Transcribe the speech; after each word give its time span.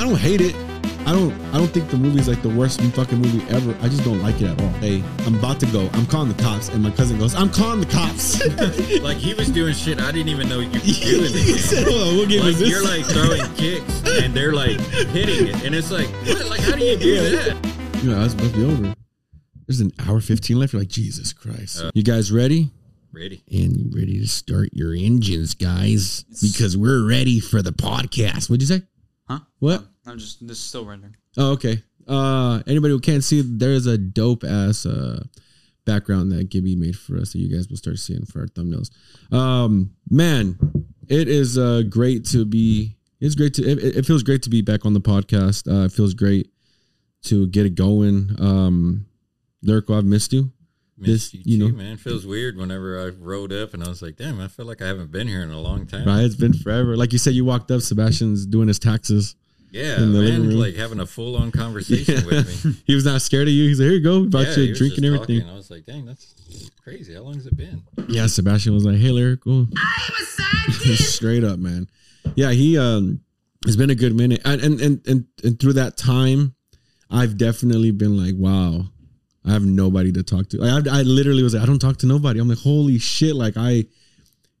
I 0.00 0.04
don't 0.04 0.18
hate 0.18 0.40
it. 0.40 0.54
I 1.06 1.12
don't 1.12 1.32
I 1.52 1.58
don't 1.58 1.68
think 1.68 1.90
the 1.90 1.96
movie's 1.96 2.28
like 2.28 2.40
the 2.42 2.48
worst 2.48 2.80
fucking 2.80 3.18
movie 3.18 3.42
ever. 3.54 3.76
I 3.82 3.88
just 3.88 4.04
don't 4.04 4.20
like 4.22 4.40
it 4.40 4.46
at 4.48 4.60
all. 4.60 4.68
Hey, 4.80 5.02
I'm 5.26 5.34
about 5.34 5.58
to 5.60 5.66
go. 5.66 5.88
I'm 5.94 6.06
calling 6.06 6.28
the 6.32 6.42
cops, 6.42 6.68
and 6.68 6.82
my 6.82 6.90
cousin 6.90 7.18
goes, 7.18 7.34
"I'm 7.34 7.50
calling 7.50 7.80
the 7.80 7.86
cops." 7.86 8.40
Like 9.02 9.16
he 9.16 9.34
was 9.34 9.48
doing 9.48 9.74
shit 9.74 9.98
I 10.00 10.12
didn't 10.12 10.28
even 10.28 10.48
know 10.48 10.60
you 10.60 10.70
could 10.70 10.82
do 10.82 11.16
in 11.16 11.22
the 11.32 11.58
said, 11.58 11.86
"Hold 11.88 12.00
on, 12.08 12.16
what 12.18 12.28
game 12.28 12.40
Like 12.40 12.48
is 12.52 12.58
this?" 12.60 12.68
you're 12.70 12.84
like 12.84 13.04
throwing 13.06 13.54
kicks 13.56 14.02
and 14.22 14.32
they're 14.34 14.52
like 14.52 14.78
hitting 14.80 15.48
it, 15.48 15.64
and 15.64 15.74
it's 15.74 15.90
like, 15.90 16.08
what? 16.26 16.46
Like 16.46 16.60
how 16.60 16.76
do 16.76 16.84
you 16.84 16.96
do 16.98 17.08
Yeah. 17.08 17.30
that? 17.54 18.02
you 18.02 18.10
know, 18.10 18.20
that's 18.20 18.32
supposed 18.32 18.54
to 18.54 18.58
be 18.58 18.72
over. 18.72 18.94
There's 19.66 19.80
an 19.80 19.92
hour 20.06 20.20
15 20.20 20.58
left. 20.58 20.72
You're 20.72 20.80
like, 20.82 20.88
Jesus 20.88 21.32
Christ. 21.32 21.82
Uh, 21.82 21.90
you 21.94 22.02
guys 22.02 22.30
ready? 22.32 22.70
Ready? 23.12 23.42
And 23.50 23.92
ready 23.94 24.18
to 24.20 24.26
start 24.28 24.70
your 24.72 24.94
engines, 24.94 25.54
guys? 25.54 26.24
Because 26.42 26.76
we're 26.76 27.06
ready 27.06 27.40
for 27.40 27.62
the 27.62 27.70
podcast. 27.72 28.48
What'd 28.50 28.62
you 28.62 28.66
say? 28.78 28.82
Huh? 29.28 29.40
What? 29.60 29.84
I'm 30.06 30.18
just 30.18 30.46
this 30.46 30.58
is 30.58 30.64
still 30.64 30.84
rendering. 30.84 31.16
Oh, 31.36 31.52
okay. 31.52 31.82
Uh, 32.08 32.62
anybody 32.66 32.92
who 32.92 33.00
can't 33.00 33.22
see, 33.22 33.42
there 33.42 33.72
is 33.72 33.86
a 33.86 33.96
dope 33.98 34.42
ass 34.44 34.86
uh 34.86 35.22
background 35.86 36.30
that 36.32 36.48
Gibby 36.50 36.76
made 36.76 36.96
for 36.96 37.16
us 37.18 37.32
that 37.32 37.38
you 37.38 37.54
guys 37.54 37.68
will 37.68 37.76
start 37.76 37.98
seeing 37.98 38.24
for 38.26 38.40
our 38.40 38.46
thumbnails. 38.46 38.90
Um, 39.32 39.92
man, 40.10 40.58
it 41.08 41.28
is 41.28 41.58
uh 41.58 41.82
great 41.88 42.24
to 42.26 42.44
be. 42.44 42.96
It's 43.20 43.34
great 43.34 43.54
to. 43.54 43.62
It, 43.64 43.98
it 43.98 44.06
feels 44.06 44.22
great 44.22 44.42
to 44.44 44.50
be 44.50 44.62
back 44.62 44.86
on 44.86 44.94
the 44.94 45.00
podcast. 45.00 45.70
Uh, 45.70 45.84
it 45.86 45.92
feels 45.92 46.14
great 46.14 46.50
to 47.24 47.46
get 47.48 47.66
it 47.66 47.74
going. 47.74 48.30
Um, 48.38 49.06
Lyrical, 49.62 49.94
I've 49.96 50.04
missed 50.06 50.32
you. 50.32 50.50
Miss 50.96 51.30
This- 51.30 51.34
you, 51.34 51.40
you 51.44 51.58
too, 51.58 51.72
know- 51.72 51.76
man. 51.78 51.96
Feels 51.98 52.26
weird 52.26 52.56
whenever 52.56 52.98
I 52.98 53.08
rode 53.08 53.52
up 53.52 53.74
and 53.74 53.84
I 53.84 53.88
was 53.88 54.00
like, 54.02 54.16
damn, 54.16 54.40
I 54.40 54.48
feel 54.48 54.64
like 54.66 54.80
I 54.82 54.86
haven't 54.86 55.10
been 55.12 55.28
here 55.28 55.42
in 55.42 55.50
a 55.50 55.60
long 55.60 55.86
time. 55.86 56.06
Right, 56.06 56.24
it's 56.24 56.34
been 56.34 56.52
forever. 56.54 56.96
Like 56.96 57.12
you 57.12 57.18
said, 57.18 57.34
you 57.34 57.44
walked 57.44 57.70
up. 57.70 57.80
Sebastian's 57.82 58.46
doing 58.46 58.68
his 58.68 58.78
taxes. 58.78 59.34
Yeah, 59.72 60.02
In 60.02 60.12
the 60.12 60.18
living 60.18 60.40
man, 60.40 60.48
room. 60.48 60.58
like 60.58 60.74
having 60.74 60.98
a 61.00 61.06
full 61.06 61.36
on 61.36 61.52
conversation 61.52 62.26
with 62.26 62.64
me. 62.64 62.74
he 62.86 62.94
was 62.94 63.04
not 63.04 63.22
scared 63.22 63.46
of 63.46 63.54
you. 63.54 63.68
He's 63.68 63.78
like, 63.78 63.86
"Here 63.86 63.94
you 63.94 64.02
go, 64.02 64.24
bought 64.26 64.48
yeah, 64.48 64.56
you 64.56 64.62
he 64.64 64.70
a 64.72 64.74
drink 64.74 64.96
and 64.96 65.06
everything." 65.06 65.40
talking. 65.40 65.50
I 65.52 65.56
was 65.56 65.70
like, 65.70 65.86
dang, 65.86 66.06
that's 66.06 66.34
crazy. 66.82 67.14
How 67.14 67.20
long 67.20 67.34
has 67.34 67.46
it 67.46 67.56
been? 67.56 67.82
Yeah, 68.08 68.26
Sebastian 68.26 68.74
was 68.74 68.84
like, 68.84 68.96
"Hey, 68.96 69.10
lyrical." 69.10 69.68
Straight 70.94 71.44
up, 71.44 71.58
man. 71.58 71.88
Yeah, 72.34 72.50
he 72.50 72.78
um 72.78 73.20
it's 73.66 73.76
been 73.76 73.90
a 73.90 73.94
good 73.94 74.14
minute. 74.14 74.40
And 74.44 74.60
and 74.60 74.80
and 74.80 75.06
and, 75.06 75.24
and 75.44 75.60
through 75.60 75.74
that 75.74 75.96
time, 75.96 76.54
I've 77.10 77.36
definitely 77.36 77.90
been 77.90 78.16
like, 78.16 78.34
wow, 78.36 78.86
I 79.44 79.52
have 79.52 79.64
nobody 79.64 80.12
to 80.12 80.22
talk 80.22 80.48
to. 80.50 80.58
Like, 80.58 80.88
I, 80.88 81.00
I 81.00 81.02
literally 81.02 81.42
was 81.42 81.54
like, 81.54 81.62
I 81.62 81.66
don't 81.66 81.78
talk 81.78 81.98
to 81.98 82.06
nobody. 82.06 82.40
I'm 82.40 82.48
like, 82.48 82.58
holy 82.58 82.98
shit! 82.98 83.36
Like 83.36 83.56
I, 83.56 83.70
it, 83.70 83.86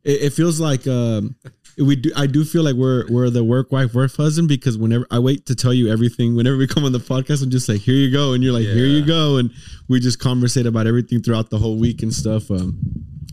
it 0.04 0.32
feels 0.32 0.60
like 0.60 0.86
um 0.86 1.36
we 1.80 1.96
do. 1.96 2.10
I 2.16 2.26
do 2.26 2.44
feel 2.44 2.62
like 2.62 2.74
we're 2.74 3.06
we're 3.08 3.30
the 3.30 3.42
work 3.44 3.72
wife 3.72 3.94
work 3.94 4.14
husband 4.16 4.48
because 4.48 4.76
whenever 4.78 5.06
I 5.10 5.18
wait 5.18 5.46
to 5.46 5.54
tell 5.54 5.72
you 5.72 5.90
everything, 5.90 6.36
whenever 6.36 6.56
we 6.56 6.66
come 6.66 6.84
on 6.84 6.92
the 6.92 6.98
podcast, 6.98 7.42
I'm 7.42 7.50
just 7.50 7.68
like, 7.68 7.80
here 7.80 7.94
you 7.94 8.10
go, 8.10 8.32
and 8.32 8.42
you're 8.44 8.52
like, 8.52 8.64
here 8.66 8.86
you 8.86 9.04
go, 9.04 9.36
and 9.38 9.50
we 9.88 10.00
just 10.00 10.18
conversate 10.18 10.66
about 10.66 10.86
everything 10.86 11.22
throughout 11.22 11.50
the 11.50 11.58
whole 11.58 11.76
week 11.78 12.02
and 12.02 12.12
stuff. 12.12 12.50
Um, 12.50 12.78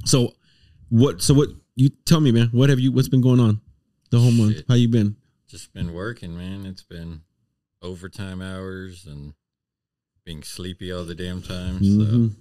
so 0.05 0.33
what? 0.89 1.21
So 1.21 1.33
what? 1.33 1.49
You 1.75 1.89
tell 2.05 2.19
me, 2.21 2.31
man. 2.31 2.49
What 2.51 2.69
have 2.69 2.79
you? 2.79 2.91
What's 2.91 3.09
been 3.09 3.21
going 3.21 3.39
on 3.39 3.61
the 4.09 4.19
whole 4.19 4.31
month? 4.31 4.63
How 4.67 4.75
you 4.75 4.87
been? 4.87 5.15
Just 5.47 5.73
been 5.73 5.93
working, 5.93 6.37
man. 6.37 6.65
It's 6.65 6.83
been 6.83 7.21
overtime 7.81 8.41
hours 8.41 9.05
and 9.05 9.33
being 10.25 10.43
sleepy 10.43 10.91
all 10.91 11.05
the 11.05 11.15
damn 11.15 11.41
time. 11.41 11.77
So, 11.83 11.89
Mhm. 11.89 12.35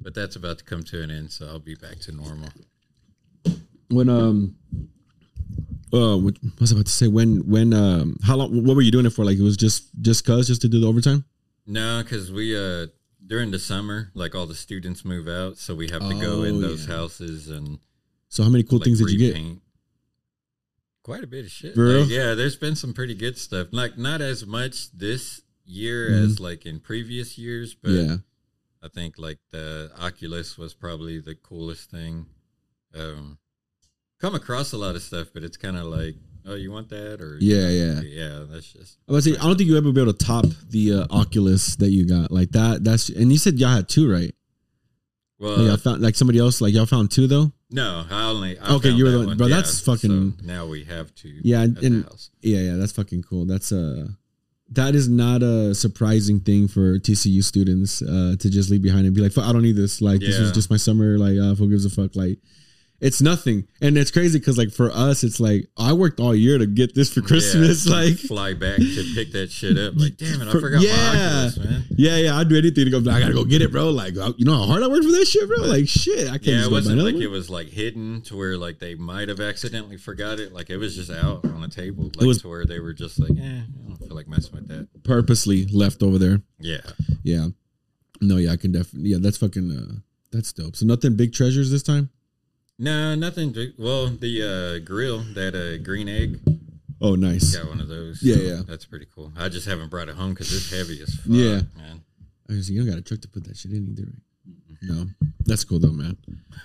but 0.00 0.14
that's 0.14 0.36
about 0.36 0.58
to 0.58 0.64
come 0.64 0.84
to 0.84 1.02
an 1.02 1.10
end, 1.10 1.32
so 1.32 1.46
I'll 1.48 1.58
be 1.58 1.74
back 1.74 1.98
to 2.00 2.12
normal. 2.12 2.50
When 3.90 4.08
um, 4.08 4.54
uh, 5.92 6.16
what 6.18 6.34
what 6.42 6.60
was 6.60 6.72
I 6.72 6.76
about 6.76 6.86
to 6.86 6.92
say? 6.92 7.08
When 7.08 7.48
when 7.48 7.72
um, 7.74 8.16
how 8.24 8.36
long? 8.36 8.64
What 8.64 8.76
were 8.76 8.82
you 8.82 8.90
doing 8.92 9.06
it 9.06 9.10
for? 9.10 9.24
Like 9.24 9.38
it 9.38 9.42
was 9.42 9.56
just 9.56 9.88
just 10.00 10.24
cause 10.24 10.46
just 10.46 10.60
to 10.62 10.68
do 10.68 10.80
the 10.80 10.86
overtime? 10.86 11.24
No, 11.66 12.02
because 12.02 12.30
we 12.32 12.56
uh 12.56 12.86
during 13.26 13.50
the 13.50 13.58
summer, 13.58 14.10
like 14.14 14.34
all 14.34 14.46
the 14.46 14.54
students 14.54 15.04
move 15.04 15.28
out, 15.28 15.58
so 15.58 15.74
we 15.74 15.88
have 15.90 16.00
to 16.08 16.14
go 16.20 16.40
Oh, 16.40 16.42
in 16.44 16.60
those 16.60 16.86
yeah. 16.88 16.94
houses 16.94 17.48
and 17.48 17.78
So 18.28 18.42
how 18.42 18.48
many 18.48 18.64
cool 18.64 18.78
like, 18.78 18.84
things 18.86 18.98
did 19.00 19.10
you 19.10 19.18
get? 19.18 19.34
repaint. 19.34 19.60
Quite 21.02 21.24
a 21.24 21.26
bit 21.26 21.44
of 21.46 21.50
shit. 21.50 21.74
For 21.74 21.84
real? 21.84 22.00
Like, 22.02 22.10
yeah, 22.10 22.34
there's 22.34 22.56
been 22.56 22.76
some 22.76 22.92
pretty 22.92 23.14
good 23.14 23.38
stuff. 23.38 23.68
Like 23.72 23.96
not 23.98 24.20
as 24.20 24.46
much 24.46 24.90
this 24.92 25.42
year 25.64 26.10
Mhm. 26.10 26.24
as 26.24 26.40
like 26.40 26.66
in 26.66 26.80
previous 26.80 27.38
years, 27.38 27.74
but 27.74 27.90
Yeah, 27.92 28.16
I 28.82 28.88
think 28.88 29.18
like 29.18 29.38
the 29.50 29.90
Oculus 29.98 30.56
was 30.58 30.74
probably 30.74 31.18
the 31.18 31.34
coolest 31.34 31.90
thing. 31.90 32.26
Um, 32.94 33.38
come 34.20 34.34
across 34.34 34.72
a 34.72 34.76
lot 34.76 34.94
of 34.96 35.02
stuff, 35.02 35.28
but 35.32 35.42
it's 35.42 35.56
kind 35.56 35.76
of 35.76 35.84
like, 35.86 36.16
oh, 36.46 36.54
you 36.54 36.70
want 36.72 36.88
that 36.90 37.20
or 37.20 37.38
Yeah, 37.40 37.68
yeah. 37.68 38.00
yeah. 38.00 38.44
That's 38.50 38.72
just 38.72 38.98
I 39.08 39.12
was 39.12 39.24
say 39.24 39.36
I 39.36 39.42
don't 39.42 39.56
think 39.56 39.68
you 39.68 39.76
ever 39.76 39.92
be 39.92 40.00
able 40.00 40.12
to 40.12 40.24
top 40.24 40.46
the 40.70 40.94
uh, 40.94 41.06
Oculus 41.10 41.76
that 41.76 41.90
you 41.90 42.06
got 42.06 42.30
like 42.30 42.50
that. 42.52 42.84
That's 42.84 43.08
and 43.08 43.30
you 43.32 43.38
said 43.38 43.58
y'all 43.58 43.70
had 43.70 43.88
two, 43.88 44.10
right? 44.10 44.34
well, 45.38 45.56
Like, 45.56 45.66
y'all 45.66 45.76
found 45.76 46.02
like 46.02 46.16
somebody 46.16 46.38
else. 46.38 46.60
Like 46.60 46.74
y'all 46.74 46.86
found 46.86 47.10
two 47.10 47.26
though. 47.26 47.52
no, 47.70 48.04
I 48.10 48.24
only 48.30 48.58
I 48.58 48.74
Okay, 48.74 48.90
you 48.90 49.04
were 49.04 49.10
the- 49.10 49.26
one, 49.26 49.36
bro, 49.36 49.46
yeah, 49.46 49.56
that's 49.56 49.80
fucking- 49.80 50.34
so 50.40 50.44
now 50.46 50.66
we 50.66 50.84
have 50.84 51.14
two. 51.14 51.38
Yeah, 51.42 51.62
and- 51.62 52.04
house. 52.04 52.30
Yeah, 52.42 52.60
yeah, 52.60 52.76
that's 52.76 52.92
fucking 52.92 53.22
cool. 53.22 53.44
That's 53.46 53.70
uh 53.72 54.08
that 54.72 54.94
is 54.94 55.08
not 55.08 55.42
a 55.42 55.74
surprising 55.74 56.40
thing 56.40 56.68
for 56.68 56.98
TCU 56.98 57.42
students 57.42 58.02
uh 58.02 58.34
to 58.38 58.50
just 58.50 58.68
leave 58.70 58.82
behind 58.82 59.06
and 59.06 59.14
be 59.14 59.20
like, 59.22 59.32
"Fuck, 59.32 59.44
I 59.46 59.52
don't 59.52 59.62
need 59.62 59.76
this. 59.76 60.02
Like 60.02 60.20
this 60.20 60.38
was 60.38 60.48
Yeah. 60.48 60.54
just 60.54 60.70
my 60.70 60.76
summer. 60.76 61.18
Like, 61.18 61.38
uh, 61.38 61.54
who 61.54 61.70
gives 61.70 61.84
a 61.86 61.90
fuck? 61.90 62.14
Like, 62.16 62.38
it's 63.00 63.22
nothing. 63.22 63.68
And 63.80 63.96
it's 63.96 64.10
crazy 64.10 64.38
because 64.40 64.58
like 64.58 64.70
for 64.72 64.90
us, 64.90 65.22
it's 65.22 65.38
like 65.38 65.68
I 65.76 65.92
worked 65.92 66.18
all 66.18 66.34
year 66.34 66.58
to 66.58 66.66
get 66.66 66.94
this 66.96 67.12
for 67.12 67.20
Christmas. 67.20 67.86
Yeah, 67.86 67.94
like, 67.94 68.16
fly 68.16 68.54
back 68.54 68.78
to 68.78 69.12
pick 69.14 69.30
that 69.32 69.50
shit 69.52 69.78
up. 69.78 69.94
Like, 69.96 70.16
damn 70.16 70.42
it, 70.42 70.48
I 70.48 70.52
For- 70.52 70.60
forgot 70.60 70.82
yeah. 70.82 70.96
my 70.96 71.46
Oculus, 71.46 71.58
man. 71.58 71.84
yeah, 71.90 72.16
yeah, 72.16 72.36
I'd 72.36 72.48
do 72.48 72.58
anything 72.58 72.84
to 72.86 72.90
go. 72.90 72.98
I 73.10 73.20
gotta 73.20 73.34
go 73.34 73.44
get 73.44 73.62
it, 73.62 73.70
bro. 73.70 73.90
Like, 73.90 74.14
you 74.36 74.44
know 74.44 74.56
how 74.56 74.64
hard 74.66 74.82
I 74.82 74.88
worked 74.88 75.04
for 75.04 75.12
this 75.12 75.30
shit, 75.30 75.46
bro. 75.48 75.58
Like, 75.66 75.88
shit, 75.88 76.26
I 76.28 76.38
can't 76.38 76.46
Yeah, 76.46 76.64
it 76.64 76.70
wasn't 76.72 76.98
like 76.98 77.14
one. 77.14 77.22
it 77.22 77.30
was 77.30 77.48
like 77.48 77.68
hidden 77.68 78.22
to 78.22 78.36
where 78.36 78.56
like 78.56 78.78
they 78.80 78.94
might 78.96 79.28
have 79.28 79.40
accidentally 79.40 79.96
forgot 79.96 80.40
it. 80.40 80.52
Like 80.52 80.68
it 80.70 80.76
was 80.78 80.96
just 80.96 81.10
out 81.10 81.44
on 81.44 81.62
a 81.62 81.68
table, 81.68 82.10
like 82.16 82.26
was- 82.26 82.42
to 82.42 82.48
where 82.48 82.64
they 82.64 82.80
were 82.80 82.92
just 82.92 83.18
like, 83.20 83.30
eh, 83.38 83.60
I 83.62 83.88
don't 83.88 83.96
feel 83.98 84.16
like 84.16 84.26
messing 84.28 84.54
with 84.54 84.68
that. 84.68 84.88
purposely 85.04 85.66
left 85.66 86.02
over 86.02 86.18
there. 86.18 86.40
Yeah, 86.58 86.80
Yeah, 87.22 87.48
no, 88.20 88.36
yeah, 88.38 88.50
I 88.52 88.56
can 88.56 88.72
definitely. 88.72 89.10
Yeah, 89.10 89.18
that's 89.20 89.36
fucking. 89.38 89.70
uh 89.70 89.94
That's 90.32 90.52
dope. 90.52 90.74
So 90.74 90.84
nothing 90.84 91.14
big 91.16 91.32
treasures 91.32 91.70
this 91.70 91.82
time. 91.84 92.10
No, 92.78 93.14
nothing. 93.14 93.54
Well, 93.78 94.08
the 94.08 94.42
uh, 94.80 94.84
grill, 94.86 95.18
that 95.34 95.54
uh, 95.54 95.82
green 95.82 96.08
egg, 96.08 96.40
Oh, 97.00 97.14
nice. 97.14 97.54
got 97.56 97.68
one 97.68 97.80
of 97.80 97.88
those. 97.88 98.20
Yeah, 98.22 98.36
so 98.36 98.40
yeah. 98.42 98.60
that's 98.66 98.84
pretty 98.84 99.06
cool. 99.14 99.32
I 99.36 99.48
just 99.48 99.66
haven't 99.66 99.88
brought 99.90 100.08
it 100.08 100.16
home 100.16 100.30
because 100.30 100.52
it's 100.52 100.70
heavy 100.70 101.00
as 101.02 101.14
fuck, 101.14 101.26
Yeah. 101.28 101.60
man. 101.76 102.02
I 102.50 102.54
was 102.54 102.70
you 102.70 102.80
don't 102.80 102.88
got 102.90 102.98
a 102.98 103.02
truck 103.02 103.20
to 103.20 103.28
put 103.28 103.44
that 103.44 103.56
shit 103.56 103.72
in 103.72 103.88
either, 103.90 104.08
right? 104.08 104.78
No, 104.82 105.06
that's 105.44 105.64
cool 105.64 105.78
though, 105.78 105.92
man. 105.92 106.16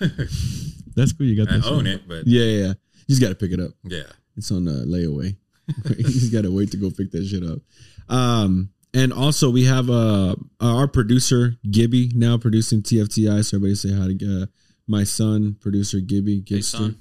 that's 0.96 1.12
cool. 1.12 1.26
You 1.26 1.36
got 1.36 1.48
That 1.52 1.64
I 1.64 1.68
own 1.68 1.86
it, 1.86 2.08
but 2.08 2.26
Yeah, 2.26 2.44
yeah, 2.44 2.58
yeah. 2.66 2.72
You 3.06 3.10
just 3.10 3.20
got 3.20 3.28
to 3.28 3.34
pick 3.34 3.52
it 3.52 3.60
up. 3.60 3.72
yeah, 3.84 4.04
It's 4.36 4.50
on 4.50 4.66
uh, 4.66 4.84
layaway. 4.86 5.36
you 5.98 6.04
just 6.04 6.32
got 6.32 6.42
to 6.42 6.50
wait 6.54 6.70
to 6.72 6.76
go 6.78 6.90
pick 6.90 7.10
that 7.12 7.26
shit 7.26 7.42
up. 7.44 7.58
Um, 8.08 8.70
and 8.94 9.12
also 9.12 9.50
we 9.50 9.64
have 9.64 9.90
uh 9.90 10.36
our 10.60 10.86
producer 10.88 11.56
Gibby 11.70 12.12
now 12.14 12.38
producing 12.38 12.82
TFTI. 12.82 13.44
So 13.44 13.56
everybody 13.58 13.74
say 13.74 13.92
hi 13.92 14.06
to 14.08 14.42
uh, 14.42 14.46
my 14.86 15.04
son, 15.04 15.56
producer 15.60 16.00
Gibby 16.00 16.42
Gibster 16.42 16.62
son. 16.64 16.96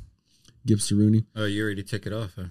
Gibster 0.68 0.98
Rooney. 0.98 1.26
oh, 1.36 1.46
you 1.46 1.64
already 1.64 1.84
took 1.84 2.06
it 2.06 2.14
off. 2.14 2.32
Huh? 2.36 2.46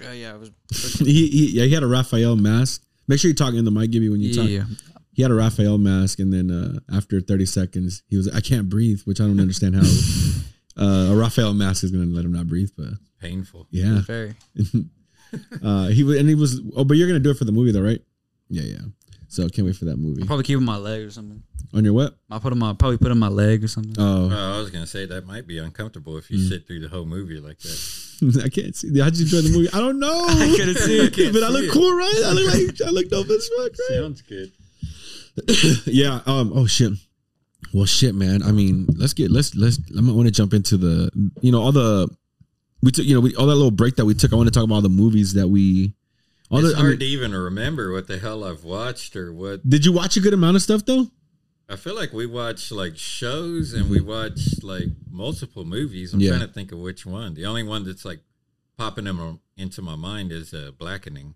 Yeah, 0.00 0.12
yeah. 0.12 0.34
I 0.34 0.36
was. 0.36 0.50
he, 0.98 1.26
he 1.28 1.46
yeah 1.58 1.64
he 1.64 1.72
had 1.74 1.82
a 1.82 1.86
Raphael 1.88 2.36
mask. 2.36 2.82
Make 3.08 3.18
sure 3.20 3.28
you're 3.30 3.34
talking 3.36 3.58
in 3.58 3.64
the 3.64 3.70
mic, 3.70 3.90
Gibby, 3.90 4.08
when 4.08 4.20
you 4.20 4.28
Yeah, 4.30 4.42
talk. 4.42 4.50
yeah. 4.50 4.64
He 5.12 5.22
had 5.22 5.30
a 5.32 5.34
Raphael 5.34 5.78
mask, 5.78 6.20
and 6.20 6.32
then 6.32 6.50
uh, 6.52 6.78
after 6.96 7.20
30 7.20 7.44
seconds, 7.46 8.02
he 8.08 8.16
was 8.16 8.28
I 8.32 8.40
can't 8.40 8.68
breathe, 8.68 9.00
which 9.04 9.20
I 9.20 9.24
don't 9.24 9.40
understand 9.40 9.74
how 9.74 9.82
uh, 10.80 11.12
a 11.12 11.16
Raphael 11.16 11.54
mask 11.54 11.82
is 11.82 11.90
going 11.90 12.08
to 12.08 12.14
let 12.14 12.24
him 12.24 12.32
not 12.32 12.46
breathe. 12.46 12.70
But 12.76 12.90
Painful. 13.20 13.66
yeah, 13.70 14.02
Very. 14.02 14.34
uh, 15.64 15.88
he 15.88 16.04
was, 16.04 16.18
and 16.18 16.28
he 16.28 16.34
was. 16.36 16.60
Oh, 16.76 16.84
but 16.84 16.96
you're 16.96 17.08
going 17.08 17.20
to 17.20 17.24
do 17.24 17.30
it 17.30 17.36
for 17.38 17.44
the 17.44 17.52
movie, 17.52 17.72
though, 17.72 17.80
right? 17.82 18.00
Yeah, 18.48 18.62
yeah. 18.62 18.78
So 19.30 19.46
can't 19.48 19.66
wait 19.66 19.76
for 19.76 19.84
that 19.84 19.96
movie. 19.98 20.22
I'll 20.22 20.26
probably 20.26 20.44
keep 20.44 20.54
it 20.54 20.58
on 20.58 20.64
my 20.64 20.78
leg 20.78 21.02
or 21.02 21.10
something. 21.10 21.42
On 21.74 21.84
your 21.84 21.92
what? 21.92 22.16
I'll 22.30 22.40
put 22.40 22.52
on 22.52 22.58
my 22.58 22.72
probably 22.72 22.96
put 22.96 23.08
it 23.08 23.10
on 23.10 23.18
my 23.18 23.28
leg 23.28 23.62
or 23.62 23.68
something. 23.68 23.94
Oh, 23.98 24.30
Oh, 24.32 24.54
I 24.56 24.58
was 24.58 24.70
gonna 24.70 24.86
say 24.86 25.04
that 25.04 25.26
might 25.26 25.46
be 25.46 25.58
uncomfortable 25.58 26.16
if 26.16 26.30
you 26.30 26.38
Mm. 26.38 26.48
sit 26.48 26.66
through 26.66 26.80
the 26.80 26.88
whole 26.88 27.04
movie 27.04 27.38
like 27.38 27.58
that. 27.58 28.42
I 28.44 28.48
can't 28.48 28.74
see. 28.74 28.88
How'd 28.98 29.14
you 29.16 29.24
enjoy 29.26 29.42
the 29.42 29.50
movie? 29.50 29.68
I 29.72 29.80
don't 29.80 29.98
know. 30.00 30.24
I 30.28 30.54
couldn't 30.56 30.76
see 30.78 30.98
it. 30.98 31.12
Can't 31.14 31.32
but 31.34 31.42
I 31.42 31.48
see 31.48 31.52
look 31.52 31.64
it. 31.64 31.70
cool, 31.72 31.92
right? 31.92 32.22
I 32.24 32.32
look 32.32 32.54
like 32.54 32.80
I 32.86 32.90
look 32.90 33.08
dope 33.10 33.28
as 33.28 33.48
fuck, 33.58 33.70
right? 33.90 33.98
Sounds 34.00 34.22
good. 34.22 34.50
yeah. 35.86 36.20
Um. 36.26 36.52
Oh 36.54 36.66
shit. 36.66 36.92
Well, 37.74 37.84
shit, 37.86 38.14
man. 38.14 38.42
I 38.42 38.50
mean, 38.52 38.86
let's 38.96 39.12
get 39.12 39.30
let's 39.30 39.54
let's. 39.54 39.78
I 39.96 40.00
want 40.00 40.26
to 40.26 40.32
jump 40.32 40.54
into 40.54 40.76
the 40.78 41.10
you 41.42 41.52
know 41.52 41.60
all 41.60 41.72
the 41.72 42.08
we 42.82 42.90
took 42.92 43.04
you 43.04 43.14
know 43.14 43.20
we, 43.20 43.34
all 43.36 43.46
that 43.46 43.54
little 43.54 43.70
break 43.70 43.96
that 43.96 44.06
we 44.06 44.14
took. 44.14 44.32
I 44.32 44.36
want 44.36 44.46
to 44.48 44.52
talk 44.52 44.64
about 44.64 44.76
all 44.76 44.80
the 44.82 44.88
movies 44.88 45.34
that 45.34 45.48
we. 45.48 45.94
All 46.50 46.58
it's 46.60 46.70
the, 46.72 46.76
I 46.76 46.80
hard 46.80 46.90
mean, 46.92 46.98
to 47.00 47.04
even 47.06 47.32
remember 47.34 47.92
what 47.92 48.06
the 48.06 48.18
hell 48.18 48.42
I've 48.44 48.64
watched 48.64 49.16
or 49.16 49.32
what. 49.32 49.68
did 49.68 49.84
you 49.84 49.92
watch 49.92 50.16
a 50.16 50.20
good 50.20 50.32
amount 50.34 50.56
of 50.56 50.62
stuff 50.62 50.84
though? 50.84 51.08
I 51.68 51.76
feel 51.76 51.94
like 51.94 52.12
we 52.14 52.24
watch 52.24 52.70
like 52.72 52.96
shows 52.96 53.74
and 53.74 53.90
we 53.90 54.00
watch 54.00 54.62
like 54.62 54.88
multiple 55.10 55.64
movies. 55.66 56.14
I'm 56.14 56.20
Yeah. 56.20 56.30
trying 56.36 56.46
to 56.46 56.52
think 56.52 56.72
of 56.72 56.78
which 56.78 57.04
one. 57.04 57.34
The 57.34 57.44
only 57.44 57.62
one 57.62 57.84
that's 57.84 58.04
like 58.06 58.20
popping 58.78 59.06
in 59.06 59.38
into 59.58 59.82
my 59.82 59.94
mind 59.96 60.32
is 60.32 60.54
uh, 60.54 60.70
Blackening. 60.78 61.34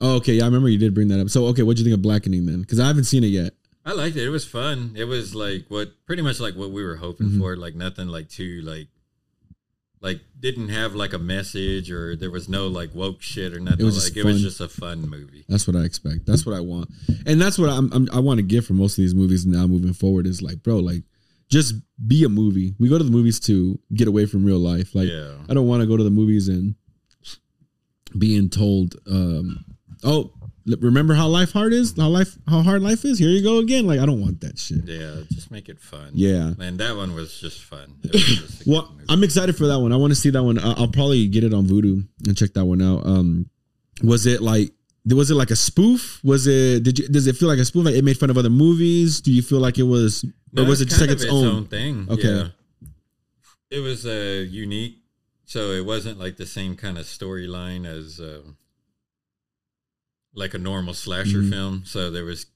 Oh, 0.00 0.16
okay. 0.16 0.34
Yeah, 0.34 0.44
I 0.44 0.46
remember 0.46 0.68
you 0.70 0.78
did 0.78 0.94
bring 0.94 1.08
that 1.08 1.20
up. 1.20 1.28
So, 1.28 1.46
okay, 1.48 1.62
what'd 1.62 1.78
you 1.78 1.84
think 1.84 1.94
of 1.94 2.02
Blackening 2.02 2.46
then? 2.46 2.62
Because 2.62 2.80
I 2.80 2.86
haven't 2.86 3.04
seen 3.04 3.22
it 3.22 3.28
yet. 3.28 3.52
I 3.84 3.92
liked 3.92 4.16
it. 4.16 4.24
It 4.24 4.30
was 4.30 4.44
fun. 4.46 4.92
It 4.96 5.04
was 5.04 5.34
like 5.34 5.66
what 5.68 5.92
pretty 6.06 6.22
much 6.22 6.40
like 6.40 6.56
what 6.56 6.70
we 6.72 6.82
were 6.82 6.96
hoping 6.96 7.28
Mhm. 7.28 7.38
for. 7.38 7.56
Like 7.56 7.74
nothing 7.76 8.08
like 8.08 8.28
too 8.28 8.62
like 8.64 8.88
like 10.00 10.20
didn't 10.38 10.70
have 10.70 10.94
like 10.94 11.12
a 11.12 11.18
message 11.18 11.90
or 11.90 12.16
there 12.16 12.30
was 12.30 12.48
no 12.48 12.68
like 12.68 12.94
woke 12.94 13.20
shit 13.20 13.54
or 13.54 13.60
nothing. 13.60 13.80
It 13.80 13.84
was 13.84 13.96
like 13.96 14.14
just 14.14 14.16
it 14.16 14.24
was 14.24 14.42
just 14.42 14.60
a 14.60 14.68
fun 14.68 15.08
movie. 15.08 15.44
That's 15.48 15.66
what 15.66 15.76
I 15.76 15.80
expect. 15.80 16.26
That's 16.26 16.46
what 16.46 16.56
I 16.56 16.60
want, 16.60 16.90
and 17.26 17.40
that's 17.40 17.58
what 17.58 17.70
I'm, 17.70 17.92
I'm 17.92 18.08
I 18.12 18.20
want 18.20 18.38
to 18.38 18.42
get 18.42 18.64
from 18.64 18.76
most 18.76 18.92
of 18.92 19.02
these 19.02 19.14
movies 19.14 19.46
now 19.46 19.66
moving 19.66 19.92
forward. 19.92 20.26
Is 20.26 20.42
like, 20.42 20.62
bro, 20.62 20.76
like 20.76 21.04
just 21.50 21.74
be 22.06 22.24
a 22.24 22.28
movie. 22.28 22.74
We 22.78 22.88
go 22.88 22.96
to 22.96 23.04
the 23.04 23.10
movies 23.10 23.40
to 23.40 23.78
get 23.92 24.08
away 24.08 24.26
from 24.26 24.44
real 24.44 24.58
life. 24.58 24.94
Like, 24.94 25.08
yeah. 25.08 25.34
I 25.48 25.54
don't 25.54 25.66
want 25.66 25.82
to 25.82 25.86
go 25.86 25.96
to 25.96 26.04
the 26.04 26.10
movies 26.10 26.48
and 26.48 26.76
being 28.16 28.48
told, 28.48 28.96
um, 29.10 29.64
oh, 30.04 30.32
remember 30.66 31.14
how 31.14 31.28
life 31.28 31.52
hard 31.52 31.72
is? 31.72 31.94
How 31.96 32.08
life 32.08 32.36
how 32.48 32.62
hard 32.62 32.82
life 32.82 33.04
is? 33.04 33.18
Here 33.18 33.28
you 33.30 33.42
go 33.42 33.58
again. 33.58 33.86
Like, 33.86 34.00
I 34.00 34.06
don't 34.06 34.20
want 34.20 34.40
that 34.42 34.58
shit. 34.58 34.84
Yeah, 34.84 35.22
just 35.32 35.50
make 35.50 35.68
it 35.68 35.78
fun. 35.80 36.10
Yeah. 36.14 36.52
And 36.58 36.78
that 36.80 36.96
one 36.96 37.14
was 37.14 37.38
just 37.40 37.62
fun. 37.62 37.96
Was 38.12 38.22
just 38.22 38.66
Well. 38.66 38.94
I'm 39.08 39.24
excited 39.24 39.56
for 39.56 39.66
that 39.66 39.78
one. 39.80 39.92
I 39.92 39.96
want 39.96 40.10
to 40.12 40.14
see 40.14 40.30
that 40.30 40.42
one. 40.42 40.58
I'll 40.58 40.88
probably 40.88 41.26
get 41.28 41.42
it 41.44 41.52
on 41.54 41.66
Vudu 41.66 42.06
and 42.26 42.36
check 42.36 42.52
that 42.54 42.64
one 42.64 42.80
out. 42.82 43.04
Um, 43.06 43.48
was 44.02 44.26
it 44.26 44.40
like 44.40 44.72
was 45.06 45.30
it 45.30 45.34
like 45.34 45.50
a 45.50 45.56
spoof? 45.56 46.20
Was 46.22 46.46
it 46.46 46.82
did 46.84 46.98
you 46.98 47.08
does 47.08 47.26
it 47.26 47.36
feel 47.36 47.48
like 47.48 47.58
a 47.58 47.64
spoof? 47.64 47.84
Like 47.86 47.94
it 47.94 48.04
made 48.04 48.18
fun 48.18 48.30
of 48.30 48.38
other 48.38 48.50
movies? 48.50 49.20
Do 49.20 49.32
you 49.32 49.42
feel 49.42 49.58
like 49.58 49.78
it 49.78 49.82
was 49.84 50.24
or 50.24 50.62
No, 50.62 50.64
was 50.64 50.80
it 50.80 50.86
just 50.86 51.00
like 51.00 51.08
kind 51.08 51.20
its 51.20 51.28
of 51.28 51.34
own? 51.34 51.66
thing? 51.66 52.06
Okay. 52.10 52.22
Yeah. 52.34 52.48
It 53.70 53.78
was 53.80 54.04
uh, 54.04 54.44
unique, 54.48 54.98
so 55.44 55.70
it 55.70 55.84
wasn't 55.86 56.18
like 56.18 56.36
the 56.36 56.46
same 56.46 56.74
kind 56.76 56.98
of 56.98 57.04
storyline 57.06 57.86
as 57.86 58.18
uh, 58.20 58.42
like 60.34 60.54
a 60.54 60.58
normal 60.58 60.94
slasher 60.94 61.38
Mhm. 61.42 61.50
film. 61.50 61.82
So 61.84 62.10
there 62.10 62.24
was, 62.24 62.46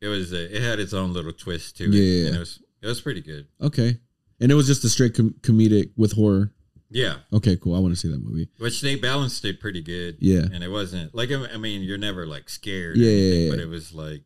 it 0.00 0.08
was, 0.08 0.32
uh, 0.32 0.48
it 0.50 0.62
had 0.62 0.78
its 0.80 0.92
own 0.92 1.12
little 1.12 1.32
twist 1.32 1.76
to 1.78 1.84
it. 1.84 1.90
Yeah. 1.94 2.26
and 2.28 2.36
it 2.36 2.38
was, 2.38 2.60
it 2.82 2.86
was 2.86 3.00
pretty 3.00 3.20
good. 3.20 3.46
Okay, 3.60 3.98
and 4.40 4.52
it 4.52 4.54
was 4.54 4.66
just 4.66 4.84
a 4.84 4.88
straight 4.88 5.14
com- 5.14 5.34
comedic 5.40 5.90
with 5.96 6.12
horror. 6.12 6.52
Yeah, 6.90 7.16
Okay, 7.32 7.56
cool. 7.56 7.74
I 7.74 7.80
want 7.80 7.92
to 7.94 7.98
see 7.98 8.08
that 8.08 8.22
movie. 8.22 8.48
which 8.58 8.80
they 8.80 8.94
balanced 8.94 9.44
it 9.44 9.58
pretty 9.58 9.80
good. 9.80 10.16
Yeah. 10.20 10.46
and 10.52 10.62
it 10.62 10.70
wasn't 10.70 11.14
like 11.14 11.30
I 11.32 11.56
mean, 11.56 11.82
you're 11.82 11.98
never 11.98 12.24
like 12.26 12.48
scared. 12.48 12.96
Yeah, 12.96 13.10
yeah, 13.10 13.16
anything, 13.16 13.44
yeah. 13.46 13.50
but 13.50 13.58
it 13.60 13.68
was 13.68 13.92
like 13.92 14.22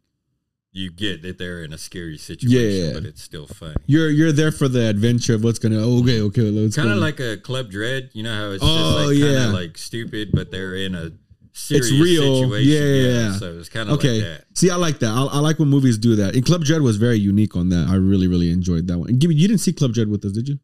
you 0.72 0.90
get 0.92 1.22
that 1.22 1.38
they're 1.38 1.62
in 1.64 1.72
a 1.72 1.78
scary 1.78 2.18
situation, 2.18 2.88
yeah. 2.88 2.92
but 2.92 3.06
it's 3.06 3.22
still 3.22 3.46
fun. 3.46 3.74
You're 3.86 4.10
you're 4.10 4.32
there 4.32 4.52
for 4.52 4.68
the 4.68 4.86
adventure 4.86 5.34
of 5.34 5.42
what's 5.42 5.58
gonna. 5.58 5.78
Okay, 5.78 6.20
okay. 6.20 6.42
Let's 6.42 6.76
kind 6.76 6.90
of 6.90 6.98
like 6.98 7.20
a 7.20 7.38
Club 7.38 7.70
Dread. 7.70 8.10
You 8.12 8.22
know 8.24 8.34
how 8.34 8.50
it's 8.50 8.62
Oh, 8.62 8.76
just 8.76 8.96
like 9.08 9.18
kind 9.18 9.32
yeah. 9.32 9.46
of 9.48 9.54
like 9.54 9.78
stupid, 9.78 10.30
but 10.34 10.50
they're 10.50 10.74
in 10.74 10.94
a 10.94 11.12
serious 11.58 11.90
real. 11.92 12.42
situation. 12.42 12.70
Yeah, 12.70 12.80
yeah, 12.80 13.28
yeah. 13.30 13.32
So 13.38 13.58
it's 13.58 13.68
kind 13.68 13.88
of 13.88 13.98
okay. 13.98 14.20
like 14.20 14.22
that. 14.22 14.44
See, 14.54 14.70
I 14.70 14.76
like 14.76 14.98
that. 15.00 15.10
I, 15.10 15.24
I 15.24 15.38
like 15.40 15.58
when 15.58 15.68
movies 15.68 15.98
do 15.98 16.16
that. 16.16 16.34
And 16.34 16.44
Club 16.44 16.64
Dread 16.64 16.82
was 16.82 16.96
very 16.96 17.18
unique 17.18 17.56
on 17.56 17.68
that. 17.70 17.88
I 17.88 17.96
really, 17.96 18.28
really 18.28 18.50
enjoyed 18.50 18.86
that 18.88 18.98
one. 18.98 19.08
And 19.08 19.18
Gibby, 19.18 19.34
you 19.34 19.48
didn't 19.48 19.60
see 19.60 19.72
Club 19.72 19.92
Dread 19.92 20.08
with 20.08 20.24
us, 20.24 20.32
did 20.32 20.48
you? 20.48 20.58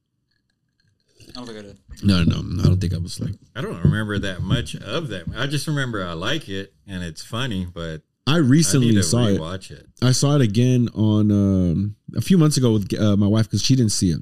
I 1.30 1.32
don't 1.34 1.46
think 1.46 1.58
I 1.58 1.62
did. 1.62 1.78
No, 2.02 2.22
no, 2.22 2.42
no. 2.42 2.62
I 2.62 2.66
don't 2.66 2.80
think 2.80 2.94
I 2.94 2.98
was 2.98 3.20
like. 3.20 3.34
I 3.56 3.60
don't 3.60 3.82
remember 3.82 4.18
that 4.20 4.40
much 4.40 4.74
of 4.76 5.08
that. 5.08 5.24
I 5.36 5.46
just 5.46 5.66
remember 5.66 6.04
I 6.04 6.12
like 6.12 6.48
it 6.48 6.74
and 6.86 7.02
it's 7.02 7.22
funny, 7.24 7.66
but 7.66 8.02
I 8.26 8.36
I 8.36 8.40
need 8.40 8.48
recently 8.48 8.94
to 8.94 9.02
saw 9.02 9.26
it. 9.26 9.38
rewatch 9.38 9.70
it. 9.70 9.86
I 10.02 10.12
saw 10.12 10.34
it 10.36 10.42
again 10.42 10.88
on 10.94 11.30
um, 11.30 11.96
a 12.16 12.20
few 12.20 12.38
months 12.38 12.56
ago 12.56 12.72
with 12.72 12.92
uh, 12.98 13.16
my 13.16 13.26
wife 13.26 13.46
because 13.46 13.62
she 13.62 13.76
didn't 13.76 13.92
see 13.92 14.10
it. 14.10 14.20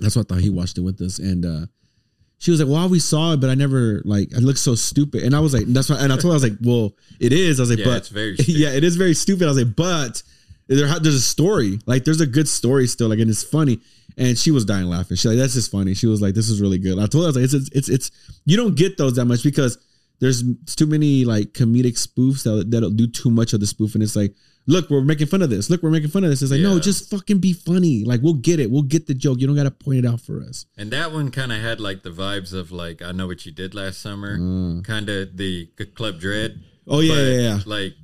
That's 0.00 0.16
why 0.16 0.22
I 0.22 0.24
thought 0.24 0.40
he 0.40 0.50
watched 0.50 0.78
it 0.78 0.80
with 0.80 1.00
us, 1.00 1.18
and 1.18 1.44
uh, 1.44 1.66
she 2.44 2.50
was 2.50 2.60
like, 2.60 2.68
"Well, 2.68 2.90
we 2.90 2.98
saw 2.98 3.32
it, 3.32 3.40
but 3.40 3.48
I 3.48 3.54
never 3.54 4.02
like. 4.04 4.34
I 4.36 4.38
looks 4.38 4.60
so 4.60 4.74
stupid." 4.74 5.22
And 5.22 5.34
I 5.34 5.40
was 5.40 5.54
like, 5.54 5.64
"That's 5.66 5.88
why." 5.88 5.96
And 5.96 6.12
I 6.12 6.16
told 6.16 6.24
her, 6.24 6.30
I 6.32 6.34
was 6.34 6.42
like, 6.42 6.58
"Well, 6.60 6.94
it 7.18 7.32
is." 7.32 7.58
I 7.58 7.62
was 7.62 7.70
like, 7.70 7.78
Yeah, 7.78 7.84
"But 7.86 7.96
it's 7.96 8.08
very 8.10 8.34
stupid. 8.38 8.54
yeah, 8.54 8.68
it 8.72 8.84
is 8.84 8.96
very 8.96 9.14
stupid." 9.14 9.44
I 9.46 9.48
was 9.48 9.56
like, 9.56 9.74
"But 9.74 10.22
there, 10.66 10.86
there's 11.00 11.14
a 11.14 11.22
story. 11.22 11.78
Like, 11.86 12.04
there's 12.04 12.20
a 12.20 12.26
good 12.26 12.46
story 12.46 12.86
still. 12.86 13.08
Like, 13.08 13.18
and 13.18 13.30
it's 13.30 13.42
funny." 13.42 13.80
And 14.18 14.36
she 14.38 14.50
was 14.50 14.66
dying 14.66 14.84
laughing. 14.84 15.16
She's 15.16 15.24
like, 15.24 15.38
"That's 15.38 15.54
just 15.54 15.70
funny." 15.72 15.94
She 15.94 16.06
was 16.06 16.20
like, 16.20 16.34
"This 16.34 16.50
is 16.50 16.60
really 16.60 16.76
good." 16.78 16.98
I 16.98 17.06
told 17.06 17.24
her, 17.24 17.28
I 17.28 17.32
was 17.32 17.36
like, 17.36 17.44
"It's 17.46 17.54
it's 17.54 17.70
it's, 17.70 17.88
it's 17.88 18.10
you 18.44 18.58
don't 18.58 18.74
get 18.76 18.98
those 18.98 19.14
that 19.16 19.24
much 19.24 19.42
because." 19.42 19.78
There's 20.20 20.44
too 20.76 20.86
many 20.86 21.24
like 21.24 21.52
comedic 21.52 21.98
spoofs 21.98 22.44
that 22.44 22.70
that'll 22.70 22.90
do 22.90 23.08
too 23.08 23.30
much 23.30 23.52
of 23.52 23.58
the 23.58 23.66
spoof, 23.66 23.94
and 23.94 24.02
it's 24.02 24.14
like, 24.14 24.32
look, 24.66 24.88
we're 24.90 25.02
making 25.02 25.26
fun 25.26 25.42
of 25.42 25.50
this. 25.50 25.68
Look, 25.70 25.82
we're 25.82 25.90
making 25.90 26.10
fun 26.10 26.24
of 26.24 26.30
this. 26.30 26.42
It's 26.42 26.50
like, 26.52 26.60
no, 26.60 26.78
just 26.78 27.10
fucking 27.10 27.38
be 27.38 27.52
funny. 27.52 28.04
Like, 28.04 28.20
we'll 28.22 28.34
get 28.34 28.60
it. 28.60 28.70
We'll 28.70 28.82
get 28.82 29.06
the 29.06 29.14
joke. 29.14 29.40
You 29.40 29.46
don't 29.46 29.56
got 29.56 29.64
to 29.64 29.70
point 29.70 29.98
it 29.98 30.06
out 30.06 30.20
for 30.20 30.42
us. 30.42 30.66
And 30.76 30.90
that 30.92 31.12
one 31.12 31.30
kind 31.30 31.52
of 31.52 31.60
had 31.60 31.80
like 31.80 32.02
the 32.02 32.10
vibes 32.10 32.52
of 32.52 32.72
like 32.72 33.02
I 33.02 33.12
know 33.12 33.26
what 33.26 33.44
you 33.46 33.52
did 33.52 33.74
last 33.74 34.00
summer, 34.00 34.34
Uh. 34.34 34.80
kind 34.82 35.08
of 35.08 35.36
the 35.36 35.66
Club 35.94 36.18
Dread. 36.20 36.60
Oh 36.86 37.00
yeah, 37.00 37.14
yeah, 37.14 37.40
yeah, 37.40 37.58
Like 37.66 37.94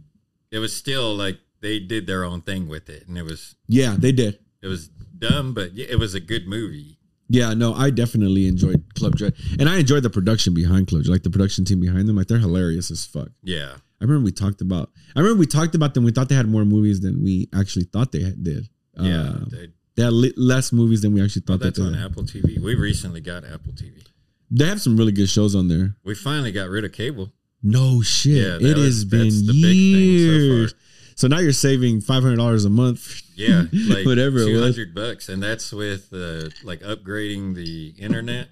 it 0.50 0.58
was 0.58 0.74
still 0.76 1.14
like 1.14 1.38
they 1.60 1.78
did 1.78 2.06
their 2.06 2.24
own 2.24 2.40
thing 2.40 2.68
with 2.68 2.88
it, 2.88 3.06
and 3.08 3.18
it 3.18 3.22
was 3.24 3.54
yeah. 3.68 3.94
They 3.98 4.12
did. 4.12 4.38
it 4.62 4.68
was 4.68 4.88
dumb, 4.88 5.52
but 5.54 5.72
it 5.76 5.98
was 5.98 6.14
a 6.14 6.20
good 6.20 6.46
movie. 6.48 6.96
Yeah, 7.32 7.54
no, 7.54 7.74
I 7.74 7.90
definitely 7.90 8.48
enjoyed 8.48 8.82
Club 8.94 9.14
Dread, 9.16 9.34
and 9.58 9.68
I 9.68 9.76
enjoyed 9.78 10.02
the 10.02 10.10
production 10.10 10.52
behind 10.54 10.88
Club 10.88 11.02
Dread, 11.04 11.12
like 11.12 11.22
the 11.22 11.30
production 11.30 11.64
team 11.64 11.78
behind 11.78 12.08
them. 12.08 12.16
Like 12.16 12.26
they're 12.26 12.38
hilarious 12.38 12.90
as 12.90 13.04
fuck. 13.06 13.28
Yeah, 13.44 13.74
I 14.00 14.04
remember 14.04 14.24
we 14.24 14.32
talked 14.32 14.60
about. 14.60 14.90
I 15.14 15.20
remember 15.20 15.38
we 15.40 15.46
talked 15.46 15.74
about 15.74 15.94
them. 15.94 16.04
We 16.04 16.10
thought 16.12 16.28
they 16.28 16.34
had 16.34 16.48
more 16.48 16.64
movies 16.64 17.00
than 17.00 17.22
we 17.22 17.48
actually 17.54 17.84
thought 17.84 18.12
they 18.12 18.22
had, 18.22 18.42
did. 18.42 18.68
yeah. 18.98 19.20
Uh, 19.20 19.44
they, 19.50 19.68
they 19.96 20.02
had 20.04 20.12
li- 20.12 20.32
less 20.36 20.72
movies 20.72 21.02
than 21.02 21.12
we 21.12 21.22
actually 21.22 21.42
thought 21.42 21.60
that's 21.60 21.78
they 21.78 21.84
on 21.84 21.92
did. 21.92 22.02
Apple 22.04 22.22
TV. 22.22 22.58
We 22.60 22.74
recently 22.76 23.20
got 23.20 23.44
Apple 23.44 23.72
TV. 23.72 24.06
They 24.50 24.66
have 24.66 24.80
some 24.80 24.96
really 24.96 25.12
good 25.12 25.28
shows 25.28 25.54
on 25.54 25.68
there. 25.68 25.96
We 26.04 26.14
finally 26.14 26.50
got 26.52 26.68
rid 26.70 26.84
of 26.84 26.92
cable. 26.92 27.32
No 27.62 28.00
shit. 28.00 28.60
Yeah, 28.62 28.70
it 28.70 28.76
was- 28.76 28.86
has 28.86 29.04
been 29.04 29.24
that's 29.24 29.46
the 29.46 29.52
big 29.52 29.62
thing 29.62 30.18
so 30.18 30.34
years. 30.54 30.74
So, 31.16 31.28
now 31.28 31.38
you're 31.40 31.52
saving 31.52 32.00
five 32.00 32.22
hundred 32.22 32.36
dollars 32.36 32.64
a 32.64 32.70
month. 32.70 33.20
Yeah, 33.36 33.64
like 33.88 34.06
Whatever 34.06 34.38
two 34.46 34.62
hundred 34.62 34.94
bucks, 34.94 35.28
and 35.28 35.42
that's 35.42 35.70
with 35.70 36.08
uh, 36.14 36.48
like 36.64 36.80
upgrading 36.80 37.54
the 37.54 37.88
internet. 37.98 38.48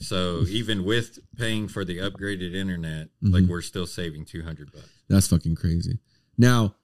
So 0.00 0.44
even 0.48 0.84
with 0.84 1.18
paying 1.36 1.68
for 1.68 1.84
the 1.84 1.98
upgraded 1.98 2.54
internet, 2.54 3.08
like 3.22 3.44
Mhm. 3.44 3.48
we're 3.48 3.62
still 3.62 3.86
saving 3.86 4.24
two 4.24 4.42
hundred 4.42 4.72
bucks. 4.72 4.88
That's 5.08 5.26
fucking 5.28 5.54
crazy. 5.56 5.98
Now, 6.38 6.74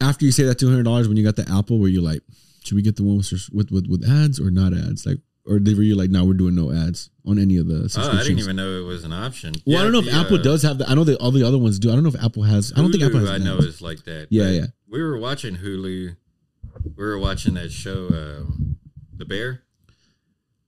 after 0.00 0.24
you 0.24 0.32
say 0.32 0.44
that 0.44 0.58
two 0.58 0.68
hundred 0.68 0.84
dollars, 0.84 1.08
when 1.08 1.16
you 1.16 1.24
got 1.24 1.36
the 1.36 1.48
Apple, 1.50 1.78
were 1.78 1.88
you 1.88 2.00
like, 2.00 2.22
should 2.64 2.74
we 2.76 2.82
get 2.82 2.96
the 2.96 3.02
one 3.04 3.16
with 3.18 3.32
with 3.52 3.70
with, 3.70 3.86
with 3.88 4.08
ads 4.08 4.40
or 4.40 4.50
not 4.50 4.72
ads? 4.74 5.06
Like, 5.06 5.18
or 5.46 5.58
they 5.60 5.74
were 5.74 5.82
you 5.82 5.94
like, 5.94 6.10
no, 6.10 6.24
we're 6.24 6.34
doing 6.34 6.54
no 6.56 6.72
ads 6.72 7.08
on 7.24 7.38
any 7.38 7.56
of 7.56 7.66
the 7.68 7.92
Oh, 7.96 8.10
I 8.18 8.22
didn't 8.24 8.40
even 8.40 8.56
know 8.56 8.80
it 8.80 8.84
was 8.84 9.04
an 9.04 9.12
option. 9.12 9.54
well, 9.64 9.78
I 9.78 9.82
don't 9.84 9.92
know 9.92 10.00
if 10.00 10.06
the, 10.06 10.12
Apple 10.12 10.38
uh, 10.38 10.42
does 10.42 10.62
have 10.62 10.78
that. 10.78 10.90
I 10.90 10.94
know 10.94 11.04
that 11.04 11.18
all 11.18 11.30
the 11.30 11.44
other 11.46 11.58
ones 11.58 11.78
do. 11.78 11.90
I 11.90 11.94
don't 11.94 12.02
know 12.02 12.08
if 12.08 12.22
Apple 12.22 12.42
has. 12.42 12.72
I 12.74 12.80
don't 12.80 12.90
think 12.90 13.04
Apple 13.04 13.20
has. 13.20 13.30
I 13.30 13.38
know 13.38 13.58
is 13.58 13.80
like 13.80 14.04
that. 14.04 14.26
Yeah, 14.30 14.50
yeah. 14.50 14.66
We 14.88 15.02
were 15.02 15.18
watching 15.18 15.56
Hulu. 15.56 16.16
We 16.96 17.04
were 17.04 17.18
watching 17.18 17.54
that 17.54 17.70
show, 17.72 18.08
um, 18.08 18.76
The 19.16 19.24
Bear, 19.24 19.62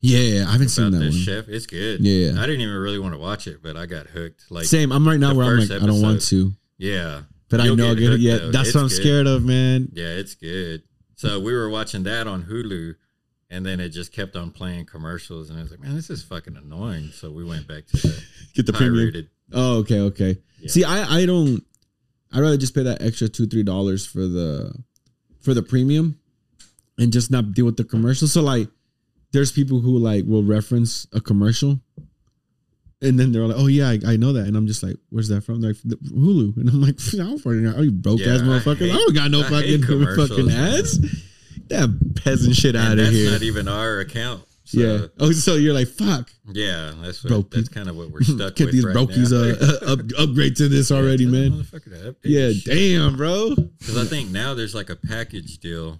Yeah, 0.01 0.45
I 0.49 0.53
haven't 0.53 0.69
seen 0.69 0.93
that 0.93 0.99
this 0.99 1.15
one. 1.15 1.23
chef. 1.25 1.49
It's 1.49 1.67
good. 1.67 2.01
Yeah. 2.01 2.41
I 2.41 2.47
didn't 2.47 2.61
even 2.61 2.75
really 2.77 2.99
want 3.01 3.15
to 3.15 3.19
watch 3.19 3.47
it, 3.49 3.63
but 3.63 3.77
I 3.77 3.87
got 3.87 4.07
hooked. 4.07 4.45
Like, 4.51 4.65
Same. 4.67 4.93
I'm 4.93 5.07
right 5.07 5.19
now 5.19 5.35
where 5.35 5.47
I'm 5.47 5.59
like, 5.59 5.69
first 5.69 5.83
I 5.83 5.87
don't 5.87 6.01
want 6.01 6.23
to, 6.23 6.53
yeah, 6.77 7.23
but 7.49 7.61
I 7.61 7.75
know. 7.75 7.95
hooked, 7.95 8.21
yeah, 8.21 8.39
though. 8.39 8.51
that's 8.53 8.69
It's 8.69 8.75
what 8.77 8.83
I'm 8.83 8.89
good. 8.89 8.95
scared 8.97 9.27
of, 9.27 9.45
man. 9.45 9.89
Yeah, 9.93 10.07
it's 10.11 10.35
good. 10.37 10.83
So 11.17 11.41
we 11.41 11.53
were 11.53 11.69
watching 11.69 12.05
that 12.05 12.29
on 12.29 12.45
Hulu, 12.45 12.95
and 13.51 13.67
then 13.67 13.81
it 13.81 13.89
just 13.89 14.13
kept 14.13 14.37
on 14.37 14.53
playing 14.53 14.87
commercials, 14.87 15.51
and 15.51 15.59
I 15.59 15.63
was 15.63 15.73
like, 15.73 15.81
man, 15.81 15.97
this 15.97 16.11
is 16.11 16.23
fucking 16.23 16.57
annoying. 16.57 17.11
So 17.13 17.33
we 17.33 17.45
went 17.45 17.67
back 17.67 17.87
to 17.89 17.97
the 17.97 18.25
Get 18.55 18.67
the 18.67 18.73
premium. 18.73 19.29
Oh, 19.53 19.79
okay, 19.79 19.99
okay. 20.01 20.37
Yeah. 20.61 20.69
See, 20.71 20.85
I 20.85 21.23
I 21.23 21.27
don't. 21.27 21.65
I'd 22.33 22.41
rather 22.41 22.57
just 22.57 22.73
pay 22.75 22.85
that 22.85 23.03
extra 23.03 23.29
two 23.29 23.47
three 23.49 23.65
dollars 23.65 24.07
for 24.07 24.21
the 24.21 24.73
for 25.41 25.55
the 25.55 25.63
premium, 25.63 26.21
and 26.99 27.13
just 27.13 27.33
not 27.33 27.53
deal 27.53 27.65
with 27.65 27.77
the 27.79 27.85
commercials. 27.85 28.33
So 28.33 28.43
like, 28.43 28.69
there's 29.33 29.53
people 29.53 29.81
who 29.81 29.99
like 29.99 30.25
will 30.25 30.43
reference 30.43 31.07
a 31.13 31.21
commercial, 31.21 31.81
and 33.03 33.19
then 33.19 33.33
they're 33.33 33.47
like, 33.47 33.57
"Oh 33.59 33.67
yeah, 33.67 33.89
I, 33.91 33.99
I 34.13 34.17
know 34.17 34.33
that," 34.33 34.47
and 34.47 34.57
I'm 34.57 34.67
just 34.67 34.83
like, 34.83 34.97
"Where's 35.11 35.29
that 35.29 35.43
from?" 35.43 35.61
They're 35.61 35.75
like 35.85 36.01
Hulu, 36.11 36.57
and 36.59 36.69
I'm 36.69 36.81
like, 36.81 36.97
"I 37.15 37.17
don't 37.19 37.39
fucking 37.39 37.65
know. 37.65 37.77
Are 37.77 37.85
you 37.85 37.93
broke 37.93 38.21
Yeah, 38.21 38.35
ass 38.35 38.41
I 38.41 38.45
motherfuckers? 38.45 38.91
I, 38.91 38.95
don't 38.95 39.15
got 39.15 39.31
no 39.31 39.41
I 39.41 39.51
fucking 39.51 39.83
fucking 40.17 40.51
ads. 40.51 40.99
That 41.69 42.15
peasant 42.25 42.57
shit 42.57 42.75
out 42.75 42.93
And 42.93 43.01
of 43.01 43.07
that's 43.07 43.17
here." 43.17 43.31
That's 43.31 43.43
not 43.43 43.47
even 43.47 43.69
our 43.69 44.01
account. 44.01 44.45
So, 44.65 44.81
yeah. 44.81 45.07
Oh, 45.19 45.33
so 45.33 45.55
you're 45.55 45.73
like, 45.73 45.89
"Fuck." 45.89 46.31
yeah, 46.53 46.93
that's 47.01 47.25
what, 47.25 47.31
Broke 47.31 47.51
that's 47.53 47.69
kind 47.71 47.89
of 47.89 47.97
what 47.97 48.11
we're 48.11 48.21
stuck 48.23 48.55
Get 48.55 48.67
with. 48.67 48.75
these 48.75 48.85
right 48.85 48.95
brokies 48.95 49.33
now. 49.33 49.89
uh, 49.89 49.93
up, 49.93 50.01
upgrade 50.19 50.57
to 50.57 50.69
this 50.69 50.91
already, 50.93 51.25
man. 51.25 51.53
motherfucker 51.53 52.15
Yeah, 52.23 52.53
damn, 52.67 53.17
bro. 53.17 53.55
Because 53.55 53.97
I 53.97 54.05
think 54.05 54.31
now 54.31 54.53
there's 54.53 54.75
like 54.75 54.91
a 54.91 54.97
package 54.97 55.59
deal 55.59 55.99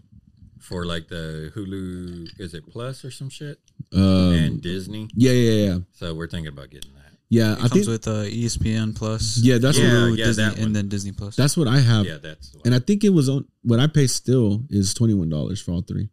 for 0.69 0.85
like 0.85 1.09
the 1.09 1.51
Hulu, 1.55 2.29
is 2.39 2.53
it 2.55 2.65
Plus 2.71 3.05
or 3.05 3.11
some 3.11 3.31
shit, 3.31 3.59
Um, 3.93 4.33
and 4.35 4.61
Disney. 4.61 5.09
yeah, 5.15 5.33
yeah, 5.33 5.67
yeah, 5.67 5.79
So 5.93 6.15
we're 6.15 6.29
thinking 6.29 6.53
about 6.53 6.69
getting 6.71 6.93
that. 6.95 7.13
yeah. 7.31 7.53
It 7.53 7.57
I 7.57 7.69
comes 7.69 7.73
think 7.73 7.87
with 7.89 8.07
uh, 8.09 8.25
ESPN 8.25 8.95
Plus. 8.95 9.39
yeah, 9.39 9.57
that's 9.59 9.79
Yeah, 9.79 9.85
what 9.85 10.13
Hulu, 10.13 10.17
Disney, 10.17 10.45
that 10.45 10.53
one. 10.59 10.63
and 10.67 10.77
then 10.77 10.89
Disney 10.89 11.13
Plus. 11.13 11.37
that's 11.37 11.57
what 11.57 11.69
I 11.69 11.79
have, 11.79 12.05
Yeah, 12.07 12.19
that's. 12.19 12.55
and 12.67 12.75
I 12.75 12.81
think 12.81 13.03
it 13.05 13.11
was 13.11 13.29
on 13.31 13.47
what 13.63 13.81
I 13.81 13.87
pay 13.87 14.07
still 14.07 14.65
is 14.69 14.93
twenty 14.95 15.15
one 15.15 15.31
dollars 15.31 15.61
for 15.63 15.73
all 15.73 15.83
three. 15.83 16.11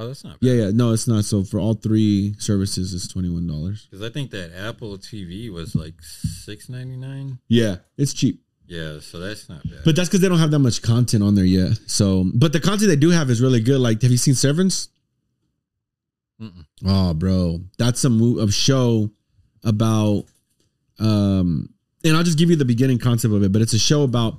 Oh, 0.00 0.06
that's 0.06 0.22
not 0.22 0.38
bad. 0.38 0.46
Yeah, 0.46 0.54
yeah. 0.66 0.70
No, 0.70 0.92
it's 0.92 1.08
not. 1.08 1.24
So 1.24 1.42
for 1.42 1.58
all 1.58 1.74
three 1.74 2.34
services, 2.38 2.94
it's 2.94 3.08
twenty 3.08 3.30
one 3.30 3.46
dollars. 3.48 3.88
Because 3.90 4.06
I 4.08 4.12
think 4.12 4.30
that 4.30 4.52
Apple 4.56 4.96
TV 4.98 5.50
was 5.50 5.74
like 5.74 5.94
six 6.02 6.68
ninety 6.68 6.96
nine. 6.96 7.38
Yeah, 7.48 7.76
it's 7.96 8.12
cheap. 8.12 8.40
Yeah, 8.68 9.00
so 9.00 9.18
that's 9.18 9.48
not 9.48 9.62
bad. 9.64 9.80
But 9.82 9.96
that's 9.96 10.10
because 10.10 10.20
they 10.20 10.28
don't 10.28 10.38
have 10.38 10.50
that 10.50 10.58
much 10.58 10.82
content 10.82 11.22
on 11.22 11.34
there 11.34 11.44
yet. 11.44 11.78
So, 11.86 12.26
but 12.34 12.52
the 12.52 12.60
content 12.60 12.90
they 12.90 12.96
do 12.96 13.08
have 13.10 13.30
is 13.30 13.40
really 13.40 13.60
good. 13.60 13.80
Like, 13.80 14.02
have 14.02 14.10
you 14.10 14.18
seen 14.18 14.34
Severance? 14.34 14.88
Mm-mm. 16.40 16.66
Oh, 16.86 17.14
bro, 17.14 17.60
that's 17.78 18.04
a 18.04 18.10
a 18.10 18.50
show 18.52 19.10
about. 19.64 20.24
Um, 20.98 21.70
and 22.04 22.16
I'll 22.16 22.22
just 22.22 22.38
give 22.38 22.50
you 22.50 22.56
the 22.56 22.66
beginning 22.66 22.98
concept 22.98 23.32
of 23.32 23.42
it. 23.42 23.52
But 23.52 23.62
it's 23.62 23.72
a 23.72 23.78
show 23.78 24.02
about 24.02 24.34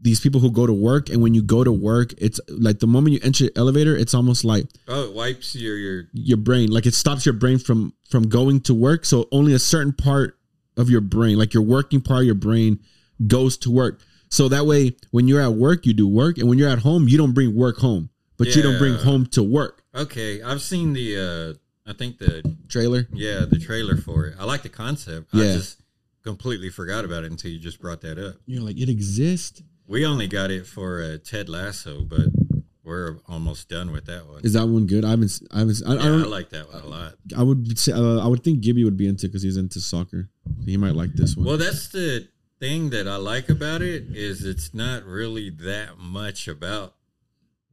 these 0.00 0.20
people 0.20 0.40
who 0.40 0.52
go 0.52 0.66
to 0.66 0.72
work, 0.72 1.08
and 1.08 1.20
when 1.20 1.34
you 1.34 1.42
go 1.42 1.64
to 1.64 1.72
work, 1.72 2.14
it's 2.18 2.38
like 2.48 2.78
the 2.78 2.86
moment 2.86 3.14
you 3.14 3.20
enter 3.24 3.46
the 3.46 3.58
elevator, 3.58 3.96
it's 3.96 4.14
almost 4.14 4.44
like 4.44 4.66
oh, 4.86 5.08
it 5.08 5.12
wipes 5.12 5.56
your 5.56 5.76
your 5.76 6.04
your 6.12 6.38
brain 6.38 6.70
like 6.70 6.86
it 6.86 6.94
stops 6.94 7.26
your 7.26 7.32
brain 7.32 7.58
from 7.58 7.94
from 8.08 8.28
going 8.28 8.60
to 8.60 8.74
work 8.74 9.04
so 9.04 9.26
only 9.32 9.54
a 9.54 9.58
certain 9.58 9.92
part 9.92 10.38
of 10.76 10.88
your 10.88 11.00
brain 11.00 11.36
like 11.36 11.52
your 11.52 11.62
working 11.62 12.00
part 12.00 12.20
of 12.20 12.26
your 12.26 12.34
brain 12.34 12.78
goes 13.26 13.56
to 13.58 13.70
work 13.70 14.00
so 14.28 14.48
that 14.48 14.66
way 14.66 14.96
when 15.10 15.28
you're 15.28 15.40
at 15.40 15.52
work 15.54 15.86
you 15.86 15.92
do 15.94 16.08
work 16.08 16.38
and 16.38 16.48
when 16.48 16.58
you're 16.58 16.68
at 16.68 16.80
home 16.80 17.08
you 17.08 17.16
don't 17.18 17.32
bring 17.32 17.54
work 17.54 17.76
home 17.78 18.10
but 18.36 18.48
you 18.56 18.62
don't 18.62 18.78
bring 18.78 18.94
home 18.94 19.24
to 19.26 19.42
work 19.42 19.82
Okay, 19.96 20.42
I've 20.42 20.60
seen 20.62 20.92
the. 20.92 21.56
uh 21.56 21.58
I 21.88 21.92
think 21.92 22.18
the 22.18 22.42
trailer 22.68 23.06
yeah 23.12 23.44
the 23.48 23.58
trailer 23.58 23.96
for 23.96 24.26
it. 24.26 24.34
I 24.40 24.44
like 24.44 24.62
the 24.62 24.68
concept. 24.70 25.28
I 25.34 25.42
Yeah. 25.42 25.52
just 25.54 25.80
completely 26.24 26.70
forgot 26.70 27.04
about 27.04 27.24
it 27.24 27.30
until 27.30 27.50
you 27.50 27.58
just 27.58 27.80
brought 27.80 28.00
that 28.00 28.18
up. 28.18 28.36
you're 28.46 28.62
like 28.62 28.78
it 28.80 28.88
exists 28.88 29.62
We 29.86 30.04
only 30.06 30.26
got 30.26 30.50
it 30.50 30.66
for 30.66 31.02
uh, 31.02 31.18
Ted 31.22 31.48
Lasso, 31.50 32.00
but 32.02 32.28
we're 32.82 33.18
almost 33.28 33.68
done 33.68 33.92
with 33.92 34.06
that 34.06 34.26
one. 34.26 34.40
is 34.44 34.54
that 34.54 34.66
one 34.66 34.86
good 34.86 35.04
i 35.04 35.10
haven't 35.10 35.40
I 35.52 35.58
haven't 35.60 35.76
s- 35.76 35.82
I, 35.86 35.92
I 35.92 35.94
yeah, 35.94 36.00
I, 36.00 36.04
don't 36.06 36.30
like 36.30 36.50
that 36.50 36.72
one 36.72 36.82
a 36.82 36.86
lot. 36.86 37.14
i 37.36 37.42
would 37.42 37.78
say 37.78 37.92
uh, 37.92 38.18
i 38.18 38.26
would 38.26 38.42
think 38.44 38.60
gibby 38.60 38.84
would 38.84 38.96
be 38.96 39.06
into 39.06 39.26
because 39.26 39.42
he's 39.42 39.56
into 39.56 39.80
soccer 39.80 40.28
he 40.66 40.76
might 40.76 40.94
like 40.94 41.12
this 41.14 41.36
one 41.36 41.46
Well, 41.46 41.56
that's 41.56 41.88
the 41.88 42.28
thing 42.60 42.90
that 42.90 43.06
I 43.08 43.16
like 43.16 43.48
about 43.48 43.82
it 43.82 44.04
is 44.10 44.44
it's 44.44 44.72
not 44.74 45.04
really 45.04 45.50
that 45.50 45.98
much 45.98 46.48
about 46.48 46.94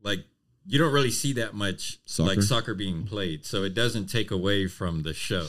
like 0.03 0.25
you 0.65 0.77
don't 0.77 0.93
really 0.93 1.11
see 1.11 1.33
that 1.33 1.53
much 1.53 1.99
Soccer? 2.05 2.29
like 2.29 2.41
soccer 2.43 2.73
being 2.73 3.03
played, 3.05 3.45
so 3.45 3.63
it 3.63 3.73
doesn't 3.73 4.07
take 4.07 4.31
away 4.31 4.67
from 4.67 5.03
the 5.03 5.13
show. 5.13 5.47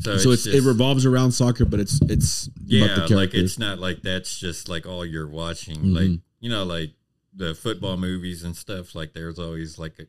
So, 0.00 0.18
so 0.18 0.30
it's, 0.30 0.46
it 0.46 0.52
just- 0.52 0.66
revolves 0.66 1.06
around 1.06 1.32
soccer 1.32 1.64
but 1.64 1.80
it's 1.80 2.00
it's 2.02 2.48
about 2.48 3.10
yeah, 3.10 3.16
like 3.16 3.32
it's 3.32 3.58
not 3.58 3.78
like 3.78 4.02
that's 4.02 4.38
just 4.38 4.68
like 4.68 4.86
all 4.86 5.04
you're 5.06 5.28
watching. 5.28 5.78
Mhm. 5.78 5.94
Like 5.94 6.20
you 6.40 6.50
know, 6.50 6.64
like 6.64 6.92
the 7.34 7.54
football 7.54 7.96
movies 7.96 8.42
and 8.44 8.56
stuff. 8.56 8.94
Like 8.94 9.14
there's 9.14 9.38
always 9.38 9.78
like 9.78 9.98
a, 9.98 10.06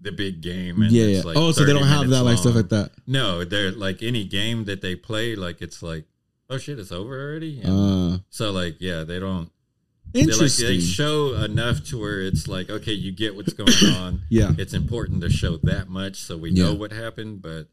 the 0.00 0.12
big 0.12 0.40
game. 0.42 0.82
And 0.82 0.92
yeah, 0.92 1.04
it's 1.04 1.18
yeah. 1.18 1.24
like 1.24 1.36
oh 1.38 1.52
so 1.52 1.64
they 1.64 1.72
don't 1.72 1.86
have 1.86 2.08
that 2.10 2.22
like 2.22 2.38
stuff 2.38 2.54
like 2.54 2.68
that 2.70 2.90
No, 3.06 3.44
they're 3.44 3.70
like 3.70 4.02
any 4.02 4.24
game 4.24 4.64
that 4.66 4.82
they 4.82 4.94
play. 4.94 5.34
Like 5.36 5.62
it's 5.62 5.82
like 5.82 6.04
oh 6.50 6.58
shit, 6.58 6.78
it's 6.78 6.92
over 6.92 7.18
already. 7.18 7.62
Uh 7.64 8.18
so 8.28 8.50
like 8.50 8.76
yeah, 8.80 9.04
they 9.04 9.18
don't. 9.18 9.50
They 10.12 10.22
like 10.22 10.32
interesting 10.32 10.66
they 10.66 10.80
show 10.80 11.34
enough 11.34 11.84
to 11.84 12.00
where 12.00 12.20
it's 12.20 12.46
like 12.48 12.68
okay, 12.68 12.92
you 12.92 13.12
get 13.12 13.34
what's 13.36 13.52
going 13.52 13.72
on. 13.96 14.22
yeah 14.28 14.52
It's 14.58 14.74
important 14.74 15.22
to 15.22 15.30
show 15.30 15.56
that 15.62 15.88
much 15.88 16.16
so 16.16 16.36
we 16.36 16.50
know 16.50 16.74
what 16.74 16.92
happened, 16.92 17.40
but 17.42 17.68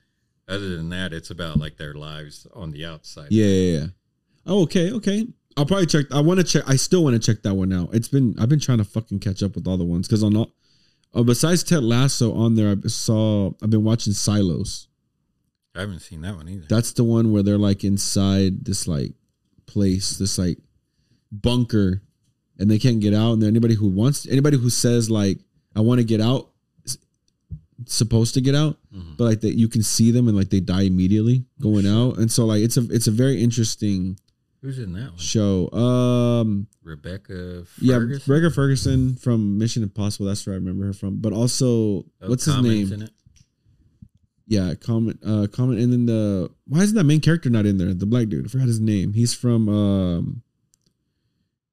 other 0.48 0.76
than 0.78 0.90
that, 0.90 1.12
it's 1.12 1.30
about 1.30 1.58
like 1.58 1.76
their 1.78 1.94
lives 1.94 2.48
on 2.54 2.72
the 2.72 2.86
outside. 2.86 3.28
Yeah, 3.32 3.46
yeah, 3.46 3.80
yeah. 3.80 3.86
Oh, 4.46 4.62
okay, 4.64 4.92
okay. 4.94 5.28
I'll 5.58 5.66
probably 5.66 5.88
check. 5.88 6.06
I 6.14 6.22
want 6.22 6.40
to 6.40 6.44
check. 6.46 6.64
I 6.68 6.76
still 6.76 7.04
want 7.04 7.22
to 7.22 7.34
check 7.34 7.44
that 7.44 7.56
one 7.56 7.74
out. 7.74 7.90
It's 7.94 8.08
been 8.08 8.36
I've 8.40 8.48
been 8.48 8.60
trying 8.60 8.78
to 8.78 8.84
fucking 8.86 9.20
catch 9.20 9.42
up 9.44 9.56
with 9.56 9.68
all 9.68 9.76
the 9.76 9.84
ones 9.84 10.08
because 10.08 10.24
on 10.24 10.38
all, 10.38 10.54
uh, 11.14 11.24
besides 11.24 11.64
Ted 11.64 11.84
Lasso 11.84 12.34
on 12.34 12.56
there, 12.56 12.76
I 12.82 12.88
saw 12.88 13.52
I've 13.62 13.72
been 13.72 13.84
watching 13.84 14.14
Silos. 14.14 14.88
I 15.78 15.82
haven't 15.82 16.00
seen 16.00 16.22
that 16.22 16.36
one 16.36 16.50
either. 16.50 16.66
That's 16.68 16.92
the 16.94 17.04
one 17.04 17.32
where 17.32 17.44
they're 17.44 17.58
like 17.58 17.84
inside 17.84 18.66
this 18.66 18.88
like 18.88 19.14
place, 19.68 20.18
this 20.18 20.38
like 20.38 20.58
bunker, 21.32 22.02
and 22.58 22.70
they 22.70 22.80
can't 22.80 23.00
get 23.00 23.14
out. 23.14 23.34
And 23.34 23.44
anybody 23.44 23.76
who 23.76 23.88
wants, 23.88 24.28
anybody 24.28 24.58
who 24.58 24.70
says 24.70 25.10
like 25.10 25.40
I 25.76 25.82
want 25.82 26.00
to 26.00 26.04
get 26.04 26.20
out, 26.22 26.50
supposed 27.86 28.34
to 28.34 28.42
get 28.42 28.56
out, 28.56 28.78
Mhm. 28.94 29.18
but 29.18 29.26
like 29.26 29.42
that 29.42 29.56
you 29.56 29.68
can 29.68 29.84
see 29.84 30.10
them 30.12 30.28
and 30.28 30.36
like 30.36 30.50
they 30.50 30.60
die 30.60 30.82
immediately 30.84 31.46
going 31.62 31.86
out. 31.86 32.18
And 32.18 32.32
so 32.32 32.46
like 32.46 32.62
it's 32.64 32.78
a 32.78 32.82
it's 32.92 33.08
a 33.08 33.12
very 33.12 33.42
interesting 33.42 34.18
Who's 34.62 34.80
in 34.80 34.94
that 34.94 35.10
one? 35.12 35.18
show. 35.18 35.70
Um, 35.72 36.68
Rebecca 36.84 37.64
yeah, 37.80 37.98
Rebecca 37.98 38.50
Ferguson 38.50 39.16
from 39.16 39.58
Mission 39.60 39.84
Impossible. 39.84 40.26
That's 40.26 40.46
where 40.48 40.54
I 40.54 40.58
remember 40.58 40.88
her 40.88 40.94
from. 40.94 41.18
But 41.18 41.34
also, 41.34 41.68
Oh, 42.22 42.30
what's 42.30 42.46
his 42.46 42.58
name? 42.64 43.08
It? 44.48 44.54
Yeah, 44.54 44.74
Common, 44.76 45.20
uh, 45.26 45.48
Common, 45.52 45.78
and 45.78 45.92
then 45.92 46.06
the 46.06 46.50
why 46.68 46.80
isn't 46.80 46.96
that 46.96 47.04
main 47.04 47.20
character 47.22 47.50
not 47.50 47.66
in 47.66 47.78
there? 47.78 47.94
The 47.94 48.06
black 48.06 48.30
dude. 48.30 48.46
I 48.46 48.50
forgot 48.50 48.68
his 48.68 48.80
name. 48.80 49.14
He's 49.14 49.34
from 49.34 49.68
um, 49.70 50.42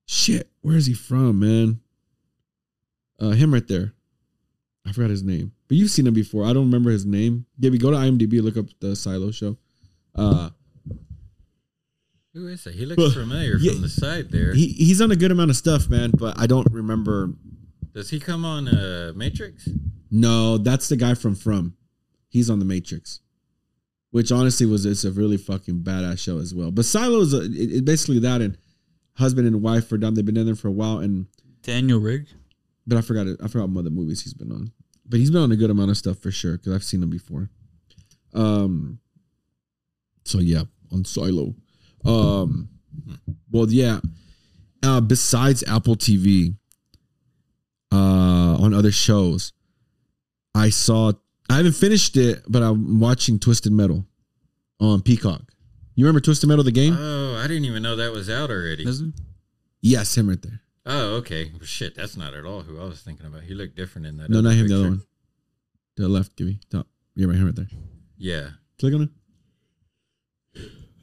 shit. 0.06 0.50
Where 0.62 0.76
is 0.76 0.86
he 0.86 0.94
from, 0.94 1.38
man? 1.40 1.80
Uh, 3.20 3.30
him 3.30 3.54
right 3.54 3.66
there. 3.68 3.92
I 4.86 4.92
forgot 4.92 5.08
his 5.10 5.22
name, 5.22 5.52
but 5.68 5.76
you've 5.78 5.90
seen 5.90 6.06
him 6.06 6.12
before. 6.14 6.44
I 6.44 6.52
don't 6.52 6.66
remember 6.66 6.90
his 6.90 7.06
name. 7.06 7.46
Gibby, 7.58 7.78
go 7.78 7.90
to 7.90 7.96
IMDb, 7.96 8.42
look 8.42 8.56
up 8.56 8.66
the 8.80 8.94
Silo 8.94 9.30
show. 9.30 9.56
Uh, 10.14 10.50
Who 12.34 12.48
is 12.48 12.64
that? 12.64 12.74
He 12.74 12.84
looks 12.84 12.98
Well, 12.98 13.10
familiar 13.10 13.56
yeah, 13.58 13.72
from 13.72 13.82
the 13.82 13.88
side 13.88 14.30
there. 14.30 14.52
he 14.52 14.66
he's 14.68 15.00
on 15.00 15.10
a 15.10 15.16
good 15.16 15.30
amount 15.30 15.50
of 15.50 15.56
stuff, 15.56 15.88
man, 15.88 16.10
but 16.18 16.38
I 16.38 16.46
don't 16.46 16.66
remember 16.70 17.30
Does 17.94 18.10
he 18.10 18.20
come 18.20 18.44
on 18.44 18.68
uh, 18.68 19.12
Matrix? 19.16 19.68
No, 20.10 20.58
that's 20.58 20.88
the 20.88 20.96
guy 20.96 21.14
from 21.14 21.34
From. 21.34 21.74
He's 22.34 22.50
on 22.50 22.58
the 22.58 22.64
Matrix, 22.64 23.20
which 24.10 24.32
honestly 24.32 24.66
was 24.66 24.84
it's 24.84 25.04
a 25.04 25.12
really 25.12 25.36
fucking 25.36 25.84
badass 25.84 26.18
show 26.18 26.38
as 26.38 26.52
well. 26.52 26.72
But 26.72 26.84
Silo's 26.84 27.32
a, 27.32 27.42
it, 27.42 27.76
it 27.76 27.84
basically 27.84 28.18
that 28.18 28.40
and 28.40 28.58
husband 29.14 29.46
and 29.46 29.62
wife 29.62 29.92
are 29.92 29.98
done. 29.98 30.14
They've 30.14 30.24
been 30.24 30.36
in 30.36 30.44
there 30.44 30.56
for 30.56 30.66
a 30.66 30.72
while, 30.72 30.98
and 30.98 31.26
Daniel 31.62 32.00
Rigg. 32.00 32.26
but 32.88 32.98
I 32.98 33.02
forgot 33.02 33.28
it. 33.28 33.38
I 33.40 33.46
forgot 33.46 33.68
what 33.68 33.82
other 33.82 33.90
movies 33.90 34.24
he's 34.24 34.34
been 34.34 34.50
on. 34.50 34.72
But 35.08 35.20
he's 35.20 35.30
been 35.30 35.42
on 35.42 35.52
a 35.52 35.56
good 35.56 35.70
amount 35.70 35.92
of 35.92 35.96
stuff 35.96 36.18
for 36.18 36.32
sure 36.32 36.56
because 36.56 36.74
I've 36.74 36.82
seen 36.82 37.04
him 37.04 37.10
before. 37.10 37.50
Um. 38.32 38.98
So 40.24 40.40
yeah, 40.40 40.64
on 40.90 41.04
Silo. 41.04 41.54
Um. 42.04 42.68
Well, 43.48 43.70
yeah. 43.70 44.00
Uh, 44.82 45.00
besides 45.00 45.62
Apple 45.68 45.94
TV, 45.94 46.56
uh, 47.92 48.56
on 48.60 48.74
other 48.74 48.90
shows, 48.90 49.52
I 50.52 50.70
saw. 50.70 51.12
I 51.50 51.56
haven't 51.56 51.72
finished 51.72 52.16
it, 52.16 52.42
but 52.48 52.62
I'm 52.62 53.00
watching 53.00 53.38
Twisted 53.38 53.72
Metal 53.72 54.06
on 54.80 55.02
Peacock. 55.02 55.42
You 55.94 56.04
remember 56.04 56.20
Twisted 56.20 56.48
Metal, 56.48 56.64
the 56.64 56.72
game? 56.72 56.96
Oh, 56.98 57.36
I 57.36 57.46
didn't 57.46 57.66
even 57.66 57.82
know 57.82 57.96
that 57.96 58.12
was 58.12 58.28
out 58.28 58.50
already. 58.50 58.88
Isn't 58.88 59.14
yes, 59.80 60.16
him 60.16 60.28
right 60.28 60.40
there. 60.40 60.60
Oh, 60.86 61.16
okay. 61.16 61.50
Well, 61.52 61.64
shit, 61.64 61.94
that's 61.94 62.16
not 62.16 62.34
at 62.34 62.44
all 62.44 62.62
who 62.62 62.80
I 62.80 62.84
was 62.84 63.00
thinking 63.00 63.26
about. 63.26 63.42
He 63.42 63.54
looked 63.54 63.76
different 63.76 64.06
in 64.06 64.16
that. 64.18 64.28
No, 64.28 64.38
other 64.38 64.48
not 64.48 64.56
him. 64.56 64.68
The 64.68 64.74
other 64.74 64.88
one. 64.90 65.02
To 65.96 66.02
the 66.02 66.08
left, 66.08 66.36
give 66.36 66.46
me 66.46 66.58
top. 66.70 66.86
Yeah, 67.14 67.26
right 67.26 67.36
here, 67.36 67.46
right 67.46 67.54
there. 67.54 67.68
Yeah. 68.18 68.48
Click 68.78 68.94
on 68.94 69.02
it. 69.02 69.08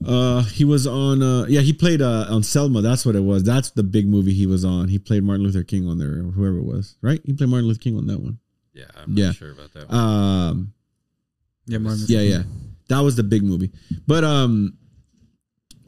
Uh, 0.05 0.43
he 0.43 0.65
was 0.65 0.87
on. 0.87 1.21
Uh, 1.21 1.45
yeah, 1.47 1.61
he 1.61 1.73
played 1.73 2.01
uh 2.01 2.25
on 2.29 2.43
Selma. 2.43 2.81
That's 2.81 3.05
what 3.05 3.15
it 3.15 3.23
was. 3.23 3.43
That's 3.43 3.69
the 3.69 3.83
big 3.83 4.07
movie 4.07 4.33
he 4.33 4.47
was 4.47 4.65
on. 4.65 4.87
He 4.87 4.97
played 4.97 5.23
Martin 5.23 5.45
Luther 5.45 5.63
King 5.63 5.87
on 5.87 5.99
there, 5.99 6.09
or 6.09 6.31
whoever 6.31 6.57
it 6.57 6.65
was. 6.65 6.97
Right? 7.01 7.21
He 7.23 7.33
played 7.33 7.49
Martin 7.49 7.67
Luther 7.67 7.79
King 7.79 7.97
on 7.97 8.07
that 8.07 8.19
one. 8.19 8.39
Yeah, 8.73 8.85
I'm 8.95 9.17
Yeah. 9.17 9.27
not 9.27 9.35
sure 9.35 9.51
about 9.51 9.73
that 9.73 9.89
one. 9.89 9.97
Um, 9.99 10.73
yeah, 11.65 11.77
Martin. 11.77 12.05
yeah, 12.07 12.21
yeah, 12.21 12.43
that 12.89 12.99
was 13.01 13.15
the 13.15 13.23
big 13.23 13.43
movie. 13.43 13.71
But 14.07 14.23
um, 14.23 14.77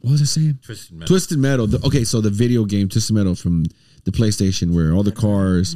what 0.01 0.11
was 0.11 0.21
I 0.21 0.25
saying? 0.25 0.59
Twisted 0.61 0.91
Metal. 0.97 1.07
Twisted 1.07 1.39
Metal. 1.39 1.67
The, 1.67 1.85
okay, 1.87 2.03
so 2.03 2.19
the 2.21 2.29
video 2.29 2.65
game 2.65 2.89
Twisted 2.89 3.15
Metal 3.15 3.35
from 3.35 3.65
the 4.03 4.11
PlayStation, 4.11 4.73
where 4.73 4.93
all 4.93 5.03
the 5.03 5.11
cars. 5.11 5.75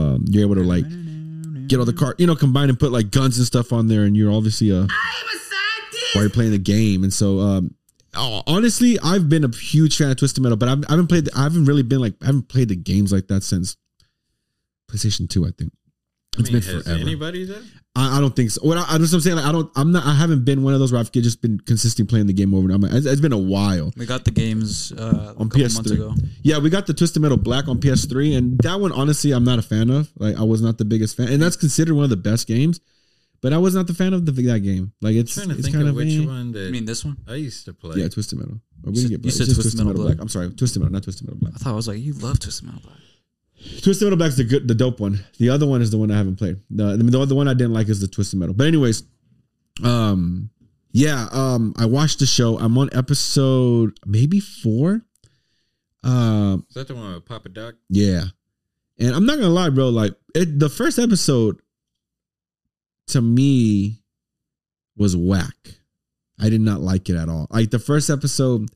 Um, 0.21 0.25
you're 0.29 0.43
able 0.43 0.55
to 0.55 0.63
like 0.63 0.85
get 1.67 1.79
all 1.79 1.85
the 1.85 1.93
car, 1.93 2.15
you 2.17 2.27
know, 2.27 2.35
combine 2.35 2.69
and 2.69 2.79
put 2.79 2.91
like 2.91 3.11
guns 3.11 3.37
and 3.37 3.45
stuff 3.47 3.71
on 3.73 3.87
there, 3.87 4.03
and 4.03 4.15
you're 4.17 4.31
obviously 4.31 4.69
a 4.69 4.87
while 6.13 6.23
you're 6.23 6.29
playing 6.29 6.51
the 6.51 6.57
game. 6.59 7.03
And 7.03 7.13
so, 7.13 7.39
um, 7.39 7.73
oh, 8.15 8.43
honestly, 8.47 8.97
I've 9.03 9.29
been 9.29 9.43
a 9.43 9.55
huge 9.55 9.97
fan 9.97 10.11
of 10.11 10.17
Twisted 10.17 10.43
Metal, 10.43 10.57
but 10.57 10.67
I've, 10.69 10.83
I 10.87 10.91
haven't 10.91 11.07
played. 11.07 11.29
I 11.35 11.43
haven't 11.43 11.65
really 11.65 11.83
been 11.83 11.99
like 11.99 12.13
I 12.21 12.25
haven't 12.27 12.47
played 12.49 12.69
the 12.69 12.75
games 12.75 13.11
like 13.11 13.27
that 13.27 13.43
since 13.43 13.77
PlayStation 14.89 15.29
Two, 15.29 15.45
I 15.45 15.51
think. 15.57 15.71
I 16.37 16.41
It's 16.41 16.51
mean, 16.51 16.61
been 16.61 16.73
has 16.73 16.83
forever. 16.83 16.99
anybody 17.01 17.45
though? 17.45 17.61
I, 17.93 18.17
I 18.17 18.21
don't 18.21 18.33
think 18.35 18.51
so. 18.51 18.61
What 18.65 18.77
I, 18.77 18.85
I 18.95 18.97
just 18.97 19.13
I'm 19.13 19.19
saying, 19.19 19.35
like, 19.35 19.45
I 19.45 19.51
don't. 19.51 19.69
I'm 19.75 19.91
not. 19.91 20.05
I 20.05 20.13
haven't 20.13 20.45
been 20.45 20.63
one 20.63 20.73
of 20.73 20.79
those 20.79 20.93
where 20.93 21.01
I've 21.01 21.11
just 21.11 21.41
been 21.41 21.59
consistently 21.59 22.09
playing 22.09 22.27
the 22.27 22.33
game 22.33 22.53
over 22.53 22.71
and 22.71 22.85
over. 22.85 22.95
It's, 22.95 23.05
it's 23.05 23.19
been 23.19 23.33
a 23.33 23.37
while. 23.37 23.91
We 23.97 24.05
got 24.05 24.23
the 24.23 24.31
games 24.31 24.93
uh, 24.93 25.33
On 25.37 25.47
a 25.47 25.49
PS3. 25.49 25.91
ago. 25.91 26.13
Yeah, 26.41 26.59
we 26.59 26.69
got 26.69 26.87
the 26.87 26.93
Twisted 26.93 27.21
Metal 27.21 27.37
Black 27.37 27.67
on 27.67 27.79
PS3, 27.81 28.37
and 28.37 28.57
that 28.59 28.79
one, 28.79 28.93
honestly, 28.93 29.33
I'm 29.33 29.43
not 29.43 29.59
a 29.59 29.61
fan 29.61 29.89
of. 29.89 30.09
Like, 30.17 30.37
I 30.37 30.43
was 30.43 30.61
not 30.61 30.77
the 30.77 30.85
biggest 30.85 31.17
fan, 31.17 31.27
and 31.27 31.41
that's 31.41 31.57
considered 31.57 31.93
one 31.95 32.05
of 32.05 32.09
the 32.09 32.17
best 32.17 32.47
games. 32.47 32.79
But 33.41 33.53
I 33.53 33.57
was 33.57 33.73
not 33.73 33.87
the 33.87 33.93
fan 33.95 34.13
of 34.13 34.25
the 34.25 34.31
that 34.31 34.59
game. 34.59 34.93
Like, 35.01 35.15
it's 35.15 35.33
trying 35.33 35.49
to 35.49 35.55
it's 35.55 35.63
think 35.63 35.75
kind 35.75 35.87
of 35.87 35.89
of 35.89 35.95
which 35.95 36.13
eh. 36.15 36.25
one 36.25 36.51
that 36.53 36.67
I 36.67 36.71
mean, 36.71 36.85
this 36.85 37.03
one. 37.03 37.17
I 37.27 37.35
used 37.35 37.65
to 37.65 37.73
play. 37.73 37.97
Yeah, 37.99 38.07
Twisted 38.07 38.37
Metal. 38.39 38.61
Or 38.85 38.91
we 38.91 38.99
You 38.99 39.01
said- 39.01 39.09
get 39.09 39.25
you 39.25 39.31
said 39.31 39.47
It's 39.47 39.55
just 39.55 39.61
Twisted 39.61 39.79
Metal 39.85 39.93
Black. 40.01 40.15
Black. 40.15 40.21
I'm 40.21 40.29
sorry, 40.29 40.49
Twisted 40.51 40.79
Metal, 40.81 40.93
not 40.93 41.03
Twisted 41.03 41.27
Metal 41.27 41.39
Black. 41.41 41.53
I 41.55 41.57
thought 41.57 41.71
I 41.71 41.75
was 41.75 41.87
like, 41.87 41.99
you 41.99 42.13
love 42.13 42.39
Twisted 42.39 42.65
Metal 42.67 42.81
Black. 42.85 42.97
Twisted 43.81 44.05
Metal 44.05 44.17
Black's 44.17 44.37
the 44.37 44.43
good, 44.43 44.67
the 44.67 44.75
dope 44.75 44.99
one. 44.99 45.23
The 45.37 45.49
other 45.49 45.65
one 45.67 45.81
is 45.81 45.91
the 45.91 45.97
one 45.97 46.11
I 46.11 46.17
haven't 46.17 46.37
played. 46.37 46.59
The 46.69 46.97
the, 46.97 47.25
the 47.25 47.35
one 47.35 47.47
I 47.47 47.53
didn't 47.53 47.73
like 47.73 47.89
is 47.89 47.99
the 48.01 48.07
Twisted 48.07 48.39
Metal. 48.39 48.53
But 48.55 48.67
anyways, 48.67 49.03
um, 49.83 50.49
yeah, 50.91 51.27
um, 51.31 51.73
I 51.77 51.85
watched 51.85 52.19
the 52.19 52.25
show. 52.25 52.57
I'm 52.59 52.77
on 52.77 52.89
episode 52.93 53.99
maybe 54.05 54.39
four. 54.39 55.01
Um, 56.03 56.65
Is 56.69 56.75
that 56.75 56.87
the 56.87 56.95
one 56.95 57.13
with 57.13 57.25
Papa 57.25 57.49
Doc? 57.49 57.75
yeah, 57.89 58.23
and 58.99 59.13
I'm 59.15 59.25
not 59.25 59.35
gonna 59.37 59.49
lie, 59.49 59.69
bro. 59.69 59.89
Like 59.89 60.15
it, 60.33 60.59
the 60.59 60.69
first 60.69 60.97
episode 60.99 61.61
to 63.07 63.21
me 63.21 64.01
was 64.97 65.15
whack. 65.15 65.55
I 66.39 66.49
did 66.49 66.61
not 66.61 66.81
like 66.81 67.09
it 67.09 67.15
at 67.15 67.29
all. 67.29 67.47
Like 67.51 67.69
the 67.69 67.79
first 67.79 68.09
episode, 68.09 68.69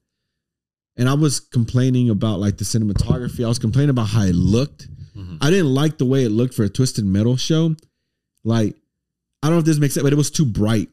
and 0.97 1.09
I 1.09 1.13
was 1.13 1.39
complaining 1.39 2.09
about 2.09 2.39
like 2.39 2.57
the 2.57 2.63
cinematography. 2.65 3.43
I 3.43 3.47
was 3.47 3.59
complaining 3.59 3.89
about 3.91 4.07
how 4.07 4.23
it 4.23 4.35
looked. 4.35 4.87
Mhm. 5.15 5.37
I 5.41 5.49
didn't 5.49 5.73
like 5.73 5.97
the 5.97 6.05
way 6.05 6.23
it 6.25 6.29
looked 6.29 6.53
for 6.53 6.63
a 6.63 6.69
Twisted 6.69 7.05
Metal 7.05 7.37
show. 7.37 7.75
Like, 8.43 8.75
I 9.41 9.47
don't 9.47 9.55
know 9.55 9.59
if 9.59 9.65
this 9.65 9.79
makes 9.79 9.93
sense, 9.93 10.03
but 10.03 10.13
it 10.13 10.17
was 10.17 10.31
too 10.31 10.45
bright. 10.45 10.89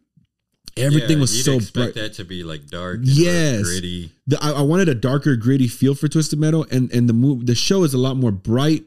Everything 0.77 1.19
Yeah, 1.19 1.21
was 1.21 1.45
so 1.45 1.61
bright. 1.75 1.95
that 1.95 2.15
to 2.15 2.25
be 2.25 2.43
like 2.45 2.67
dark, 2.69 2.99
and 3.01 3.09
Yes. 3.09 3.63
gritty. 3.63 4.11
The, 4.27 4.43
I, 4.43 4.53
I 4.53 4.61
wanted 4.63 4.89
a 4.89 4.95
darker, 4.95 5.37
gritty 5.37 5.69
feel 5.69 5.95
for 5.95 6.09
Twisted 6.09 6.39
Metal, 6.39 6.67
and 6.71 6.91
and 6.93 7.09
the 7.09 7.13
move, 7.13 7.45
the 7.47 7.55
show 7.55 7.83
is 7.85 7.93
a 7.95 7.99
lot 7.99 8.17
more 8.17 8.33
bright, 8.33 8.85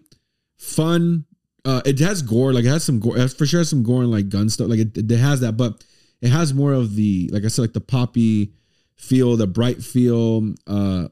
fun. 0.58 1.26
Uh, 1.64 1.82
it 1.86 2.00
has 2.00 2.22
gore, 2.22 2.54
like 2.54 2.64
it 2.66 2.70
has 2.70 2.84
some 2.84 3.00
gore, 3.00 3.28
for 3.28 3.46
sure 3.46 3.60
has 3.60 3.70
some 3.70 3.84
gore 3.84 4.02
and 4.04 4.12
like 4.12 4.30
gun 4.30 4.50
stuff, 4.50 4.68
like 4.70 4.80
it, 4.80 4.98
it 4.98 5.18
has 5.18 5.40
that, 5.42 5.58
but 5.58 5.84
it 6.22 6.30
has 6.30 6.54
more 6.54 6.74
of 6.74 6.96
the, 6.96 7.30
like 7.34 7.44
I 7.44 7.48
said, 7.48 7.64
like 7.64 7.74
the 7.74 7.82
poppy 7.82 8.52
feel, 8.96 9.38
the 9.38 9.48
bright 9.48 9.84
feel, 9.84 10.54
uh, 10.68 11.08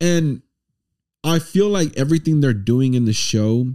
and 0.00 0.42
I 1.24 1.38
feel 1.38 1.68
like 1.68 1.96
everything 1.96 2.40
they're 2.40 2.54
doing 2.54 2.94
in 2.94 3.04
the 3.04 3.12
show, 3.12 3.74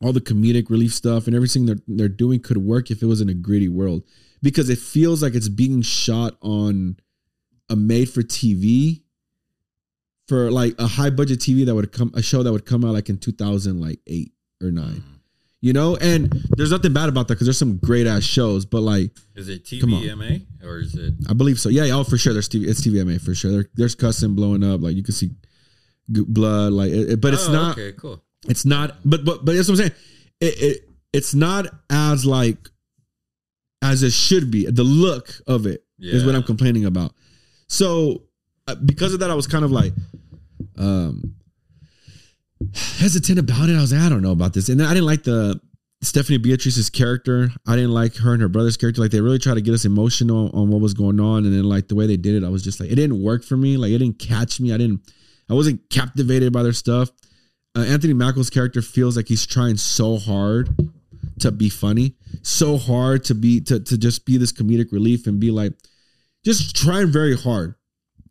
all 0.00 0.12
the 0.12 0.20
comedic 0.20 0.70
relief 0.70 0.92
stuff 0.94 1.26
and 1.26 1.34
everything 1.34 1.66
they're 1.66 1.78
they're 1.88 2.08
doing 2.08 2.40
could 2.40 2.58
work 2.58 2.90
if 2.90 3.02
it 3.02 3.06
was 3.06 3.20
in 3.20 3.28
a 3.28 3.34
gritty 3.34 3.68
world 3.68 4.04
because 4.40 4.70
it 4.70 4.78
feels 4.78 5.22
like 5.22 5.34
it's 5.34 5.48
being 5.48 5.82
shot 5.82 6.36
on 6.40 6.96
a 7.68 7.74
made 7.74 8.08
for 8.08 8.22
TV 8.22 9.02
for 10.28 10.52
like 10.52 10.74
a 10.78 10.86
high 10.86 11.10
budget 11.10 11.40
TV 11.40 11.66
that 11.66 11.74
would 11.74 11.90
come 11.90 12.12
a 12.14 12.22
show 12.22 12.44
that 12.44 12.52
would 12.52 12.64
come 12.64 12.84
out 12.84 12.92
like 12.92 13.08
in 13.08 13.18
2000 13.18 13.80
like 13.80 13.98
8 14.06 14.32
or 14.62 14.70
9 14.70 14.84
Mhm. 14.84 15.02
You 15.60 15.72
know 15.72 15.96
and 15.96 16.30
there's 16.56 16.70
nothing 16.70 16.92
bad 16.92 17.08
about 17.08 17.26
that 17.28 17.34
because 17.34 17.46
there's 17.46 17.58
some 17.58 17.78
great 17.78 18.06
ass 18.06 18.22
shows 18.22 18.64
but 18.64 18.80
like 18.80 19.10
Is 19.34 19.48
it. 19.48 19.64
TVMA 19.64 20.46
or 20.64 20.78
is 20.78 20.94
it? 20.94 21.14
I 21.28 21.32
believe 21.34 21.58
so 21.58 21.68
yeah, 21.68 21.84
yeah 21.84 21.94
oh 21.96 22.04
for 22.04 22.16
sure 22.18 22.32
there's 22.32 22.48
TV 22.48 22.68
it's 22.68 22.80
TVMA 22.86 23.20
for 23.20 23.34
sure 23.34 23.50
there, 23.50 23.64
there's 23.74 23.94
cussing 23.94 24.34
blowing 24.34 24.62
up 24.62 24.80
like 24.82 24.94
you 24.96 25.02
can 25.02 25.14
see 25.14 25.30
blood 26.08 26.72
like 26.72 26.90
it, 26.92 27.20
but 27.20 27.34
it's 27.34 27.48
Oh, 27.48 27.52
not 27.52 27.72
okay. 27.78 27.92
Cool. 27.92 28.22
it's 28.48 28.64
not, 28.64 28.96
but 29.04 29.24
but 29.24 29.44
but 29.44 29.54
that's 29.56 29.68
what 29.68 29.74
I'm 29.74 29.86
saying. 29.88 29.92
It, 30.40 30.62
it 30.62 30.88
it's 31.12 31.34
not 31.34 31.66
as 31.90 32.24
like 32.24 32.56
as 33.82 34.02
it 34.02 34.12
should 34.12 34.50
be. 34.50 34.64
The 34.66 34.84
look 34.84 35.28
of 35.46 35.66
it 35.66 35.84
is 35.98 36.24
what 36.24 36.34
I'm 36.34 36.42
complaining 36.44 36.84
about. 36.86 37.12
So 37.68 38.22
uh, 38.68 38.74
because 38.76 39.12
of 39.12 39.20
that, 39.20 39.30
I 39.30 39.34
was 39.34 39.46
kind 39.46 39.64
of 39.64 39.70
like 39.72 39.92
um 40.78 41.34
hesitant 42.74 43.38
about 43.38 43.68
it. 43.68 43.76
I 43.76 43.80
was 43.80 43.92
like, 43.92 44.02
I 44.02 44.08
don't 44.08 44.22
know 44.22 44.32
about 44.32 44.54
this, 44.54 44.68
and 44.68 44.82
I 44.82 44.94
didn't 44.94 45.06
like 45.06 45.24
the 45.24 45.60
Stephanie 46.02 46.38
Beatriz's 46.38 46.90
character. 46.90 47.50
I 47.66 47.76
didn't 47.76 47.92
like 47.92 48.16
her 48.16 48.32
and 48.32 48.42
her 48.42 48.48
brother's 48.48 48.76
character. 48.76 49.00
Like 49.00 49.10
they 49.10 49.20
really 49.20 49.38
tried 49.38 49.54
to 49.54 49.60
get 49.60 49.74
us 49.74 49.84
emotional 49.84 50.50
on 50.54 50.68
what 50.68 50.80
was 50.80 50.94
going 50.94 51.20
on, 51.20 51.44
and 51.44 51.54
then 51.54 51.64
like 51.64 51.88
the 51.88 51.94
way 51.94 52.06
they 52.06 52.16
did 52.16 52.42
it, 52.42 52.46
I 52.46 52.50
was 52.50 52.62
just 52.62 52.80
like, 52.80 52.90
it 52.90 52.96
didn't 52.96 53.22
work 53.22 53.44
for 53.44 53.56
me. 53.56 53.76
Like 53.76 53.90
it 53.90 53.98
didn't 53.98 54.18
catch 54.18 54.60
me. 54.60 54.72
I 54.72 54.78
didn't. 54.78 55.00
I 55.50 55.54
wasn't 55.54 55.88
captivated 55.88 56.52
by 56.52 56.62
their 56.62 56.74
stuff 56.74 57.10
uh, 57.78 57.82
Anthony 57.82 58.12
Mackie's 58.12 58.50
character 58.50 58.82
feels 58.82 59.16
like 59.16 59.28
he's 59.28 59.46
trying 59.46 59.76
so 59.76 60.18
hard 60.18 60.74
to 61.40 61.52
be 61.52 61.68
funny, 61.68 62.16
so 62.42 62.76
hard 62.76 63.24
to 63.24 63.34
be 63.34 63.60
to 63.62 63.78
to 63.80 63.96
just 63.96 64.24
be 64.24 64.36
this 64.36 64.52
comedic 64.52 64.90
relief 64.90 65.26
and 65.26 65.38
be 65.38 65.50
like 65.50 65.72
just 66.44 66.74
trying 66.74 67.12
very 67.12 67.36
hard. 67.36 67.74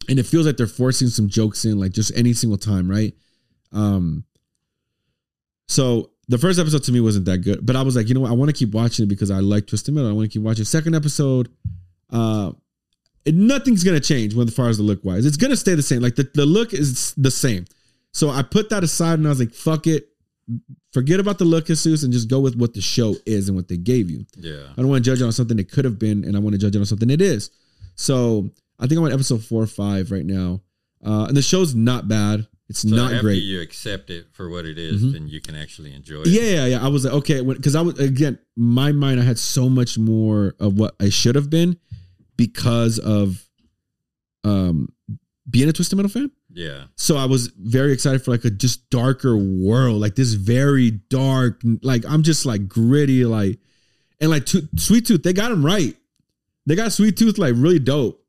And 0.10 0.19
it 0.19 0.25
feels 0.25 0.45
like 0.45 0.58
they're 0.58 0.67
forcing 0.67 1.08
some 1.08 1.30
jokes 1.30 1.65
in 1.65 1.80
like 1.80 1.91
just 1.91 2.12
any 2.15 2.34
single 2.34 2.58
time, 2.58 2.89
right? 2.89 3.13
Um 3.71 4.25
so 5.67 6.12
the 6.27 6.38
first 6.38 6.60
episode 6.60 6.84
to 6.84 6.91
me 6.91 6.99
wasn't 6.99 7.25
that 7.25 7.39
good, 7.39 7.65
but 7.65 7.75
I 7.75 7.82
was 7.82 7.95
like, 7.95 8.08
you 8.10 8.13
know 8.13 8.21
what? 8.21 8.32
I 8.32 8.34
want 8.34 8.49
to 8.49 8.53
keep 8.53 8.73
watching 8.73 9.03
it 9.03 9.08
because 9.10 9.32
I 9.32 9.39
like 9.39 9.67
Twisted 9.67 9.93
Metal. 9.93 10.10
I 10.10 10.13
want 10.13 10.30
to 10.30 10.34
keep 10.34 10.43
watching. 10.43 10.65
Second 10.65 10.95
episode, 10.95 11.49
uh, 12.12 12.51
nothing's 13.25 13.84
gonna 13.84 13.99
change 13.99 14.34
when 14.36 14.47
as 14.47 14.56
far 14.56 14.69
as 14.69 14.77
the 14.77 14.84
look 14.84 15.03
wise. 15.03 15.25
It's 15.25 15.38
gonna 15.38 15.58
stay 15.58 15.75
the 15.75 15.84
same. 15.84 16.01
Like 16.01 16.15
the, 16.15 16.30
the 16.34 16.45
look 16.45 16.73
is 16.73 17.13
the 17.15 17.32
same. 17.32 17.65
So 18.13 18.30
I 18.30 18.41
put 18.41 18.69
that 18.69 18.84
aside 18.84 19.19
and 19.19 19.27
I 19.27 19.30
was 19.30 19.39
like, 19.39 19.53
fuck 19.53 19.88
it. 19.88 20.10
Forget 20.93 21.19
about 21.19 21.38
the 21.38 21.45
look, 21.45 21.65
Jesus, 21.65 22.03
and 22.03 22.12
just 22.12 22.30
go 22.30 22.39
with 22.39 22.56
what 22.56 22.73
the 22.73 22.82
show 22.82 23.15
is 23.25 23.49
and 23.49 23.56
what 23.56 23.67
they 23.67 23.77
gave 23.77 24.10
you. 24.10 24.25
Yeah. 24.38 24.63
I 24.71 24.75
don't 24.77 24.88
want 24.88 25.03
to 25.03 25.10
judge 25.10 25.21
it 25.21 25.25
on 25.25 25.32
something 25.34 25.60
it 25.60 25.71
could 25.71 25.86
have 25.86 25.99
been, 25.99 26.23
and 26.23 26.36
I 26.36 26.39
want 26.39 26.53
to 26.53 26.58
judge 26.58 26.75
it 26.75 26.80
on 26.80 26.86
something 26.86 27.10
it 27.10 27.21
is. 27.21 27.51
So 27.95 28.49
I 28.80 28.88
think 28.88 28.97
I'm 28.97 29.06
on 29.06 29.12
episode 29.12 29.43
four 29.43 29.62
or 29.62 29.67
five 29.67 30.12
right 30.12 30.25
now. 30.25 30.62
Uh, 31.06 31.25
and 31.25 31.38
the 31.38 31.41
show's 31.41 31.75
not 31.75 32.08
bad. 32.08 32.47
It's 32.69 32.82
So 32.82 32.89
not 32.89 33.13
after 33.13 33.21
great. 33.27 33.43
you 33.43 33.62
accept 33.62 34.10
it 34.10 34.27
for 34.34 34.49
what 34.49 34.65
it 34.65 34.77
is, 34.77 35.01
Mhm. 35.01 35.13
then 35.13 35.27
you 35.30 35.39
can 35.39 35.56
actually 35.56 35.93
enjoy 35.93 36.21
it. 36.21 36.27
Yeah, 36.27 36.41
yeah, 36.41 36.65
yeah. 36.65 36.86
I 36.86 36.89
was 36.89 37.06
like, 37.06 37.13
okay, 37.13 37.41
because 37.41 37.75
I 37.75 37.82
was 37.82 37.97
again, 37.99 38.38
my 38.58 38.91
mind, 38.91 39.19
I 39.21 39.23
had 39.23 39.39
so 39.39 39.69
much 39.69 39.97
more 39.97 40.53
of 40.60 40.77
what 40.77 40.93
I 40.99 41.08
should 41.10 41.36
have 41.36 41.49
been 41.49 41.77
because 42.36 42.99
of 42.99 43.47
um 44.43 44.89
being 45.49 45.69
a 45.69 45.73
Twisted 45.73 45.95
Metal 45.95 46.10
fan. 46.10 46.30
Yeah. 46.53 46.86
So 46.97 47.15
I 47.15 47.23
was 47.25 47.47
very 47.58 47.93
excited 47.93 48.21
for 48.21 48.32
like 48.32 48.43
a 48.43 48.49
just 48.49 48.89
darker 48.89 49.38
world, 49.38 50.01
like 50.01 50.15
this 50.15 50.34
very 50.34 50.91
dark, 50.91 51.62
like 51.82 52.03
I'm 52.06 52.21
just 52.23 52.45
like 52.45 52.67
gritty, 52.67 53.23
like 53.23 53.60
and 54.19 54.30
like 54.30 54.45
to- 54.47 54.67
Sweet 54.77 55.06
Tooth, 55.06 55.23
they 55.23 55.32
got 55.34 55.51
him 55.51 55.65
right. 55.65 55.95
They 56.65 56.75
got 56.75 56.91
Sweet 56.91 57.15
Tooth 57.15 57.38
like 57.38 57.53
really 57.56 57.80
dope, 57.80 58.21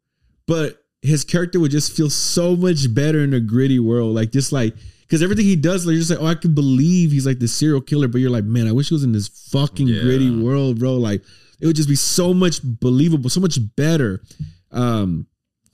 but 0.46 0.80
his 1.08 1.24
character 1.24 1.58
would 1.60 1.70
just 1.70 1.96
feel 1.96 2.10
so 2.10 2.54
much 2.56 2.92
better 2.94 3.20
in 3.24 3.34
a 3.34 3.40
gritty 3.40 3.78
world, 3.78 4.14
like 4.14 4.30
just 4.32 4.52
like 4.52 4.74
because 5.02 5.22
everything 5.22 5.46
he 5.46 5.56
does, 5.56 5.86
like 5.86 5.92
you're 5.92 6.00
just 6.00 6.10
like, 6.10 6.20
oh, 6.20 6.26
I 6.26 6.34
can 6.34 6.54
believe 6.54 7.10
he's 7.12 7.24
like 7.26 7.38
the 7.38 7.48
serial 7.48 7.80
killer, 7.80 8.08
but 8.08 8.18
you're 8.20 8.30
like, 8.30 8.44
man, 8.44 8.66
I 8.68 8.72
wish 8.72 8.88
he 8.90 8.94
was 8.94 9.04
in 9.04 9.12
this 9.12 9.28
fucking 9.50 9.88
Yeah. 9.88 10.02
gritty 10.02 10.30
world, 10.30 10.78
bro. 10.78 10.94
Like 10.96 11.22
it 11.60 11.66
would 11.66 11.76
just 11.76 11.88
be 11.88 11.96
so 11.96 12.32
much 12.34 12.60
believable, 12.62 13.30
so 13.30 13.40
much 13.40 13.58
better. 13.76 14.22
Um, 14.70 15.26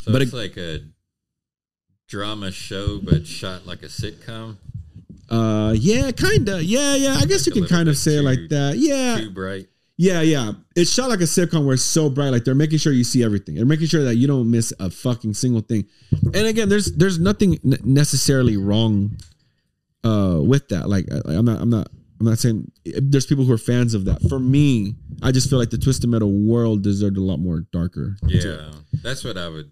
So 0.05 0.13
But 0.13 0.23
it's 0.23 0.33
it- 0.33 0.37
like 0.37 0.57
a 0.57 0.81
drama 2.09 2.51
show, 2.53 3.01
but 3.03 3.27
shot 3.27 3.67
like 3.67 3.83
a 3.83 3.87
sitcom. 3.87 4.57
Uh, 5.31 5.75
yeah, 5.77 6.11
kinda. 6.13 6.63
Yeah, 6.63 6.95
yeah. 6.97 7.17
I 7.21 7.25
guess 7.25 7.47
Like 7.47 7.57
you 7.57 7.63
can 7.63 7.69
kind 7.69 7.89
of 7.89 7.97
say 7.97 8.17
it 8.19 8.23
like 8.23 8.49
that. 8.51 8.77
Yeah, 8.79 9.19
Too 9.21 9.31
bright. 9.31 9.69
Yeah, 9.97 10.21
yeah. 10.23 10.53
It's 10.75 10.91
shot 10.93 11.09
like 11.09 11.21
a 11.21 11.25
sitcom 11.25 11.65
where 11.65 11.75
it's 11.75 11.83
so 11.83 12.11
bright, 12.11 12.31
like 12.31 12.45
they're 12.45 12.55
making 12.55 12.79
sure 12.79 12.93
you 12.93 13.05
see 13.05 13.23
everything. 13.23 13.55
They're 13.55 13.65
making 13.67 13.87
sure 13.87 14.05
that 14.05 14.17
you 14.17 14.27
don't 14.27 14.51
miss 14.51 14.73
a 14.81 14.91
fucking 14.91 15.35
single 15.35 15.61
thing. 15.61 15.87
And 16.23 16.47
again, 16.47 16.69
there's 16.69 16.93
there's 16.93 17.19
nothing 17.19 17.59
necessarily 17.85 18.57
wrong 18.57 19.17
uh 20.03 20.41
with 20.43 20.69
that. 20.69 20.89
Like 20.89 21.07
I, 21.13 21.35
I'm 21.35 21.45
not 21.45 21.61
I'm 21.61 21.71
not 21.71 21.89
I'm 22.21 22.27
not 22.27 22.39
saying 22.39 22.71
there's 22.85 23.27
people 23.27 23.45
who 23.45 23.53
are 23.53 23.59
fans 23.59 23.95
of 23.95 24.05
that. 24.07 24.21
For 24.29 24.39
me, 24.39 24.95
I 25.23 25.31
just 25.33 25.49
feel 25.51 25.59
like 25.59 25.71
the 25.71 25.79
Twisted 25.79 26.09
Metal 26.11 26.31
world 26.33 26.83
deserved 26.83 27.17
a 27.17 27.21
lot 27.23 27.39
more 27.39 27.61
darker. 27.73 28.17
Yeah. 28.27 28.73
That's 29.03 29.25
what 29.25 29.37
I 29.37 29.49
would 29.49 29.71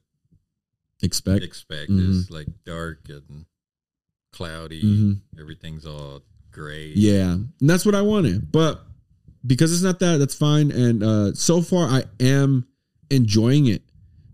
expect. 1.03 1.43
expect 1.45 1.91
Mhm. 1.91 2.09
is 2.11 2.31
like 2.31 2.47
dark 2.65 3.09
and 3.09 3.47
cloudy. 4.33 4.83
Mhm. 4.83 5.21
Everything's 5.41 5.85
all 5.87 6.23
gray. 6.53 6.93
Yeah, 6.95 7.33
and 7.33 7.51
that's 7.61 7.85
what 7.85 7.95
I 7.95 8.03
wanted. 8.03 8.51
But 8.53 8.85
because 9.47 9.73
it's 9.73 9.83
not 9.83 9.99
that, 10.01 10.19
that's 10.19 10.35
fine. 10.35 10.71
And 10.71 11.03
uh, 11.03 11.35
so 11.35 11.63
far, 11.63 11.89
I 11.89 12.05
am 12.21 12.67
enjoying 13.11 13.67
it, 13.67 13.83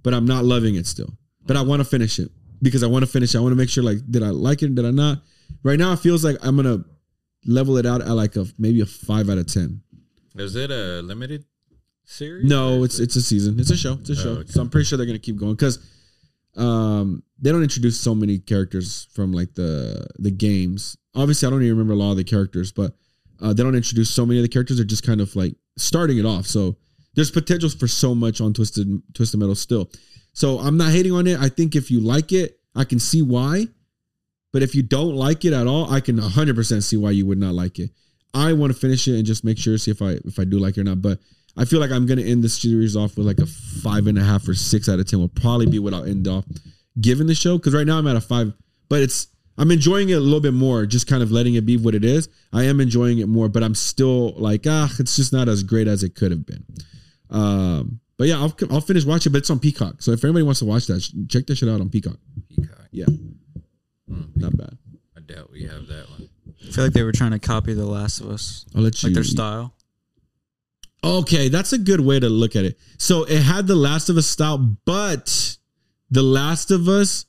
but 0.03 0.15
I'm 0.15 0.27
not 0.27 0.45
loving 0.45 0.75
it 0.77 0.87
still. 0.87 1.13
But 1.47 1.57
I 1.57 1.63
want 1.63 1.81
to 1.81 1.85
finish 1.85 2.19
it 2.19 2.31
because 2.63 2.83
I 2.83 2.87
want 2.89 3.05
to 3.05 3.11
finish. 3.11 3.35
it. 3.35 3.39
I 3.39 3.41
want 3.41 3.53
to 3.53 3.57
make 3.57 3.71
sure, 3.71 3.83
like, 3.83 3.99
did 4.11 4.23
I 4.23 4.31
like 4.31 4.63
it? 4.63 4.75
Did 4.75 4.85
I 4.85 4.91
not? 4.91 5.23
Right 5.63 5.79
now, 5.79 5.93
it 5.93 5.99
feels 6.01 6.25
like 6.25 6.37
I'm 6.43 6.57
gonna 6.57 6.85
level 7.47 7.79
it 7.79 7.87
out 7.87 8.01
at 8.03 8.09
like 8.11 8.37
a 8.37 8.47
maybe 8.59 8.81
a 8.83 8.87
five 8.87 9.31
out 9.31 9.39
of 9.39 9.47
ten. 9.53 9.81
Is 10.37 10.55
it 10.57 10.71
a 10.71 11.01
limited 11.03 11.45
series? 12.05 12.45
No, 12.45 12.85
it's 12.85 12.99
it- 12.99 13.05
it's 13.05 13.17
a 13.17 13.23
season. 13.23 13.59
It's 13.59 13.71
a 13.71 13.77
show. 13.77 13.95
It's 13.95 14.11
a 14.11 14.13
Oh, 14.13 14.17
show. 14.17 14.31
okay. 14.41 14.51
So 14.53 14.61
I'm 14.61 14.69
pretty 14.69 14.85
sure 14.85 14.97
they're 14.99 15.07
gonna 15.07 15.19
keep 15.19 15.37
going 15.37 15.55
because 15.55 15.79
um 16.57 17.23
they 17.41 17.51
don't 17.53 17.63
introduce 17.63 17.99
so 18.01 18.15
many 18.15 18.39
characters 18.39 19.09
from 19.13 19.33
like 19.33 19.55
the 19.55 20.07
the 20.19 20.31
games. 20.31 20.97
Obviously, 21.15 21.47
I 21.47 21.51
don't 21.51 21.63
even 21.63 21.77
remember 21.77 21.95
a 21.95 21.97
lot 21.97 22.11
of 22.13 22.17
the 22.19 22.25
characters, 22.25 22.73
but 22.73 22.95
Uh, 23.41 23.53
they 23.53 23.63
don't 23.63 23.75
introduce 23.75 24.11
so 24.11 24.27
many 24.27 24.39
of 24.39 24.43
the 24.43 24.49
characters. 24.49 24.79
They're 24.79 24.87
just 24.87 25.07
kind 25.07 25.21
of 25.21 25.35
like 25.37 25.55
starting 25.77 26.19
it 26.19 26.27
off. 26.27 26.47
So 26.47 26.77
there's 27.15 27.31
potentials 27.31 27.75
for 27.75 27.89
so 27.89 28.15
much 28.15 28.41
on 28.41 28.53
Twisted 28.53 29.03
Twisted 29.15 29.41
Metal 29.41 29.55
still. 29.55 29.91
So 30.33 30.59
I'm 30.59 30.77
not 30.77 30.93
hating 30.93 31.13
on 31.13 31.27
it. 31.27 31.39
I 31.39 31.49
think 31.49 31.75
if 31.75 31.91
you 31.91 32.01
like 32.01 32.33
it, 32.33 32.61
I 32.75 32.85
can 32.85 32.99
see 32.99 33.23
why. 33.23 33.67
But 34.53 34.63
if 34.63 34.75
you 34.75 34.83
don't 34.83 35.15
like 35.15 35.45
it 35.45 35.53
at 35.53 35.67
all, 35.67 35.93
I 35.93 36.01
can 36.01 36.17
100% 36.17 36.83
see 36.83 36.97
why 36.97 37.11
you 37.11 37.27
would 37.27 37.39
not 37.39 37.55
like 37.55 37.79
it. 37.79 37.91
I 38.33 38.53
want 38.53 38.73
to 38.73 38.79
finish 38.79 39.07
it 39.09 39.17
and 39.17 39.27
just 39.27 39.45
make 39.45 39.59
sure 39.59 39.77
see 39.79 39.91
if 39.91 40.03
I 40.03 40.19
if 40.25 40.39
I 40.39 40.45
do 40.45 40.59
like 40.59 40.77
it 40.77 40.83
or 40.83 40.85
not. 40.85 41.03
But 41.03 41.19
I 41.57 41.65
feel 41.65 41.81
like 41.81 41.91
I'm 41.91 42.07
gonna 42.07 42.23
end 42.23 42.45
the 42.45 42.49
series 42.49 42.97
off 42.97 43.17
with 43.17 43.27
like 43.27 43.41
a 43.41 43.47
five 43.47 44.07
and 44.07 44.19
a 44.19 44.23
half 44.23 44.47
or 44.49 44.55
six 44.55 44.89
out 44.89 44.99
of 44.99 45.07
ten. 45.07 45.19
Will 45.19 45.29
probably 45.29 45.67
be 45.67 45.79
what 45.79 45.95
I'll 45.95 46.05
end 46.05 46.29
off 46.29 46.45
giving 47.01 47.27
the 47.27 47.35
show 47.35 47.59
because 47.59 47.75
right 47.75 47.87
now 47.87 47.99
I'm 47.99 48.07
at 48.07 48.17
a 48.17 48.21
five. 48.21 48.53
But 48.89 49.03
it's 49.03 49.29
I'm 49.59 49.71
enjoying 49.73 50.09
it 50.11 50.15
a 50.15 50.21
little 50.21 50.41
bit 50.41 50.55
more, 50.55 50.87
just 50.87 51.07
kind 51.09 51.23
of 51.23 51.31
letting 51.33 51.55
it 51.55 51.67
be 51.67 51.77
what 51.77 51.95
it 51.95 52.05
is. 52.05 52.29
I 52.53 52.65
am 52.65 52.81
enjoying 52.81 53.19
it 53.19 53.27
more, 53.29 53.49
but 53.49 53.63
I'm 53.65 53.75
still 53.75 54.33
like 54.33 54.65
ah, 54.67 54.89
it's 54.99 55.17
just 55.17 55.33
not 55.33 55.49
as 55.49 55.63
great 55.63 55.89
as 55.89 56.03
it 56.03 56.15
could 56.15 56.31
have 56.31 56.47
been. 56.47 56.65
Um, 57.31 58.01
but 58.17 58.29
yeah, 58.29 58.37
I'll 58.39 58.55
I'll 58.71 58.81
finish 58.81 59.05
watching, 59.05 59.33
but 59.33 59.39
it's 59.39 59.51
on 59.51 59.59
Peacock. 59.59 60.01
So 60.03 60.13
if 60.13 60.25
anybody 60.25 60.45
wants 60.45 60.61
to 60.61 60.65
watch 60.67 60.87
that, 60.87 61.01
check 61.29 61.47
that 61.47 61.57
shit 61.57 61.69
out 61.69 61.81
on 61.81 61.89
Peacock. 61.91 62.17
Peacock. 62.49 62.87
Yeah, 62.91 63.07
Hmm. 64.09 64.23
not 64.37 64.57
bad. 64.57 64.79
I 65.17 65.21
doubt 65.21 65.51
we 65.53 65.63
have 65.65 65.87
that 65.89 66.09
one. 66.11 66.29
I 66.67 66.71
feel 66.73 66.85
like 66.85 66.93
they 66.93 67.03
were 67.03 67.13
trying 67.13 67.33
to 67.33 67.39
copy 67.39 67.75
The 67.75 67.85
Last 67.87 68.21
of 68.21 68.31
Us, 68.31 68.65
I'll 68.75 68.83
let 68.83 69.03
you 69.03 69.09
like 69.09 69.15
their 69.15 69.25
style. 69.25 69.75
Okay, 71.05 71.49
that's 71.49 71.73
a 71.73 71.79
good 71.79 72.01
way 72.01 72.19
to 72.19 72.29
look 72.29 72.57
at 72.57 72.65
it. 72.65 72.77
So 72.99 73.23
it 73.25 73.41
had 73.43 73.67
the 73.69 73.77
Last 73.77 74.09
of 74.09 74.17
Us 74.17 74.27
style, 74.27 74.59
but 74.85 75.57
the 76.11 76.23
Last 76.23 76.71
of 76.73 76.89
Us, 76.89 77.27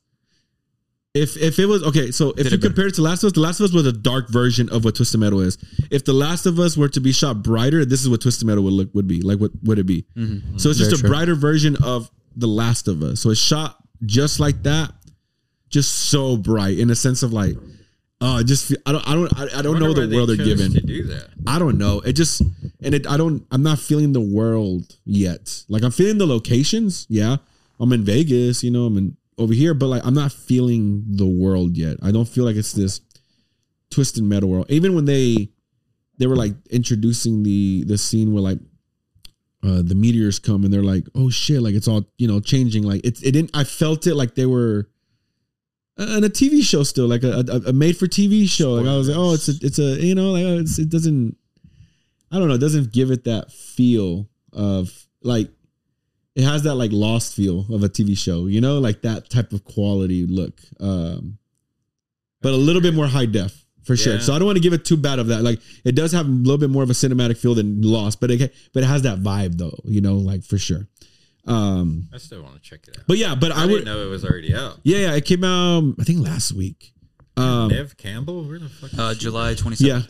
if 1.13 1.37
if 1.37 1.57
it 1.57 1.65
was 1.65 1.83
okay, 1.83 2.11
so 2.11 2.29
if 2.31 2.35
Did 2.37 2.51
you 2.51 2.57
it 2.57 2.61
compare 2.61 2.87
it 2.87 2.95
to 2.95 3.01
Last 3.01 3.23
of 3.23 3.27
Us, 3.27 3.33
the 3.33 3.39
Last 3.39 3.59
of 3.59 3.65
Us 3.65 3.73
was 3.73 3.85
a 3.87 3.91
dark 3.91 4.29
version 4.29 4.69
of 4.69 4.85
what 4.85 4.95
Twisted 4.95 5.19
Metal 5.19 5.39
is. 5.41 5.57
If 5.89 6.05
the 6.05 6.13
Last 6.13 6.45
of 6.45 6.59
Us 6.59 6.77
were 6.77 6.89
to 6.89 6.99
be 6.99 7.11
shot 7.11 7.41
brighter, 7.41 7.83
this 7.83 8.01
is 8.01 8.09
what 8.09 8.21
Twisted 8.21 8.45
Metal 8.47 8.63
would 8.63 8.73
look 8.73 8.89
would 8.93 9.07
be 9.07 9.21
like. 9.21 9.39
What 9.39 9.51
would 9.63 9.79
it 9.79 9.85
be? 9.85 10.03
Mm-hmm. 10.15 10.33
Mm-hmm. 10.33 10.57
So 10.57 10.69
it's 10.69 10.77
just 10.77 10.91
Very 10.91 10.99
a 10.99 11.01
true. 11.01 11.09
brighter 11.09 11.35
version 11.35 11.77
of 11.83 12.11
the 12.35 12.47
Last 12.47 12.87
of 12.87 13.01
Us. 13.01 13.21
So 13.21 13.31
it's 13.31 13.39
shot 13.39 13.77
just 14.05 14.39
like 14.39 14.61
that, 14.63 14.93
just 15.69 15.93
so 16.09 16.37
bright 16.37 16.77
in 16.77 16.91
a 16.91 16.95
sense 16.95 17.23
of 17.23 17.33
like, 17.33 17.55
oh, 18.21 18.37
I 18.37 18.43
just 18.43 18.75
I 18.85 18.91
don't 18.91 19.07
I 19.07 19.13
don't 19.15 19.39
I, 19.39 19.43
I 19.57 19.61
don't 19.63 19.73
Wonder 19.73 19.87
know 19.87 19.93
the 19.93 20.07
they 20.07 20.15
world 20.15 20.29
they're 20.29 20.37
given. 20.37 20.73
to 20.73 20.81
do 20.81 21.03
that. 21.07 21.29
I 21.47 21.57
don't 21.57 21.79
know. 21.79 22.01
It 22.01 22.13
just 22.13 22.41
and 22.81 22.93
it 22.93 23.07
I 23.07 23.17
don't 23.17 23.45
I'm 23.51 23.63
not 23.63 23.79
feeling 23.79 24.13
the 24.13 24.21
world 24.21 24.95
yet. 25.05 25.63
Like 25.69 25.81
I'm 25.81 25.91
feeling 25.91 26.19
the 26.19 26.27
locations. 26.27 27.07
Yeah. 27.09 27.37
I'm 27.81 27.93
in 27.93 28.03
Vegas, 28.03 28.61
you 28.61 28.71
know, 28.71 28.85
I'm 28.85 28.97
in 28.97 29.15
over 29.39 29.53
here, 29.53 29.73
but 29.73 29.87
like 29.87 30.05
I'm 30.05 30.13
not 30.13 30.31
feeling 30.31 31.03
the 31.07 31.27
world 31.27 31.77
yet. 31.77 31.97
I 32.03 32.11
don't 32.11 32.27
feel 32.27 32.45
like 32.45 32.55
it's 32.55 32.73
this 32.73 33.01
twisted 33.89 34.23
metal 34.23 34.49
world. 34.49 34.67
Even 34.69 34.93
when 34.93 35.05
they 35.05 35.49
they 36.17 36.27
were 36.27 36.35
like 36.35 36.53
introducing 36.69 37.43
the 37.43 37.83
the 37.85 37.97
scene 37.97 38.33
where 38.33 38.43
like 38.43 38.59
uh 39.63 39.81
the 39.81 39.95
meteors 39.95 40.37
come 40.37 40.63
and 40.63 40.73
they're 40.73 40.83
like, 40.83 41.05
oh 41.15 41.29
shit, 41.29 41.61
like 41.61 41.73
it's 41.73 41.87
all, 41.87 42.05
you 42.17 42.27
know, 42.27 42.39
changing. 42.39 42.83
Like 42.83 43.05
it 43.05 43.23
it 43.23 43.31
didn't 43.31 43.55
I 43.55 43.63
felt 43.63 44.05
it 44.05 44.15
like 44.15 44.35
they 44.35 44.45
were 44.45 44.89
in 45.99 46.23
a 46.23 46.29
TV 46.29 46.63
show 46.63 46.83
still, 46.83 47.07
like 47.07 47.23
a, 47.23 47.43
a, 47.49 47.69
a 47.69 47.73
made 47.73 47.97
for 47.97 48.07
TV 48.07 48.47
show. 48.47 48.73
Like 48.73 48.87
I 48.87 48.95
was 48.97 49.09
like, 49.09 49.17
oh, 49.17 49.33
it's 49.33 49.49
a, 49.49 49.53
it's 49.61 49.79
a, 49.79 50.01
you 50.01 50.15
know, 50.15 50.31
like 50.31 50.45
oh, 50.45 50.59
it 50.59 50.89
doesn't, 50.89 51.35
I 52.31 52.39
don't 52.39 52.47
know, 52.47 52.53
it 52.53 52.59
doesn't 52.59 52.93
give 52.93 53.11
it 53.11 53.25
that 53.25 53.51
feel 53.51 54.29
of 54.53 55.07
like, 55.21 55.49
it 56.39 56.45
has 56.45 56.63
that 56.63 56.75
like 56.75 56.91
lost 56.93 57.35
feel 57.35 57.65
of 57.69 57.83
a 57.83 57.89
TV 57.89 58.17
show, 58.17 58.45
you 58.45 58.61
know, 58.61 58.79
like 58.79 59.01
that 59.01 59.29
type 59.29 59.51
of 59.51 59.65
quality 59.65 60.25
look. 60.25 60.57
Um, 60.79 61.37
but 62.41 62.53
a 62.53 62.55
little 62.55 62.81
bit 62.81 62.93
more 62.93 63.07
high 63.07 63.25
def 63.25 63.65
for 63.83 63.97
sure. 63.97 64.13
Yeah. 64.13 64.19
So 64.19 64.33
I 64.33 64.39
don't 64.39 64.45
want 64.45 64.55
to 64.55 64.61
give 64.61 64.71
it 64.71 64.85
too 64.85 64.95
bad 64.95 65.19
of 65.19 65.27
that. 65.27 65.41
Like 65.41 65.59
it 65.83 65.95
does 65.95 66.13
have 66.13 66.25
a 66.25 66.29
little 66.29 66.57
bit 66.57 66.69
more 66.69 66.81
of 66.81 66.89
a 66.89 66.93
cinematic 66.93 67.37
feel 67.37 67.55
than 67.55 67.81
Lost, 67.81 68.21
but 68.21 68.31
it 68.31 68.53
but 68.73 68.83
it 68.83 68.85
has 68.85 69.01
that 69.01 69.19
vibe 69.19 69.57
though, 69.57 69.77
you 69.83 69.99
know, 69.99 70.15
like 70.15 70.45
for 70.45 70.57
sure. 70.57 70.87
Um, 71.45 72.07
I 72.13 72.19
still 72.19 72.41
want 72.41 72.55
to 72.55 72.61
check 72.61 72.87
it 72.87 72.97
out. 72.97 73.03
but 73.05 73.17
yeah, 73.17 73.35
but 73.35 73.51
I, 73.51 73.63
I, 73.63 73.67
didn't 73.67 73.71
would, 73.71 73.85
know 73.85 74.01
it 74.01 74.09
was 74.09 74.23
already 74.23 74.55
out. 74.55 74.77
yeah, 74.83 74.99
yeah, 74.99 75.15
it 75.15 75.25
came 75.25 75.43
out 75.43 75.95
I 75.99 76.05
think 76.05 76.19
last 76.25 76.53
week. 76.53 76.93
Um, 77.35 77.67
Neve 77.67 77.97
Campbell, 77.97 78.45
where 78.45 78.59
the 78.59 78.69
fuck? 78.69 78.91
Uh. 78.97 79.13
July 79.13 79.55
27th. 79.55 79.81
Yeah. 79.81 80.01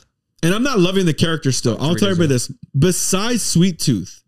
And 0.44 0.54
I'm 0.54 0.64
not 0.64 0.78
loving 0.80 1.08
the 1.08 1.14
character 1.14 1.52
still. 1.52 1.76
I'll 1.82 1.96
tell 1.96 2.10
you 2.10 2.16
about 2.16 2.30
this. 2.30 2.52
Besides 2.78 3.42
Sweet 3.42 3.80
Tooth, 3.80 4.24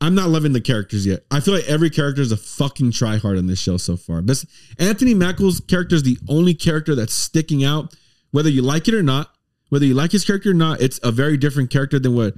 I'm 0.00 0.14
not 0.14 0.30
loving 0.30 0.52
the 0.52 0.60
characters 0.60 1.06
yet. 1.06 1.24
I 1.30 1.40
feel 1.40 1.54
like 1.54 1.68
every 1.68 1.90
character 1.90 2.22
is 2.22 2.32
a 2.32 2.36
fucking 2.36 2.92
tryhard 2.92 3.38
on 3.38 3.46
this 3.46 3.58
show 3.58 3.76
so 3.76 3.96
far. 3.96 4.22
But 4.22 4.42
Anthony 4.78 5.14
Mackie's 5.14 5.60
character 5.60 5.96
is 5.96 6.02
the 6.02 6.18
only 6.28 6.54
character 6.54 6.94
that's 6.94 7.12
sticking 7.12 7.64
out, 7.64 7.94
whether 8.30 8.48
you 8.48 8.62
like 8.62 8.88
it 8.88 8.94
or 8.94 9.02
not. 9.02 9.30
Whether 9.68 9.86
you 9.86 9.94
like 9.94 10.10
his 10.10 10.24
character 10.24 10.50
or 10.50 10.54
not, 10.54 10.80
it's 10.80 10.98
a 11.02 11.12
very 11.12 11.36
different 11.36 11.70
character 11.70 12.00
than 12.00 12.14
what 12.14 12.34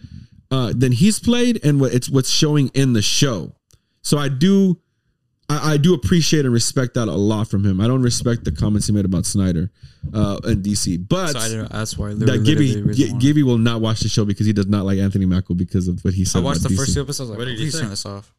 uh, 0.51 0.73
than 0.77 0.93
he's 0.93 1.19
played 1.19 1.65
and 1.65 1.81
what 1.81 1.95
it's 1.95 2.11
what's 2.11 2.29
showing 2.29 2.69
in 2.75 2.93
the 2.93 3.01
show. 3.01 3.53
So 4.03 4.19
I 4.19 4.29
do 4.29 4.79
I, 5.49 5.75
I 5.75 5.77
do 5.77 5.93
appreciate 5.95 6.45
and 6.45 6.55
respect 6.55 6.95
that 6.95 7.09
a 7.09 7.13
lot 7.13 7.49
from 7.49 7.65
him. 7.65 7.81
I 7.81 7.87
don't 7.87 8.03
respect 8.03 8.45
the 8.45 8.53
comments 8.53 8.87
he 8.87 8.93
made 8.93 9.05
about 9.05 9.27
Snyder 9.27 9.71
uh, 10.15 10.39
and 10.45 10.65
DC, 10.65 11.07
but 11.09 11.33
So 11.33 11.65
that's 11.65 11.99
why. 11.99 12.15
that 12.15 12.45
Gibby 12.45 12.93
G- 12.95 13.13
Gibby 13.19 13.43
will 13.43 13.59
not 13.59 13.81
watch 13.81 14.01
the 14.01 14.09
show 14.09 14.25
because 14.25 14.47
he 14.47 14.53
does 14.53 14.67
not 14.67 14.85
like 14.85 14.99
Anthony 14.99 15.27
Mackie 15.27 15.55
because 15.55 15.89
of 15.89 16.03
what 16.05 16.15
he 16.15 16.25
said. 16.25 16.39
I 16.39 16.43
watched 16.43 16.61
about 16.61 16.71
the 16.71 16.75
DC. 16.75 16.79
first 16.79 16.95
two 16.95 17.01
episodes. 17.03 17.31
I 17.31 17.33
was 17.33 17.39
What 17.39 17.45
did 17.47 17.59
he 17.59 17.71
turn 17.71 17.91
this 17.91 18.07
off. 18.07 18.33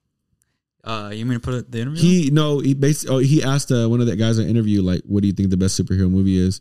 Uh, 0.84 1.12
you 1.14 1.26
mean 1.26 1.40
to 1.40 1.44
put 1.44 1.54
it, 1.54 1.72
the 1.72 1.80
interview? 1.80 2.02
He 2.02 2.30
no, 2.32 2.60
he 2.60 2.74
basically 2.74 3.16
oh, 3.16 3.20
he 3.20 3.42
asked 3.42 3.72
uh, 3.72 3.88
one 3.88 4.02
of 4.02 4.08
the 4.08 4.16
guys 4.18 4.38
on 4.38 4.46
interview 4.46 4.82
like, 4.82 5.02
"What 5.06 5.22
do 5.22 5.28
you 5.28 5.34
think 5.34 5.50
the 5.50 5.56
best 5.58 5.80
superhero 5.82 6.10
movie 6.10 6.38
is? 6.38 6.60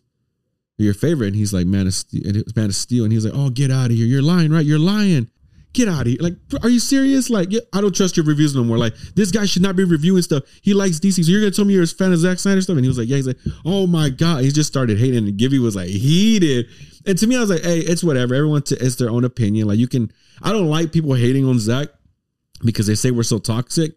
Or 0.79 0.85
your 0.85 0.95
favorite?" 0.95 1.29
And 1.29 1.37
he's 1.37 1.53
like, 1.53 1.67
"Man 1.67 1.89
of 1.89 1.95
Steel." 1.95 2.23
And 2.27 2.37
it 2.37 2.45
was 2.45 2.55
Man 2.55 2.67
of 2.67 2.75
Steel, 2.77 3.03
and 3.03 3.13
he's 3.13 3.25
like, 3.25 3.35
"Oh, 3.35 3.51
get 3.51 3.73
out 3.73 3.87
of 3.91 3.97
here! 3.97 4.07
You're 4.07 4.23
lying, 4.23 4.53
right? 4.53 4.65
You're 4.65 4.79
lying." 4.79 5.29
Get 5.75 5.89
out 5.89 6.03
of 6.03 6.07
here! 6.09 6.19
Like, 6.21 6.35
are 6.63 6.69
you 6.69 6.79
serious? 6.79 7.31
Like, 7.31 7.51
yeah, 7.51 7.61
I 7.73 7.81
don't 7.81 7.95
trust 7.95 8.17
your 8.17 8.27
reviews 8.27 8.55
no 8.55 8.63
more. 8.63 8.77
Like, 8.77 8.95
this 9.15 9.31
guy 9.31 9.47
should 9.47 9.63
not 9.63 9.75
be 9.75 9.85
reviewing 9.85 10.21
stuff. 10.23 10.43
He 10.61 10.75
likes 10.75 10.99
DC, 11.01 11.25
so 11.25 11.31
you're 11.31 11.41
gonna 11.41 11.51
tell 11.51 11.65
me 11.65 11.73
you're 11.73 11.85
a 11.85 11.87
fan 11.87 12.13
of 12.13 12.19
Zack 12.19 12.39
Snyder 12.39 12.61
stuff? 12.61 12.77
And 12.77 12.85
he 12.85 12.89
was 12.89 12.99
like, 12.99 13.09
Yeah. 13.09 13.17
He's 13.17 13.27
like, 13.27 13.39
Oh 13.65 13.87
my 13.87 14.11
god! 14.11 14.45
He 14.45 14.51
just 14.51 14.69
started 14.69 14.99
hating, 14.99 15.27
and 15.27 15.37
Gibby 15.39 15.59
was 15.59 15.75
like, 15.75 15.89
heated. 15.89 16.67
And 17.07 17.17
to 17.19 17.27
me, 17.27 17.37
I 17.37 17.41
was 17.41 17.49
like, 17.51 17.63
Hey, 17.63 17.79
it's 17.79 18.05
whatever. 18.05 18.35
Everyone 18.35 18.63
t- 18.63 18.77
it's 18.79 18.97
their 18.97 19.09
own 19.11 19.25
opinion. 19.25 19.67
Like, 19.69 19.79
you 19.79 19.89
can. 19.89 20.13
I 20.43 20.53
don't 20.53 20.69
like 20.69 20.93
people 20.93 21.15
hating 21.15 21.47
on 21.47 21.59
Zack 21.59 21.89
because 22.65 22.87
they 22.87 22.95
say 22.95 23.11
we're 23.11 23.23
so 23.23 23.39
toxic, 23.39 23.93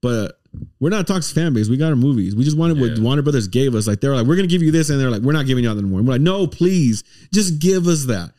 but 0.00 0.40
we're 0.80 0.90
not 0.90 1.06
toxic 1.06 1.34
fan 1.34 1.52
base. 1.54 1.68
We 1.68 1.76
got 1.76 1.90
our 1.90 1.96
movies. 1.96 2.34
We 2.34 2.42
just 2.42 2.56
wanted 2.58 2.80
what 2.80 2.96
Yeah. 2.96 3.02
Warner 3.04 3.22
Brothers 3.22 3.46
gave 3.48 3.74
us. 3.76 3.86
Like 3.86 4.00
they 4.00 4.08
were 4.08 4.16
like, 4.16 4.26
we're 4.26 4.36
gonna 4.36 4.48
give 4.48 4.62
you 4.62 4.72
this, 4.72 4.90
and 4.90 5.00
they're 5.00 5.10
like, 5.10 5.22
we're 5.22 5.32
not 5.32 5.46
giving 5.46 5.62
you 5.62 5.70
that 5.70 5.78
anymore. 5.78 6.00
And 6.00 6.08
we're 6.08 6.14
like, 6.14 6.22
no, 6.22 6.48
please, 6.48 7.04
just 7.32 7.60
give 7.60 7.86
us 7.86 8.06
that. 8.06 8.32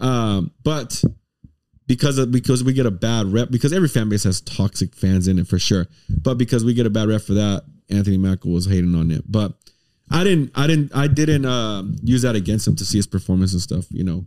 Um, 0.00 0.52
but 0.62 1.02
because 1.86 2.18
of 2.18 2.32
because 2.32 2.64
we 2.64 2.72
get 2.72 2.86
a 2.86 2.90
bad 2.90 3.32
rep, 3.32 3.50
because 3.50 3.72
every 3.72 3.88
fan 3.88 4.08
base 4.08 4.24
has 4.24 4.40
toxic 4.40 4.94
fans 4.94 5.28
in 5.28 5.38
it 5.38 5.46
for 5.46 5.58
sure. 5.58 5.86
But 6.08 6.38
because 6.38 6.64
we 6.64 6.74
get 6.74 6.86
a 6.86 6.90
bad 6.90 7.08
rep 7.08 7.22
for 7.22 7.34
that, 7.34 7.64
Anthony 7.90 8.18
Mackie 8.18 8.50
was 8.50 8.66
hating 8.66 8.94
on 8.94 9.10
it. 9.10 9.24
But 9.30 9.52
I 10.10 10.24
didn't, 10.24 10.50
I 10.54 10.66
didn't, 10.66 10.94
I 10.94 11.06
didn't 11.06 11.46
um, 11.46 11.96
use 12.02 12.22
that 12.22 12.36
against 12.36 12.66
him 12.66 12.76
to 12.76 12.84
see 12.84 12.98
his 12.98 13.06
performance 13.06 13.52
and 13.52 13.62
stuff, 13.62 13.86
you 13.90 14.04
know. 14.04 14.26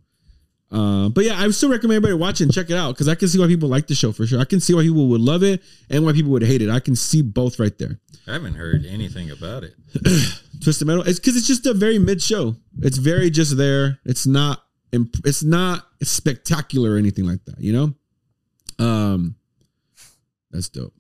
Uh, 0.69 1.07
but 1.09 1.23
yeah, 1.23 1.41
I 1.41 1.49
still 1.51 1.69
recommend 1.69 1.97
everybody 1.97 2.19
watch 2.19 2.41
and 2.41 2.53
check 2.53 2.69
it 2.69 2.75
out 2.75 2.93
because 2.93 3.07
I 3.07 3.15
can 3.15 3.29
see 3.29 3.39
why 3.39 3.47
people 3.47 3.69
like 3.69 3.87
the 3.87 3.95
show 3.95 4.11
for 4.11 4.27
sure. 4.27 4.39
I 4.39 4.45
can 4.45 4.59
see 4.59 4.73
why 4.73 4.81
people 4.81 5.07
would 5.07 5.21
love 5.21 5.43
it 5.43 5.63
and 5.89 6.05
why 6.05 6.11
people 6.11 6.31
would 6.31 6.43
hate 6.43 6.61
it. 6.61 6.69
I 6.69 6.81
can 6.81 6.95
see 6.95 7.21
both 7.21 7.59
right 7.59 7.77
there. 7.77 7.99
I 8.27 8.33
haven't 8.33 8.55
heard 8.55 8.85
anything 8.85 9.31
about 9.31 9.63
it. 9.63 9.75
Twisted 10.63 10.85
Metal. 10.85 11.03
It's 11.03 11.19
because 11.19 11.37
it's 11.37 11.47
just 11.47 11.65
a 11.65 11.73
very 11.73 11.99
mid 11.99 12.21
show. 12.21 12.57
It's 12.79 12.97
very 12.97 13.29
just 13.29 13.55
there. 13.55 13.99
It's 14.03 14.27
not. 14.27 14.63
Imp- 14.91 15.25
It's 15.25 15.43
not 15.43 15.85
spectacular 16.01 16.91
or 16.91 16.97
anything 16.97 17.25
like 17.25 17.43
that. 17.45 17.59
You 17.59 17.73
know. 17.73 18.85
Um, 18.85 19.35
that's 20.51 20.69
dope. 20.69 20.93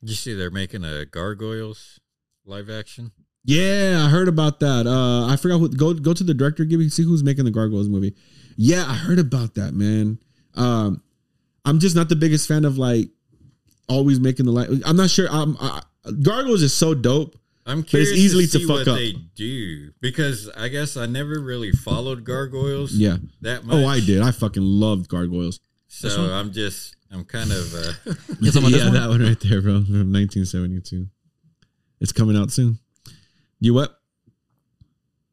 Did 0.00 0.10
you 0.10 0.16
see 0.16 0.34
they're 0.34 0.50
making 0.50 0.84
a 0.84 1.04
Gargoyles 1.04 2.00
live 2.44 2.70
action? 2.70 3.12
Yeah, 3.44 4.04
I 4.06 4.08
heard 4.10 4.28
about 4.28 4.60
that. 4.60 4.86
Uh, 4.86 5.26
I 5.26 5.36
forgot 5.36 5.58
who. 5.58 5.68
Go 5.68 5.94
go 5.94 6.12
to 6.12 6.24
the 6.24 6.34
director. 6.34 6.64
Gibby 6.64 6.88
see 6.88 7.02
who's 7.02 7.24
making 7.24 7.44
the 7.44 7.50
Gargoyles 7.50 7.88
movie. 7.88 8.14
Yeah, 8.56 8.84
I 8.86 8.94
heard 8.94 9.18
about 9.18 9.54
that, 9.54 9.72
man. 9.72 10.18
Um, 10.54 11.02
I'm 11.64 11.80
just 11.80 11.96
not 11.96 12.08
the 12.08 12.16
biggest 12.16 12.48
fan 12.48 12.64
of 12.64 12.78
like 12.78 13.08
always 13.88 14.20
making 14.20 14.46
the 14.46 14.52
light. 14.52 14.68
I'm 14.84 14.96
not 14.96 15.10
sure. 15.10 15.28
Um, 15.30 15.56
I, 15.60 15.82
Gargoyles 16.22 16.62
is 16.62 16.74
so 16.74 16.94
dope. 16.94 17.36
I'm 17.66 17.80
it's 17.80 17.90
curious 17.90 18.12
easily 18.12 18.46
to, 18.46 18.52
to 18.52 18.58
see 18.60 18.66
fuck 18.66 18.76
what 18.78 18.88
up. 18.88 18.96
they 18.96 19.12
do 19.34 19.92
because 20.00 20.48
I 20.56 20.68
guess 20.68 20.96
I 20.96 21.06
never 21.06 21.38
really 21.40 21.72
followed 21.72 22.24
Gargoyles. 22.24 22.92
Yeah. 22.92 23.18
that 23.42 23.64
much. 23.64 23.76
Oh, 23.76 23.86
I 23.86 24.00
did. 24.00 24.22
I 24.22 24.30
fucking 24.30 24.62
loved 24.62 25.08
Gargoyles. 25.08 25.60
So 25.88 26.08
I'm 26.32 26.52
just 26.52 26.96
I'm 27.12 27.24
kind 27.24 27.50
of 27.52 27.74
uh, 27.74 27.92
You 28.40 28.50
talking 28.50 28.68
about 28.68 28.70
this 28.70 28.78
yeah, 28.78 28.84
one? 28.84 28.92
that 28.94 29.08
one 29.08 29.22
right 29.22 29.40
there, 29.40 29.60
bro, 29.60 29.82
from 29.84 30.12
1972. 30.12 31.06
It's 32.00 32.12
coming 32.12 32.36
out 32.36 32.50
soon. 32.50 32.78
You 33.60 33.74
what? 33.74 33.96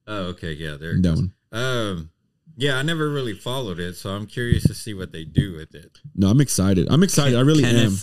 oh 0.10 0.24
okay 0.28 0.54
yeah 0.54 0.76
there 0.80 0.92
it 0.92 1.02
That 1.04 1.10
goes. 1.16 1.18
one. 1.20 1.34
Um, 1.52 2.10
yeah, 2.58 2.78
I 2.78 2.82
never 2.82 3.10
really 3.10 3.34
followed 3.34 3.80
it, 3.80 3.96
so 3.96 4.10
I'm 4.10 4.26
curious 4.26 4.64
to 4.68 4.74
see 4.74 4.94
what 4.94 5.12
they 5.12 5.24
do 5.24 5.56
with 5.56 5.76
it. 5.76 6.00
No, 6.16 6.28
I'm 6.30 6.42
excited. 6.42 6.88
I'm 6.90 7.04
excited. 7.04 7.38
I 7.38 7.42
really 7.42 7.64
am. 7.64 7.96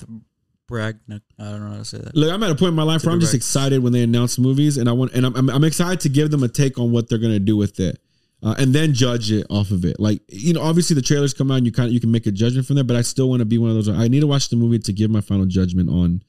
Kenneth 0.69 1.23
I 1.39 1.45
don't 1.45 1.61
know 1.65 1.71
how 1.73 1.79
to 1.79 1.85
say 1.85 1.99
that. 1.99 2.15
Look, 2.17 2.33
I'm 2.33 2.43
at 2.43 2.51
a 2.51 2.55
point 2.55 2.71
in 2.71 2.75
my 2.75 2.83
life 2.83 3.05
where 3.05 3.13
I'm 3.15 3.21
just 3.21 3.35
excited 3.35 3.83
when 3.83 3.93
they 3.93 4.03
announce 4.03 4.39
movies, 4.39 4.77
and 4.77 4.89
I 4.89 4.93
want, 4.93 5.13
and 5.13 5.27
I'm, 5.27 5.35
I'm, 5.37 5.51
I'm 5.51 5.65
excited 5.65 6.01
to 6.01 6.09
give 6.09 6.31
them 6.31 6.43
a 6.43 6.49
take 6.49 6.79
on 6.79 6.91
what 6.93 7.09
they're 7.09 7.19
gonna 7.19 7.39
do 7.39 7.57
with 7.57 7.79
it. 7.81 7.99
uh, 8.43 8.55
and 8.59 8.75
then 8.75 8.93
judge 8.93 9.31
it 9.33 9.47
off 9.51 9.71
of 9.71 9.85
it. 9.85 9.99
Like 10.01 10.21
you 10.29 10.53
know, 10.55 10.63
obviously 10.63 10.95
the 10.95 11.03
trailers 11.03 11.33
come 11.35 11.51
out, 11.51 11.57
and 11.57 11.67
you 11.67 11.73
kind 11.73 11.89
of 11.89 11.93
you 11.93 12.01
can 12.01 12.11
make 12.11 12.27
a 12.27 12.31
judgment 12.33 12.67
from 12.67 12.77
there. 12.77 12.85
But 12.85 12.97
I 12.97 13.03
still 13.03 13.29
want 13.29 13.41
to 13.41 13.45
be 13.47 13.59
one 13.59 13.71
of 13.71 13.77
those. 13.77 13.89
I 13.89 14.09
need 14.09 14.21
to 14.21 14.27
watch 14.27 14.49
the 14.49 14.57
movie 14.57 14.79
to 14.79 14.93
give 14.93 15.11
my 15.11 15.21
final 15.21 15.47
judgment 15.47 15.89
on 15.91 16.23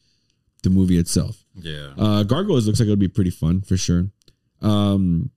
the 0.63 0.69
movie 0.69 0.98
itself. 0.98 1.43
Yeah. 1.56 1.91
Uh, 1.98 2.24
Gargoyles 2.24 2.67
looks 2.67 2.80
like 2.80 2.88
it'll 2.88 2.95
be 2.98 3.08
pretty 3.08 3.32
fun 3.32 3.62
for 3.62 3.78
sure. 3.78 4.08
Um, 4.62 5.32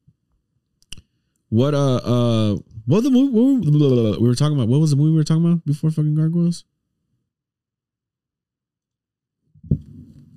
what 1.51 1.75
uh 1.75 1.97
uh 1.97 2.57
what 2.87 3.03
the 3.03 3.11
movie 3.11 3.31
what 3.33 3.43
were- 4.15 4.21
we 4.21 4.29
were 4.29 4.35
talking 4.35 4.57
about? 4.57 4.69
What 4.69 4.81
was 4.81 4.91
the 4.91 4.97
movie 4.97 5.11
we 5.11 5.17
were 5.17 5.25
talking 5.25 5.45
about 5.45 5.65
before 5.65 5.91
fucking 5.91 6.15
Gargoyles? 6.15 6.65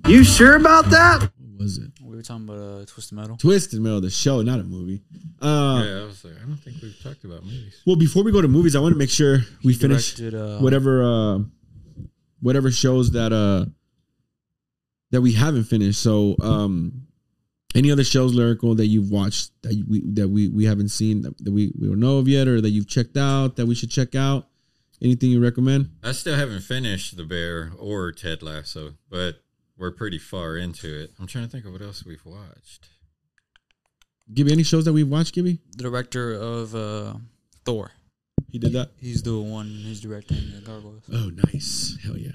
You 0.06 0.24
sure 0.24 0.56
about 0.56 0.86
that? 0.90 1.20
What 1.22 1.58
was 1.58 1.78
it? 1.78 1.90
We 2.02 2.16
were 2.16 2.22
talking 2.22 2.48
about 2.48 2.58
uh, 2.58 2.84
Twisted 2.86 3.16
Metal. 3.16 3.36
Twisted 3.36 3.80
Metal, 3.80 4.00
the 4.00 4.10
show, 4.10 4.42
not 4.42 4.58
a 4.58 4.64
movie. 4.64 5.02
Uh, 5.40 5.82
yeah, 5.84 6.00
I 6.00 6.04
was 6.04 6.24
like, 6.24 6.34
I 6.42 6.46
don't 6.46 6.56
think 6.56 6.82
we've 6.82 7.00
talked 7.02 7.24
about 7.24 7.44
movies. 7.44 7.80
well, 7.86 7.96
before 7.96 8.24
we 8.24 8.32
go 8.32 8.42
to 8.42 8.48
movies, 8.48 8.74
I 8.76 8.80
want 8.80 8.92
to 8.94 8.98
make 8.98 9.10
sure 9.10 9.40
we 9.64 9.72
finish 9.74 10.14
Directed, 10.14 10.38
uh, 10.38 10.58
whatever 10.58 11.02
uh 11.02 11.38
whatever 12.40 12.70
shows 12.72 13.12
that 13.12 13.32
uh 13.32 13.66
that 15.12 15.20
we 15.20 15.32
haven't 15.32 15.64
finished. 15.64 16.02
So 16.02 16.36
um 16.42 17.06
any 17.74 17.90
other 17.90 18.04
shows 18.04 18.34
lyrical 18.34 18.74
that 18.74 18.86
you've 18.86 19.10
watched 19.10 19.52
that 19.62 19.84
we 19.88 20.02
that 20.14 20.28
we 20.28 20.48
we 20.48 20.64
haven't 20.64 20.88
seen 20.88 21.22
that, 21.22 21.38
that 21.44 21.52
we 21.52 21.72
we 21.78 21.86
don't 21.88 22.00
know 22.00 22.18
of 22.18 22.28
yet 22.28 22.48
or 22.48 22.60
that 22.60 22.70
you've 22.70 22.88
checked 22.88 23.16
out 23.16 23.56
that 23.56 23.66
we 23.66 23.74
should 23.74 23.90
check 23.90 24.14
out? 24.14 24.48
Anything 25.00 25.30
you 25.30 25.42
recommend? 25.42 25.90
I 26.04 26.12
still 26.12 26.36
haven't 26.36 26.60
finished 26.60 27.16
The 27.16 27.24
Bear 27.24 27.72
or 27.76 28.12
Ted 28.12 28.40
Lasso, 28.42 28.94
but 29.10 29.41
we're 29.76 29.92
pretty 29.92 30.18
far 30.18 30.56
into 30.56 31.02
it. 31.02 31.12
I'm 31.18 31.26
trying 31.26 31.44
to 31.44 31.50
think 31.50 31.64
of 31.64 31.72
what 31.72 31.82
else 31.82 32.04
we've 32.04 32.24
watched. 32.24 32.88
Gibby, 34.32 34.52
any 34.52 34.62
shows 34.62 34.84
that 34.84 34.92
we've 34.92 35.08
watched, 35.08 35.34
Gibby? 35.34 35.58
the 35.76 35.82
director 35.82 36.32
of 36.32 36.74
uh, 36.74 37.14
Thor. 37.64 37.90
He 38.48 38.58
did 38.58 38.72
that. 38.72 38.90
He's 38.98 39.22
the 39.22 39.38
one. 39.38 39.66
He's 39.66 40.00
directing 40.00 40.38
uh, 40.56 40.60
Gargoyles. 40.64 41.04
Oh, 41.12 41.30
nice. 41.52 41.98
Hell 42.04 42.16
yeah. 42.18 42.30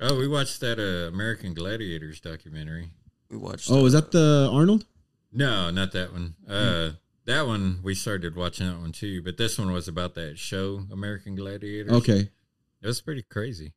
Oh, 0.00 0.16
we 0.16 0.28
watched 0.28 0.60
that 0.60 0.78
uh, 0.78 1.08
American 1.12 1.54
Gladiators 1.54 2.20
documentary. 2.20 2.90
We 3.30 3.36
watched. 3.36 3.68
Oh, 3.70 3.84
is 3.86 3.92
that 3.92 4.12
the 4.12 4.48
Arnold? 4.52 4.86
No, 5.32 5.70
not 5.70 5.92
that 5.92 6.12
one. 6.12 6.34
Uh, 6.48 6.90
that 7.26 7.46
one 7.46 7.80
we 7.82 7.94
started 7.94 8.34
watching 8.36 8.66
that 8.68 8.78
one 8.78 8.92
too, 8.92 9.22
but 9.22 9.36
this 9.36 9.58
one 9.58 9.72
was 9.72 9.86
about 9.88 10.14
that 10.14 10.38
show, 10.38 10.86
American 10.90 11.34
Gladiators. 11.34 11.92
Okay. 11.92 12.30
it 12.80 12.86
was 12.86 13.00
pretty 13.00 13.22
crazy. 13.22 13.74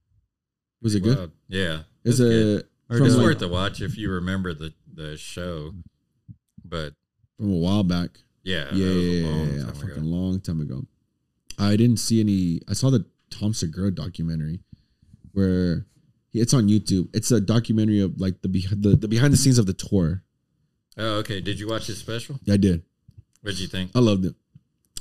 Was 0.81 0.95
it 0.95 1.01
good? 1.01 1.31
Yeah, 1.47 1.81
Is 2.03 2.19
was 2.19 2.29
good. 2.29 2.67
Or 2.91 2.97
It's 3.05 3.15
like- 3.15 3.23
worth 3.23 3.39
the 3.39 3.47
watch 3.47 3.81
if 3.81 3.97
you 3.97 4.11
remember 4.11 4.53
the 4.53 4.73
the 4.93 5.15
show. 5.17 5.73
But 6.63 6.93
from 7.37 7.51
a 7.53 7.57
while 7.57 7.83
back? 7.83 8.19
yeah, 8.43 8.67
yeah, 8.73 8.85
yeah, 8.87 9.27
long 9.27 9.39
yeah, 9.47 9.53
yeah, 9.53 9.59
time 9.59 9.67
a 9.67 9.71
ago. 9.71 9.87
fucking 9.87 10.03
long 10.03 10.39
time 10.41 10.61
ago. 10.61 10.85
I 11.57 11.75
didn't 11.77 11.97
see 11.97 12.19
any. 12.19 12.61
I 12.69 12.73
saw 12.73 12.89
the 12.89 13.05
Tom 13.29 13.53
Segura 13.53 13.91
documentary, 13.91 14.59
where 15.31 15.85
it's 16.33 16.53
on 16.53 16.67
YouTube. 16.67 17.07
It's 17.13 17.31
a 17.31 17.39
documentary 17.39 18.01
of 18.01 18.19
like 18.19 18.41
the 18.41 18.47
the, 18.49 18.95
the 18.97 19.07
behind 19.07 19.31
the 19.33 19.37
scenes 19.37 19.57
of 19.57 19.65
the 19.65 19.73
tour. 19.73 20.23
Oh, 20.97 21.19
okay. 21.19 21.39
Did 21.39 21.59
you 21.59 21.69
watch 21.69 21.87
his 21.87 21.97
special? 21.97 22.39
I 22.49 22.57
did. 22.57 22.83
What'd 23.41 23.59
you 23.59 23.67
think? 23.67 23.91
I 23.95 23.99
loved 23.99 24.25
it. 24.25 24.35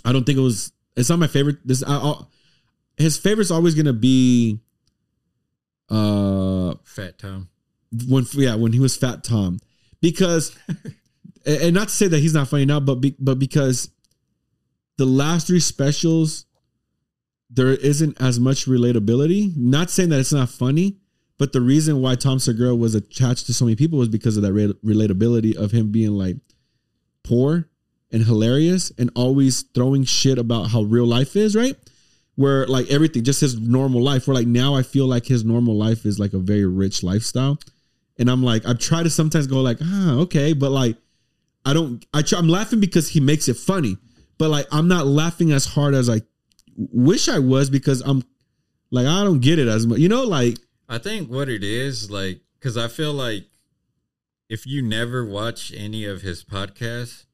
I 0.05 0.12
don't 0.12 0.24
think 0.24 0.38
it 0.38 0.42
was. 0.42 0.72
It's 0.96 1.09
not 1.11 1.18
my 1.18 1.26
favorite. 1.26 1.59
This 1.64 1.83
I, 1.83 1.94
I'll, 1.94 2.31
his 2.96 3.18
favorite's 3.18 3.50
always 3.50 3.74
gonna 3.74 3.92
be. 3.92 4.61
Uh, 5.88 6.74
Fat 6.85 7.18
Tom. 7.18 7.48
When 8.07 8.26
yeah 8.35 8.55
when 8.55 8.72
he 8.72 8.81
was 8.81 8.96
Fat 8.96 9.24
Tom, 9.24 9.59
because 10.00 10.57
and 11.46 11.74
not 11.74 11.88
to 11.88 11.94
say 11.94 12.09
that 12.09 12.18
he's 12.18 12.35
not 12.35 12.48
funny 12.48 12.64
now, 12.64 12.81
but 12.81 12.96
be, 12.96 13.16
but 13.18 13.38
because 13.38 13.90
the 14.96 15.07
last 15.07 15.46
three 15.46 15.61
specials 15.61 16.46
there 17.50 17.68
isn't 17.68 18.20
as 18.20 18.38
much 18.38 18.66
relatability. 18.66 19.57
Not 19.57 19.90
saying 19.90 20.11
that 20.11 20.20
it's 20.20 20.33
not 20.33 20.48
funny, 20.48 20.96
but 21.37 21.53
the 21.53 21.61
reason 21.61 22.00
why 22.00 22.14
Tom 22.14 22.38
Segura 22.38 22.74
was 22.74 22.94
attached 22.94 23.46
to 23.46 23.55
so 23.55 23.64
many 23.64 23.76
people 23.76 23.98
was 23.98 24.09
because 24.09 24.37
of 24.37 24.44
that 24.44 24.53
re- 24.53 24.74
relatability 24.85 25.57
of 25.57 25.72
him 25.72 25.90
being 25.90 26.12
like 26.12 26.37
poor 27.24 27.68
and 28.12 28.24
hilarious 28.24 28.92
and 28.98 29.11
always 29.16 29.62
throwing 29.62 30.05
shit 30.05 30.38
about 30.38 30.70
how 30.70 30.83
real 30.83 31.07
life 31.07 31.37
is, 31.37 31.57
right? 31.57 31.76
Where 32.37 32.66
like 32.66 32.88
everything, 32.88 33.24
just 33.24 33.40
his 33.40 33.59
normal 33.59 34.03
life. 34.03 34.29
Where 34.29 34.35
like 34.35 34.46
now 34.46 34.74
I 34.74 34.83
feel 34.83 35.07
like 35.07 35.26
his 35.26 35.44
normal 35.44 35.76
life 35.76 36.07
is 36.07 36.18
like 36.18 36.33
a 36.33 36.38
very 36.38 36.64
rich 36.64 37.03
lifestyle. 37.03 37.59
And 38.20 38.30
I'm 38.30 38.42
like, 38.44 38.66
I 38.66 38.74
try 38.74 39.02
to 39.02 39.11
sometimes 39.11 39.46
go 39.48 39.61
like, 39.62 39.78
ah, 39.83 40.12
okay, 40.20 40.52
but 40.52 40.70
like 40.70 40.96
I 41.64 41.72
don't 41.72 42.04
I 42.14 42.22
try, 42.22 42.38
I'm 42.38 42.48
laughing 42.48 42.78
because 42.78 43.09
he 43.09 43.18
makes 43.20 43.48
it 43.48 43.56
funny. 43.56 43.96
But 44.38 44.50
like 44.50 44.66
I'm 44.70 44.87
not 44.88 45.06
laughing 45.06 45.50
as 45.52 45.64
hard 45.64 45.94
as 45.94 46.09
I 46.09 46.20
wish 46.76 47.28
I 47.28 47.38
was 47.38 47.70
because 47.70 48.02
I'm 48.02 48.22
like 48.90 49.06
I 49.06 49.24
don't 49.24 49.40
get 49.40 49.59
it 49.59 49.66
as 49.68 49.87
much. 49.87 49.98
You 49.98 50.09
know, 50.11 50.22
like 50.22 50.59
I 50.88 50.98
think 50.98 51.30
what 51.30 51.48
it 51.48 51.64
is, 51.64 52.11
like, 52.11 52.40
because 52.59 52.76
I 52.76 52.88
feel 52.88 53.12
like 53.14 53.46
if 54.48 54.66
you 54.66 54.83
never 54.83 55.24
watch 55.24 55.72
any 55.74 56.04
of 56.04 56.22
his 56.22 56.44
podcasts, 56.44 57.24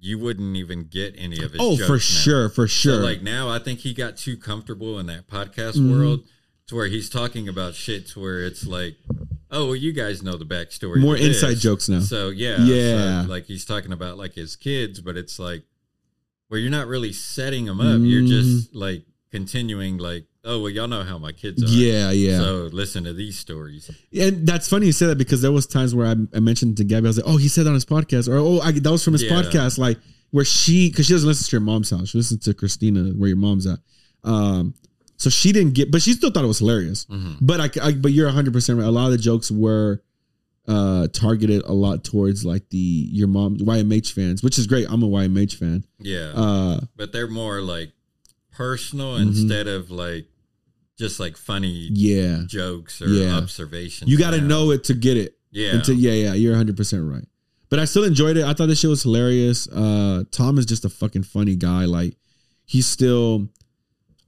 you 0.00 0.18
wouldn't 0.18 0.56
even 0.56 0.84
get 0.84 1.14
any 1.18 1.42
of 1.42 1.52
his. 1.52 1.60
oh, 1.60 1.76
for 1.76 1.94
now. 1.94 1.98
sure, 1.98 2.48
for 2.48 2.66
sure. 2.68 3.00
So 3.00 3.06
like 3.06 3.20
now, 3.22 3.48
I 3.50 3.58
think 3.58 3.80
he 3.80 3.92
got 3.92 4.16
too 4.16 4.36
comfortable 4.36 4.98
in 4.98 5.06
that 5.06 5.26
podcast 5.26 5.76
Mhm. 5.76 5.90
world 5.90 6.20
to 6.68 6.74
where 6.76 6.86
he's 6.86 7.08
talking 7.10 7.48
about 7.48 7.74
shit 7.74 8.06
to 8.08 8.20
where 8.20 8.40
it's 8.44 8.66
like, 8.66 8.96
oh, 9.50 9.66
well, 9.66 9.76
you 9.76 9.92
guys 9.92 10.22
know 10.22 10.36
the 10.36 10.44
backstory. 10.44 11.00
More 11.00 11.16
this. 11.16 11.42
inside 11.42 11.56
jokes 11.60 11.88
now. 11.88 12.00
So 12.00 12.28
yeah, 12.28 12.58
Yeah. 12.60 13.22
so, 13.24 13.28
like 13.28 13.46
he's 13.46 13.64
talking 13.64 13.92
about 13.92 14.16
like 14.18 14.34
his 14.34 14.54
kids, 14.56 15.00
but 15.00 15.16
it's 15.16 15.38
like, 15.38 15.62
well, 16.50 16.60
you're 16.60 16.70
not 16.70 16.86
really 16.86 17.12
setting 17.12 17.66
them 17.66 17.80
up. 17.80 18.00
You're 18.02 18.26
just 18.26 18.74
like 18.74 19.02
continuing 19.30 19.98
like, 19.98 20.24
oh, 20.44 20.60
well, 20.62 20.70
y'all 20.70 20.88
know 20.88 21.02
how 21.02 21.18
my 21.18 21.32
kids 21.32 21.62
are. 21.62 21.66
Yeah, 21.66 22.10
yeah. 22.10 22.38
So 22.38 22.68
listen 22.72 23.04
to 23.04 23.12
these 23.12 23.38
stories. 23.38 23.90
And 24.18 24.46
that's 24.46 24.66
funny 24.68 24.86
you 24.86 24.92
say 24.92 25.06
that 25.06 25.18
because 25.18 25.42
there 25.42 25.52
was 25.52 25.66
times 25.66 25.94
where 25.94 26.06
I, 26.06 26.14
I 26.34 26.40
mentioned 26.40 26.78
to 26.78 26.84
Gabby, 26.84 27.06
I 27.06 27.08
was 27.10 27.16
like, 27.18 27.26
"Oh, 27.26 27.36
he 27.36 27.48
said 27.48 27.64
that 27.64 27.70
on 27.70 27.74
his 27.74 27.84
podcast," 27.84 28.28
or 28.28 28.36
"Oh, 28.38 28.60
I, 28.60 28.72
that 28.72 28.90
was 28.90 29.04
from 29.04 29.12
his 29.14 29.24
Yeah. 29.24 29.30
podcast." 29.32 29.76
Like 29.78 29.98
where 30.30 30.44
she, 30.44 30.88
because 30.90 31.06
she 31.06 31.12
doesn't 31.14 31.28
listen 31.28 31.44
to 31.48 31.52
your 31.52 31.60
mom's 31.60 31.90
house, 31.90 32.10
she 32.10 32.18
listens 32.18 32.44
to 32.44 32.54
Christina, 32.54 33.10
where 33.12 33.28
your 33.28 33.36
mom's 33.36 33.66
at. 33.66 33.78
Um, 34.24 34.74
so 35.18 35.28
she 35.28 35.52
didn't 35.52 35.74
get, 35.74 35.90
but 35.90 36.00
she 36.00 36.14
still 36.14 36.30
thought 36.30 36.44
it 36.44 36.48
was 36.48 36.60
hilarious. 36.60 37.04
Mhm. 37.10 37.36
But 37.42 37.60
I, 37.60 37.88
I, 37.88 37.92
but 37.92 38.12
you're 38.12 38.26
100 38.26 38.52
percent 38.54 38.78
right. 38.78 38.88
A 38.88 38.90
lot 38.90 39.06
of 39.06 39.12
the 39.12 39.18
jokes 39.18 39.50
were 39.50 40.00
uh 40.66 41.08
targeted 41.12 41.62
a 41.64 41.72
lot 41.72 42.04
towards 42.04 42.44
like 42.44 42.68
the 42.70 42.76
your 43.12 43.28
mom 43.28 43.56
YMH 43.58 44.12
fans, 44.12 44.42
which 44.42 44.58
is 44.58 44.66
great. 44.66 44.86
I'm 44.88 45.02
a 45.02 45.08
YMH 45.08 45.54
fan. 45.56 45.84
Yeah, 46.00 46.32
Uh, 46.34 46.80
but 46.96 47.12
they're 47.12 47.28
more 47.28 47.60
like 47.60 47.92
personal 48.52 49.16
Mhm. 49.18 49.28
instead 49.28 49.66
of 49.66 49.90
like 49.90 50.26
just 50.98 51.20
like 51.20 51.36
funny 51.36 51.88
yeah, 51.92 52.42
jokes 52.46 53.00
or 53.00 53.08
Yeah. 53.08 53.36
observations. 53.36 54.10
you 54.10 54.18
got 54.18 54.32
to 54.32 54.40
know 54.40 54.72
it 54.72 54.84
to 54.84 54.94
get 54.94 55.16
it. 55.16 55.36
Yeah, 55.50 55.80
yeah, 55.86 56.12
yeah, 56.12 56.34
you're 56.34 56.52
100 56.52 56.76
percent 56.76 57.04
right. 57.04 57.24
But 57.70 57.78
I 57.78 57.84
still 57.84 58.04
enjoyed 58.04 58.36
it. 58.36 58.44
I 58.44 58.52
thought 58.54 58.66
this 58.66 58.80
shit 58.80 58.90
was 58.90 59.02
hilarious. 59.02 59.68
Uh, 59.68 60.24
Tom 60.30 60.58
is 60.58 60.66
just 60.66 60.84
a 60.84 60.88
fucking 60.88 61.22
funny 61.22 61.54
guy. 61.56 61.84
Like 61.84 62.16
he's 62.66 62.86
still, 62.86 63.48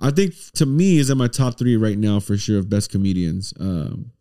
I 0.01 0.11
think 0.11 0.35
to 0.55 0.67
me 0.67 0.99
is 0.99 1.11
in 1.11 1.19
my 1.19 1.29
top 1.29 1.59
three 1.59 1.77
right 1.77 1.99
now 1.99 2.21
for 2.21 2.37
sure 2.37 2.59
of 2.59 2.69
best 2.71 2.91
comedians. 2.91 3.53
Um, 3.61 4.13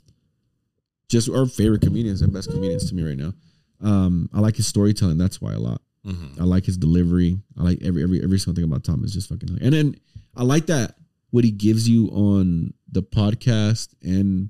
just 1.07 1.29
our 1.29 1.45
favorite 1.45 1.81
comedians 1.81 2.21
and 2.21 2.31
best 2.33 2.49
comedians 2.51 2.89
to 2.89 2.95
me 2.95 3.03
right 3.03 3.17
now. 3.17 3.33
Um, 3.81 4.29
I 4.33 4.41
like 4.41 4.57
his 4.57 4.67
storytelling. 4.67 5.17
That's 5.17 5.39
why 5.41 5.53
a 5.53 5.59
lot. 5.59 5.81
Mhm. 6.05 6.39
I 6.39 6.43
like 6.43 6.65
his 6.65 6.77
delivery. 6.77 7.39
I 7.57 7.63
like 7.63 7.79
every 7.81 8.03
every 8.03 8.21
every 8.23 8.39
single 8.39 8.55
thing 8.55 8.69
about 8.69 8.83
Tom 8.83 9.03
is 9.03 9.13
just 9.13 9.29
fucking. 9.29 9.47
hilarious. 9.47 9.65
And 9.65 9.73
then 9.73 9.99
I 10.35 10.43
like 10.43 10.65
that 10.67 10.95
what 11.31 11.43
he 11.43 11.51
gives 11.51 11.87
you 11.87 12.07
on 12.09 12.73
the 12.91 13.03
podcast 13.03 13.89
and 14.03 14.49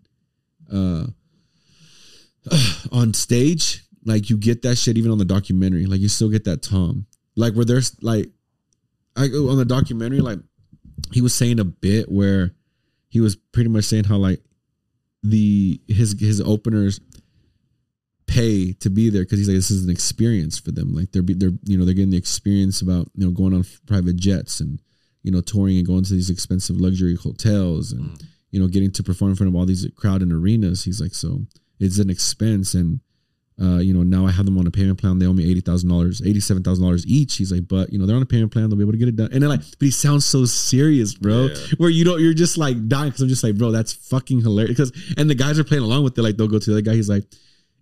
uh 0.72 1.08
on 2.92 3.13
stage. 3.13 3.84
Like 4.06 4.30
you 4.30 4.38
get 4.38 4.62
that 4.63 4.78
shit 4.78 4.98
even 4.98 5.12
on 5.12 5.18
the 5.18 5.26
documentary. 5.26 5.86
Like 5.86 6.00
you 6.00 6.10
still 6.10 6.30
get 6.30 6.46
that 6.46 6.62
Tom. 6.62 7.06
Like 7.36 7.54
where 7.54 7.65
there's 7.65 7.96
like 8.02 8.30
I 9.15 9.26
on 9.26 9.58
the 9.58 9.65
documentary, 9.65 10.22
like 10.22 10.39
he 11.12 11.22
was 11.22 11.34
saying 11.34 11.60
a 11.60 11.66
bit 11.66 12.12
where 12.12 12.54
he 13.10 13.20
was 13.22 13.36
pretty 13.36 13.70
much 13.70 13.86
saying 13.86 14.04
how 14.06 14.18
like 14.18 14.42
the 15.24 15.80
his 15.88 16.16
his 16.20 16.40
openers 16.42 17.00
pay 18.28 18.74
to 18.74 18.90
be 18.92 19.10
there 19.10 19.24
because 19.24 19.40
he's 19.40 19.48
like 19.48 19.56
this 19.56 19.72
is 19.72 19.84
an 19.84 19.90
experience 19.90 20.60
for 20.60 20.72
them 20.72 20.94
like 20.94 21.12
they're 21.12 21.24
be- 21.24 21.34
they're 21.34 21.52
you 21.66 21.78
know 21.78 21.84
they're 21.84 21.96
getting 21.96 22.12
the 22.12 22.18
experience 22.18 22.80
about 22.82 23.10
you 23.16 23.26
know 23.26 23.32
going 23.32 23.54
on 23.54 23.66
private 23.88 24.16
jets 24.16 24.60
and 24.60 24.80
you 25.24 25.32
know 25.32 25.42
touring 25.42 25.78
and 25.78 25.88
going 25.88 26.04
to 26.04 26.14
these 26.14 26.30
expensive 26.30 26.80
luxury 26.80 27.16
hotels 27.16 27.92
and 27.92 28.02
Mm. 28.12 28.24
you 28.52 28.60
know 28.60 28.68
getting 28.68 28.92
to 28.92 29.04
perform 29.04 29.32
in 29.32 29.36
front 29.36 29.50
of 29.50 29.56
all 29.56 29.66
these 29.66 29.86
crowded 29.96 30.32
arenas 30.32 30.84
he's 30.84 31.02
like 31.02 31.14
so 31.16 31.42
it's 31.80 31.98
an 31.98 32.10
expense 32.10 32.74
and 32.76 33.00
uh, 33.62 33.78
you 33.80 33.93
know, 33.93 34.04
now 34.04 34.26
I 34.26 34.32
have 34.32 34.45
them 34.45 34.58
on 34.58 34.67
a 34.67 34.72
payment 34.72 35.00
plan. 35.00 35.19
They 35.19 35.26
owe 35.26 35.34
me 35.34 35.50
eighty 35.50 35.60
thousand 35.60 35.89
dollars, 35.89 36.22
eighty-seven 36.26 36.63
thousand 36.63 36.84
dollars 36.84 37.06
each. 37.06 37.36
He's 37.36 37.52
like, 37.52 37.67
but 37.67 37.91
you 37.91 38.00
know, 38.00 38.06
they're 38.06 38.15
on 38.15 38.22
a 38.22 38.26
payment 38.26 38.54
plan. 38.54 38.69
They'll 38.69 38.78
be 38.78 38.84
able 38.84 38.93
to 38.93 38.98
get 38.98 39.10
it 39.10 39.17
done. 39.17 39.30
And 39.34 39.41
then 39.41 39.50
like, 39.50 39.60
but 39.60 39.86
he 39.86 39.91
sounds 39.91 40.26
so 40.26 40.45
serious, 40.45 41.13
bro. 41.13 41.48
Yeah. 41.48 41.56
Where 41.78 41.89
you 41.89 42.06
don't, 42.06 42.22
you're 42.22 42.34
just 42.34 42.58
like 42.58 42.88
dying 42.88 43.10
because 43.10 43.22
I'm 43.22 43.28
just 43.28 43.43
like, 43.43 43.58
bro, 43.58 43.72
that's 43.72 43.91
fucking 43.93 44.41
hilarious. 44.41 44.78
Because 44.78 45.15
and 45.17 45.30
the 45.30 45.36
guys 45.36 45.60
are 45.60 45.65
playing 45.65 45.84
along 45.84 46.04
with 46.04 46.17
it. 46.17 46.22
Like 46.22 46.38
they'll 46.38 46.48
go 46.48 46.60
to 46.60 46.65
the 46.65 46.78
other 46.78 46.82
guy. 46.82 46.93
He's 46.93 47.10
like, 47.10 47.24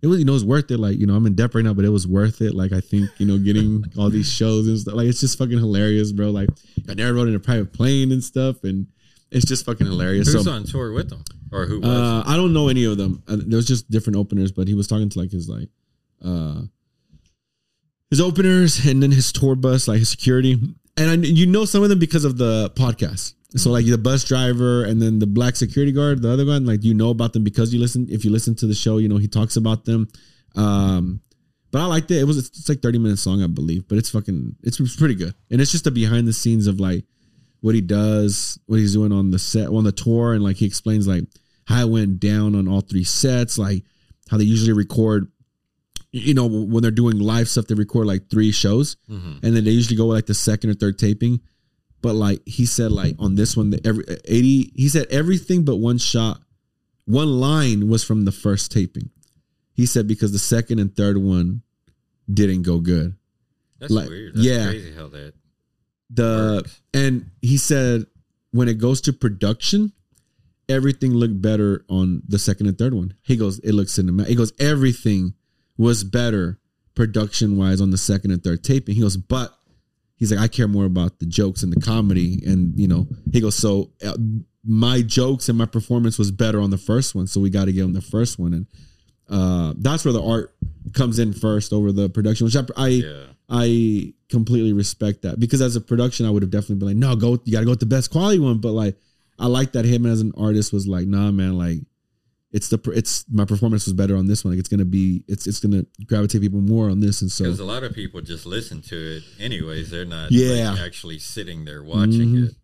it 0.02 0.06
was 0.06 0.18
you 0.18 0.24
know 0.24 0.32
it 0.32 0.34
was 0.34 0.44
worth 0.44 0.70
it. 0.70 0.78
Like 0.78 0.98
you 0.98 1.06
know 1.06 1.14
I'm 1.14 1.26
in 1.26 1.34
debt 1.34 1.54
right 1.54 1.64
now, 1.64 1.74
but 1.74 1.84
it 1.84 1.90
was 1.90 2.06
worth 2.06 2.40
it. 2.40 2.54
Like 2.54 2.72
I 2.72 2.80
think 2.80 3.10
you 3.18 3.26
know 3.26 3.38
getting 3.38 3.84
all 3.98 4.10
these 4.10 4.30
shows 4.30 4.66
and 4.66 4.78
stuff. 4.78 4.94
Like 4.94 5.06
it's 5.06 5.20
just 5.20 5.38
fucking 5.38 5.58
hilarious, 5.58 6.12
bro. 6.12 6.30
Like 6.30 6.48
I 6.88 6.94
never 6.94 7.14
rode 7.14 7.28
in 7.28 7.34
a 7.34 7.40
private 7.40 7.72
plane 7.72 8.12
and 8.12 8.22
stuff, 8.22 8.64
and 8.64 8.86
it's 9.30 9.44
just 9.44 9.64
fucking 9.66 9.86
hilarious. 9.86 10.32
Who's 10.32 10.44
so 10.44 10.50
on 10.52 10.64
tour 10.64 10.92
with 10.92 11.10
them, 11.10 11.22
or 11.52 11.66
who 11.66 11.80
was? 11.80 11.88
uh, 11.88 12.22
I 12.26 12.36
don't 12.36 12.52
know 12.52 12.68
any 12.68 12.84
of 12.84 12.96
them. 12.96 13.22
Uh, 13.28 13.36
there 13.38 13.56
was 13.56 13.66
just 13.66 13.90
different 13.90 14.16
openers, 14.16 14.52
but 14.52 14.68
he 14.68 14.74
was 14.74 14.86
talking 14.86 15.08
to 15.08 15.18
like 15.18 15.30
his 15.30 15.48
like 15.48 15.68
uh 16.24 16.62
his 18.10 18.20
openers 18.20 18.84
and 18.86 19.02
then 19.02 19.10
his 19.10 19.32
tour 19.32 19.54
bus, 19.54 19.86
like 19.88 19.98
his 19.98 20.08
security, 20.08 20.58
and 20.96 21.10
I, 21.10 21.14
you 21.14 21.46
know 21.46 21.64
some 21.64 21.82
of 21.82 21.88
them 21.88 21.98
because 21.98 22.24
of 22.24 22.38
the 22.38 22.70
podcast. 22.70 23.34
So 23.56 23.70
like 23.70 23.86
the 23.86 23.96
bus 23.96 24.24
driver 24.24 24.84
and 24.84 25.00
then 25.00 25.18
the 25.20 25.26
black 25.26 25.56
security 25.56 25.90
guard, 25.92 26.20
the 26.20 26.30
other 26.30 26.44
one, 26.44 26.66
like 26.66 26.84
you 26.84 26.92
know 26.92 27.10
about 27.10 27.32
them 27.32 27.44
because 27.44 27.72
you 27.72 27.80
listen. 27.80 28.06
If 28.10 28.24
you 28.24 28.30
listen 28.30 28.54
to 28.56 28.66
the 28.66 28.74
show, 28.74 28.98
you 28.98 29.08
know 29.08 29.16
he 29.16 29.28
talks 29.28 29.56
about 29.56 29.84
them. 29.86 30.08
Um, 30.54 31.20
but 31.70 31.80
I 31.80 31.86
liked 31.86 32.10
it. 32.10 32.18
It 32.18 32.24
was 32.24 32.38
it's 32.38 32.68
like 32.68 32.80
thirty 32.80 32.98
minutes 32.98 33.26
long, 33.26 33.42
I 33.42 33.46
believe, 33.46 33.88
but 33.88 33.96
it's 33.96 34.10
fucking 34.10 34.56
it's, 34.62 34.78
it's 34.80 34.96
pretty 34.96 35.14
good, 35.14 35.34
and 35.50 35.60
it's 35.60 35.72
just 35.72 35.84
the 35.84 35.90
behind 35.90 36.26
the 36.26 36.32
scenes 36.32 36.66
of 36.66 36.78
like 36.78 37.04
what 37.60 37.74
he 37.74 37.80
does, 37.80 38.58
what 38.66 38.78
he's 38.78 38.92
doing 38.94 39.12
on 39.12 39.30
the 39.30 39.38
set, 39.38 39.68
on 39.68 39.84
the 39.84 39.92
tour, 39.92 40.32
and 40.34 40.42
like 40.44 40.56
he 40.56 40.66
explains 40.66 41.06
like 41.08 41.24
how 41.64 41.82
it 41.82 41.90
went 41.90 42.20
down 42.20 42.54
on 42.54 42.68
all 42.68 42.80
three 42.80 43.04
sets, 43.04 43.58
like 43.58 43.84
how 44.30 44.36
they 44.36 44.44
usually 44.44 44.72
record. 44.72 45.30
You 46.10 46.32
know, 46.34 46.46
when 46.46 46.80
they're 46.82 46.90
doing 46.90 47.18
live 47.18 47.48
stuff, 47.48 47.66
they 47.66 47.74
record 47.74 48.06
like 48.06 48.30
three 48.30 48.50
shows, 48.52 48.96
Mhm. 49.10 49.40
and 49.42 49.54
then 49.56 49.64
they 49.64 49.72
usually 49.72 49.96
go 49.96 50.06
with 50.06 50.16
like 50.16 50.26
the 50.26 50.34
second 50.34 50.70
or 50.70 50.74
third 50.74 50.98
taping. 50.98 51.40
But 52.00 52.14
like 52.14 52.40
he 52.46 52.64
said, 52.64 52.92
like 52.92 53.16
on 53.18 53.34
this 53.34 53.56
one, 53.56 53.70
the 53.70 53.86
every 53.86 54.04
eighty, 54.24 54.72
he 54.74 54.88
said 54.88 55.06
everything 55.10 55.64
but 55.64 55.76
one 55.76 55.98
shot, 55.98 56.40
one 57.04 57.28
line 57.40 57.88
was 57.88 58.04
from 58.04 58.24
the 58.24 58.32
first 58.32 58.70
taping. 58.72 59.10
He 59.74 59.84
said 59.84 60.06
because 60.08 60.32
the 60.32 60.38
second 60.38 60.78
and 60.78 60.94
third 60.96 61.18
one 61.18 61.62
didn't 62.32 62.62
go 62.62 62.78
good. 62.80 63.14
That's 63.78 63.92
like- 63.92 64.08
weird. 64.08 64.34
That's 64.34 64.46
yeah. 64.46 64.66
crazy 64.68 64.92
how 64.92 65.08
that. 65.08 65.34
The 66.10 66.60
Works. 66.62 66.80
and 66.94 67.30
he 67.42 67.56
said 67.56 68.06
when 68.52 68.68
it 68.68 68.78
goes 68.78 69.00
to 69.02 69.12
production 69.12 69.92
everything 70.68 71.12
looked 71.14 71.40
better 71.40 71.84
on 71.88 72.22
the 72.28 72.38
second 72.38 72.66
and 72.66 72.78
third 72.78 72.94
one 72.94 73.14
he 73.22 73.36
goes 73.36 73.58
it 73.60 73.72
looks 73.72 73.92
cinematic 73.98 74.26
he 74.28 74.34
goes 74.34 74.52
everything 74.60 75.34
was 75.76 76.04
better 76.04 76.58
production 76.94 77.56
wise 77.56 77.80
on 77.80 77.90
the 77.90 77.98
second 77.98 78.30
and 78.30 78.42
third 78.42 78.62
taping 78.64 78.94
he 78.94 79.00
goes 79.00 79.16
but 79.16 79.54
he's 80.16 80.30
like 80.32 80.40
i 80.40 80.48
care 80.48 80.66
more 80.68 80.84
about 80.84 81.18
the 81.20 81.26
jokes 81.26 81.62
and 81.62 81.72
the 81.72 81.80
comedy 81.80 82.42
and 82.46 82.78
you 82.78 82.88
know 82.88 83.06
he 83.32 83.40
goes 83.40 83.54
so 83.54 83.90
uh, 84.04 84.16
my 84.64 85.00
jokes 85.02 85.48
and 85.48 85.56
my 85.56 85.64
performance 85.66 86.18
was 86.18 86.30
better 86.30 86.60
on 86.60 86.70
the 86.70 86.78
first 86.78 87.14
one 87.14 87.26
so 87.26 87.40
we 87.40 87.48
got 87.50 87.66
to 87.66 87.72
get 87.72 87.84
on 87.84 87.92
the 87.92 88.00
first 88.02 88.38
one 88.38 88.52
and 88.52 88.66
uh 89.30 89.72
that's 89.78 90.04
where 90.04 90.12
the 90.12 90.22
art 90.22 90.54
comes 90.92 91.18
in 91.18 91.32
first 91.32 91.72
over 91.72 91.92
the 91.92 92.08
production 92.10 92.44
which 92.46 92.56
i, 92.56 92.64
I 92.76 92.88
Yeah. 92.88 93.24
I 93.48 94.12
completely 94.28 94.72
respect 94.72 95.22
that 95.22 95.40
because 95.40 95.62
as 95.62 95.74
a 95.76 95.80
production, 95.80 96.26
I 96.26 96.30
would 96.30 96.42
have 96.42 96.50
definitely 96.50 96.76
been 96.76 96.88
like, 96.88 96.96
no, 96.96 97.16
go, 97.16 97.40
you 97.44 97.52
got 97.52 97.60
to 97.60 97.64
go 97.64 97.70
with 97.72 97.80
the 97.80 97.86
best 97.86 98.10
quality 98.10 98.38
one. 98.38 98.58
But 98.58 98.72
like, 98.72 98.96
I 99.38 99.46
like 99.46 99.72
that 99.72 99.84
him 99.84 100.04
as 100.04 100.20
an 100.20 100.32
artist 100.36 100.72
was 100.72 100.86
like, 100.86 101.06
nah, 101.06 101.30
man, 101.30 101.56
like, 101.56 101.78
it's 102.50 102.68
the 102.68 102.78
it's 102.94 103.24
my 103.30 103.44
performance 103.44 103.84
was 103.86 103.92
better 103.92 104.16
on 104.16 104.26
this 104.26 104.42
one. 104.44 104.52
Like, 104.54 104.58
it's 104.58 104.68
gonna 104.70 104.84
be 104.86 105.22
it's 105.28 105.46
it's 105.46 105.60
gonna 105.60 105.84
gravitate 106.06 106.40
people 106.40 106.60
more 106.62 106.88
on 106.90 107.00
this, 107.00 107.20
and 107.20 107.30
so 107.30 107.44
Because 107.44 107.60
a 107.60 107.64
lot 107.64 107.84
of 107.84 107.94
people 107.94 108.20
just 108.22 108.46
listen 108.46 108.80
to 108.82 109.16
it 109.16 109.22
anyways. 109.38 109.90
They're 109.90 110.06
not 110.06 110.30
Yeah. 110.32 110.70
like, 110.72 110.80
actually 110.80 111.18
sitting 111.18 111.64
there 111.66 111.82
watching 111.82 112.34
Mhm. 112.34 112.48
it. 112.48 112.54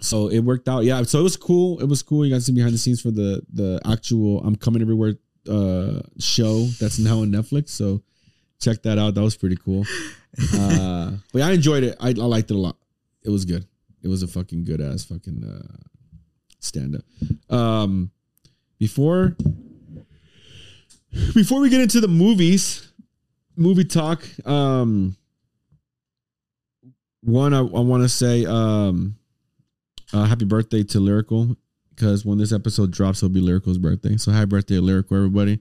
so 0.00 0.28
it 0.28 0.38
worked 0.40 0.66
out. 0.70 0.84
Yeah, 0.84 1.02
so 1.02 1.20
it 1.20 1.22
was 1.22 1.36
cool. 1.36 1.78
It 1.80 1.84
was 1.84 2.02
cool. 2.02 2.24
You 2.24 2.32
guys 2.32 2.46
see 2.46 2.52
behind 2.52 2.72
the 2.72 2.78
scenes 2.78 3.02
for 3.02 3.10
the 3.10 3.42
the 3.52 3.78
actual 3.84 4.40
I'm 4.42 4.56
coming 4.56 4.80
everywhere 4.80 5.16
uh 5.48 6.00
show 6.18 6.64
that's 6.80 6.98
now 6.98 7.20
on 7.20 7.30
Netflix. 7.30 7.68
So 7.70 8.02
check 8.60 8.82
that 8.82 8.98
out. 8.98 9.14
That 9.14 9.22
was 9.22 9.36
pretty 9.36 9.56
cool. 9.56 9.84
Uh, 10.54 11.12
but 11.32 11.38
yeah, 11.40 11.48
I 11.48 11.52
enjoyed 11.52 11.82
it. 11.82 11.96
I, 12.00 12.08
I 12.08 12.12
liked 12.12 12.50
it 12.50 12.54
a 12.54 12.58
lot. 12.58 12.76
It 13.24 13.30
was 13.30 13.44
good. 13.44 13.66
It 14.02 14.08
was 14.08 14.22
a 14.22 14.28
fucking 14.28 14.64
good 14.64 14.80
ass 14.80 15.04
fucking 15.04 15.44
uh, 15.44 15.76
stand 16.60 16.96
up. 16.96 17.54
Um, 17.54 18.10
before 18.78 19.36
before 21.34 21.60
we 21.60 21.68
get 21.68 21.80
into 21.80 22.00
the 22.00 22.08
movies, 22.08 22.90
movie 23.56 23.84
talk. 23.84 24.22
Um, 24.46 25.16
one, 27.22 27.52
I, 27.52 27.58
I 27.58 27.62
want 27.62 28.02
to 28.02 28.08
say 28.08 28.46
um, 28.46 29.16
uh, 30.12 30.24
happy 30.24 30.46
birthday 30.46 30.82
to 30.84 31.00
Lyrical 31.00 31.56
because 31.90 32.24
when 32.24 32.38
this 32.38 32.52
episode 32.52 32.90
drops, 32.90 33.18
it'll 33.18 33.28
be 33.28 33.40
Lyrical's 33.40 33.78
birthday. 33.78 34.16
So 34.16 34.32
happy 34.32 34.46
birthday, 34.46 34.78
Lyrical, 34.78 35.16
everybody. 35.16 35.60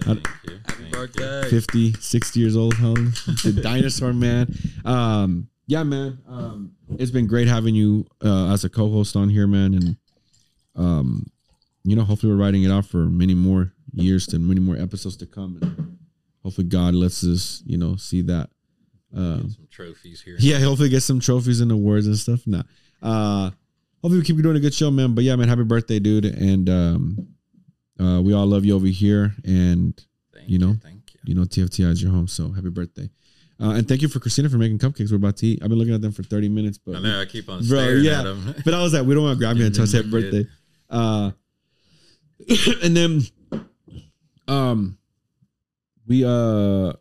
Thank 0.00 0.26
Thank 0.26 0.28
you. 0.44 0.57
Birthday. 1.06 1.48
50, 1.50 1.92
60 1.94 2.40
years 2.40 2.56
old, 2.56 2.74
hell, 2.74 2.94
the 2.94 3.60
dinosaur 3.62 4.12
man. 4.12 4.54
Um, 4.84 5.48
yeah, 5.66 5.82
man. 5.82 6.18
Um, 6.28 6.72
it's 6.98 7.10
been 7.10 7.26
great 7.26 7.46
having 7.48 7.74
you 7.74 8.06
uh, 8.24 8.52
as 8.52 8.64
a 8.64 8.68
co-host 8.70 9.16
on 9.16 9.28
here, 9.28 9.46
man. 9.46 9.74
And 9.74 9.96
um, 10.74 11.26
you 11.84 11.94
know, 11.96 12.04
hopefully 12.04 12.32
we're 12.32 12.38
writing 12.38 12.62
it 12.64 12.70
out 12.70 12.86
for 12.86 12.98
many 13.06 13.34
more 13.34 13.72
years 13.92 14.26
to 14.28 14.38
many 14.38 14.60
more 14.60 14.76
episodes 14.76 15.16
to 15.18 15.26
come. 15.26 15.58
And 15.60 15.98
hopefully 16.42 16.66
God 16.68 16.94
lets 16.94 17.24
us, 17.24 17.62
you 17.66 17.76
know, 17.78 17.96
see 17.96 18.22
that. 18.22 18.50
Um, 19.14 19.50
Some 19.50 19.68
trophies 19.70 20.20
here. 20.22 20.36
yeah, 20.38 20.58
hopefully 20.58 20.88
get 20.90 21.02
some 21.02 21.18
trophies 21.20 21.60
and 21.60 21.72
awards 21.72 22.06
and 22.06 22.16
stuff. 22.16 22.46
Nah. 22.46 22.62
Uh 23.02 23.50
hopefully 24.02 24.18
we 24.18 24.24
keep 24.24 24.36
doing 24.42 24.56
a 24.56 24.60
good 24.60 24.74
show, 24.74 24.90
man. 24.90 25.14
But 25.14 25.24
yeah, 25.24 25.34
man, 25.36 25.48
happy 25.48 25.64
birthday, 25.64 25.98
dude. 25.98 26.24
And 26.26 26.68
um 26.68 27.28
uh 28.00 28.20
we 28.22 28.32
all 28.34 28.46
love 28.46 28.64
you 28.64 28.74
over 28.74 28.86
here. 28.86 29.34
And 29.44 29.98
you 30.48 30.58
know, 30.58 30.74
Thank 30.82 31.14
you. 31.14 31.20
you 31.24 31.34
know, 31.34 31.42
TFTI 31.42 31.90
is 31.90 32.02
your 32.02 32.10
home. 32.12 32.26
So 32.28 32.50
happy 32.50 32.70
birthday. 32.70 33.10
Uh, 33.60 33.70
and 33.70 33.88
thank 33.88 34.02
you 34.02 34.08
for 34.08 34.20
Christina 34.20 34.48
for 34.48 34.56
making 34.56 34.78
cupcakes. 34.78 35.10
We're 35.10 35.16
about 35.16 35.36
to 35.38 35.46
eat. 35.46 35.62
I've 35.62 35.68
been 35.68 35.78
looking 35.78 35.94
at 35.94 36.00
them 36.00 36.12
for 36.12 36.22
30 36.22 36.48
minutes, 36.48 36.78
but 36.78 36.96
I 36.96 37.00
know 37.00 37.20
I 37.20 37.24
keep 37.24 37.48
on 37.48 37.58
Bro, 37.58 37.78
staring 37.78 38.04
yeah. 38.04 38.20
at 38.20 38.24
them. 38.24 38.54
but 38.64 38.72
I 38.72 38.82
was 38.82 38.94
like, 38.94 39.04
we 39.04 39.14
don't 39.14 39.24
want 39.24 39.36
to 39.36 39.44
grab 39.44 39.56
you 39.56 39.66
until 39.66 39.82
I 39.82 39.86
say 39.86 39.96
happy 39.98 40.10
birthday. 40.10 40.46
Uh, 40.88 41.32
and 42.84 42.96
then, 42.96 43.22
um, 44.46 44.96
we 46.06 46.24
uh, 46.24 46.28
oh, 46.28 46.94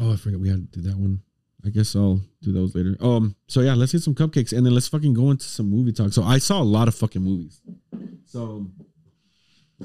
I 0.00 0.16
forgot 0.16 0.38
we 0.38 0.50
had 0.50 0.70
to 0.72 0.80
do 0.80 0.88
that 0.88 0.96
one. 0.96 1.22
I 1.64 1.70
guess 1.70 1.94
I'll 1.96 2.20
do 2.42 2.52
those 2.52 2.74
later. 2.74 2.96
Um, 3.00 3.36
so 3.46 3.60
yeah, 3.60 3.74
let's 3.74 3.92
get 3.92 4.02
some 4.02 4.14
cupcakes 4.14 4.52
and 4.56 4.66
then 4.66 4.74
let's 4.74 4.88
fucking 4.88 5.14
go 5.14 5.30
into 5.30 5.44
some 5.44 5.70
movie 5.70 5.92
talk. 5.92 6.12
So 6.12 6.24
I 6.24 6.38
saw 6.38 6.60
a 6.60 6.64
lot 6.64 6.88
of 6.88 6.94
fucking 6.94 7.22
movies. 7.22 7.60
So 8.26 8.66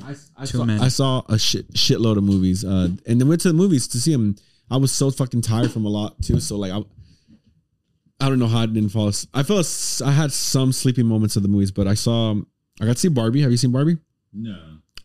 I, 0.04 0.16
I 0.38 0.46
saw. 0.46 0.64
I 0.66 0.88
saw 0.90 1.22
a 1.30 1.40
shit 1.40 1.72
shitload 1.74 2.18
of 2.18 2.24
movies. 2.24 2.64
Uh, 2.64 2.90
and 3.06 3.20
then 3.20 3.28
went 3.28 3.42
to 3.42 3.48
the 3.48 3.54
movies 3.54 3.88
to 3.90 4.00
see 4.00 4.12
them. 4.12 4.36
I 4.70 4.78
was 4.78 4.92
so 4.92 5.10
fucking 5.12 5.42
tired 5.42 5.72
from 5.72 5.86
a 5.86 5.90
lot 5.90 6.22
too. 6.22 6.40
So 6.40 6.58
like 6.58 6.72
I. 6.72 6.84
I 8.20 8.30
don't 8.30 8.40
know 8.40 8.48
how 8.48 8.62
I 8.62 8.66
didn't 8.66 8.90
fall. 8.90 9.10
as- 9.10 9.28
I 9.32 9.44
felt 9.44 9.68
I 10.04 10.12
had 10.12 10.32
some 10.32 10.72
sleeping 10.72 11.06
moments 11.06 11.36
of 11.36 11.44
the 11.44 11.50
movies, 11.50 11.72
but 11.72 11.88
I 11.88 11.94
saw. 11.94 12.34
I 12.82 12.86
got 12.86 12.94
to 12.94 13.00
see 13.00 13.10
Barbie. 13.10 13.42
Have 13.42 13.52
you 13.52 13.58
seen 13.58 13.72
Barbie? 13.72 13.98
No. 14.34 14.58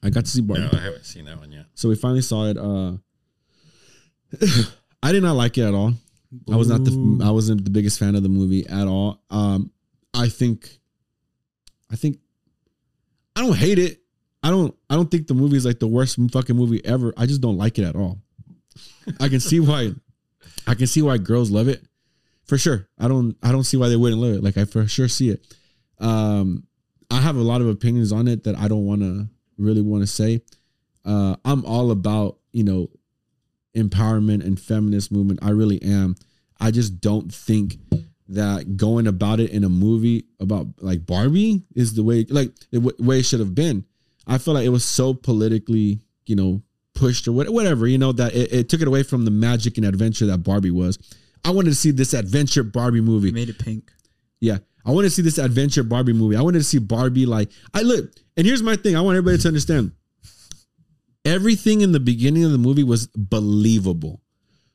I 0.03 0.09
got 0.11 0.25
to 0.25 0.31
see 0.31 0.41
Barbie. 0.41 0.63
No, 0.73 0.79
I 0.79 0.83
haven't 0.83 1.05
seen 1.05 1.27
that 1.27 1.39
one 1.39 1.53
yet. 1.53 1.67
So 1.75 1.89
we 1.91 1.95
finally 1.95 2.23
saw 2.23 2.47
it. 2.47 2.57
Uh, 2.57 2.93
I 5.03 5.13
did 5.13 5.23
not 5.23 5.37
like 5.37 5.59
it 5.59 5.63
at 5.63 5.75
all. 5.75 5.93
I 6.51 6.57
was 6.57 6.69
not 6.69 6.85
the 6.85 7.21
I 7.23 7.31
wasn't 7.31 7.65
the 7.65 7.71
biggest 7.71 7.99
fan 7.99 8.15
of 8.15 8.23
the 8.23 8.29
movie 8.31 8.67
at 8.67 8.87
all. 8.89 9.23
Um, 9.31 9.71
I 10.15 10.29
think, 10.29 10.79
I 11.91 11.97
think, 11.97 12.19
I 13.37 13.41
don't 13.43 13.57
hate 13.57 13.79
it. 13.79 14.02
I 14.43 14.51
don't. 14.51 14.75
I 14.91 14.95
don't 14.97 15.11
think 15.11 15.27
the 15.27 15.35
movie 15.35 15.57
is 15.57 15.65
like 15.65 15.79
the 15.79 15.87
worst 15.89 16.19
fucking 16.33 16.57
movie 16.57 16.85
ever. 16.85 17.13
I 17.17 17.27
just 17.27 17.41
don't 17.41 17.57
like 17.57 17.79
it 17.79 17.85
at 17.85 17.97
all. 17.97 18.19
I 19.21 19.29
can 19.29 19.41
see 19.41 19.61
why. 19.61 19.93
I 20.67 20.75
can 20.75 20.87
see 20.87 21.03
why 21.03 21.19
girls 21.19 21.51
love 21.51 21.69
it, 21.69 21.83
for 22.45 22.59
sure. 22.59 22.89
I 22.99 23.09
don't. 23.09 23.37
I 23.43 23.53
don't 23.53 23.65
see 23.65 23.77
why 23.77 23.89
they 23.89 23.97
wouldn't 23.97 24.21
love 24.21 24.35
it. 24.35 24.43
Like 24.43 24.57
I 24.57 24.65
for 24.65 24.87
sure 24.87 25.09
see 25.09 25.31
it. 25.31 25.57
Um, 25.99 26.67
I 27.11 27.21
have 27.21 27.37
a 27.37 27.43
lot 27.43 27.61
of 27.61 27.69
opinions 27.69 28.11
on 28.13 28.27
it 28.27 28.45
that 28.45 28.57
I 28.57 28.69
don't 28.69 28.87
want 28.87 29.03
to 29.03 29.29
really 29.59 29.83
want 29.83 30.03
to 30.03 30.07
say. 30.07 30.43
Uh, 31.05 31.37
I'm 31.45 31.65
all 31.65 31.91
about 31.91 32.39
you 32.53 32.65
know 32.65 32.91
empowerment 33.77 34.45
and 34.45 34.59
feminist 34.61 35.13
movement. 35.13 35.41
I 35.43 35.51
really 35.51 35.81
am. 35.83 36.17
I 36.61 36.71
just 36.71 37.01
don't 37.01 37.33
think 37.33 37.79
that 38.29 38.77
going 38.77 39.07
about 39.07 39.41
it 39.41 39.51
in 39.51 39.65
a 39.65 39.69
movie 39.69 40.25
about 40.41 40.67
like 40.79 41.05
Barbie 41.07 41.63
is 41.75 41.95
the 41.95 42.03
way 42.03 42.25
like 42.29 42.53
the 42.71 42.81
w- 42.81 42.97
way 42.99 43.19
it 43.21 43.25
should 43.25 43.41
have 43.41 43.55
been. 43.55 43.85
I 44.27 44.39
feel 44.39 44.55
like 44.55 44.67
it 44.67 44.71
was 44.71 44.85
so 44.85 45.15
politically, 45.15 46.01
you 46.27 46.37
know, 46.37 46.63
pushed 46.95 47.27
or 47.27 47.33
whatever, 47.33 47.87
you 47.87 47.99
know, 47.99 48.13
that 48.13 48.35
it, 48.35 48.53
it 48.53 48.69
took 48.69 48.81
it 48.81 48.89
away 48.89 49.03
from 49.03 49.25
the 49.25 49.31
magic 49.31 49.77
and 49.77 49.87
adventure 49.87 50.27
that 50.27 50.39
Barbie 50.39 50.71
was. 50.71 50.99
I 51.45 51.51
wanted 51.51 51.71
to 51.71 51.77
see 51.77 51.91
this 51.91 52.15
adventure 52.15 52.63
Barbie 52.63 53.01
movie. 53.01 53.33
Made 53.33 53.49
it 53.49 53.59
pink. 53.59 53.91
Yeah. 54.41 54.59
I 54.85 54.91
want 54.91 55.05
to 55.05 55.11
see 55.11 55.23
this 55.23 55.39
adventure 55.39 55.83
Barbie 55.83 56.13
movie. 56.13 56.37
I 56.37 56.43
wanted 56.43 56.59
to 56.59 56.65
see 56.65 56.79
Barbie 56.79 57.27
like 57.27 57.51
I 57.73 57.83
look, 57.83 58.11
and 58.37 58.47
here's 58.47 58.63
my 58.63 58.77
thing. 58.77 58.97
I 58.97 59.01
want 59.01 59.17
everybody 59.17 59.41
to 59.43 59.49
understand. 59.49 59.93
Everything 61.25 61.83
in 61.83 61.93
the 61.93 62.01
beginning 62.01 62.45
of 62.45 62.51
the 62.51 62.59
movie 62.59 62.83
was 62.83 63.07
believable. 63.09 64.21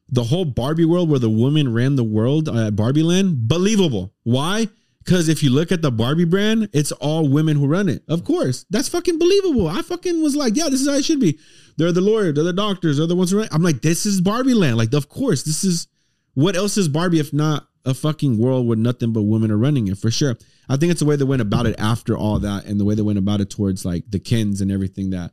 The 0.10 0.24
whole 0.24 0.46
Barbie 0.46 0.86
world 0.86 1.10
where 1.10 1.20
the 1.20 1.30
woman 1.30 1.74
ran 1.74 1.98
the 1.98 2.04
world 2.06 2.48
at 2.48 2.76
Barbie 2.78 3.04
Land, 3.04 3.50
believable. 3.50 4.14
Why? 4.24 4.70
Because 5.08 5.30
if 5.30 5.42
you 5.42 5.52
look 5.52 5.72
at 5.72 5.82
the 5.82 5.90
Barbie 5.90 6.26
brand, 6.26 6.68
it's 6.74 6.92
all 6.92 7.30
women 7.30 7.56
who 7.56 7.66
run 7.66 7.88
it. 7.88 8.04
Of 8.10 8.26
course, 8.26 8.66
that's 8.70 8.90
fucking 8.90 9.18
believable. 9.18 9.66
I 9.70 9.82
fucking 9.82 10.22
was 10.22 10.36
like, 10.36 10.58
yeah, 10.58 10.66
this 10.66 10.82
is 10.82 10.88
how 10.90 10.96
it 10.96 11.06
should 11.06 11.22
be. 11.22 11.40
They're 11.78 11.94
the 11.94 12.02
lawyer, 12.02 12.34
they're 12.34 12.44
the 12.44 12.52
doctors, 12.52 12.98
they're 12.98 13.08
the 13.08 13.16
ones 13.16 13.32
who 13.32 13.38
run. 13.38 13.46
it. 13.46 13.54
I'm 13.54 13.64
like, 13.64 13.82
this 13.82 14.06
is 14.06 14.20
Barbie 14.20 14.54
land. 14.54 14.76
Like, 14.76 14.92
of 14.94 15.08
course, 15.08 15.44
this 15.44 15.64
is 15.64 15.88
what 16.34 16.58
else 16.58 16.76
is 16.76 16.90
Barbie 16.90 17.20
if 17.20 17.32
not 17.32 17.70
a 17.86 17.94
fucking 17.94 18.38
world 18.38 18.68
where 18.68 18.76
nothing 18.76 19.14
but 19.14 19.22
women 19.22 19.50
are 19.50 19.58
running 19.58 19.88
it 19.88 19.98
for 19.98 20.12
sure. 20.12 20.36
I 20.68 20.76
think 20.76 20.92
it's 20.92 21.00
the 21.00 21.06
way 21.06 21.16
they 21.16 21.24
went 21.24 21.42
about 21.42 21.68
it 21.68 21.80
after 21.80 22.18
all 22.18 22.40
that, 22.40 22.66
and 22.66 22.78
the 22.78 22.84
way 22.84 22.94
they 22.94 23.02
went 23.02 23.18
about 23.18 23.40
it 23.40 23.50
towards 23.50 23.86
like 23.86 24.04
the 24.10 24.20
Kens 24.20 24.60
and 24.60 24.70
everything 24.70 25.12
that 25.12 25.32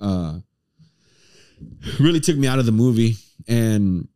uh 0.00 0.38
really 2.00 2.20
took 2.20 2.38
me 2.38 2.48
out 2.48 2.58
of 2.58 2.64
the 2.64 2.72
movie 2.72 3.16
and 3.46 4.08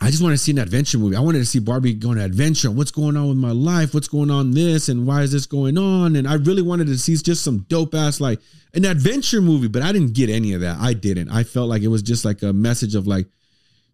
I 0.00 0.10
just 0.10 0.22
want 0.22 0.32
to 0.32 0.38
see 0.38 0.52
an 0.52 0.58
adventure 0.58 0.96
movie. 0.96 1.16
I 1.16 1.20
wanted 1.20 1.38
to 1.38 1.44
see 1.44 1.58
Barbie 1.58 1.92
go 1.92 2.10
on 2.10 2.18
an 2.18 2.24
adventure. 2.24 2.70
What's 2.70 2.92
going 2.92 3.16
on 3.16 3.28
with 3.28 3.36
my 3.36 3.50
life? 3.50 3.94
What's 3.94 4.06
going 4.06 4.30
on 4.30 4.52
this? 4.52 4.88
And 4.88 5.06
why 5.06 5.22
is 5.22 5.32
this 5.32 5.46
going 5.46 5.76
on? 5.76 6.14
And 6.14 6.28
I 6.28 6.34
really 6.34 6.62
wanted 6.62 6.86
to 6.86 6.98
see 6.98 7.16
just 7.16 7.42
some 7.42 7.66
dope 7.68 7.94
ass 7.94 8.20
like 8.20 8.40
an 8.74 8.84
adventure 8.84 9.40
movie, 9.40 9.66
but 9.66 9.82
I 9.82 9.90
didn't 9.90 10.14
get 10.14 10.30
any 10.30 10.52
of 10.52 10.60
that. 10.60 10.78
I 10.78 10.92
didn't. 10.92 11.30
I 11.30 11.42
felt 11.42 11.68
like 11.68 11.82
it 11.82 11.88
was 11.88 12.02
just 12.02 12.24
like 12.24 12.42
a 12.42 12.52
message 12.52 12.94
of 12.94 13.06
like, 13.08 13.26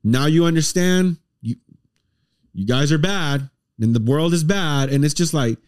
now 0.02 0.26
you 0.26 0.44
understand. 0.44 1.16
You 1.40 1.56
you 2.52 2.66
guys 2.66 2.92
are 2.92 2.98
bad, 2.98 3.48
and 3.80 3.94
the 3.94 4.10
world 4.10 4.32
is 4.34 4.44
bad, 4.44 4.90
and 4.90 5.04
it's 5.04 5.14
just 5.14 5.34
like, 5.34 5.58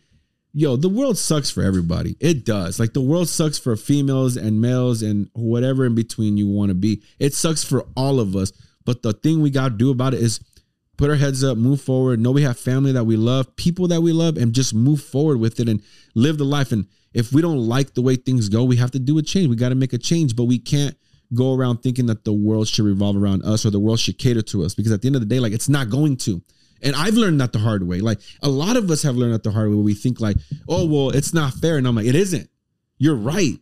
yo, 0.53 0.77
the 0.77 0.89
world 0.89 1.19
sucks 1.19 1.51
for 1.51 1.63
everybody. 1.63 2.17
It 2.21 2.45
does. 2.45 2.79
Like 2.79 2.93
the 2.93 3.01
world 3.01 3.29
sucks 3.29 3.59
for 3.59 3.75
females 3.77 4.37
and 4.37 4.61
males 4.61 5.03
and 5.03 5.29
whatever 5.33 5.85
in 5.85 5.95
between 5.95 6.37
you 6.37 6.47
want 6.47 6.69
to 6.69 6.75
be. 6.75 7.03
It 7.19 7.35
sucks 7.35 7.65
for 7.65 7.87
all 7.97 8.21
of 8.21 8.37
us. 8.37 8.53
But 8.87 9.03
the 9.03 9.13
thing 9.13 9.43
we 9.43 9.51
got 9.51 9.69
to 9.69 9.75
do 9.77 9.91
about 9.91 10.15
it 10.15 10.23
is 10.23 10.41
put 10.97 11.11
our 11.11 11.17
heads 11.17 11.45
up, 11.45 11.59
move 11.59 11.83
forward, 11.83 12.19
know 12.21 12.31
we 12.31 12.43
have 12.43 12.59
family 12.59 12.93
that 12.93 13.05
we 13.05 13.17
love, 13.17 13.55
people 13.57 13.89
that 13.89 14.01
we 14.01 14.13
love, 14.13 14.39
and 14.39 14.55
just 14.55 14.73
move 14.73 15.03
forward 15.03 15.39
with 15.39 15.61
it 15.61 15.69
and 15.69 15.83
live 16.15 16.39
the 16.39 16.45
life. 16.45 16.73
And 16.73 16.87
if 17.13 17.33
we 17.33 17.43
don't 17.43 17.69
like 17.69 17.93
the 17.93 18.01
way 18.01 18.17
things 18.17 18.49
go, 18.49 18.65
we 18.65 18.77
have 18.77 18.93
to 18.93 18.99
do 18.99 19.19
a 19.19 19.23
change. 19.23 19.49
We 19.49 19.57
got 19.57 19.69
to 19.69 19.75
make 19.75 19.93
a 19.93 19.99
change, 19.99 20.35
but 20.35 20.45
we 20.45 20.59
can't 20.59 20.97
go 21.35 21.55
around 21.55 21.83
thinking 21.83 22.07
that 22.07 22.25
the 22.25 22.33
world 22.33 22.69
should 22.69 22.85
revolve 22.85 23.17
around 23.17 23.45
us 23.45 23.67
or 23.67 23.71
the 23.71 23.81
world 23.81 23.99
should 23.99 24.19
cater 24.19 24.43
to 24.43 24.65
us 24.65 24.75
because 24.75 24.93
at 24.93 25.03
the 25.03 25.09
end 25.09 25.17
of 25.17 25.21
the 25.21 25.27
day, 25.27 25.41
like 25.41 25.53
it's 25.53 25.69
not 25.69 25.91
going 25.91 26.17
to. 26.19 26.41
And 26.83 26.95
I've 26.95 27.15
learned 27.15 27.41
that 27.41 27.53
the 27.53 27.59
hard 27.59 27.87
way. 27.87 28.01
Like 28.01 28.21
a 28.43 28.49
lot 28.49 28.77
of 28.77 28.91
us 28.91 29.03
have 29.03 29.17
learned 29.17 29.35
that 29.35 29.43
the 29.43 29.51
hard 29.51 29.69
way 29.69 29.75
where 29.75 29.85
we 29.85 29.95
think 29.95 30.21
like, 30.21 30.37
oh, 30.69 30.87
well, 30.87 31.11
it's 31.11 31.35
not 31.35 31.55
fair. 31.55 31.79
And 31.79 31.87
I'm 31.87 31.97
like, 31.97 32.07
it 32.07 32.15
isn't. 32.15 32.49
You're 32.99 33.17
right. 33.17 33.59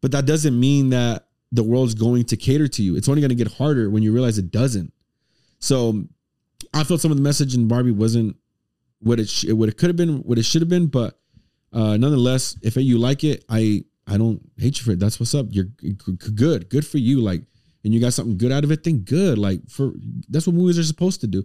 But 0.00 0.12
that 0.12 0.26
doesn't 0.26 0.58
mean 0.58 0.90
that 0.90 1.27
the 1.52 1.62
world's 1.62 1.94
going 1.94 2.24
to 2.24 2.36
cater 2.36 2.68
to 2.68 2.82
you. 2.82 2.96
It's 2.96 3.08
only 3.08 3.20
going 3.20 3.30
to 3.30 3.34
get 3.34 3.52
harder 3.54 3.90
when 3.90 4.02
you 4.02 4.12
realize 4.12 4.38
it 4.38 4.50
doesn't. 4.50 4.92
So 5.58 6.04
I 6.74 6.84
felt 6.84 7.00
some 7.00 7.10
of 7.10 7.16
the 7.16 7.22
message 7.22 7.54
in 7.54 7.68
Barbie 7.68 7.90
wasn't 7.90 8.36
what 9.00 9.18
it 9.20 9.28
sh- 9.28 9.50
what 9.52 9.68
it 9.68 9.76
could 9.76 9.88
have 9.88 9.96
been, 9.96 10.18
what 10.18 10.38
it 10.38 10.44
should 10.44 10.62
have 10.62 10.68
been. 10.68 10.86
But 10.86 11.18
uh, 11.72 11.96
nonetheless, 11.96 12.56
if 12.62 12.76
you 12.76 12.98
like 12.98 13.24
it, 13.24 13.44
I 13.48 13.84
I 14.06 14.16
don't 14.16 14.40
hate 14.56 14.78
you 14.78 14.84
for 14.84 14.92
it. 14.92 14.98
That's 14.98 15.20
what's 15.20 15.34
up. 15.34 15.46
You're 15.50 15.64
good, 15.64 16.68
good 16.68 16.86
for 16.86 16.98
you. 16.98 17.20
Like, 17.20 17.42
and 17.84 17.94
you 17.94 18.00
got 18.00 18.12
something 18.12 18.38
good 18.38 18.52
out 18.52 18.64
of 18.64 18.70
it. 18.70 18.84
Then 18.84 18.98
good. 18.98 19.38
Like 19.38 19.60
for 19.68 19.92
that's 20.28 20.46
what 20.46 20.56
movies 20.56 20.78
are 20.78 20.84
supposed 20.84 21.20
to 21.22 21.26
do. 21.26 21.44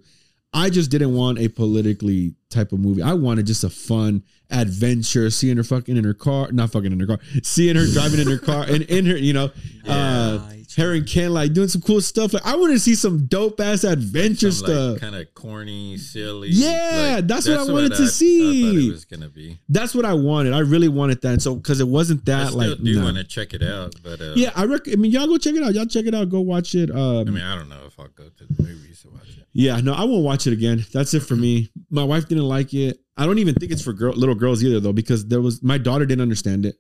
I 0.54 0.70
just 0.70 0.92
didn't 0.92 1.14
want 1.14 1.40
a 1.40 1.48
politically 1.48 2.36
type 2.50 2.72
of 2.72 2.80
movie. 2.80 3.02
I 3.02 3.14
wanted 3.14 3.48
just 3.48 3.64
a 3.64 3.70
fun 3.70 4.24
adventure, 4.52 5.30
seeing 5.32 5.58
her 5.58 5.64
fucking 5.64 5.98
in 5.98 6.04
her 6.04 6.14
car, 6.14 6.52
not 6.52 6.72
fucking 6.72 6.92
in 6.92 7.00
her 7.00 7.08
car, 7.08 7.20
seeing 7.42 7.76
her 7.76 7.86
driving 7.88 8.20
in 8.20 8.28
her 8.28 8.38
car 8.38 8.64
and 8.68 8.84
in 8.84 9.06
her, 9.08 9.18
you 9.18 9.34
know, 9.34 9.50
uh, 9.88 10.38
and 10.78 11.08
Ken 11.08 11.34
like 11.34 11.54
doing 11.54 11.68
some 11.68 11.82
cool 11.82 12.02
stuff. 12.02 12.34
Like 12.34 12.46
I 12.46 12.56
want 12.56 12.74
to 12.74 12.80
see 12.80 12.96
some 12.96 13.26
dope 13.28 13.60
ass 13.60 13.84
adventure 13.84 14.52
Some, 14.52 14.66
stuff. 14.68 14.92
like, 14.94 15.02
kind 15.02 15.16
of 15.16 15.34
corny, 15.34 15.98
silly. 15.98 16.50
Yeah, 16.52 17.22
that's 17.24 17.48
what 17.48 17.60
I 17.60 17.72
wanted 17.72 17.94
to 17.96 18.08
see. 18.08 18.70
I 18.70 18.72
thought 18.74 18.84
it 18.88 18.92
was 18.92 19.06
gonna 19.06 19.30
be. 19.30 19.60
That's 19.70 19.94
what 19.96 20.06
I 20.06 20.14
wanted. 20.14 20.54
I 20.54 20.60
really 20.60 20.88
wanted 20.90 21.22
that. 21.22 21.34
And 21.34 21.42
so 21.42 21.56
because 21.56 21.80
it 21.80 21.88
wasn't 21.88 22.22
I 22.30 22.32
that 22.44 22.48
still 22.50 22.58
like 22.70 22.84
do 22.84 22.96
no. 23.00 23.04
want 23.06 23.18
to 23.18 23.24
check 23.24 23.54
it 23.54 23.64
out, 23.64 23.96
but 24.04 24.20
uh, 24.22 24.34
Yeah, 24.36 24.52
I 24.56 24.66
rec- 24.66 24.88
I 24.92 24.96
mean, 24.96 25.12
y'all 25.12 25.28
go 25.28 25.38
check 25.38 25.56
it 25.56 25.64
out. 25.64 25.74
Y'all 25.74 25.86
check 25.86 26.06
it 26.06 26.16
out. 26.16 26.30
Go 26.30 26.42
watch 26.42 26.76
it. 26.76 26.90
Um, 26.92 27.20
I 27.28 27.32
mean, 27.32 27.44
I 27.44 27.56
don't 27.56 27.70
know 27.70 27.86
if 27.86 28.00
I'll 28.00 28.08
go 28.10 28.26
to 28.30 28.46
the 28.46 28.64
movies 28.64 29.02
to 29.04 29.10
watch 29.10 29.30
it. 29.38 29.46
Yeah, 29.54 29.80
no, 29.82 29.94
I 29.94 30.04
won't 30.04 30.24
watch 30.24 30.48
it 30.48 30.54
again. 30.54 30.84
That's 30.94 31.14
it 31.14 31.20
for 31.22 31.36
me. 31.36 31.70
My 31.92 32.04
wife 32.04 32.28
didn't 32.28 32.46
like 32.48 32.74
it. 32.74 32.98
I 33.16 33.28
don't 33.28 33.38
even 33.38 33.54
think 33.54 33.72
it's 33.72 33.84
for 33.84 33.94
girl, 33.94 34.14
little 34.14 34.34
girls 34.34 34.64
either, 34.64 34.80
though, 34.80 34.94
because 34.94 35.28
there 35.28 35.42
was 35.42 35.62
my 35.62 35.78
daughter 35.78 36.06
didn't 36.08 36.24
understand 36.24 36.66
it. 36.66 36.76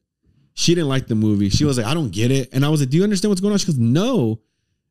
She 0.54 0.76
didn't 0.76 0.90
like 0.90 1.08
the 1.08 1.16
movie. 1.16 1.50
She 1.50 1.66
was 1.66 1.78
like, 1.78 1.88
I 1.88 1.94
don't 1.94 2.12
get 2.12 2.30
it. 2.32 2.50
And 2.54 2.64
I 2.66 2.70
was 2.70 2.80
like, 2.82 2.90
Do 2.90 2.98
you 2.98 3.04
understand 3.04 3.30
what's 3.32 3.42
going 3.42 3.52
on? 3.54 3.58
She 3.58 3.68
goes, 3.68 3.78
No. 3.80 4.40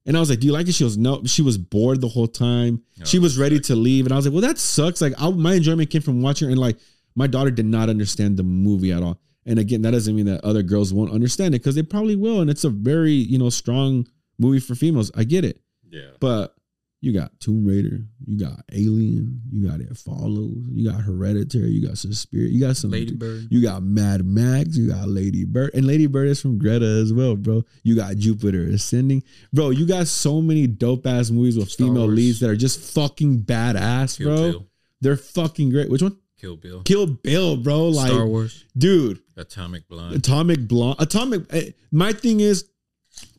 And 0.04 0.16
I 0.16 0.20
was 0.20 0.28
like, 0.30 0.40
Do 0.40 0.46
you 0.48 0.52
like 0.52 0.66
it? 0.68 0.72
She 0.74 0.84
goes, 0.84 0.96
No. 0.96 1.22
She 1.24 1.42
was 1.42 1.56
bored 1.58 2.00
the 2.00 2.08
whole 2.08 2.26
time. 2.26 2.82
Oh, 3.00 3.04
she 3.04 3.18
Oh, 3.18 3.20
was 3.20 3.38
ready 3.38 3.60
to 3.60 3.76
leave. 3.76 4.06
And 4.06 4.12
I 4.12 4.16
was 4.16 4.26
like, 4.26 4.32
Well, 4.32 4.42
that 4.42 4.58
sucks. 4.58 5.00
Like, 5.00 5.14
I, 5.18 5.30
my 5.30 5.54
enjoyment 5.54 5.90
came 5.90 6.02
from 6.02 6.20
watching 6.22 6.48
her. 6.48 6.52
And 6.52 6.60
like, 6.60 6.78
my 7.14 7.26
daughter 7.26 7.50
did 7.50 7.66
not 7.66 7.88
understand 7.88 8.36
the 8.36 8.42
movie 8.42 8.90
at 8.92 9.02
all. 9.02 9.20
And 9.46 9.58
again, 9.58 9.82
that 9.82 9.90
doesn't 9.90 10.14
mean 10.14 10.26
that 10.26 10.44
other 10.44 10.62
girls 10.62 10.92
won't 10.94 11.12
understand 11.12 11.54
it 11.54 11.58
because 11.58 11.74
they 11.74 11.82
probably 11.82 12.16
will. 12.16 12.40
And 12.40 12.48
it's 12.50 12.64
a 12.64 12.70
very, 12.70 13.12
you 13.12 13.38
know, 13.38 13.50
strong 13.50 14.06
movie 14.38 14.60
for 14.60 14.74
females. 14.74 15.10
I 15.16 15.24
get 15.24 15.44
it. 15.44 15.60
Yeah, 15.90 16.10
But 16.20 16.54
you 17.02 17.12
got 17.12 17.38
Tomb 17.40 17.66
Raider, 17.66 18.00
you 18.24 18.38
got 18.38 18.60
Alien, 18.72 19.42
you 19.52 19.68
got 19.68 19.80
It 19.80 19.94
Follows, 19.96 20.54
you 20.70 20.88
got 20.90 21.00
Hereditary, 21.00 21.68
you 21.70 21.86
got 21.86 21.98
Suspiria, 21.98 22.48
you 22.48 22.60
got 22.60 22.76
some 22.76 22.90
Lady 22.92 23.12
Bird. 23.14 23.48
you 23.50 23.60
got 23.60 23.82
Mad 23.82 24.24
Max, 24.24 24.76
you 24.76 24.88
got 24.88 25.08
Lady 25.08 25.44
Bird, 25.44 25.72
and 25.74 25.84
Lady 25.86 26.06
Bird 26.06 26.28
is 26.28 26.40
from 26.40 26.58
Greta 26.58 26.86
as 26.86 27.12
well, 27.12 27.34
bro. 27.36 27.64
You 27.82 27.96
got 27.96 28.16
Jupiter 28.16 28.64
Ascending, 28.68 29.22
bro. 29.52 29.70
You 29.70 29.84
got 29.84 30.06
so 30.06 30.40
many 30.40 30.66
dope 30.68 31.06
ass 31.06 31.30
movies 31.30 31.58
with 31.58 31.70
Star 31.70 31.88
female 31.88 32.04
Wars. 32.04 32.16
leads 32.16 32.40
that 32.40 32.48
are 32.50 32.56
just 32.56 32.80
fucking 32.94 33.42
badass, 33.42 34.16
Kill 34.18 34.26
bro. 34.28 34.50
Bill. 34.52 34.66
They're 35.00 35.16
fucking 35.16 35.70
great. 35.70 35.90
Which 35.90 36.02
one? 36.02 36.16
Kill 36.40 36.56
Bill, 36.56 36.82
Kill 36.82 37.06
Bill, 37.06 37.56
bro. 37.56 37.88
Like, 37.88 38.10
Star 38.12 38.26
Wars. 38.26 38.64
dude, 38.78 39.20
Atomic 39.36 39.88
Blonde. 39.88 40.14
Atomic 40.16 40.68
Blonde. 40.68 40.96
Atomic. 41.00 41.42
eh, 41.50 41.70
My 41.90 42.12
thing 42.12 42.38
is, 42.40 42.64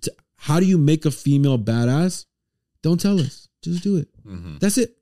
t- 0.02 0.12
how 0.36 0.60
do 0.60 0.66
you 0.66 0.78
make 0.78 1.06
a 1.06 1.12
female 1.12 1.58
badass? 1.58 2.26
Don't 2.82 3.00
tell 3.00 3.18
us. 3.20 3.43
Just 3.64 3.84
do 3.84 3.98
it. 3.98 4.08
Mhm. 4.28 4.60
That's 4.60 4.78
it. 4.78 4.98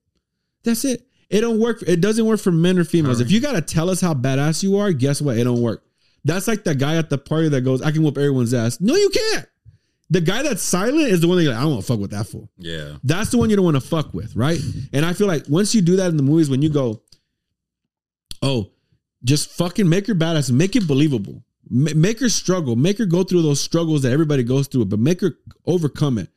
That's 0.63 0.85
it. 0.85 1.07
It 1.29 1.41
don't 1.41 1.59
work. 1.59 1.81
It 1.87 2.01
doesn't 2.01 2.25
work 2.25 2.39
for 2.39 2.51
men 2.51 2.77
or 2.77 2.83
females. 2.83 3.19
If 3.19 3.31
you 3.31 3.39
gotta 3.39 3.61
tell 3.61 3.89
us 3.89 4.01
how 4.01 4.13
badass 4.13 4.63
you 4.63 4.77
are, 4.77 4.91
guess 4.91 5.21
what? 5.21 5.37
It 5.37 5.43
don't 5.45 5.61
work. 5.61 5.83
That's 6.25 6.47
like 6.47 6.63
the 6.63 6.75
guy 6.75 6.97
at 6.97 7.09
the 7.09 7.17
party 7.17 7.49
that 7.49 7.61
goes, 7.61 7.81
"I 7.81 7.91
can 7.91 8.03
whoop 8.03 8.17
everyone's 8.17 8.53
ass." 8.53 8.79
No, 8.79 8.95
you 8.95 9.09
can't. 9.09 9.47
The 10.09 10.19
guy 10.21 10.43
that's 10.43 10.61
silent 10.61 11.07
is 11.07 11.21
the 11.21 11.27
one 11.29 11.37
that 11.37 11.43
you're 11.43 11.53
like, 11.53 11.59
I 11.59 11.63
don't 11.63 11.71
want 11.71 11.85
to 11.85 11.87
fuck 11.93 11.99
with 12.01 12.11
that 12.11 12.27
fool. 12.27 12.49
Yeah, 12.57 12.97
That's 13.03 13.29
the 13.31 13.37
one 13.37 13.49
you 13.49 13.55
don't 13.55 13.63
want 13.63 13.75
to 13.75 13.81
fuck 13.81 14.13
with, 14.13 14.35
right? 14.35 14.59
And 14.91 15.05
I 15.05 15.13
feel 15.13 15.25
like 15.25 15.45
once 15.47 15.73
you 15.73 15.81
do 15.81 15.95
that 15.95 16.09
in 16.09 16.17
the 16.17 16.23
movies, 16.23 16.49
when 16.49 16.61
you 16.61 16.67
go, 16.67 17.01
oh, 18.41 18.71
just 19.23 19.49
fucking 19.51 19.87
make 19.87 20.07
her 20.07 20.15
badass, 20.15 20.51
make 20.51 20.75
it 20.75 20.85
believable, 20.85 21.43
Ma- 21.69 21.91
make 21.95 22.19
her 22.19 22.27
struggle, 22.27 22.75
make 22.75 22.97
her 22.97 23.05
go 23.05 23.23
through 23.23 23.41
those 23.43 23.61
struggles 23.61 24.01
that 24.01 24.11
everybody 24.11 24.43
goes 24.43 24.67
through, 24.67 24.83
but 24.85 24.99
make 24.99 25.21
her 25.21 25.37
overcome 25.65 26.17
it. 26.17 26.29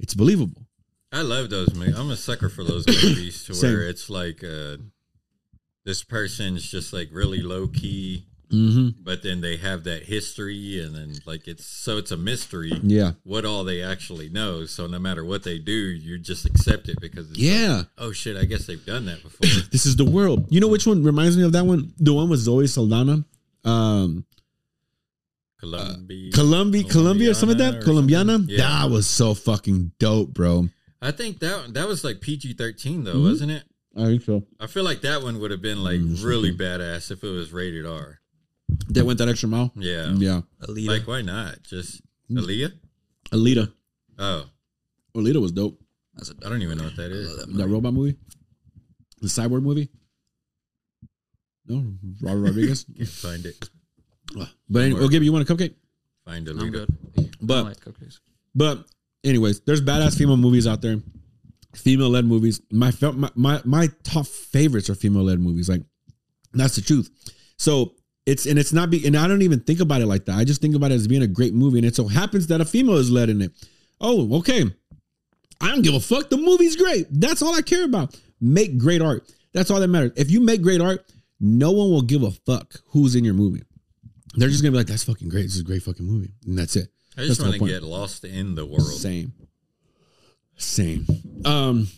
It's 0.00 0.14
believable. 0.14 0.66
I 1.12 1.20
love 1.22 1.50
those 1.50 1.74
movies. 1.74 1.96
I'm 1.98 2.10
a 2.10 2.16
sucker 2.16 2.48
for 2.48 2.64
those 2.64 2.86
movies 3.04 3.44
to 3.44 3.52
where 3.54 3.86
it's 3.88 4.08
like 4.08 4.42
uh, 4.42 4.76
this 5.84 6.02
person's 6.02 6.68
just 6.70 6.92
like 6.92 7.08
really 7.12 7.42
low 7.42 7.66
key, 7.68 8.26
Mm-hmm. 8.50 9.02
but 9.02 9.22
then 9.22 9.40
they 9.40 9.56
have 9.56 9.84
that 9.84 10.02
history, 10.02 10.78
and 10.84 10.94
then 10.94 11.14
like 11.24 11.48
it's 11.48 11.64
so 11.64 11.96
it's 11.96 12.10
a 12.10 12.18
mystery 12.18 12.70
Yeah. 12.82 13.12
what 13.24 13.46
all 13.46 13.64
they 13.64 13.80
actually 13.82 14.28
know. 14.28 14.66
So 14.66 14.86
no 14.86 14.98
matter 14.98 15.24
what 15.24 15.42
they 15.42 15.58
do, 15.58 15.72
you 15.72 16.18
just 16.18 16.44
accept 16.44 16.90
it 16.90 17.00
because 17.00 17.30
it's 17.30 17.38
like, 17.38 17.48
Yeah. 17.48 17.82
oh 17.96 18.12
shit, 18.12 18.36
I 18.36 18.44
guess 18.44 18.66
they've 18.66 18.84
done 18.84 19.06
that 19.06 19.22
before. 19.22 19.48
This 19.72 19.86
is 19.86 19.96
the 19.96 20.04
world. 20.04 20.48
You 20.50 20.60
know 20.60 20.68
which 20.68 20.86
one 20.86 21.02
reminds 21.02 21.34
me 21.38 21.44
of 21.44 21.52
that 21.52 21.64
one? 21.64 21.94
The 21.98 22.12
one 22.12 22.28
with 22.28 22.40
Zoe 22.40 22.66
Saldana. 22.66 23.24
Um 23.64 24.26
Colombia, 25.58 26.32
Columbia, 26.32 26.84
Columbia, 26.84 27.30
or 27.30 27.34
something 27.34 27.56
like 27.58 27.74
that. 27.76 27.84
Colombiana. 27.84 28.38
Yeah. 28.48 28.58
That 28.58 28.90
was 28.90 29.06
so 29.06 29.32
fucking 29.32 29.92
dope, 29.98 30.34
bro. 30.34 30.68
I 31.02 31.10
think 31.10 31.40
that 31.40 31.74
that 31.74 31.88
was 31.88 32.04
like 32.04 32.20
PG 32.20 32.54
thirteen 32.54 33.04
though, 33.04 33.16
Mhm. 33.16 33.22
wasn't 33.24 33.50
it? 33.52 33.64
I 33.96 34.04
think 34.06 34.22
so. 34.22 34.46
I 34.60 34.66
feel 34.68 34.84
like 34.84 35.02
that 35.02 35.22
one 35.22 35.38
would 35.40 35.50
have 35.50 35.60
been 35.60 35.82
like 35.84 36.00
Mm, 36.00 36.24
really 36.24 36.52
badass 36.56 37.10
if 37.10 37.22
it 37.24 37.28
was 37.28 37.52
rated 37.52 37.84
R. 37.84 38.20
That 38.88 39.04
went 39.04 39.18
that 39.18 39.28
extra 39.28 39.48
mile. 39.48 39.72
Yeah, 39.76 40.14
Yeah. 40.14 40.42
Alita. 40.62 40.86
like 40.86 41.06
why 41.06 41.20
not? 41.22 41.62
Just 41.64 42.00
Mm. 42.30 42.38
Aaliyah. 42.38 42.72
Alita. 43.32 43.72
Oh, 44.18 44.48
Alita 45.14 45.40
was 45.42 45.52
dope. 45.52 45.78
That's 46.14 46.30
a 46.30 46.34
I 46.44 46.48
don't 46.48 46.62
even 46.62 46.78
know 46.78 46.84
what 46.84 46.96
that 46.96 47.10
is. 47.10 47.28
I 47.28 47.32
love 47.32 47.46
that 47.48 47.56
That 47.58 47.68
robot 47.68 47.92
movie? 47.94 48.16
The 49.20 49.28
cyborg 49.28 49.62
movie? 49.62 49.90
No, 51.66 51.94
Robert 52.20 52.40
Rodriguez. 52.40 52.84
Can't 52.96 53.08
find 53.08 53.46
it. 53.46 53.70
but 54.68 54.82
anyway, 54.82 55.00
oh, 55.02 55.08
Gibby, 55.08 55.26
you 55.26 55.32
want 55.32 55.48
a 55.48 55.52
cupcake? 55.54 55.74
Find 56.24 56.46
I'm 56.48 56.58
Alita. 56.58 56.72
good. 56.72 56.88
I 57.18 57.30
But 57.40 57.54
don't 57.56 57.64
like 57.66 57.80
cupcakes. 57.84 58.20
but 58.54 58.86
anyways, 59.24 59.60
there's 59.60 59.80
badass 59.80 60.16
female 60.16 60.36
movies 60.36 60.66
out 60.66 60.82
there, 60.82 60.98
female 61.74 62.10
led 62.10 62.24
movies. 62.24 62.60
My, 62.70 62.92
my 63.00 63.30
my 63.34 63.60
my 63.64 63.88
top 64.04 64.26
favorites 64.26 64.90
are 64.90 64.94
female 64.94 65.24
led 65.24 65.40
movies. 65.40 65.68
Like 65.68 65.82
that's 66.52 66.76
the 66.76 66.82
truth. 66.82 67.10
So 67.58 67.94
it's 68.26 68.46
and 68.46 68.58
it's 68.58 68.72
not 68.72 68.90
be 68.90 69.06
and 69.06 69.16
I 69.16 69.26
don't 69.26 69.42
even 69.42 69.60
think 69.60 69.80
about 69.80 70.00
it 70.00 70.06
like 70.06 70.26
that. 70.26 70.36
I 70.36 70.44
just 70.44 70.60
think 70.60 70.74
about 70.74 70.90
it 70.90 70.94
as 70.94 71.08
being 71.08 71.22
a 71.22 71.28
great 71.28 71.54
movie, 71.54 71.78
and 71.78 71.86
it 71.86 71.96
so 71.96 72.08
happens 72.08 72.46
that 72.48 72.60
a 72.60 72.64
female 72.64 72.96
is 72.96 73.10
led 73.10 73.28
in 73.28 73.42
it. 73.42 73.52
Oh, 74.00 74.38
okay. 74.38 74.64
I 75.60 75.68
don't 75.68 75.82
give 75.82 75.94
a 75.94 76.00
fuck. 76.00 76.28
The 76.28 76.36
movie's 76.36 76.74
great. 76.74 77.06
That's 77.10 77.40
all 77.40 77.54
I 77.54 77.62
care 77.62 77.84
about. 77.84 78.18
Make 78.40 78.78
great 78.78 79.00
art. 79.00 79.32
That's 79.52 79.70
all 79.70 79.78
that 79.78 79.88
matters. 79.88 80.12
If 80.16 80.28
you 80.28 80.40
make 80.40 80.60
great 80.60 80.80
art, 80.80 81.08
no 81.38 81.70
one 81.70 81.90
will 81.90 82.02
give 82.02 82.24
a 82.24 82.32
fuck 82.32 82.74
who's 82.86 83.14
in 83.14 83.24
your 83.24 83.34
movie. 83.34 83.62
They're 84.34 84.48
just 84.48 84.62
gonna 84.62 84.72
be 84.72 84.78
like, 84.78 84.86
"That's 84.86 85.04
fucking 85.04 85.28
great. 85.28 85.42
This 85.42 85.54
is 85.54 85.60
a 85.60 85.64
great 85.64 85.82
fucking 85.82 86.06
movie," 86.06 86.32
and 86.46 86.58
that's 86.58 86.74
it. 86.76 86.88
I 87.16 87.26
just 87.26 87.42
want 87.42 87.54
to 87.54 87.66
get 87.66 87.82
lost 87.82 88.24
in 88.24 88.54
the 88.54 88.64
world. 88.64 88.86
Same. 88.86 89.32
Same. 90.56 91.06
Um, 91.44 91.88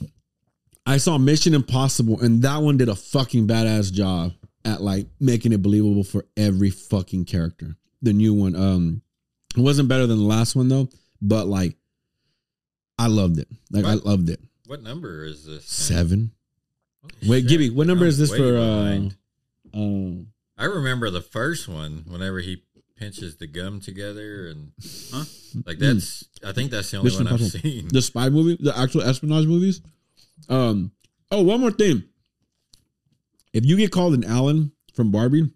I 0.86 0.96
saw 0.96 1.18
Mission 1.18 1.54
Impossible, 1.54 2.20
and 2.20 2.42
that 2.42 2.58
one 2.58 2.76
did 2.76 2.88
a 2.88 2.94
fucking 2.94 3.46
badass 3.46 3.92
job 3.92 4.32
at 4.64 4.80
like 4.80 5.06
making 5.20 5.52
it 5.52 5.62
believable 5.62 6.04
for 6.04 6.26
every 6.36 6.70
fucking 6.70 7.26
character. 7.26 7.76
The 8.02 8.12
new 8.12 8.34
one, 8.34 8.56
um, 8.56 9.02
it 9.56 9.60
wasn't 9.60 9.88
better 9.88 10.06
than 10.06 10.18
the 10.18 10.24
last 10.24 10.56
one 10.56 10.68
though, 10.68 10.88
but 11.22 11.46
like, 11.46 11.76
I 12.98 13.06
loved 13.08 13.38
it. 13.38 13.48
Like 13.70 13.84
I 13.84 13.94
loved 13.94 14.28
it. 14.30 14.40
What 14.66 14.82
number 14.82 15.24
is 15.24 15.44
this? 15.44 15.64
thing? 15.64 15.96
Seven. 15.96 16.30
Holy 17.02 17.30
Wait, 17.30 17.40
shit, 17.40 17.48
Gibby, 17.48 17.70
what 17.70 17.86
number 17.86 18.04
I'm 18.04 18.08
is 18.08 18.18
this 18.18 18.34
for? 18.34 18.56
Uh, 18.56 19.08
um, 19.74 20.28
I 20.56 20.64
remember 20.64 21.10
the 21.10 21.20
first 21.20 21.68
one. 21.68 22.04
Whenever 22.06 22.38
he 22.40 22.62
pinches 22.96 23.36
the 23.36 23.46
gum 23.46 23.80
together, 23.80 24.46
and 24.48 24.72
Huh? 25.12 25.24
like 25.66 25.78
that's. 25.78 26.24
I 26.44 26.52
think 26.52 26.70
that's 26.70 26.90
the 26.90 26.98
only 26.98 27.10
Mission 27.10 27.24
one 27.24 27.34
I've 27.34 27.40
Impossible. 27.40 27.60
seen. 27.70 27.88
the 27.88 28.02
spy 28.02 28.28
movie, 28.28 28.56
the 28.62 28.76
actual 28.78 29.02
espionage 29.02 29.46
movies. 29.46 29.80
Um. 30.48 30.92
Oh, 31.30 31.42
one 31.42 31.60
more 31.60 31.70
thing. 31.72 32.04
If 33.52 33.64
you 33.64 33.76
get 33.76 33.90
called 33.92 34.14
an 34.14 34.24
Allan 34.24 34.72
from 34.94 35.10
Barbie, 35.10 35.50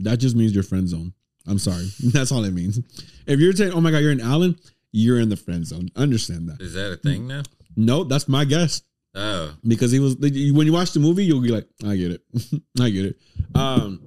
that 0.00 0.18
just 0.18 0.36
means 0.36 0.54
you're 0.54 0.62
friend 0.64 0.88
zone. 0.88 1.12
I'm 1.46 1.58
sorry. 1.58 1.88
That's 2.04 2.32
all 2.32 2.44
it 2.44 2.52
means. 2.52 2.78
If 3.26 3.40
you're 3.40 3.52
saying, 3.52 3.72
"Oh 3.72 3.80
my 3.80 3.90
god, 3.90 3.98
you're 3.98 4.12
an 4.12 4.20
Allan," 4.20 4.56
you're 4.92 5.18
in 5.20 5.28
the 5.28 5.36
friend 5.36 5.66
zone. 5.66 5.88
Understand 5.96 6.48
that? 6.48 6.60
Is 6.60 6.74
that 6.74 6.92
a 6.92 6.96
thing 6.96 7.26
now? 7.26 7.42
No, 7.76 8.02
that's 8.04 8.26
my 8.28 8.44
guess 8.44 8.82
Oh, 9.14 9.54
because 9.66 9.92
he 9.92 10.00
was 10.00 10.16
when 10.16 10.66
you 10.66 10.72
watch 10.72 10.92
the 10.92 11.00
movie, 11.00 11.24
you'll 11.24 11.40
be 11.42 11.48
like, 11.50 11.66
"I 11.86 11.96
get 11.96 12.10
it, 12.12 12.22
I 12.80 12.90
get 12.90 13.06
it." 13.06 13.16
Um, 13.54 14.00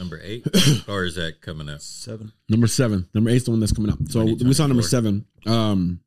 number 0.00 0.18
eight, 0.22 0.44
or 0.88 1.04
is 1.04 1.14
that 1.14 1.40
coming 1.40 1.68
up? 1.68 1.80
Seven. 1.80 2.32
number 2.48 2.66
seven, 2.66 3.08
number 3.14 3.30
eight's 3.30 3.44
the 3.44 3.52
one 3.52 3.60
that's 3.60 3.72
coming 3.72 3.92
up. 3.92 3.98
So 4.08 4.24
we 4.24 4.52
saw 4.54 4.66
number 4.66 4.82
seven. 4.82 5.26
Um, 5.46 6.00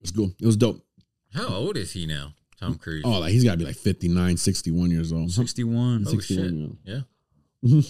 it 0.00 0.02
was 0.02 0.10
cool. 0.10 0.32
It 0.38 0.46
was 0.46 0.56
dope. 0.56 0.84
How 1.32 1.46
old 1.48 1.76
is 1.78 1.92
he 1.92 2.06
now? 2.06 2.34
Tom 2.58 2.74
Cruise. 2.74 3.02
Oh, 3.06 3.20
like 3.20 3.32
he's 3.32 3.44
got 3.44 3.52
to 3.52 3.56
be 3.58 3.64
like 3.64 3.76
59, 3.76 4.36
61 4.36 4.90
years 4.90 5.12
old. 5.12 5.30
Sixty-one. 5.30 6.04
Oh, 6.06 6.10
61 6.10 6.78
shit. 6.84 7.04
Yeah. 7.62 7.80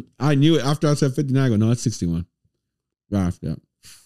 I 0.18 0.34
knew 0.34 0.56
it 0.56 0.64
after 0.64 0.88
I 0.88 0.94
said 0.94 1.14
59. 1.14 1.42
I 1.42 1.48
go, 1.48 1.56
no, 1.56 1.70
it's 1.70 1.82
61. 1.82 2.26
Right 3.10 3.20
after 3.20 3.50
that. 3.50 3.60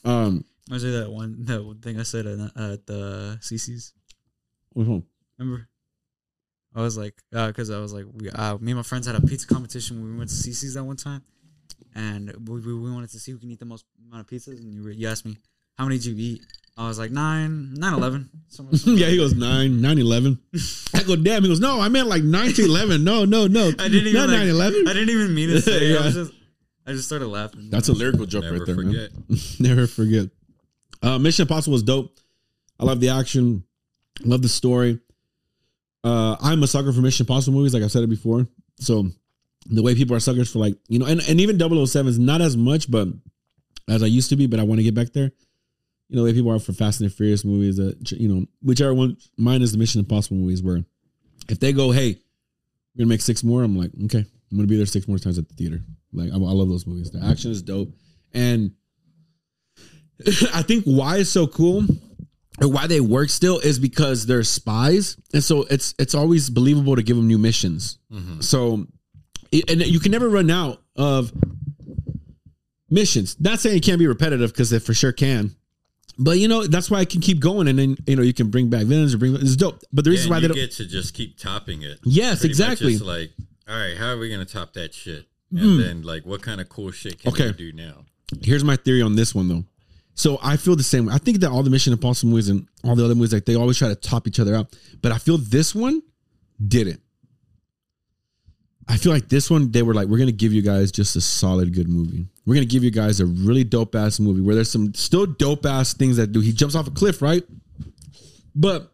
Um, 0.05 0.45
I 0.71 0.79
say 0.79 0.91
that 0.91 1.11
one 1.11 1.45
that 1.45 1.65
one 1.65 1.79
thing 1.81 1.99
I 1.99 2.03
said 2.03 2.27
at, 2.27 2.39
at 2.39 2.87
the 2.87 3.39
Cicis. 3.41 3.93
which 4.73 4.87
one? 4.87 5.05
Remember? 5.39 5.69
I 6.75 6.81
was 6.81 6.97
like, 6.97 7.15
because 7.31 7.71
I 7.71 7.79
was 7.81 7.93
like, 7.93 8.07
we, 8.15 8.31
uh, 8.31 8.57
me 8.59 8.73
and 8.73 8.77
my 8.79 8.83
friends 8.83 9.07
had 9.07 9.15
a 9.17 9.21
pizza 9.21 9.47
competition 9.47 10.03
we 10.03 10.17
went 10.17 10.31
to 10.31 10.37
Cicis 10.37 10.75
that 10.75 10.85
one 10.85 10.97
time, 10.97 11.23
and 11.95 12.33
we, 12.49 12.61
we, 12.61 12.75
we 12.75 12.91
wanted 12.91 13.11
to 13.11 13.19
see 13.19 13.33
who 13.33 13.39
can 13.39 13.51
eat 13.51 13.59
the 13.59 13.65
most 13.67 13.85
amount 14.09 14.21
of 14.23 14.27
pizzas. 14.27 14.59
And 14.59 14.73
you, 14.75 14.83
were, 14.83 14.91
you 14.91 15.09
asked 15.09 15.27
me, 15.27 15.37
how 15.77 15.85
many 15.85 15.99
did 15.99 16.07
you 16.07 16.15
eat? 16.17 16.43
I 16.79 16.89
was 16.89 16.99
like, 16.99 17.11
nine, 17.11 17.75
nine, 17.75 17.93
eleven. 17.93 18.31
Somewhere- 18.49 18.75
yeah, 18.87 19.09
he 19.09 19.19
goes 19.19 19.35
9, 19.35 19.81
nine, 19.83 19.99
eleven. 19.99 20.39
I 20.95 21.03
go, 21.03 21.17
damn. 21.17 21.43
He 21.43 21.49
goes, 21.51 21.61
no, 21.61 21.79
I 21.81 21.89
meant 21.91 22.09
like 22.09 22.23
9 22.23 22.53
to 22.55 22.65
11. 22.65 23.05
No, 23.05 23.27
no, 23.27 23.47
no. 23.47 23.69
I 23.79 23.89
didn't 23.89 24.07
even 24.09 24.15
Not 24.15 24.31
like, 24.31 24.39
9, 24.39 24.49
11. 24.49 24.89
I 24.89 24.93
didn't 24.95 25.11
even 25.11 25.35
mean 25.35 25.51
to 25.51 25.61
say. 25.61 25.73
it. 25.93 26.01
I, 26.01 26.05
was 26.07 26.15
just, 26.15 26.33
I 26.87 26.93
just 26.93 27.07
started 27.07 27.27
laughing. 27.29 27.69
That's 27.69 27.89
a 27.89 27.93
lyrical 27.93 28.25
joke 28.25 28.45
Never 28.45 28.57
right 28.57 28.67
there, 28.67 28.75
forget. 28.75 29.11
man. 29.29 29.39
Never 29.61 29.87
forget. 29.87 30.29
Uh, 31.03 31.19
Mission 31.19 31.43
Impossible 31.43 31.75
was 31.75 31.83
dope. 31.83 32.19
I 32.81 32.85
love 32.85 33.01
the 33.01 33.11
action. 33.11 33.65
Love 34.25 34.41
the 34.41 34.49
story. 34.49 34.99
Uh, 36.05 36.37
I'm 36.41 36.63
a 36.63 36.67
sucker 36.67 36.93
for 36.93 37.01
Mission 37.01 37.25
Impossible 37.25 37.57
movies, 37.59 37.75
like 37.75 37.83
I've 37.83 37.93
said 37.93 38.03
it 38.03 38.11
before. 38.11 38.47
So 38.79 39.09
the 39.67 39.83
way 39.83 39.95
people 39.95 40.17
are 40.17 40.21
suckers 40.21 40.53
for 40.53 40.59
like, 40.59 40.77
you 40.89 40.99
know, 40.99 41.07
and, 41.07 41.21
and 41.29 41.41
even 41.41 41.59
007 41.59 42.09
is 42.09 42.19
not 42.19 42.41
as 42.41 42.57
much, 42.57 42.91
but 42.91 43.09
as 43.89 44.03
I 44.03 44.07
used 44.07 44.31
to 44.31 44.37
be, 44.37 44.47
but 44.47 44.59
I 44.59 44.65
want 44.65 44.79
to 44.79 44.85
get 44.85 44.95
back 44.95 45.13
there. 45.13 45.31
You 46.09 46.17
know, 46.17 46.23
the 46.23 46.31
way 46.31 46.35
people 46.35 46.53
are 46.53 46.59
for 46.59 46.73
Fast 46.73 47.01
and 47.01 47.13
Furious 47.13 47.45
movies, 47.45 47.77
that 47.77 48.13
you 48.13 48.29
know, 48.29 48.47
whichever 48.63 48.93
one 48.93 49.17
mine 49.39 49.63
is 49.63 49.73
the 49.73 49.79
Mission 49.79 50.01
Impossible 50.01 50.37
movies 50.37 50.63
where 50.63 50.85
if 51.49 51.59
they 51.59 51.73
go, 51.73 51.91
hey, 51.91 52.19
we're 52.95 53.05
gonna 53.05 53.09
make 53.09 53.23
six 53.23 53.43
more, 53.43 53.63
I'm 53.63 53.79
like, 53.79 53.91
okay, 54.05 54.19
I'm 54.19 54.57
gonna 54.57 54.67
be 54.67 54.77
there 54.77 54.87
six 54.87 55.09
more 55.09 55.19
times 55.19 55.39
at 55.39 55.49
the 55.49 55.55
theater. 55.55 55.81
Like 56.13 56.31
I, 56.31 56.35
I 56.35 56.39
love 56.39 56.69
those 56.69 56.87
movies. 56.87 57.11
The 57.11 57.25
action 57.25 57.51
is 57.51 57.63
dope. 57.63 57.89
And 58.35 58.73
I 60.53 60.63
think 60.63 60.85
why 60.85 61.19
it's 61.19 61.31
so 61.31 61.47
cool 61.47 61.85
or 62.61 62.69
why 62.69 62.87
they 62.87 63.01
work 63.01 63.31
still 63.31 63.59
is 63.59 63.79
because 63.79 64.27
they're 64.27 64.43
spies. 64.43 65.17
And 65.33 65.43
so 65.43 65.63
it's 65.71 65.95
it's 65.99 66.15
always 66.15 66.51
believable 66.51 66.97
to 66.97 67.03
give 67.03 67.17
them 67.17 67.27
new 67.27 67.39
missions. 67.39 67.99
Mm-hmm. 68.13 68.41
So 68.41 68.87
and 69.69 69.87
you 69.87 70.01
can 70.01 70.13
never 70.13 70.29
run 70.29 70.51
out 70.51 70.83
of 70.97 71.33
missions. 72.91 73.37
Not 73.41 73.61
saying 73.61 73.77
it 73.77 73.83
can't 73.83 73.99
be 73.99 74.07
repetitive 74.07 74.53
because 74.53 74.73
it 74.73 74.83
for 74.83 74.95
sure 74.95 75.13
can. 75.13 75.55
But 76.19 76.39
you 76.39 76.47
know, 76.47 76.67
that's 76.67 76.91
why 76.91 76.99
I 76.99 77.05
can 77.05 77.21
keep 77.21 77.41
going 77.41 77.69
and 77.69 77.79
then 77.79 77.97
you 78.07 78.17
know 78.17 78.23
you 78.23 78.35
can 78.35 78.51
bring 78.51 78.69
back 78.69 78.85
villains 78.85 79.15
or 79.15 79.19
bring 79.19 79.35
it's 79.35 79.57
dope. 79.57 79.81
But 79.93 80.05
the 80.05 80.11
reason 80.11 80.27
and 80.27 80.31
why 80.31 80.41
they 80.41 80.49
don't 80.49 80.57
get 80.57 80.73
to 80.73 80.87
just 80.87 81.15
keep 81.15 81.39
topping 81.39 81.83
it. 81.83 81.99
Yes, 82.05 82.45
exactly. 82.45 82.99
like, 82.99 83.33
all 83.69 83.77
right, 83.77 83.97
how 83.97 84.11
are 84.11 84.19
we 84.19 84.31
gonna 84.31 84.45
top 84.45 84.75
that 84.75 84.93
shit? 84.95 85.27
And 85.51 85.61
hmm. 85.61 85.79
then 85.81 86.03
like, 86.03 86.25
what 86.25 86.43
kind 86.43 86.61
of 86.61 86.69
cool 86.69 86.91
shit 86.91 87.21
can 87.21 87.33
Okay. 87.33 87.47
we 87.49 87.53
do 87.53 87.73
now? 87.73 88.05
Here's 88.43 88.65
my 88.65 88.77
theory 88.77 89.03
on 89.03 89.17
this 89.17 89.35
one 89.35 89.49
though. 89.49 89.65
So 90.15 90.39
I 90.43 90.57
feel 90.57 90.77
the 90.77 90.83
same. 90.83 91.07
way. 91.07 91.15
I 91.15 91.19
think 91.19 91.41
that 91.41 91.51
all 91.51 91.63
the 91.63 91.71
Mission 91.71 91.93
Impossible 91.93 92.31
movies 92.31 92.49
and 92.49 92.67
all 92.85 92.95
the 92.95 93.05
other 93.05 93.15
movies, 93.15 93.33
like 93.33 93.45
they 93.45 93.55
always 93.55 93.79
try 93.79 93.89
to 93.89 93.95
top 93.95 94.27
each 94.27 94.39
other 94.39 94.55
out. 94.55 94.77
But 95.01 95.13
I 95.13 95.19
feel 95.19 95.39
this 95.39 95.75
one 95.75 96.03
didn't. 96.67 97.01
I 98.89 98.97
feel 98.97 99.13
like 99.13 99.29
this 99.29 99.51
one, 99.51 99.71
they 99.71 99.83
were 99.83 99.95
like, 99.95 100.09
we're 100.09 100.19
gonna 100.19 100.33
give 100.33 100.53
you 100.53 100.61
guys 100.61 100.93
just 100.93 101.17
a 101.17 101.21
solid 101.21 101.73
good 101.73 101.89
movie. 101.89 102.27
We're 102.45 102.55
gonna 102.55 102.67
give 102.67 102.85
you 102.85 102.91
guys 102.91 103.21
a 103.21 103.27
really 103.27 103.65
dope 103.65 103.95
ass 103.95 104.21
movie 104.21 104.41
where 104.41 104.55
there's 104.55 104.71
some 104.71 104.93
still 104.95 105.25
dope 105.25 105.65
ass 105.65 105.95
things 105.95 106.17
that 106.17 106.33
do. 106.33 106.41
He 106.41 106.53
jumps 106.53 106.75
off 106.75 106.89
a 106.89 106.91
cliff, 106.91 107.23
right? 107.23 107.45
But 108.55 108.93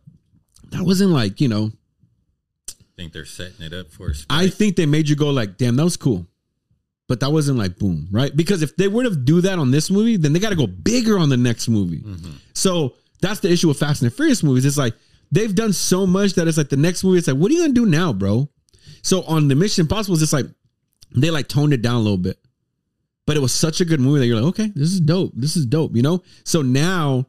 that 0.71 0.83
wasn't 0.83 1.11
like, 1.11 1.41
you 1.41 1.49
know, 1.49 1.73
I 2.71 2.75
think 2.97 3.12
they're 3.12 3.25
setting 3.25 3.64
it 3.64 3.73
up 3.73 3.91
for 3.91 4.11
a 4.11 4.14
spike. 4.14 4.27
I 4.31 4.49
think 4.49 4.77
they 4.77 4.87
made 4.87 5.09
you 5.09 5.16
go 5.16 5.31
like, 5.31 5.57
damn, 5.57 5.77
that 5.77 5.85
was 5.85 5.97
cool. 5.97 6.27
But 7.09 7.20
that 7.20 7.32
wasn't 7.32 7.59
like 7.59 7.78
boom, 7.78 8.06
right? 8.11 8.34
Because 8.36 8.62
if 8.62 8.76
they 8.76 8.86
were 8.86 9.04
to 9.04 9.16
do 9.16 9.40
that 9.40 9.59
on 9.59 9.70
this 9.70 9.90
movie, 9.90 10.18
then 10.18 10.34
they 10.34 10.38
got 10.38 10.50
to 10.50 10.56
go 10.56 10.66
bigger 10.66 11.18
on 11.18 11.30
the 11.30 11.38
next 11.38 11.68
movie. 11.68 12.00
Mm-hmm. 12.00 12.32
So 12.52 12.94
that's 13.20 13.40
the 13.40 13.50
issue 13.50 13.68
with 13.68 13.78
Fast 13.78 14.02
and 14.02 14.11
the 14.11 14.14
Furious 14.14 14.42
movies. 14.42 14.66
It's 14.66 14.76
like 14.76 14.94
they've 15.32 15.54
done 15.54 15.72
so 15.72 16.06
much 16.06 16.34
that 16.34 16.46
it's 16.46 16.59
like 16.59 16.68
the 16.68 16.76
next 16.76 17.04
movie, 17.04 17.18
it's 17.18 17.26
like, 17.26 17.36
what 17.36 17.50
are 17.50 17.54
you 17.54 17.62
gonna 17.62 17.72
do 17.72 17.86
now, 17.86 18.12
bro? 18.12 18.48
So 19.02 19.22
on 19.22 19.48
the 19.48 19.54
Mission 19.54 19.82
Impossible, 19.82 20.14
it's 20.14 20.20
just 20.20 20.32
like 20.32 20.46
they 21.14 21.30
like 21.30 21.48
toned 21.48 21.72
it 21.72 21.82
down 21.82 21.96
a 21.96 22.00
little 22.00 22.18
bit. 22.18 22.38
But 23.26 23.36
it 23.36 23.40
was 23.40 23.52
such 23.52 23.80
a 23.80 23.84
good 23.84 24.00
movie 24.00 24.20
that 24.20 24.26
you're 24.26 24.40
like, 24.40 24.48
okay, 24.50 24.72
this 24.74 24.90
is 24.90 25.00
dope. 25.00 25.32
This 25.34 25.56
is 25.56 25.66
dope, 25.66 25.94
you 25.94 26.02
know? 26.02 26.22
So 26.44 26.62
now 26.62 27.26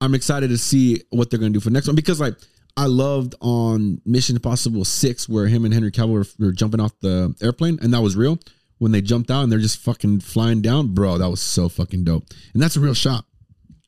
I'm 0.00 0.14
excited 0.14 0.48
to 0.48 0.58
see 0.58 1.02
what 1.10 1.30
they're 1.30 1.38
gonna 1.38 1.52
do 1.52 1.60
for 1.60 1.70
the 1.70 1.74
next 1.74 1.86
one 1.86 1.96
because 1.96 2.20
like 2.20 2.34
I 2.76 2.86
loved 2.86 3.34
on 3.40 4.00
Mission 4.04 4.36
Impossible 4.36 4.84
Six 4.84 5.28
where 5.28 5.46
him 5.46 5.64
and 5.64 5.74
Henry 5.74 5.90
Cavill 5.90 6.10
were, 6.10 6.26
were 6.38 6.52
jumping 6.52 6.80
off 6.80 6.92
the 7.00 7.34
airplane 7.42 7.78
and 7.82 7.92
that 7.92 8.00
was 8.00 8.14
real 8.16 8.38
when 8.78 8.92
they 8.92 9.00
jumped 9.00 9.30
out 9.30 9.42
and 9.42 9.52
they're 9.52 9.58
just 9.58 9.78
fucking 9.78 10.20
flying 10.20 10.62
down, 10.62 10.94
bro. 10.94 11.18
That 11.18 11.28
was 11.30 11.40
so 11.40 11.68
fucking 11.68 12.04
dope, 12.04 12.24
and 12.52 12.62
that's 12.62 12.76
a 12.76 12.80
real 12.80 12.94
shot, 12.94 13.24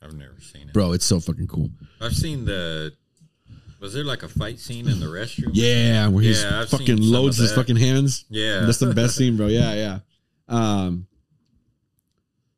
I've 0.03 0.15
never 0.15 0.41
seen 0.41 0.69
it. 0.69 0.73
bro. 0.75 0.93
It's 0.93 1.05
so 1.05 1.21
fucking 1.21 1.47
cool. 1.49 1.71
I've 2.01 2.15
seen 2.15 2.45
the. 2.45 2.93
Was 3.81 3.95
there 3.95 4.05
like 4.05 4.23
a 4.23 4.29
fight 4.29 4.59
scene 4.59 4.89
in 4.89 5.01
the 5.01 5.07
restroom? 5.07 5.51
Yeah, 5.55 6.09
where 6.09 6.23
he's 6.23 6.43
Yeah, 6.43 6.67
fucking 6.67 6.99
loads 7.01 7.39
his 7.39 7.53
fucking 7.55 7.77
hands. 7.77 8.27
Yeah. 8.29 8.61
That's 8.67 8.77
the 8.79 8.93
best 8.93 9.17
scene, 9.17 9.39
bro. 9.39 9.47
Yeah, 9.47 9.73
yeah. 9.75 9.99
Um, 10.49 11.07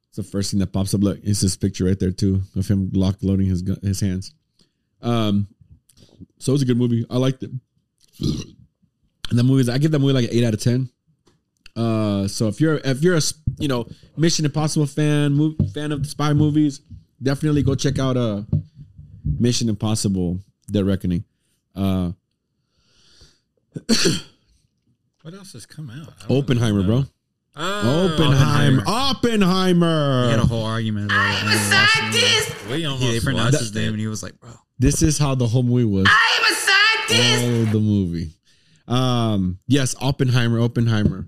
it's 0.08 0.16
the 0.16 0.24
first 0.24 0.50
thing 0.50 0.58
that 0.60 0.72
pops 0.72 0.94
up. 0.94 1.00
Look, 1.02 1.20
it's 1.22 1.40
his 1.40 1.56
picture 1.56 1.84
right 1.84 1.98
there 1.98 2.10
too 2.10 2.42
of 2.56 2.66
him 2.66 2.90
lock 2.92 3.18
loading 3.22 3.46
his 3.46 3.62
gun, 3.62 3.78
his 3.82 4.00
hands. 4.00 4.34
Um, 5.00 5.46
so 6.38 6.50
it 6.50 6.54
was 6.54 6.62
a 6.62 6.66
good 6.66 6.76
movie. 6.76 7.06
I 7.08 7.18
liked 7.18 7.44
it. 7.44 7.50
And 9.30 9.38
the 9.38 9.44
movies, 9.44 9.68
I 9.68 9.78
give 9.78 9.92
that 9.92 10.00
movie 10.00 10.12
like 10.12 10.24
an 10.24 10.30
eight 10.32 10.44
out 10.44 10.54
of 10.54 10.60
ten. 10.60 10.90
Uh, 11.74 12.28
so 12.28 12.48
if 12.48 12.60
you're 12.60 12.76
if 12.84 13.02
you're 13.02 13.16
a 13.16 13.20
you 13.58 13.68
know 13.68 13.86
Mission 14.16 14.44
Impossible 14.44 14.86
fan, 14.86 15.34
mov- 15.34 15.72
fan 15.72 15.92
of 15.92 16.02
the 16.02 16.08
spy 16.08 16.32
movies, 16.32 16.80
definitely 17.22 17.62
go 17.62 17.74
check 17.74 17.98
out 17.98 18.16
uh 18.16 18.42
Mission 19.38 19.68
Impossible: 19.68 20.38
Dead 20.70 20.84
Reckoning. 20.86 21.24
Uh, 21.74 22.12
What 25.22 25.34
else 25.34 25.52
has 25.52 25.66
come 25.66 25.88
out? 25.88 26.12
Oppenheimer, 26.28 26.82
bro. 26.82 27.04
Oh, 27.54 28.08
Oppenheimer. 28.12 28.82
Oppenheimer. 28.86 30.24
We 30.24 30.30
had 30.32 30.40
a 30.40 30.44
whole 30.46 30.64
argument 30.64 31.12
about 31.12 31.30
it. 31.30 31.44
I'm 31.44 31.48
a 31.48 31.58
scientist. 31.60 32.66
We 32.68 32.84
almost 32.86 33.04
Yeah, 33.04 33.12
they 33.12 33.20
pronounced 33.20 33.52
watched 33.52 33.60
his 33.60 33.74
name, 33.74 33.90
and 33.90 34.00
he 34.00 34.08
was 34.08 34.22
like, 34.22 34.38
"Bro, 34.40 34.50
This 34.80 35.00
is 35.00 35.18
how 35.18 35.36
the 35.36 35.46
whole 35.46 35.62
movie 35.62 35.84
was. 35.84 36.06
I 36.08 36.38
am 36.38 36.52
a 36.52 37.14
scientist. 37.14 37.44
All 37.44 37.62
of 37.62 37.72
the 37.72 37.78
movie. 37.78 38.30
Um, 38.88 39.58
yes, 39.68 39.94
Oppenheimer, 40.00 40.60
Oppenheimer. 40.60 41.24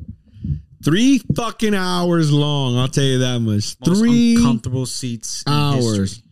Three 0.85 1.19
fucking 1.35 1.75
hours 1.75 2.31
long. 2.31 2.77
I'll 2.77 2.89
tell 2.89 3.05
you 3.05 3.19
that 3.21 3.41
much. 3.41 3.77
most 3.81 3.85
Three 3.85 4.37
comfortable 4.41 4.85
seats 4.87 5.43
Hours. 5.47 5.99
History. 5.99 6.23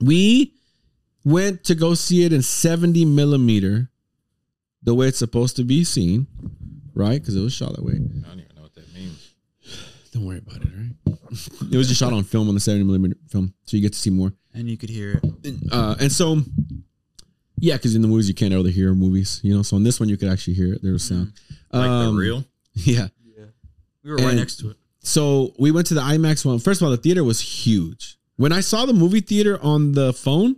We 0.00 0.54
went 1.24 1.64
to 1.64 1.74
go 1.74 1.94
see 1.94 2.24
it 2.24 2.32
in 2.32 2.42
70 2.42 3.04
millimeter, 3.04 3.90
the 4.82 4.94
way 4.94 5.08
it's 5.08 5.18
supposed 5.18 5.56
to 5.56 5.64
be 5.64 5.84
seen, 5.84 6.26
right? 6.94 7.20
Because 7.20 7.36
it 7.36 7.40
was 7.40 7.52
shot 7.52 7.76
that 7.76 7.84
way. 7.84 7.92
I 7.92 7.96
don't 7.96 8.40
even 8.40 8.56
know 8.56 8.62
what 8.62 8.74
that 8.74 8.92
means. 8.94 9.34
Don't 10.12 10.24
worry 10.24 10.38
about 10.38 10.62
it, 10.62 10.68
right? 10.74 11.18
it 11.70 11.76
was 11.76 11.88
just 11.88 12.00
shot 12.00 12.12
on 12.12 12.24
film 12.24 12.48
on 12.48 12.54
the 12.54 12.60
70 12.60 12.84
millimeter 12.84 13.16
film, 13.28 13.54
so 13.64 13.76
you 13.76 13.82
get 13.82 13.92
to 13.92 13.98
see 13.98 14.10
more. 14.10 14.32
And 14.54 14.68
you 14.68 14.76
could 14.76 14.90
hear 14.90 15.20
it. 15.22 15.54
Uh, 15.70 15.94
and 16.00 16.10
so, 16.10 16.40
yeah, 17.58 17.76
because 17.76 17.94
in 17.94 18.02
the 18.02 18.08
movies 18.08 18.26
you 18.28 18.34
can't 18.34 18.52
really 18.52 18.72
hear 18.72 18.94
movies, 18.94 19.40
you 19.44 19.54
know. 19.54 19.62
So 19.62 19.76
in 19.76 19.84
this 19.84 20.00
one 20.00 20.08
you 20.08 20.16
could 20.16 20.28
actually 20.28 20.54
hear 20.54 20.72
it. 20.74 20.82
There 20.82 20.92
was 20.92 21.04
sound. 21.04 21.32
Like 21.72 21.88
Um, 21.88 22.14
the 22.14 22.20
real. 22.20 22.44
Yeah. 22.74 23.08
We 24.04 24.10
were 24.10 24.16
right 24.18 24.34
next 24.36 24.56
to 24.60 24.70
it. 24.70 24.76
So 25.00 25.54
we 25.58 25.70
went 25.70 25.86
to 25.88 25.94
the 25.94 26.00
IMAX 26.00 26.44
one. 26.44 26.58
First 26.58 26.80
of 26.80 26.84
all, 26.86 26.90
the 26.90 26.96
theater 26.96 27.24
was 27.24 27.40
huge. 27.40 28.16
When 28.36 28.52
I 28.52 28.60
saw 28.60 28.86
the 28.86 28.92
movie 28.92 29.20
theater 29.20 29.58
on 29.62 29.92
the 29.92 30.12
phone, 30.12 30.56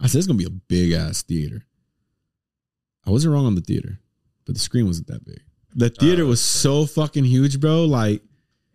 I 0.00 0.06
said 0.08 0.18
it's 0.18 0.26
gonna 0.26 0.36
be 0.38 0.44
a 0.44 0.50
big 0.50 0.92
ass 0.92 1.22
theater. 1.22 1.64
I 3.06 3.10
wasn't 3.10 3.34
wrong 3.34 3.46
on 3.46 3.54
the 3.54 3.60
theater, 3.60 4.00
but 4.46 4.54
the 4.54 4.60
screen 4.60 4.86
wasn't 4.86 5.08
that 5.08 5.24
big. 5.24 5.40
The 5.74 5.86
oh, 5.86 6.00
theater 6.00 6.22
Oh, 6.24 6.26
was 6.28 6.40
so 6.40 6.86
fucking 6.86 7.24
huge, 7.24 7.60
bro. 7.60 7.84
Like 7.84 8.22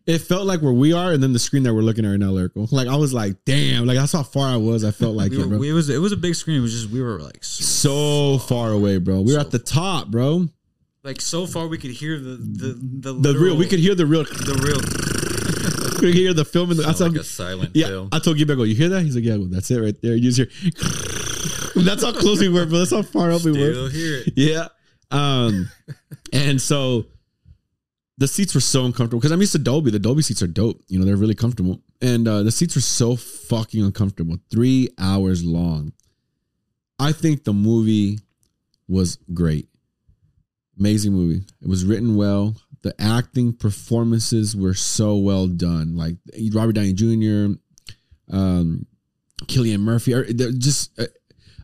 it 0.05 0.19
felt 0.19 0.45
like 0.47 0.61
where 0.61 0.71
we 0.73 0.93
are, 0.93 1.11
and 1.11 1.21
then 1.21 1.33
the 1.33 1.39
screen 1.39 1.63
that 1.63 1.73
we're 1.73 1.81
looking 1.81 2.05
at 2.05 2.09
right 2.09 2.19
now, 2.19 2.31
lyrical. 2.31 2.67
Like 2.71 2.88
I 2.88 2.95
was 2.95 3.13
like, 3.13 3.35
damn. 3.45 3.85
Like 3.85 3.97
that's 3.97 4.13
how 4.13 4.23
far 4.23 4.47
I 4.47 4.57
was. 4.57 4.83
I 4.83 4.91
felt 4.91 5.15
like 5.21 5.31
We 5.31 5.41
it, 5.41 5.47
were, 5.47 5.57
we- 5.57 5.69
it 5.69 5.73
was 5.73 5.89
it 5.89 5.99
was 5.99 6.11
a 6.11 6.17
big 6.17 6.35
screen. 6.35 6.57
It 6.57 6.61
was 6.61 6.73
just 6.73 6.89
we 6.89 7.01
were 7.01 7.19
like 7.19 7.43
so, 7.43 8.38
so 8.38 8.38
far 8.39 8.71
away, 8.71 8.97
bro. 8.99 9.17
We 9.21 9.33
were 9.33 9.39
So 9.39 9.45
at 9.45 9.51
the 9.51 9.59
top, 9.59 10.07
bro. 10.07 10.47
Like 11.08 11.22
so 11.22 11.47
far 11.47 11.68
we 11.68 11.78
could 11.78 11.91
hear 11.91 12.20
the 12.20 12.36
the 12.38 12.68
the, 12.74 13.14
The 13.14 13.14
literal- 13.14 13.43
real. 13.45 13.58
We 13.58 13.66
could 13.68 13.80
hear 13.80 13.95
the 13.95 14.05
real. 14.05 14.24
the 14.24 14.55
real. 14.64 14.82
We 16.01 16.12
could 16.12 16.14
hear 16.14 16.34
the 16.34 16.45
film. 16.45 16.70
In 16.70 16.78
the, 16.78 16.84
Sound 16.84 16.89
that's 16.93 16.99
how- 16.99 17.08
like 17.08 17.16
a 17.22 17.24
silent 17.24 17.72
Yeah, 17.74 17.88
film. 17.88 18.10
I 18.12 18.20
told 18.20 18.38
Gibby, 18.38 18.53
I 18.53 18.55
go, 18.55 18.64
you 18.64 18.76
hear 18.76 18.89
that? 18.89 19.01
He's 19.01 19.16
like, 19.16 19.24
yeah, 19.26 19.38
well, 19.38 19.47
that's 19.49 19.72
it 19.72 19.80
right 19.82 19.99
there. 20.03 20.16
You 20.16 20.30
just 20.32 20.38
hear, 20.38 20.49
that's 21.84 22.03
how 22.03 22.12
close 22.12 22.39
we 22.39 22.49
were, 22.49 22.66
but 22.66 22.78
That's 22.78 22.91
how 22.91 23.01
far 23.01 23.32
up 23.32 23.43
we 23.43 23.51
were. 23.51 23.72
Still 23.74 23.89
hear 23.89 24.18
it. 24.28 24.34
Yeah. 24.36 24.68
Um, 25.10 25.70
and 26.34 26.62
so 26.62 27.05
the 28.20 28.28
seats 28.28 28.53
were 28.53 28.62
so 28.62 28.86
uncomfortable 28.86 29.20
because 29.20 29.32
I'm 29.32 29.39
used 29.41 29.53
to 29.53 29.60
Dolby. 29.60 29.89
The 29.89 29.97
Dolby 29.97 30.22
seats 30.22 30.43
are 30.43 30.47
dope. 30.47 30.84
You 30.88 30.99
know, 30.99 31.05
they're 31.05 31.16
really 31.18 31.34
comfortable. 31.36 31.82
And 31.99 32.28
uh, 32.28 32.43
the 32.43 32.51
seats 32.51 32.76
were 32.76 32.82
so 32.82 33.16
fucking 33.16 33.84
uncomfortable. 33.84 34.38
Three 34.51 34.89
hours 34.99 35.43
long. 35.43 35.93
I 36.99 37.12
think 37.12 37.43
the 37.43 37.53
movie 37.53 38.20
was 38.88 39.18
great. 39.34 39.68
Amazing 40.80 41.13
movie. 41.13 41.43
It 41.61 41.67
was 41.67 41.86
written 41.86 42.15
well. 42.15 42.55
The 42.84 42.93
acting 42.99 43.53
performances 43.53 44.55
were 44.55 44.73
so 44.73 45.17
well 45.17 45.47
done. 45.47 45.95
Like 45.95 46.17
Robert 46.53 46.73
Downey 46.73 46.93
Jr., 46.93 47.59
um, 48.32 48.86
Cillian 49.45 49.80
Murphy, 49.80 50.13
they're 50.34 50.51
just 50.51 50.97
uh, 50.99 51.05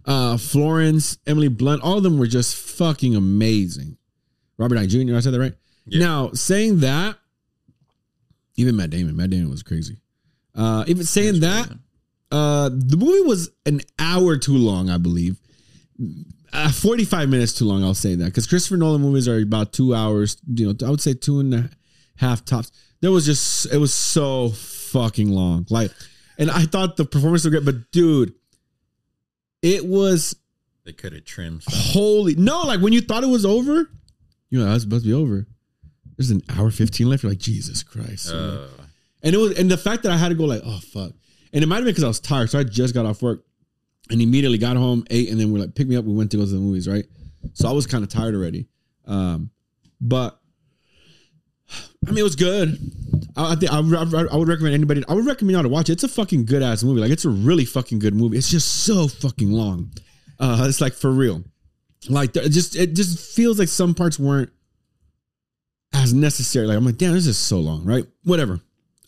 uh, 0.05 0.37
Florence, 0.37 1.17
Emily 1.27 1.47
Blunt, 1.47 1.81
all 1.81 1.97
of 1.97 2.03
them 2.03 2.17
were 2.17 2.27
just 2.27 2.55
fucking 2.55 3.15
amazing. 3.15 3.97
Robert 4.57 4.75
Downey 4.75 4.87
Jr. 4.87 5.15
I 5.15 5.19
said 5.19 5.33
that 5.33 5.39
right. 5.39 5.53
Yeah. 5.85 5.99
Now 6.05 6.31
saying 6.33 6.79
that, 6.79 7.17
even 8.55 8.75
Matt 8.75 8.89
Damon, 8.91 9.15
Matt 9.15 9.29
Damon 9.29 9.49
was 9.49 9.63
crazy. 9.63 9.97
Uh, 10.55 10.83
even 10.87 11.03
saying 11.05 11.39
that, 11.41 11.69
uh, 12.31 12.69
the 12.69 12.97
movie 12.97 13.27
was 13.27 13.51
an 13.65 13.81
hour 13.99 14.37
too 14.37 14.57
long, 14.57 14.89
I 14.89 14.97
believe. 14.97 15.39
Uh, 16.53 16.71
45 16.71 17.29
minutes 17.29 17.53
too 17.53 17.65
long, 17.65 17.83
I'll 17.83 17.93
say 17.95 18.15
that. 18.15 18.25
Because 18.25 18.45
Christopher 18.47 18.77
Nolan 18.77 19.01
movies 19.01 19.27
are 19.27 19.39
about 19.41 19.73
two 19.73 19.95
hours, 19.95 20.37
you 20.47 20.67
know, 20.71 20.87
I 20.87 20.89
would 20.91 21.01
say 21.01 21.13
two 21.13 21.39
and 21.39 21.53
a 21.53 21.69
half 22.17 22.45
tops. 22.45 22.71
There 23.01 23.11
was 23.11 23.25
just, 23.25 23.65
it 23.73 23.77
was 23.77 23.93
so 23.93 24.49
fucking 24.49 25.29
long. 25.29 25.65
Like, 25.69 25.91
and 26.37 26.51
I 26.51 26.63
thought 26.65 26.95
the 26.95 27.05
performance 27.05 27.43
was 27.43 27.51
great, 27.51 27.65
but 27.65 27.91
dude, 27.91 28.33
it 29.61 29.85
was 29.85 30.35
They 30.85 30.93
could 30.93 31.13
have 31.13 31.25
trimmed. 31.25 31.63
some. 31.63 31.73
holy. 31.75 32.35
No, 32.35 32.61
like 32.63 32.81
when 32.81 32.93
you 32.93 33.01
thought 33.01 33.23
it 33.23 33.27
was 33.29 33.45
over, 33.45 33.89
you 34.49 34.59
know, 34.59 34.65
that's 34.65 34.83
supposed 34.83 35.03
to 35.05 35.09
be 35.09 35.13
over. 35.13 35.47
There's 36.17 36.29
an 36.29 36.41
hour 36.49 36.69
15 36.69 37.09
left. 37.09 37.23
You're 37.23 37.31
like, 37.31 37.39
Jesus 37.39 37.81
Christ. 37.83 38.31
Uh, 38.31 38.67
And 39.23 39.33
it 39.33 39.37
was, 39.37 39.57
and 39.57 39.71
the 39.71 39.77
fact 39.77 40.03
that 40.03 40.11
I 40.11 40.17
had 40.17 40.29
to 40.29 40.35
go 40.35 40.45
like, 40.45 40.61
oh 40.65 40.79
fuck, 40.79 41.11
and 41.53 41.63
it 41.63 41.67
might 41.67 41.77
have 41.77 41.85
been 41.85 41.91
because 41.93 42.03
I 42.03 42.07
was 42.09 42.19
tired. 42.19 42.49
So 42.49 42.59
I 42.59 42.63
just 42.63 42.93
got 42.93 43.05
off 43.05 43.21
work, 43.21 43.43
and 44.09 44.21
immediately 44.21 44.57
got 44.57 44.77
home, 44.77 45.05
ate, 45.09 45.29
and 45.29 45.39
then 45.39 45.51
we 45.51 45.59
are 45.59 45.63
like, 45.63 45.75
pick 45.75 45.87
me 45.87 45.95
up. 45.95 46.05
We 46.05 46.13
went 46.13 46.31
to 46.31 46.37
go 46.37 46.43
to 46.43 46.49
the 46.49 46.57
movies, 46.57 46.87
right? 46.87 47.05
So 47.53 47.69
I 47.69 47.71
was 47.71 47.87
kind 47.87 48.03
of 48.03 48.09
tired 48.09 48.35
already. 48.35 48.67
Um, 49.05 49.49
but 49.99 50.39
I 52.07 52.09
mean, 52.09 52.19
it 52.19 52.23
was 52.23 52.35
good. 52.35 52.77
I, 53.35 53.53
I 53.53 53.55
think 53.55 53.71
I, 53.71 53.77
I, 53.77 54.25
I 54.33 54.35
would 54.35 54.47
recommend 54.47 54.73
anybody. 54.73 55.03
I 55.07 55.13
would 55.13 55.25
recommend 55.25 55.53
y'all 55.53 55.63
to 55.63 55.69
watch 55.69 55.89
it. 55.89 55.93
It's 55.93 56.03
a 56.03 56.09
fucking 56.09 56.45
good 56.45 56.61
ass 56.61 56.83
movie. 56.83 57.01
Like 57.01 57.11
it's 57.11 57.25
a 57.25 57.29
really 57.29 57.65
fucking 57.65 57.99
good 57.99 58.13
movie. 58.13 58.37
It's 58.37 58.49
just 58.49 58.83
so 58.83 59.07
fucking 59.07 59.51
long. 59.51 59.91
Uh, 60.39 60.65
it's 60.67 60.81
like 60.81 60.93
for 60.93 61.11
real. 61.11 61.43
Like 62.09 62.35
it 62.35 62.49
just 62.49 62.75
it 62.75 62.93
just 62.95 63.35
feels 63.35 63.59
like 63.59 63.69
some 63.69 63.93
parts 63.93 64.19
weren't 64.19 64.49
as 65.93 66.13
necessary. 66.13 66.67
Like 66.67 66.77
I'm 66.77 66.85
like, 66.85 66.97
damn, 66.97 67.13
this 67.13 67.27
is 67.27 67.37
so 67.37 67.59
long, 67.59 67.85
right? 67.85 68.05
Whatever. 68.23 68.59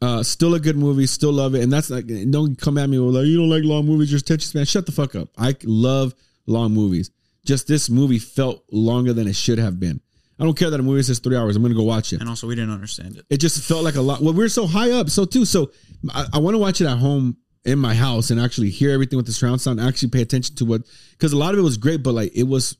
Uh, 0.05 0.21
still 0.21 0.53
a 0.53 0.59
good 0.59 0.77
movie. 0.77 1.07
Still 1.07 1.33
love 1.33 1.55
it. 1.55 1.63
And 1.63 1.73
that's 1.73 1.89
like, 1.89 2.05
don't 2.29 2.55
come 2.59 2.77
at 2.77 2.87
me 2.87 2.99
with 2.99 3.15
like, 3.15 3.25
you 3.25 3.37
don't 3.37 3.49
like 3.49 3.63
long 3.63 3.87
movies. 3.87 4.11
Your 4.11 4.19
attention 4.19 4.47
span. 4.47 4.65
Shut 4.65 4.85
the 4.85 4.91
fuck 4.91 5.15
up. 5.15 5.29
I 5.35 5.55
love 5.63 6.13
long 6.45 6.73
movies. 6.73 7.09
Just 7.43 7.67
this 7.67 7.89
movie 7.89 8.19
felt 8.19 8.63
longer 8.71 9.13
than 9.13 9.27
it 9.27 9.35
should 9.35 9.57
have 9.57 9.79
been. 9.79 9.99
I 10.39 10.43
don't 10.43 10.55
care 10.55 10.69
that 10.69 10.79
a 10.79 10.83
movie 10.83 11.01
says 11.01 11.19
three 11.19 11.35
hours. 11.37 11.55
I'm 11.55 11.63
gonna 11.63 11.73
go 11.73 11.83
watch 11.83 12.13
it. 12.13 12.19
And 12.19 12.29
also, 12.29 12.45
we 12.45 12.55
didn't 12.55 12.73
understand 12.73 13.17
it. 13.17 13.25
It 13.29 13.37
just 13.37 13.63
felt 13.63 13.83
like 13.83 13.95
a 13.95 14.01
lot. 14.01 14.21
Well, 14.21 14.33
we 14.33 14.43
are 14.43 14.49
so 14.49 14.67
high 14.67 14.91
up, 14.91 15.09
so 15.09 15.25
too. 15.25 15.45
So 15.45 15.71
I, 16.13 16.25
I 16.33 16.39
want 16.39 16.53
to 16.53 16.59
watch 16.59 16.81
it 16.81 16.87
at 16.87 16.97
home 16.97 17.37
in 17.63 17.79
my 17.79 17.95
house 17.95 18.29
and 18.29 18.39
actually 18.39 18.69
hear 18.69 18.91
everything 18.91 19.17
with 19.17 19.25
the 19.25 19.31
surround 19.31 19.61
sound. 19.61 19.79
Actually 19.79 20.09
pay 20.09 20.21
attention 20.21 20.55
to 20.57 20.65
what 20.65 20.81
because 21.11 21.33
a 21.33 21.37
lot 21.37 21.53
of 21.53 21.59
it 21.59 21.63
was 21.63 21.77
great, 21.77 22.03
but 22.03 22.13
like 22.13 22.31
it 22.35 22.43
was, 22.43 22.77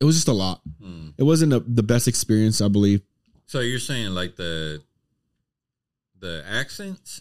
it 0.00 0.04
was 0.04 0.14
just 0.14 0.28
a 0.28 0.32
lot. 0.32 0.62
hmm. 0.80 1.08
It 1.18 1.24
wasn't 1.24 1.52
a, 1.52 1.60
the 1.60 1.82
best 1.82 2.06
experience, 2.08 2.60
I 2.60 2.68
believe. 2.68 3.02
So 3.46 3.60
you're 3.60 3.78
saying 3.78 4.10
like 4.14 4.36
the 4.36 4.82
the 6.20 6.44
accents 6.48 7.20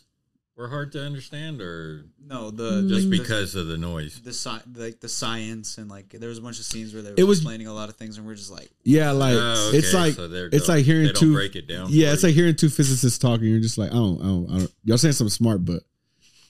were 0.58 0.70
hard 0.70 0.92
to 0.94 1.04
understand, 1.04 1.60
or 1.62 2.06
No, 2.26 2.50
the 2.50 2.82
mm. 2.84 2.88
just 2.90 3.08
like, 3.08 3.12
the- 3.12 3.18
because 3.20 3.56
of 3.56 3.68
the 3.68 3.78
noise? 3.78 4.22
the 4.24 4.32
sci- 4.32 4.62
like 4.76 5.02
the 5.02 5.10
science 5.10 5.78
and 5.78 5.90
like 5.90 6.10
there 6.10 6.30
was 6.30 6.38
a 6.38 6.42
bunch 6.42 6.60
of 6.60 6.66
scenes 6.66 6.94
where 6.94 7.04
they 7.04 7.10
were 7.10 7.16
It 7.18 7.24
was- 7.24 7.40
explaining 7.40 7.68
a 7.68 7.74
lot 7.74 7.90
of 7.90 7.96
things 7.98 8.18
and 8.18 8.26
we're 8.26 8.36
just 8.36 8.52
like 8.52 8.70
Yeah, 8.86 9.12
like 9.12 9.36
Oh, 9.38 9.72
it's 9.74 9.94
like 9.94 10.14
so 10.14 10.30
it's 10.54 10.70
like 10.70 10.86
hearing 10.86 11.08
they 11.08 11.12
don't 11.12 11.20
two. 11.20 11.34
break 11.34 11.56
it 11.58 11.68
down. 11.68 11.88
Yeah, 11.90 12.14
it's 12.14 12.24
you. 12.24 12.30
like 12.30 12.36
hearing 12.36 12.56
two 12.56 12.70
physicists 12.70 13.20
talking. 13.20 13.48
You're 13.48 13.60
just 13.60 13.78
like, 13.78 13.92
I 13.92 13.96
don't, 13.96 14.22
I 14.22 14.26
don't, 14.26 14.50
I 14.52 14.58
don't. 14.60 14.72
Y'all 14.86 14.98
saying 14.98 15.12
something 15.14 15.30
smart, 15.32 15.66
but 15.66 15.84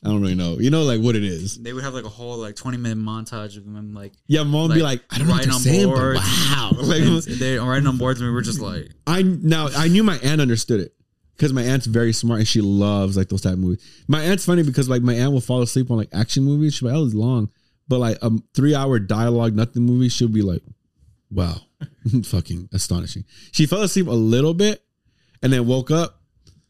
I 0.04 0.10
don't 0.10 0.22
really 0.22 0.36
know. 0.36 0.60
You 0.60 0.70
know, 0.70 0.84
like 0.84 1.02
what 1.02 1.16
it 1.16 1.24
is. 1.24 1.58
they 1.58 1.74
would 1.74 1.84
have 1.84 1.96
like 1.96 2.06
a 2.06 2.10
whole 2.10 2.38
like 2.38 2.56
20 2.56 2.78
minute 2.78 3.00
montage 3.04 3.58
of 3.58 3.66
them 3.66 3.96
like 3.96 4.14
Yeah, 4.28 4.44
mom 4.44 4.68
would 4.70 4.76
be 4.76 4.84
Like, 4.84 5.00
like, 5.00 5.14
I 5.14 5.18
don't 5.18 5.28
know 5.30 5.34
what 5.34 5.44
they're 5.46 5.54
on 5.54 5.60
saying, 5.62 5.90
but 5.90 6.16
wow. 6.18 6.72
Like, 6.78 7.02
and 7.02 7.22
they 7.24 7.58
are 7.58 7.68
writing 7.68 7.88
on 7.88 7.98
boards 7.98 8.22
and 8.22 8.30
we 8.30 8.36
were 8.36 8.44
just 8.44 8.60
like 8.62 8.92
I 9.08 9.24
now 9.24 9.70
I 9.76 9.88
knew 9.88 10.04
my 10.04 10.20
aunt 10.20 10.42
understood 10.42 10.80
it 10.82 10.94
because 11.36 11.54
my 11.54 11.64
aunt's 11.64 11.86
very 11.86 12.14
smart 12.14 12.40
and 12.40 12.48
she 12.48 12.62
loves 12.62 13.18
like 13.18 13.30
those 13.30 13.42
type 13.42 13.54
of 13.54 13.60
movies. 13.60 13.84
My 14.08 14.22
aunt's 14.24 14.46
funny 14.46 14.64
because 14.64 14.88
like 14.88 15.02
my 15.02 15.14
aunt 15.14 15.34
will 15.34 15.42
fall 15.42 15.62
asleep 15.62 15.92
on 15.92 15.98
like 15.98 16.10
action 16.14 16.44
movies. 16.44 16.76
She's 16.76 16.84
like, 16.84 16.96
oh, 16.96 17.06
it's 17.06 17.14
long, 17.14 17.50
but 17.88 18.00
like 18.00 18.18
a 18.22 18.32
three 18.54 18.76
hour 18.76 19.00
dialogue 19.00 19.56
nothing 19.56 19.84
movie, 19.84 20.10
she'll 20.10 20.28
be 20.28 20.42
like, 20.42 20.62
wow, 21.30 21.58
fucking 22.24 22.70
astonishing. 22.74 23.26
She 23.52 23.66
fell 23.66 23.82
asleep 23.82 24.08
a 24.08 24.12
little 24.12 24.54
bit 24.54 24.84
and 25.42 25.52
then 25.52 25.68
woke 25.68 25.92
up 25.92 26.22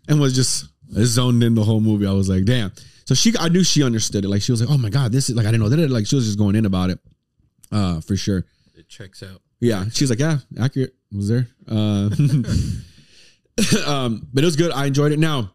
and 0.07 0.19
was 0.19 0.35
just 0.35 0.67
zoned 0.93 1.43
in 1.43 1.55
the 1.55 1.63
whole 1.63 1.81
movie. 1.81 2.07
I 2.07 2.11
was 2.11 2.29
like, 2.29 2.45
damn. 2.45 2.71
So 3.05 3.13
she, 3.13 3.33
I 3.39 3.49
knew 3.49 3.63
she 3.63 3.83
understood 3.83 4.25
it. 4.25 4.29
Like 4.29 4.41
she 4.41 4.51
was 4.51 4.61
like, 4.61 4.69
oh 4.69 4.77
my 4.77 4.89
god, 4.89 5.11
this 5.11 5.29
is 5.29 5.35
like 5.35 5.45
I 5.45 5.51
didn't 5.51 5.63
know 5.63 5.69
that. 5.69 5.89
Like 5.91 6.07
she 6.07 6.15
was 6.15 6.25
just 6.25 6.39
going 6.39 6.55
in 6.55 6.65
about 6.65 6.89
it, 6.89 6.99
uh, 7.71 8.01
for 8.01 8.17
sure. 8.17 8.45
it 8.73 8.89
checks 8.89 9.21
out. 9.21 9.41
Yeah, 9.59 9.85
she's 9.93 10.09
like, 10.09 10.19
yeah, 10.19 10.39
accurate. 10.59 10.95
Was 11.11 11.29
there? 11.29 11.47
Uh, 11.67 12.09
um, 13.85 14.27
but 14.33 14.43
it 14.43 14.47
was 14.47 14.55
good. 14.55 14.71
I 14.71 14.85
enjoyed 14.85 15.11
it. 15.11 15.19
Now, 15.19 15.51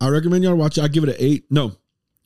I 0.00 0.08
recommend 0.08 0.44
y'all 0.44 0.54
watch 0.56 0.78
it. 0.78 0.84
I 0.84 0.88
give 0.88 1.04
it 1.04 1.10
an 1.10 1.16
eight. 1.18 1.44
No, 1.50 1.72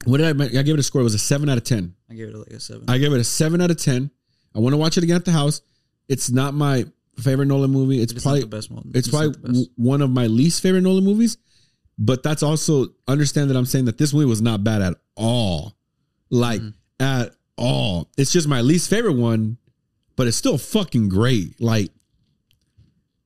what 0.04 0.18
did 0.18 0.26
I? 0.26 0.32
make- 0.32 0.54
I 0.54 0.62
gave 0.62 0.74
it 0.74 0.80
a 0.80 0.82
score. 0.82 1.00
It 1.00 1.04
was 1.04 1.14
a 1.14 1.18
seven 1.18 1.48
out 1.48 1.58
of 1.58 1.64
ten. 1.64 1.94
I 2.10 2.14
gave 2.14 2.28
it 2.28 2.36
like 2.36 2.48
a 2.48 2.60
seven. 2.60 2.84
I 2.88 2.98
gave 2.98 3.12
it 3.12 3.20
a 3.20 3.24
seven 3.24 3.60
out 3.60 3.70
of 3.70 3.76
ten. 3.76 4.10
I 4.54 4.60
want 4.60 4.72
to 4.72 4.76
watch 4.76 4.96
it 4.96 5.04
again 5.04 5.16
at 5.16 5.24
the 5.24 5.32
house. 5.32 5.62
It's 6.08 6.30
not 6.30 6.54
my 6.54 6.86
favorite 7.18 7.46
Nolan 7.46 7.70
movie. 7.70 8.00
It's, 8.00 8.12
It's 8.12 8.22
probably 8.22 8.40
the 8.40 8.46
best 8.46 8.70
one. 8.70 8.90
it's 8.94 9.12
not 9.12 9.18
probably 9.18 9.32
the 9.32 9.38
best. 9.38 9.46
w- 9.54 9.66
one 9.76 10.02
of 10.02 10.10
my 10.10 10.26
least 10.28 10.62
favorite 10.62 10.82
Nolan 10.82 11.04
movies. 11.04 11.38
But 11.98 12.22
that's 12.24 12.42
also 12.42 12.88
understand 13.06 13.50
that 13.50 13.56
I'm 13.56 13.66
saying 13.66 13.84
that 13.84 13.98
this 13.98 14.12
movie 14.12 14.26
was 14.26 14.42
not 14.42 14.64
bad 14.64 14.82
at 14.82 14.94
all, 15.16 15.76
like 16.30 16.60
Mm-hmm. 16.60 16.70
at 17.04 17.32
all. 17.56 18.10
It's 18.18 18.32
just 18.32 18.48
my 18.48 18.60
least 18.62 18.90
favorite 18.90 19.12
one, 19.14 19.58
but 20.16 20.26
it's 20.26 20.36
still 20.36 20.58
fucking 20.58 21.08
great. 21.08 21.60
Like 21.60 21.90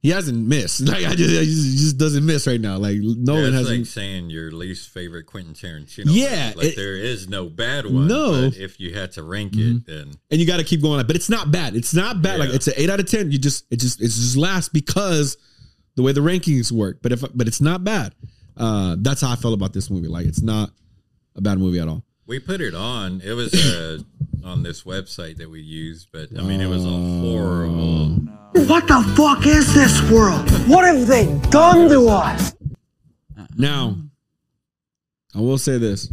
he 0.00 0.10
hasn't 0.10 0.46
missed. 0.46 0.80
Like 0.88 1.04
I 1.04 1.14
just, 1.14 1.30
he 1.30 1.44
just, 1.44 1.78
just 1.78 1.98
doesn't 1.98 2.24
miss 2.24 2.46
right 2.46 2.60
now. 2.60 2.76
Like 2.78 2.96
Yeah, 3.00 3.14
Nolan 3.18 3.46
it's 3.46 3.54
hasn't. 3.56 3.78
like 3.78 3.86
saying 3.86 4.30
your 4.30 4.52
least 4.52 4.90
favorite 4.90 5.24
Quentin 5.26 5.54
Tarantino. 5.54 6.04
Yeah, 6.06 6.52
like 6.56 6.66
it- 6.68 6.76
there 6.76 6.96
is 6.96 7.28
no 7.28 7.46
bad 7.48 7.84
one. 7.86 8.06
No. 8.06 8.30
Mm-hmm. 8.32 8.62
if 8.62 8.78
you 8.78 8.94
had 8.94 9.12
to 9.12 9.22
rank 9.22 9.54
it, 9.56 9.86
then 9.86 10.12
and 10.30 10.40
you 10.40 10.46
got 10.46 10.58
to 10.58 10.64
keep 10.64 10.82
going. 10.82 11.04
But 11.06 11.16
it's 11.16 11.28
not 11.28 11.50
bad. 11.50 11.74
It's 11.76 11.94
not 11.94 12.22
bad. 12.22 12.38
Like 12.38 12.50
it's 12.50 12.66
an 12.68 12.74
eight 12.76 12.90
out 12.90 13.00
of 13.00 13.10
ten. 13.10 13.30
You 13.32 13.38
just 13.38 13.64
it 13.70 13.80
just 13.80 14.00
it's 14.00 14.14
just 14.16 14.36
last 14.36 14.72
because 14.72 15.36
the 15.96 16.02
way 16.02 16.12
the 16.12 16.20
rankings 16.20 16.70
work. 16.70 16.98
But 17.02 17.12
if 17.12 17.24
but 17.34 17.48
it's 17.48 17.60
not 17.60 17.82
bad. 17.84 18.14
Uh, 18.56 18.96
that's 18.98 19.20
how 19.20 19.30
I 19.30 19.36
felt 19.36 19.54
about 19.54 19.72
this 19.72 19.88
movie. 19.90 20.08
Like 20.08 20.26
it's 20.26 20.42
not 20.42 20.70
a 21.36 21.40
bad 21.40 21.58
movie 21.58 21.78
at 21.80 21.86
all. 21.88 22.04
We 22.28 22.38
put 22.38 22.60
it 22.60 22.74
on. 22.74 23.20
It 23.24 23.32
was 23.32 23.52
uh, 23.54 23.98
on 24.44 24.62
this 24.62 24.84
website 24.84 25.38
that 25.38 25.50
we 25.50 25.60
used, 25.60 26.08
but 26.12 26.28
I 26.38 26.42
mean, 26.42 26.60
it 26.60 26.68
was 26.68 26.84
a 26.84 26.88
horrible. 26.88 28.10
What 28.66 28.86
the 28.86 29.02
fuck 29.16 29.46
is 29.46 29.74
this 29.74 30.00
world? 30.10 30.48
What 30.68 30.84
have 30.84 31.06
they 31.08 31.26
done 31.50 31.88
to 31.88 32.08
us? 32.08 32.54
Now, 33.56 33.96
I 35.34 35.40
will 35.40 35.58
say 35.58 35.78
this. 35.78 36.08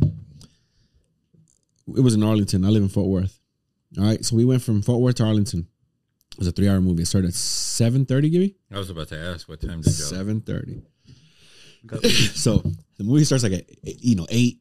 It 1.95 2.01
was 2.01 2.16
in 2.16 2.24
Arlington. 2.24 2.66
I 2.66 2.70
live 2.70 2.82
in 2.82 2.89
Fort 2.89 3.07
Worth. 3.07 3.39
All 3.97 4.05
right. 4.05 4.26
So 4.26 4.36
we 4.36 4.45
went 4.45 4.63
from 4.63 4.82
Fort 4.82 5.01
Worth 5.01 5.16
to 5.16 5.26
Arlington. 5.26 5.68
It 6.32 6.39
was 6.39 6.47
a 6.47 6.51
three 6.51 6.68
hour 6.68 6.82
movie. 6.82 7.03
It 7.03 7.05
started 7.05 7.28
at 7.28 7.34
7.30, 7.34 8.32
Gibby? 8.32 8.55
I 8.74 8.78
was 8.78 8.89
about 8.89 9.09
to 9.09 9.18
ask 9.18 9.47
what 9.47 9.61
time 9.61 9.82
did 9.82 9.97
you 9.97 10.05
go? 10.09 10.16
7.30. 10.16 10.82
so 12.36 12.63
the 12.97 13.03
movie 13.03 13.24
starts 13.24 13.43
like 13.43 13.53
at, 13.53 13.66
you 13.84 14.16
know, 14.16 14.26
8. 14.30 14.57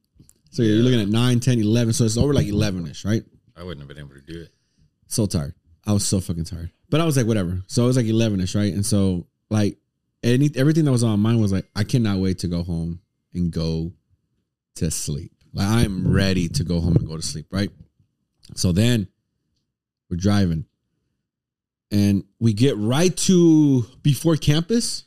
So 0.54 0.62
you're 0.62 0.76
looking 0.76 1.00
at 1.00 1.08
9, 1.08 1.40
10, 1.40 1.58
11. 1.58 1.94
So 1.94 2.04
it's 2.04 2.16
over 2.16 2.32
like 2.32 2.46
11ish, 2.46 3.04
right? 3.04 3.24
I 3.56 3.64
wouldn't 3.64 3.80
have 3.80 3.88
been 3.88 3.98
able 3.98 4.14
to 4.14 4.20
do 4.20 4.42
it. 4.42 4.54
so 5.08 5.26
tired. 5.26 5.52
I 5.84 5.92
was 5.92 6.06
so 6.06 6.20
fucking 6.20 6.44
tired. 6.44 6.70
But 6.90 7.00
I 7.00 7.04
was 7.04 7.16
like, 7.16 7.26
whatever. 7.26 7.64
So 7.66 7.82
it 7.82 7.86
was 7.88 7.96
like 7.96 8.06
11ish, 8.06 8.54
right? 8.54 8.72
And 8.72 8.86
so 8.86 9.26
like 9.50 9.78
any 10.22 10.48
everything 10.54 10.84
that 10.84 10.92
was 10.92 11.02
on 11.02 11.18
my 11.18 11.30
mind 11.30 11.40
was 11.40 11.52
like, 11.52 11.68
I 11.74 11.82
cannot 11.82 12.18
wait 12.18 12.38
to 12.38 12.46
go 12.46 12.62
home 12.62 13.00
and 13.34 13.50
go 13.50 13.94
to 14.76 14.92
sleep. 14.92 15.32
Like 15.52 15.66
I'm 15.66 16.06
ready 16.06 16.48
to 16.50 16.62
go 16.62 16.80
home 16.80 16.94
and 16.94 17.04
go 17.08 17.16
to 17.16 17.22
sleep, 17.22 17.46
right? 17.50 17.70
So 18.54 18.70
then 18.70 19.08
we're 20.08 20.18
driving. 20.18 20.66
And 21.90 22.22
we 22.38 22.52
get 22.52 22.76
right 22.76 23.16
to 23.16 23.86
before 24.02 24.36
campus 24.36 25.02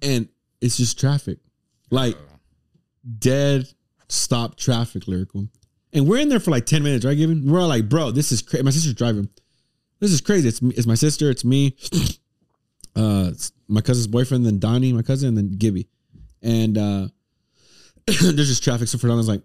and 0.00 0.28
it's 0.60 0.76
just 0.76 1.00
traffic. 1.00 1.38
Like 1.90 2.16
dead 3.18 3.66
stop 4.10 4.56
traffic 4.56 5.08
lyrical. 5.08 5.48
And 5.92 6.06
we're 6.06 6.18
in 6.18 6.28
there 6.28 6.40
for 6.40 6.50
like 6.50 6.66
10 6.66 6.82
minutes, 6.82 7.04
right, 7.04 7.16
Gibby? 7.16 7.40
We're 7.40 7.60
all 7.60 7.68
like, 7.68 7.88
bro, 7.88 8.10
this 8.10 8.30
is 8.32 8.42
crazy. 8.42 8.62
My 8.62 8.70
sister's 8.70 8.94
driving. 8.94 9.28
This 9.98 10.12
is 10.12 10.20
crazy. 10.20 10.48
It's, 10.48 10.62
me- 10.62 10.74
it's 10.76 10.86
my 10.86 10.94
sister, 10.94 11.30
it's 11.30 11.44
me, 11.44 11.76
uh, 12.96 13.30
it's 13.32 13.52
my 13.68 13.80
cousin's 13.80 14.06
boyfriend, 14.06 14.46
then 14.46 14.58
Donnie, 14.58 14.92
my 14.92 15.02
cousin, 15.02 15.28
and 15.30 15.36
then 15.36 15.52
Gibby. 15.58 15.88
And 16.42 16.78
uh 16.78 17.08
there's 18.06 18.48
just 18.48 18.64
traffic. 18.64 18.88
So 18.88 18.98
Fernanda's 18.98 19.28
like, 19.28 19.42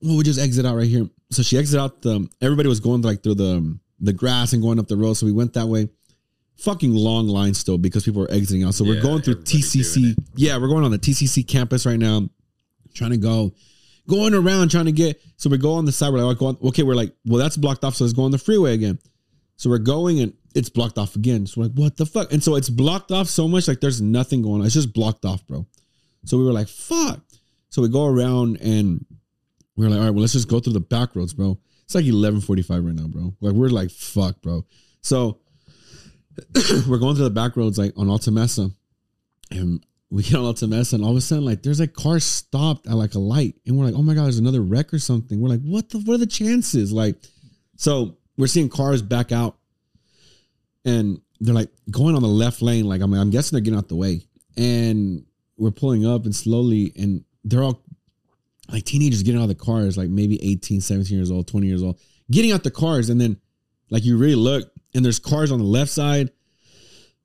well, 0.00 0.16
we 0.16 0.22
just 0.22 0.40
exit 0.40 0.64
out 0.64 0.76
right 0.76 0.86
here. 0.86 1.08
So 1.30 1.42
she 1.42 1.58
exited 1.58 1.80
out 1.80 2.02
the 2.02 2.28
everybody 2.40 2.68
was 2.68 2.80
going 2.80 3.02
like 3.02 3.22
through 3.22 3.34
the 3.34 3.78
the 4.00 4.12
grass 4.12 4.52
and 4.52 4.62
going 4.62 4.78
up 4.78 4.86
the 4.88 4.96
road. 4.96 5.14
So 5.14 5.26
we 5.26 5.32
went 5.32 5.54
that 5.54 5.66
way. 5.66 5.88
Fucking 6.58 6.92
long 6.92 7.26
line 7.26 7.54
still 7.54 7.78
because 7.78 8.04
people 8.04 8.22
are 8.22 8.30
exiting 8.30 8.64
out. 8.64 8.74
So 8.74 8.84
we're 8.84 9.00
going 9.02 9.22
through 9.22 9.36
TCC. 9.36 10.14
Yeah, 10.34 10.58
we're 10.58 10.68
going 10.68 10.84
on 10.84 10.90
the 10.90 10.98
TCC 10.98 11.46
campus 11.46 11.86
right 11.86 11.98
now, 11.98 12.28
trying 12.94 13.10
to 13.10 13.16
go, 13.16 13.52
going 14.10 14.34
around 14.34 14.70
trying 14.70 14.86
to 14.86 14.92
get. 14.92 15.22
So 15.36 15.48
we 15.48 15.56
go 15.56 15.72
on 15.72 15.84
the 15.84 15.92
side. 15.92 16.12
We're 16.12 16.22
like, 16.24 16.42
okay, 16.42 16.82
we're 16.82 16.94
like, 16.94 17.14
well, 17.24 17.38
that's 17.38 17.56
blocked 17.56 17.84
off. 17.84 17.94
So 17.94 18.04
let's 18.04 18.12
go 18.12 18.24
on 18.24 18.32
the 18.32 18.38
freeway 18.38 18.74
again. 18.74 18.98
So 19.56 19.70
we're 19.70 19.78
going 19.78 20.20
and 20.20 20.34
it's 20.54 20.68
blocked 20.68 20.98
off 20.98 21.16
again. 21.16 21.46
So 21.46 21.60
we're 21.60 21.66
like, 21.68 21.76
what 21.76 21.96
the 21.96 22.06
fuck? 22.06 22.32
And 22.32 22.42
so 22.42 22.56
it's 22.56 22.68
blocked 22.68 23.12
off 23.12 23.28
so 23.28 23.46
much, 23.46 23.68
like 23.68 23.80
there's 23.80 24.00
nothing 24.00 24.42
going 24.42 24.60
on. 24.60 24.66
It's 24.66 24.74
just 24.74 24.92
blocked 24.92 25.24
off, 25.24 25.46
bro. 25.46 25.66
So 26.24 26.36
we 26.36 26.44
were 26.44 26.52
like, 26.52 26.68
fuck. 26.68 27.20
So 27.70 27.82
we 27.82 27.88
go 27.88 28.06
around 28.06 28.60
and 28.60 29.04
we're 29.76 29.88
like, 29.88 29.98
all 29.98 30.04
right, 30.04 30.10
well, 30.10 30.20
let's 30.20 30.32
just 30.32 30.48
go 30.48 30.60
through 30.60 30.72
the 30.72 30.80
back 30.80 31.14
roads, 31.14 31.32
bro. 31.32 31.58
It's 31.84 31.94
like 31.94 32.04
1145 32.04 32.84
right 32.84 32.94
now, 32.94 33.06
bro. 33.06 33.34
Like 33.40 33.54
we're 33.54 33.68
like, 33.68 33.90
fuck, 33.90 34.40
bro. 34.42 34.64
So 35.02 35.38
we're 36.88 36.98
going 36.98 37.14
through 37.14 37.24
the 37.24 37.30
back 37.30 37.56
roads 37.56 37.78
like 37.78 37.92
on 37.96 38.08
Alta 38.08 38.30
Mesa. 38.30 38.70
And 39.50 39.84
we 40.10 40.22
get 40.24 40.36
on 40.36 40.54
to 40.54 40.66
mess, 40.66 40.92
and 40.92 41.04
all 41.04 41.12
of 41.12 41.16
a 41.16 41.20
sudden, 41.20 41.44
like 41.44 41.62
there's 41.62 41.80
like 41.80 41.94
cars 41.94 42.24
stopped 42.24 42.86
at 42.86 42.94
like 42.94 43.14
a 43.14 43.18
light. 43.18 43.54
And 43.66 43.78
we're 43.78 43.86
like, 43.86 43.94
oh 43.94 44.02
my 44.02 44.14
God, 44.14 44.24
there's 44.24 44.38
another 44.38 44.60
wreck 44.60 44.92
or 44.92 44.98
something. 44.98 45.40
We're 45.40 45.50
like, 45.50 45.62
what 45.62 45.90
the 45.90 45.98
what 45.98 46.14
are 46.14 46.18
the 46.18 46.26
chances? 46.26 46.92
Like, 46.92 47.16
so 47.76 48.16
we're 48.36 48.48
seeing 48.48 48.68
cars 48.68 49.02
back 49.02 49.32
out 49.32 49.56
and 50.84 51.20
they're 51.40 51.54
like 51.54 51.70
going 51.90 52.14
on 52.14 52.22
the 52.22 52.28
left 52.28 52.62
lane. 52.62 52.86
Like 52.86 53.00
I'm, 53.00 53.12
I'm 53.14 53.30
guessing 53.30 53.56
they're 53.56 53.64
getting 53.64 53.78
out 53.78 53.88
the 53.88 53.96
way, 53.96 54.22
and 54.56 55.24
we're 55.56 55.70
pulling 55.70 56.06
up 56.06 56.24
and 56.24 56.34
slowly, 56.34 56.92
and 56.96 57.24
they're 57.44 57.62
all 57.62 57.82
like 58.68 58.84
teenagers 58.84 59.22
getting 59.22 59.40
out 59.40 59.44
of 59.44 59.48
the 59.48 59.54
cars, 59.54 59.96
like 59.96 60.08
maybe 60.08 60.38
18, 60.42 60.80
17 60.80 61.16
years 61.16 61.30
old, 61.30 61.48
20 61.48 61.66
years 61.66 61.82
old, 61.82 61.98
getting 62.30 62.52
out 62.52 62.62
the 62.62 62.70
cars, 62.70 63.10
and 63.10 63.20
then 63.20 63.36
like 63.90 64.04
you 64.04 64.16
really 64.16 64.34
look, 64.34 64.70
and 64.94 65.04
there's 65.04 65.18
cars 65.18 65.50
on 65.50 65.58
the 65.58 65.64
left 65.64 65.90
side, 65.90 66.30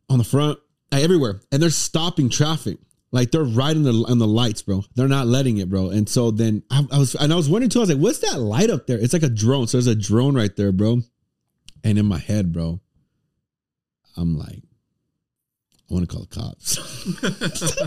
on 0.10 0.18
the 0.18 0.24
front, 0.24 0.60
everywhere, 1.02 1.42
and 1.52 1.62
they're 1.62 1.70
stopping 1.70 2.30
traffic. 2.30 2.78
Like 3.12 3.32
they're 3.32 3.44
right 3.44 3.76
in 3.76 3.84
the 3.84 3.94
on 4.10 4.18
the 4.18 4.28
lights, 4.28 4.62
bro. 4.62 4.84
They're 4.96 5.08
not 5.08 5.28
letting 5.28 5.58
it, 5.58 5.70
bro. 5.70 5.90
And 5.90 6.08
so 6.08 6.32
then 6.32 6.64
I, 6.70 6.86
I 6.92 7.00
was 7.00 7.16
and 7.16 7.32
I 7.32 7.36
was 7.36 7.50
wondering 7.50 7.70
too. 7.70 7.80
I 7.80 7.84
was 7.84 7.90
like, 7.90 8.00
"What's 8.00 8.20
that 8.20 8.40
light 8.40 8.70
up 8.70 8.88
there?" 8.88 8.98
It's 8.98 9.14
like 9.14 9.24
a 9.24 9.30
drone. 9.30 9.68
So 9.68 9.78
there's 9.78 9.88
a 9.88 9.96
drone 9.96 10.36
right 10.36 10.54
there, 10.56 10.72
bro. 10.72 11.00
And 11.84 11.98
in 11.98 12.06
my 12.08 12.18
head, 12.18 12.52
bro, 12.52 12.82
I'm 14.18 14.38
like, 14.38 14.64
I 15.90 15.94
want 15.94 16.10
to 16.10 16.14
call 16.14 16.26
the 16.26 16.36
cops. 16.36 16.78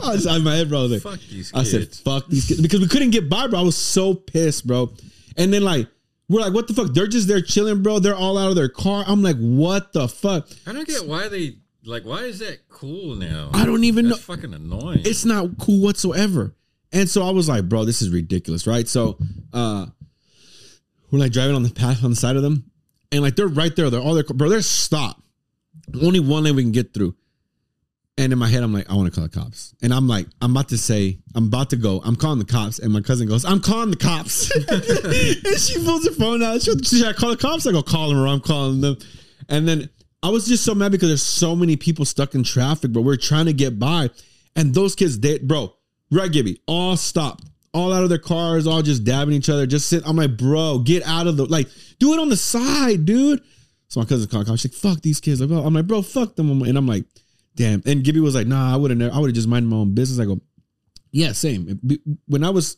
I 0.04 0.12
was 0.12 0.24
in 0.24 0.44
my 0.44 0.54
head, 0.54 0.68
bro. 0.68 0.78
I 0.78 0.82
was 0.82 0.92
like, 0.92 1.02
Fuck 1.02 1.20
these 1.28 1.52
I 1.52 1.64
said, 1.64 1.92
fuck 1.92 2.28
these 2.28 2.46
kids. 2.46 2.60
Because 2.60 2.80
we 2.80 2.86
couldn't 2.86 3.10
get 3.10 3.28
by, 3.28 3.48
bro. 3.48 3.58
I 3.58 3.62
was 3.62 3.76
so 3.76 4.14
pissed, 4.14 4.66
bro. 4.68 4.92
And 5.36 5.52
then, 5.52 5.62
like, 5.62 5.88
we're 6.28 6.40
like, 6.40 6.54
what 6.54 6.68
the 6.68 6.74
fuck? 6.74 6.94
They're 6.94 7.08
just 7.08 7.26
there 7.26 7.40
chilling, 7.40 7.82
bro. 7.82 7.98
They're 7.98 8.14
all 8.14 8.38
out 8.38 8.50
of 8.50 8.56
their 8.56 8.68
car. 8.68 9.02
I'm 9.06 9.22
like, 9.22 9.36
what 9.36 9.92
the 9.92 10.06
fuck? 10.06 10.48
I 10.66 10.72
don't 10.72 10.86
get 10.86 11.06
why 11.06 11.28
they 11.28 11.56
like. 11.88 12.04
Why 12.04 12.22
is 12.22 12.38
that 12.40 12.68
cool 12.68 13.14
now? 13.14 13.50
I 13.52 13.64
don't 13.64 13.84
even 13.84 14.08
That's 14.08 14.28
know. 14.28 14.34
fucking 14.34 14.54
annoying. 14.54 15.02
It's 15.04 15.24
not 15.24 15.58
cool 15.58 15.82
whatsoever. 15.82 16.54
And 16.92 17.08
so 17.08 17.22
I 17.22 17.30
was 17.30 17.48
like, 17.48 17.68
bro, 17.68 17.84
this 17.84 18.00
is 18.00 18.10
ridiculous, 18.10 18.66
right? 18.66 18.86
So 18.88 19.18
uh 19.52 19.86
we're 21.10 21.18
like 21.18 21.32
driving 21.32 21.56
on 21.56 21.62
the 21.62 21.70
path 21.70 22.04
on 22.04 22.10
the 22.10 22.16
side 22.16 22.36
of 22.36 22.42
them. 22.42 22.70
And 23.10 23.22
like 23.22 23.36
they're 23.36 23.48
right 23.48 23.74
there. 23.74 23.90
They're 23.90 24.00
all 24.00 24.14
there. 24.14 24.24
Bro, 24.24 24.50
they're 24.50 24.62
stopped. 24.62 25.22
Only 26.02 26.20
one 26.20 26.44
lane 26.44 26.56
we 26.56 26.62
can 26.62 26.72
get 26.72 26.92
through. 26.92 27.14
And 28.18 28.32
in 28.32 28.38
my 28.38 28.48
head, 28.48 28.64
I'm 28.64 28.72
like, 28.74 28.90
I 28.90 28.94
want 28.94 29.06
to 29.06 29.14
call 29.14 29.28
the 29.28 29.40
cops. 29.40 29.74
And 29.80 29.94
I'm 29.94 30.08
like, 30.08 30.26
I'm 30.42 30.50
about 30.50 30.70
to 30.70 30.76
say, 30.76 31.20
I'm 31.36 31.46
about 31.46 31.70
to 31.70 31.76
go. 31.76 32.02
I'm 32.04 32.16
calling 32.16 32.40
the 32.40 32.44
cops. 32.44 32.80
And 32.80 32.92
my 32.92 33.00
cousin 33.00 33.28
goes, 33.28 33.44
I'm 33.44 33.60
calling 33.60 33.90
the 33.90 33.96
cops. 33.96 34.50
and 34.68 35.58
she 35.58 35.82
pulls 35.84 36.04
her 36.04 36.12
phone 36.12 36.42
out. 36.42 36.60
She, 36.60 36.76
should 36.82 37.06
I 37.06 37.12
call 37.12 37.30
the 37.30 37.36
cops? 37.36 37.64
I 37.66 37.70
go, 37.70 37.80
call 37.80 38.08
them 38.08 38.18
or 38.18 38.26
I'm 38.26 38.40
calling 38.40 38.80
them. 38.80 38.98
And 39.48 39.68
then 39.68 39.88
I 40.22 40.30
was 40.30 40.46
just 40.46 40.64
so 40.64 40.74
mad 40.74 40.92
because 40.92 41.08
there's 41.08 41.22
so 41.22 41.54
many 41.54 41.76
people 41.76 42.04
stuck 42.04 42.34
in 42.34 42.42
traffic, 42.42 42.92
but 42.92 43.02
we're 43.02 43.16
trying 43.16 43.46
to 43.46 43.52
get 43.52 43.78
by. 43.78 44.10
And 44.56 44.74
those 44.74 44.94
kids, 44.94 45.20
they, 45.20 45.38
bro, 45.38 45.74
right, 46.10 46.30
Gibby, 46.30 46.60
all 46.66 46.96
stopped. 46.96 47.44
All 47.74 47.92
out 47.92 48.02
of 48.02 48.08
their 48.08 48.18
cars, 48.18 48.66
all 48.66 48.80
just 48.80 49.04
dabbing 49.04 49.34
each 49.34 49.50
other. 49.50 49.66
Just 49.66 49.88
sit. 49.88 50.02
I'm 50.06 50.16
like, 50.16 50.38
bro, 50.38 50.78
get 50.78 51.06
out 51.06 51.26
of 51.26 51.36
the 51.36 51.44
like, 51.44 51.68
do 51.98 52.14
it 52.14 52.18
on 52.18 52.30
the 52.30 52.36
side, 52.36 53.04
dude. 53.04 53.42
So 53.88 54.00
my 54.00 54.06
cousin 54.06 54.28
called. 54.28 54.46
She's 54.60 54.72
like, 54.72 54.80
"Fuck 54.80 55.02
these 55.02 55.18
kids." 55.18 55.40
I'm 55.40 55.74
like, 55.74 55.86
"Bro, 55.86 56.02
fuck 56.02 56.36
them." 56.36 56.62
And 56.62 56.76
I'm 56.76 56.86
like, 56.86 57.04
"Damn." 57.56 57.82
And 57.86 58.04
Gibby 58.04 58.20
was 58.20 58.34
like, 58.34 58.46
"Nah, 58.46 58.72
I 58.72 58.76
would 58.76 58.90
have. 58.90 59.12
I 59.12 59.18
would 59.18 59.28
have 59.28 59.34
just 59.34 59.48
minded 59.48 59.68
my 59.68 59.76
own 59.76 59.94
business." 59.94 60.20
I 60.20 60.26
go, 60.26 60.40
"Yeah, 61.10 61.32
same." 61.32 61.80
When 62.26 62.44
I 62.44 62.50
was, 62.50 62.76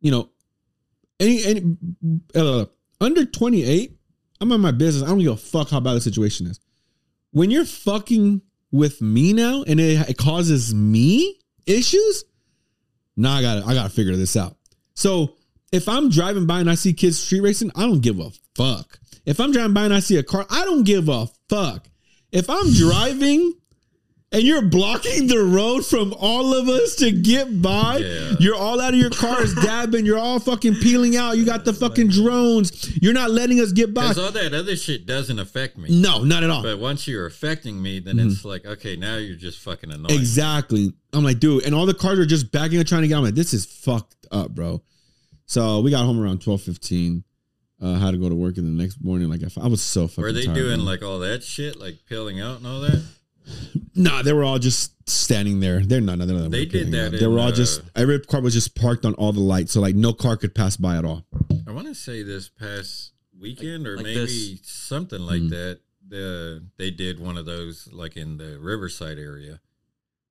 you 0.00 0.10
know, 0.10 0.30
any 1.20 1.44
any 1.44 1.76
uh, 2.34 2.64
under 3.00 3.26
28, 3.26 3.93
I'm 4.44 4.52
on 4.52 4.60
my 4.60 4.72
business. 4.72 5.02
I 5.02 5.08
don't 5.08 5.20
give 5.20 5.32
a 5.32 5.36
fuck 5.36 5.70
how 5.70 5.80
bad 5.80 5.94
the 5.94 6.02
situation 6.02 6.46
is. 6.46 6.60
When 7.30 7.50
you're 7.50 7.64
fucking 7.64 8.42
with 8.70 9.00
me 9.00 9.32
now 9.32 9.64
and 9.66 9.80
it, 9.80 10.10
it 10.10 10.18
causes 10.18 10.74
me 10.74 11.40
issues, 11.66 12.24
now 13.16 13.32
I 13.32 13.42
gotta 13.42 13.66
I 13.66 13.72
gotta 13.72 13.88
figure 13.88 14.14
this 14.16 14.36
out. 14.36 14.56
So 14.92 15.36
if 15.72 15.88
I'm 15.88 16.10
driving 16.10 16.46
by 16.46 16.60
and 16.60 16.70
I 16.70 16.74
see 16.74 16.92
kids 16.92 17.18
street 17.18 17.40
racing, 17.40 17.72
I 17.74 17.86
don't 17.86 18.02
give 18.02 18.20
a 18.20 18.30
fuck. 18.54 18.98
If 19.24 19.40
I'm 19.40 19.50
driving 19.50 19.72
by 19.72 19.84
and 19.84 19.94
I 19.94 20.00
see 20.00 20.18
a 20.18 20.22
car, 20.22 20.44
I 20.50 20.64
don't 20.64 20.84
give 20.84 21.08
a 21.08 21.26
fuck. 21.48 21.88
If 22.30 22.50
I'm 22.50 22.70
driving 22.74 23.54
and 24.34 24.42
you're 24.42 24.62
blocking 24.62 25.28
the 25.28 25.38
road 25.38 25.86
from 25.86 26.12
all 26.18 26.52
of 26.54 26.68
us 26.68 26.96
to 26.96 27.12
get 27.12 27.62
by, 27.62 27.98
Yeah. 27.98 28.34
you're 28.40 28.56
all 28.56 28.80
out 28.80 28.92
of 28.92 28.98
your 28.98 29.10
cars 29.10 29.54
dabbing, 29.54 30.04
you're 30.04 30.18
all 30.18 30.40
fucking 30.40 30.74
peeling 30.76 31.16
out, 31.16 31.38
you 31.38 31.44
got 31.44 31.64
the 31.64 31.72
fucking 31.72 32.08
drones, 32.08 32.90
you're 33.00 33.12
not 33.12 33.30
letting 33.30 33.60
us 33.60 33.70
get 33.72 33.94
by. 33.94 34.08
Because 34.08 34.18
all 34.18 34.32
that 34.32 34.52
other 34.52 34.74
shit 34.74 35.06
doesn't 35.06 35.38
affect 35.38 35.78
me. 35.78 35.88
No, 36.00 36.24
not 36.24 36.42
at 36.42 36.50
all. 36.50 36.62
But 36.62 36.80
once 36.80 37.06
you're 37.06 37.26
affecting 37.26 37.80
me, 37.80 38.00
then 38.00 38.18
it's 38.18 38.44
like, 38.44 38.66
okay, 38.66 38.96
now 38.96 39.16
you're 39.16 39.36
just 39.36 39.60
fucking 39.60 39.90
annoying. 39.90 40.06
Mm-hmm. 40.06 40.18
Exactly. 40.18 40.92
I'm 41.12 41.22
like, 41.22 41.38
dude, 41.38 41.64
and 41.64 41.74
all 41.74 41.86
the 41.86 41.94
cars 41.94 42.18
are 42.18 42.26
just 42.26 42.50
backing 42.50 42.78
and 42.78 42.88
trying 42.88 43.02
to 43.02 43.08
get. 43.08 43.16
I'm 43.16 43.22
like, 43.22 43.36
this 43.36 43.54
is 43.54 43.64
fucked 43.64 44.26
up, 44.32 44.50
bro. 44.50 44.82
So 45.46 45.80
we 45.80 45.92
got 45.92 46.04
home 46.04 46.20
around 46.20 46.42
twelve 46.42 46.62
fifteen. 46.62 47.22
Uh, 47.80 47.98
had 47.98 48.12
to 48.12 48.16
go 48.16 48.28
to 48.28 48.34
work 48.34 48.56
in 48.56 48.64
the 48.64 48.82
next 48.82 49.02
morning. 49.04 49.28
Like 49.28 49.42
I, 49.42 49.64
I 49.64 49.68
was 49.68 49.82
so 49.82 50.08
fucking. 50.08 50.24
Were 50.24 50.32
they 50.32 50.46
tired, 50.46 50.54
doing 50.56 50.78
man. 50.78 50.84
like 50.86 51.02
all 51.02 51.20
that 51.20 51.44
shit, 51.44 51.76
like 51.78 51.98
peeling 52.08 52.40
out 52.40 52.58
and 52.58 52.66
all 52.66 52.80
that? 52.80 53.04
Nah, 53.96 54.22
they 54.22 54.32
were 54.32 54.44
all 54.44 54.58
just 54.58 54.92
standing 55.08 55.60
there. 55.60 55.80
They're 55.80 56.00
not. 56.00 56.18
They're 56.18 56.26
not 56.36 56.50
They 56.50 56.66
did 56.66 56.90
that 56.92 57.12
They 57.12 57.26
were 57.26 57.38
all 57.38 57.48
uh, 57.48 57.52
just. 57.52 57.82
Every 57.94 58.18
car 58.20 58.40
was 58.40 58.52
just 58.54 58.74
parked 58.74 59.04
on 59.04 59.14
all 59.14 59.32
the 59.32 59.40
lights, 59.40 59.72
so 59.72 59.80
like 59.80 59.94
no 59.94 60.12
car 60.12 60.36
could 60.36 60.54
pass 60.54 60.76
by 60.76 60.96
at 60.96 61.04
all. 61.04 61.24
I 61.66 61.70
want 61.72 61.86
to 61.88 61.94
say 61.94 62.22
this 62.22 62.48
past 62.48 63.12
weekend 63.38 63.86
or 63.86 63.96
like 63.96 64.04
maybe 64.04 64.20
this. 64.26 64.60
something 64.64 65.20
like 65.20 65.42
Mm. 65.42 65.50
that. 65.50 65.80
The 66.06 66.62
they 66.76 66.90
did 66.90 67.18
one 67.18 67.38
of 67.38 67.46
those 67.46 67.88
like 67.92 68.16
in 68.16 68.36
the 68.36 68.58
Riverside 68.58 69.18
area, 69.18 69.60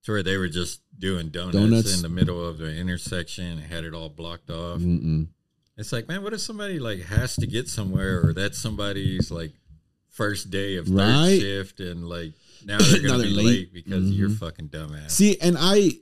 to 0.04 0.12
where 0.12 0.22
they 0.24 0.38
were 0.38 0.48
just 0.50 0.82
doing 1.00 1.30
donuts, 1.30 1.56
Donuts? 1.58 1.96
in 1.96 2.02
the 2.04 2.10
middle 2.10 2.46
of 2.46 2.60
the 2.60 2.76
intersection 2.76 3.46
and 3.46 3.60
had 3.62 3.84
it 3.84 3.94
all 3.94 4.10
blocked 4.10 4.52
off. 4.52 4.80
Mm-mm. 4.82 5.28
It's 5.76 5.92
like, 5.92 6.08
man, 6.08 6.22
what 6.22 6.34
if 6.34 6.42
somebody 6.42 6.78
like 6.80 7.02
has 7.06 7.36
to 7.38 7.48
get 7.48 7.68
somewhere, 7.70 8.22
or 8.24 8.34
that's 8.34 8.60
somebody's 8.60 9.32
like 9.32 9.54
first 10.10 10.52
day 10.52 10.76
of 10.76 10.90
Right. 10.92 11.06
third 11.08 11.40
shift, 11.40 11.80
and 11.80 12.08
like 12.08 12.34
now 12.66 12.78
they're 12.80 13.02
Now 13.04 13.18
they're 13.18 13.28
be 13.28 13.34
late. 13.34 13.46
late, 13.46 13.74
because 13.74 14.10
you're 14.12 14.30
Mhm. 14.30 14.38
fucking 14.38 14.70
dumbass. 14.70 15.12
See, 15.12 15.38
and 15.40 15.56
I 15.60 15.94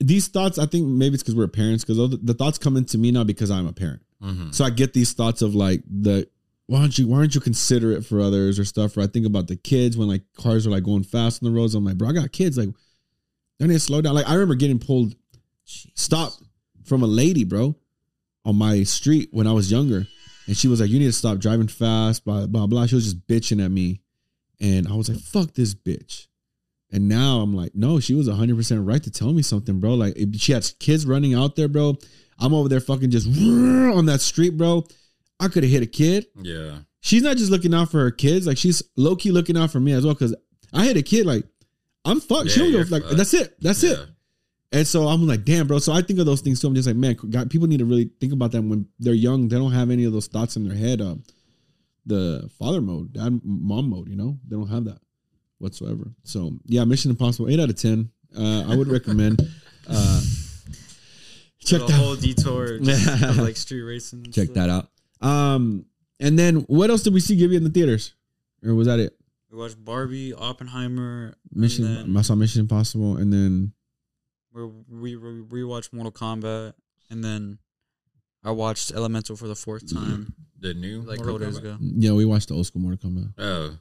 these 0.00 0.28
thoughts, 0.28 0.58
I 0.58 0.66
think 0.66 0.86
maybe 0.86 1.14
it's 1.14 1.22
because 1.24 1.34
we're 1.34 1.48
parents, 1.48 1.84
because 1.84 1.96
the, 1.96 2.16
the 2.22 2.34
thoughts 2.34 2.56
come 2.58 2.76
into 2.76 2.96
me 2.98 3.10
now 3.10 3.24
because 3.24 3.50
I'm 3.50 3.66
a 3.66 3.72
parent. 3.72 4.00
Mhm. 4.22 4.54
So 4.54 4.64
I 4.64 4.70
get 4.70 4.92
these 4.92 5.12
thoughts 5.12 5.42
of 5.42 5.54
like 5.56 5.82
the 5.90 6.28
why 6.66 6.80
don't 6.80 6.96
you 6.98 7.08
why 7.08 7.18
aren't 7.18 7.34
you 7.34 7.40
considerate 7.40 8.04
for 8.06 8.20
others 8.20 8.58
or 8.58 8.64
stuff? 8.64 8.96
Or 8.96 9.00
I 9.00 9.06
think 9.08 9.26
about 9.26 9.48
the 9.48 9.56
kids 9.56 9.96
when 9.96 10.06
like 10.06 10.22
cars 10.34 10.66
are 10.66 10.70
like 10.70 10.84
going 10.84 11.02
fast 11.02 11.42
on 11.42 11.50
the 11.52 11.56
roads. 11.58 11.74
I'm 11.74 11.84
like, 11.84 11.96
bro, 11.98 12.08
I 12.08 12.12
got 12.12 12.30
kids. 12.30 12.56
Like, 12.58 12.68
they 13.58 13.66
need 13.66 13.72
to 13.74 13.80
slow 13.80 14.00
down. 14.00 14.14
Like 14.14 14.28
I 14.28 14.34
remember 14.34 14.54
getting 14.54 14.78
pulled, 14.78 15.14
stopped 15.64 16.42
from 16.84 17.02
a 17.02 17.06
lady, 17.06 17.44
bro, 17.44 17.76
on 18.44 18.56
my 18.56 18.82
street 18.84 19.28
when 19.32 19.46
I 19.46 19.52
was 19.52 19.70
younger, 19.70 20.06
and 20.46 20.56
she 20.56 20.68
was 20.68 20.80
like, 20.80 20.90
"You 20.90 20.98
need 20.98 21.06
to 21.06 21.12
stop 21.12 21.38
driving 21.38 21.68
fast." 21.68 22.24
Blah 22.24 22.46
blah 22.46 22.66
blah. 22.66 22.86
She 22.86 22.94
was 22.94 23.04
just 23.04 23.26
bitching 23.26 23.64
at 23.64 23.70
me, 23.70 24.00
and 24.60 24.88
I 24.88 24.94
was 24.94 25.08
like, 25.08 25.18
"Fuck 25.18 25.54
this 25.54 25.74
bitch." 25.74 26.26
And 26.90 27.06
now 27.08 27.40
I'm 27.40 27.54
like, 27.54 27.74
no, 27.74 28.00
she 28.00 28.14
was 28.14 28.28
100% 28.30 28.86
right 28.86 29.02
to 29.02 29.10
tell 29.10 29.34
me 29.34 29.42
something, 29.42 29.78
bro. 29.78 29.92
Like, 29.92 30.14
if 30.16 30.40
she 30.40 30.52
had 30.52 30.66
kids 30.78 31.04
running 31.04 31.34
out 31.34 31.54
there, 31.54 31.68
bro. 31.68 31.98
I'm 32.38 32.54
over 32.54 32.68
there 32.68 32.80
fucking 32.80 33.10
just 33.10 33.26
on 33.36 34.06
that 34.06 34.20
street, 34.22 34.56
bro. 34.56 34.84
I 35.38 35.48
could 35.48 35.64
have 35.64 35.72
hit 35.72 35.82
a 35.82 35.86
kid. 35.86 36.26
Yeah, 36.40 36.78
She's 37.00 37.22
not 37.22 37.36
just 37.36 37.50
looking 37.50 37.74
out 37.74 37.90
for 37.90 37.98
her 38.00 38.10
kids, 38.10 38.46
like 38.46 38.56
she's 38.58 38.82
low 38.96 39.16
key 39.16 39.30
looking 39.32 39.56
out 39.56 39.70
for 39.70 39.80
me 39.80 39.92
as 39.92 40.04
well. 40.04 40.14
Cause 40.14 40.34
I 40.72 40.84
hit 40.84 40.96
a 40.96 41.02
kid, 41.02 41.26
like 41.26 41.44
I'm 42.04 42.20
fucked. 42.20 42.50
she 42.50 42.60
don't 42.60 42.72
go 42.72 42.78
like 42.90 43.02
fucked. 43.04 43.16
that's 43.16 43.34
it. 43.34 43.54
That's 43.60 43.82
it. 43.82 43.98
And 44.72 44.86
so 44.86 45.06
I'm 45.08 45.26
like, 45.26 45.44
damn, 45.44 45.66
bro. 45.66 45.78
So 45.78 45.92
I 45.92 46.02
think 46.02 46.18
of 46.18 46.26
those 46.26 46.40
things 46.40 46.60
too. 46.60 46.66
I'm 46.68 46.74
just 46.74 46.86
like, 46.86 46.96
man, 46.96 47.14
God, 47.14 47.50
people 47.50 47.68
need 47.68 47.78
to 47.78 47.84
really 47.86 48.10
think 48.20 48.32
about 48.32 48.52
them 48.52 48.68
when 48.68 48.86
they're 48.98 49.14
young. 49.14 49.48
They 49.48 49.56
don't 49.56 49.72
have 49.72 49.90
any 49.90 50.04
of 50.04 50.12
those 50.12 50.26
thoughts 50.26 50.56
in 50.56 50.66
their 50.68 50.76
head. 50.76 51.00
Um, 51.00 51.22
the 52.08 52.50
father 52.58 52.80
mode, 52.80 53.12
dad, 53.12 53.40
mom 53.44 53.90
mode. 53.90 54.08
You 54.08 54.16
know, 54.16 54.38
they 54.46 54.56
don't 54.56 54.68
have 54.68 54.84
that 54.84 54.98
whatsoever. 55.58 56.12
So 56.24 56.52
yeah, 56.64 56.84
Mission 56.84 57.10
Impossible, 57.10 57.48
eight 57.48 57.60
out 57.60 57.70
of 57.70 57.76
ten. 57.76 58.10
Uh, 58.36 58.64
I 58.68 58.76
would 58.76 58.88
recommend. 58.88 59.40
Uh, 59.88 60.20
check 61.60 61.80
the 61.86 61.92
whole 61.92 62.14
detour, 62.14 62.74
of, 62.76 63.38
like 63.38 63.56
street 63.56 63.82
racing. 63.82 64.24
Check 64.24 64.50
stuff. 64.50 64.54
that 64.54 64.70
out. 64.70 64.88
Um, 65.26 65.86
and 66.20 66.38
then 66.38 66.56
what 66.68 66.90
else 66.90 67.02
did 67.02 67.14
we 67.14 67.20
see 67.20 67.36
Gibby 67.36 67.56
in 67.56 67.64
the 67.64 67.70
theaters, 67.70 68.14
or 68.64 68.74
was 68.74 68.86
that 68.86 68.98
it? 68.98 69.16
We 69.50 69.56
watched 69.56 69.82
Barbie, 69.82 70.34
Oppenheimer, 70.34 71.34
Mission. 71.50 72.14
I 72.16 72.22
saw 72.22 72.34
Mission 72.34 72.60
Impossible, 72.60 73.16
and 73.16 73.32
then 73.32 73.72
then 74.52 74.84
we 74.90 75.16
we 75.16 75.62
rewatched 75.64 75.92
Mortal 75.92 76.12
Kombat, 76.12 76.74
and 77.10 77.24
then 77.24 77.58
I 78.44 78.50
watched 78.50 78.92
Elemental 78.92 79.36
for 79.36 79.48
the 79.48 79.54
fourth 79.54 79.92
time, 79.92 80.34
the 80.60 80.74
new 80.74 81.02
like 81.02 81.20
a 81.20 81.22
Mortal 81.24 81.38
couple 81.38 81.38
days 81.38 81.58
Kombat? 81.58 81.60
ago. 81.60 81.76
yeah, 81.98 82.12
we 82.12 82.24
watched 82.24 82.48
the 82.48 82.54
old 82.54 82.66
school 82.66 82.82
Mortal 82.82 83.10
Kombat, 83.10 83.32
Oh, 83.38 83.76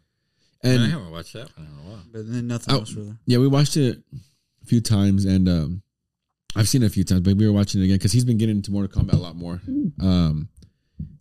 and 0.64 0.84
I 0.84 0.88
haven't 0.88 1.12
watched 1.12 1.34
that 1.34 1.50
one 1.58 1.68
in 1.68 1.74
a 1.86 1.90
while. 1.92 2.04
But 2.12 2.32
then 2.32 2.48
nothing 2.48 2.74
Oh. 2.74 2.80
else 2.80 2.94
really. 2.94 3.14
Yeah, 3.26 3.38
we 3.40 3.48
watched 3.48 3.78
it 3.78 4.02
a 4.64 4.66
few 4.66 4.82
times, 4.82 5.26
and 5.26 5.48
um, 5.50 5.82
I've 6.56 6.68
seen 6.70 6.84
it 6.84 6.88
a 6.88 6.90
few 6.90 7.04
times, 7.04 7.22
but 7.22 7.36
we 7.38 7.46
were 7.46 7.54
watching 7.54 7.82
it 7.82 7.86
again 7.86 7.96
because 7.98 8.12
he's 8.12 8.26
been 8.26 8.38
getting 8.38 8.58
into 8.58 8.72
Mortal 8.72 9.02
Kombat 9.04 9.14
a 9.14 9.18
lot 9.18 9.36
more. 9.36 9.62
Um, 10.00 10.50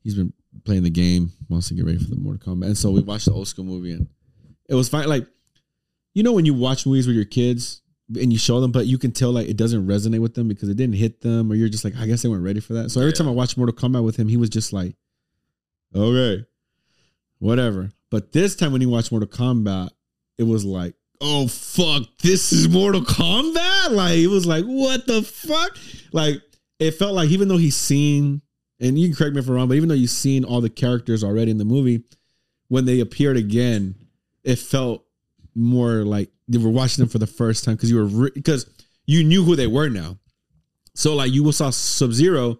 he's 0.03 0.15
been 0.15 0.33
playing 0.65 0.83
the 0.83 0.91
game, 0.91 1.33
wants 1.49 1.69
to 1.69 1.75
get 1.75 1.85
ready 1.85 1.99
for 1.99 2.09
the 2.11 2.17
Mortal 2.17 2.55
Kombat, 2.55 2.67
and 2.67 2.79
so 2.79 2.91
we 2.91 3.01
watched 3.01 3.27
the 3.27 3.33
old 3.33 3.49
school 3.49 3.65
movie, 3.65 3.93
and 3.93 4.09
it 4.69 4.75
was 4.75 4.89
fine. 4.89 5.09
Like, 5.09 5.27
you 6.15 6.23
know, 6.23 6.33
when 6.33 6.45
you 6.47 6.55
watch 6.55 6.87
movies 6.87 7.07
with 7.07 7.17
your 7.17 7.25
kids 7.27 7.83
and 8.19 8.33
you 8.33 8.39
show 8.39 8.61
them, 8.61 8.73
but 8.73 8.87
you 8.87 8.99
can 8.99 9.11
tell 9.13 9.33
like 9.33 9.49
it 9.49 9.57
doesn't 9.57 9.87
resonate 9.87 10.21
with 10.21 10.35
them 10.35 10.49
because 10.49 10.69
it 10.69 10.77
didn't 10.77 10.95
hit 10.97 11.21
them, 11.21 11.51
or 11.51 11.55
you're 11.55 11.69
just 11.69 11.85
like, 11.85 11.97
I 11.97 12.07
guess 12.07 12.23
they 12.23 12.29
weren't 12.29 12.45
ready 12.45 12.61
for 12.61 12.73
that. 12.75 12.91
So 12.91 13.01
every 13.01 13.11
Yeah. 13.13 13.17
time 13.17 13.29
I 13.29 13.33
watched 13.33 13.57
Mortal 13.57 13.75
Kombat 13.75 14.05
with 14.05 14.17
him, 14.17 14.29
he 14.29 14.37
was 14.37 14.49
just 14.49 14.73
like, 14.73 14.97
okay, 15.97 16.45
whatever. 17.39 17.91
But 18.11 18.33
this 18.33 18.55
time 18.55 18.73
when 18.73 18.81
he 18.81 18.87
watched 18.87 19.11
Mortal 19.11 19.29
Kombat, 19.29 19.91
it 20.39 20.45
was 20.45 20.65
like, 20.65 20.95
oh 21.21 21.49
fuck, 21.49 22.05
this 22.19 22.53
is 22.53 22.69
Mortal 22.69 23.01
Kombat. 23.01 23.91
Like 23.91 24.19
it 24.19 24.29
was 24.29 24.47
like, 24.47 24.65
what 24.65 25.07
the 25.07 25.23
fuck? 25.23 25.77
Like 26.13 26.41
it 26.79 26.93
felt 26.93 27.15
like 27.15 27.31
even 27.31 27.49
though 27.49 27.57
he's 27.57 27.77
seen, 27.77 28.43
and 28.81 28.99
you 28.99 29.09
can 29.09 29.17
correct 29.17 29.35
me 29.35 29.41
if 29.41 29.49
I'm 29.49 29.55
wrong, 29.55 29.69
but 29.69 29.77
even 29.77 29.89
though 29.89 29.95
you've 29.95 30.11
seen 30.11 30.45
all 30.45 30.61
the 30.61 30.71
characters 30.71 31.25
already 31.25 31.51
in 31.51 31.59
the 31.59 31.65
movie, 31.65 32.03
when 32.69 32.85
they 32.85 33.01
appeared 33.01 33.37
again, 33.37 33.95
it 34.45 34.57
felt 34.57 35.05
more 35.55 36.05
like 36.05 36.31
they 36.49 36.59
were 36.59 36.71
watching 36.71 37.03
them 37.03 37.09
for 37.09 37.19
the 37.19 37.27
first 37.27 37.65
time 37.65 37.75
because 37.75 37.91
you 37.91 38.05
were 38.05 38.31
because 38.31 38.69
you 39.07 39.25
knew 39.25 39.43
who 39.43 39.57
they 39.57 39.67
were 39.67 39.89
now. 39.89 40.19
So 40.95 41.15
like 41.15 41.33
you 41.33 41.51
saw 41.53 41.71
Sub 41.71 42.13
Zero, 42.13 42.59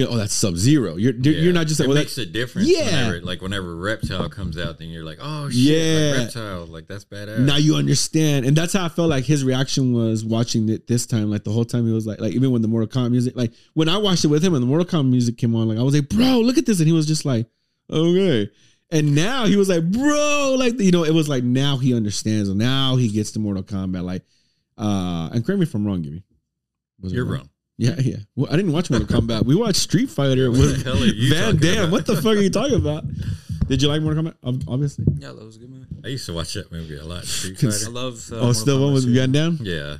you 0.00 0.06
know, 0.06 0.12
oh 0.12 0.16
that's 0.16 0.32
Sub 0.34 0.56
Zero. 0.56 0.96
You're 0.96 1.12
you're 1.14 1.34
Yeah. 1.34 1.40
you're 1.42 1.52
not 1.52 1.66
just 1.66 1.78
like 1.80 1.86
it 1.86 1.88
well, 1.90 1.98
makes 1.98 2.16
a 2.18 2.26
difference. 2.26 2.68
Yeah. 2.68 2.84
whenever, 3.08 3.20
like 3.26 3.42
whenever 3.42 3.76
Reptile 3.76 4.28
comes 4.28 4.56
out, 4.58 4.78
then 4.78 4.88
you're 4.88 5.04
like, 5.04 5.18
oh 5.20 5.48
shit, 5.50 5.58
Yeah. 5.60 6.10
like 6.10 6.18
Reptile, 6.26 6.66
like 6.66 6.86
that's 6.88 7.04
badass. 7.04 7.38
now 7.40 7.56
you 7.56 7.76
understand 7.76 8.46
and 8.46 8.56
that's 8.56 8.72
how 8.72 8.84
i 8.84 8.88
felt 8.88 9.08
like 9.10 9.24
his 9.24 9.44
reaction 9.44 9.92
was 9.92 10.24
watching 10.24 10.68
it 10.68 10.86
this 10.86 11.06
time 11.06 11.30
like 11.30 11.44
the 11.44 11.50
whole 11.52 11.64
time 11.64 11.86
he 11.86 11.92
was 11.92 12.06
like 12.06 12.20
like 12.20 12.32
even 12.32 12.50
when 12.50 12.62
the 12.62 12.68
mortal 12.68 12.88
kombat 12.88 13.10
music 13.10 13.36
like 13.36 13.52
when 13.74 13.88
i 13.88 13.96
watched 13.98 14.24
it 14.24 14.28
with 14.28 14.42
him 14.44 14.54
and 14.54 14.62
the 14.62 14.66
mortal 14.66 14.86
kombat 14.86 15.10
music 15.10 15.36
came 15.36 15.54
on 15.54 15.68
like 15.68 15.78
i 15.78 15.82
was 15.82 15.94
like 15.94 16.08
bro 16.08 16.40
look 16.40 16.56
at 16.58 16.66
this 16.66 16.78
and 16.78 16.86
he 16.86 16.92
was 16.92 17.06
just 17.06 17.24
like 17.24 17.46
okay 17.90 18.48
and 18.90 19.14
now 19.14 19.46
he 19.46 19.56
was 19.56 19.68
like 19.68 19.84
bro 19.90 20.56
like 20.58 20.78
you 20.80 20.90
know 20.90 21.04
it 21.04 21.12
was 21.14 21.28
like 21.28 21.44
now 21.44 21.76
he 21.76 21.94
understands 21.94 22.48
and 22.48 22.58
now 22.58 22.96
he 22.96 23.08
gets 23.08 23.30
to 23.32 23.38
mortal 23.38 23.62
kombat 23.62 24.02
like 24.04 24.22
uh 24.78 25.28
and 25.32 25.44
correct 25.44 25.58
me 25.58 25.64
if 25.64 25.74
i'm 25.74 25.86
wrong 25.86 26.02
Gibby. 26.02 26.22
You're 27.02 27.24
wrong. 27.24 27.48
Yeah 27.86 27.96
yeah 28.10 28.16
well, 28.36 28.48
i 28.52 28.56
didn't 28.56 28.72
watch 28.72 28.90
mortal 28.90 29.08
kombat 29.20 29.44
we 29.44 29.54
watched 29.54 29.80
street 29.88 30.10
fighter 30.10 30.50
What 30.50 30.60
with 30.60 30.84
the 30.84 30.84
hell 30.90 31.02
are 31.02 31.06
you 31.06 31.30
van 31.34 31.44
talking 31.54 31.60
Damme. 31.60 31.78
about? 31.78 31.92
what 31.92 32.04
the 32.06 32.16
fuck 32.16 32.36
are 32.38 32.44
you 32.48 32.50
talking 32.60 32.76
about 32.84 33.04
did 33.68 33.80
you 33.82 33.88
like 33.88 34.02
mortal 34.02 34.22
kombat 34.22 34.34
Ob- 34.44 34.64
obviously 34.68 35.04
Yeah, 35.18 35.32
that 35.32 35.44
was 35.44 35.56
a 35.56 35.60
good 35.60 35.70
movie. 35.70 35.86
I 36.04 36.08
used 36.08 36.26
to 36.26 36.34
watch 36.34 36.54
that 36.54 36.70
movie 36.72 36.96
a 36.96 37.04
lot. 37.04 37.24
Street 37.24 37.58
Cons- 37.58 37.82
I 37.82 37.86
Fighter. 37.86 37.94
love. 38.02 38.14
Uh, 38.32 38.34
oh 38.36 38.38
Mortal 38.40 38.54
still 38.54 38.78
one 38.80 38.90
Kombat 38.90 38.94
with 38.94 39.02
series. 39.04 39.18
van 39.18 39.32
Damme? 39.32 39.58
Yeah, 39.62 39.96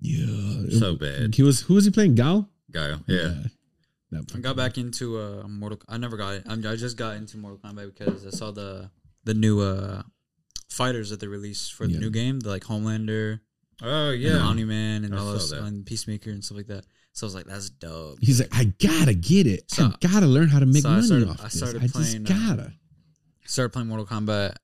Yeah, 0.00 0.78
so 0.78 0.96
bad. 0.96 1.34
He 1.34 1.42
was 1.42 1.60
who 1.62 1.74
was 1.74 1.84
he 1.86 1.90
playing? 1.90 2.14
Gal. 2.16 2.48
Guile. 2.70 3.00
Yeah. 3.06 3.34
That 4.10 4.30
I 4.34 4.38
got 4.40 4.56
back 4.56 4.76
into 4.78 5.18
uh 5.18 5.48
Mortal. 5.48 5.80
I 5.88 5.96
never 5.96 6.16
got 6.16 6.34
it. 6.34 6.42
I, 6.48 6.52
I 6.54 6.76
just 6.76 6.96
got 6.96 7.16
into 7.16 7.38
Mortal 7.38 7.58
Kombat 7.64 7.94
because 7.94 8.26
I 8.26 8.30
saw 8.30 8.50
the 8.50 8.90
the 9.24 9.34
new 9.34 9.60
uh 9.60 10.02
fighters 10.68 11.10
that 11.10 11.20
they 11.20 11.26
released 11.26 11.72
for 11.74 11.86
the 11.86 11.94
Yeah. 11.94 12.00
new 12.00 12.10
game, 12.10 12.40
the 12.40 12.48
like 12.50 12.64
Homelander, 12.64 13.40
Oh 13.82 14.10
and 14.10 14.20
yeah. 14.20 14.38
Omni 14.38 14.64
Man, 14.64 15.04
and 15.04 15.14
I 15.14 15.18
all 15.18 15.32
those, 15.32 15.50
that. 15.50 15.62
and 15.62 15.86
Peacemaker 15.86 16.30
and 16.30 16.44
stuff 16.44 16.58
like 16.58 16.66
that. 16.68 16.84
So 17.14 17.24
I 17.24 17.28
was 17.28 17.34
like, 17.36 17.46
that's 17.46 17.70
dope. 17.70 18.18
He's 18.20 18.40
like, 18.40 18.48
I 18.52 18.64
gotta 18.64 19.14
get 19.14 19.46
it. 19.46 19.70
So- 19.70 19.86
I 19.86 19.94
gotta 20.00 20.26
learn 20.26 20.48
how 20.48 20.58
to 20.58 20.66
make 20.66 20.82
so 20.82 20.90
money 20.90 21.06
started- 21.06 21.28
off 21.28 21.40
I 21.40 21.44
this. 21.44 21.54
started 21.56 21.78
I 21.82 21.86
just 21.86 21.94
playing, 21.94 22.26
uh, 22.26 22.28
gotta. 22.28 22.72
Started 23.46 23.70
playing 23.72 23.88
Mortal 23.88 24.06
Kombat 24.06 24.56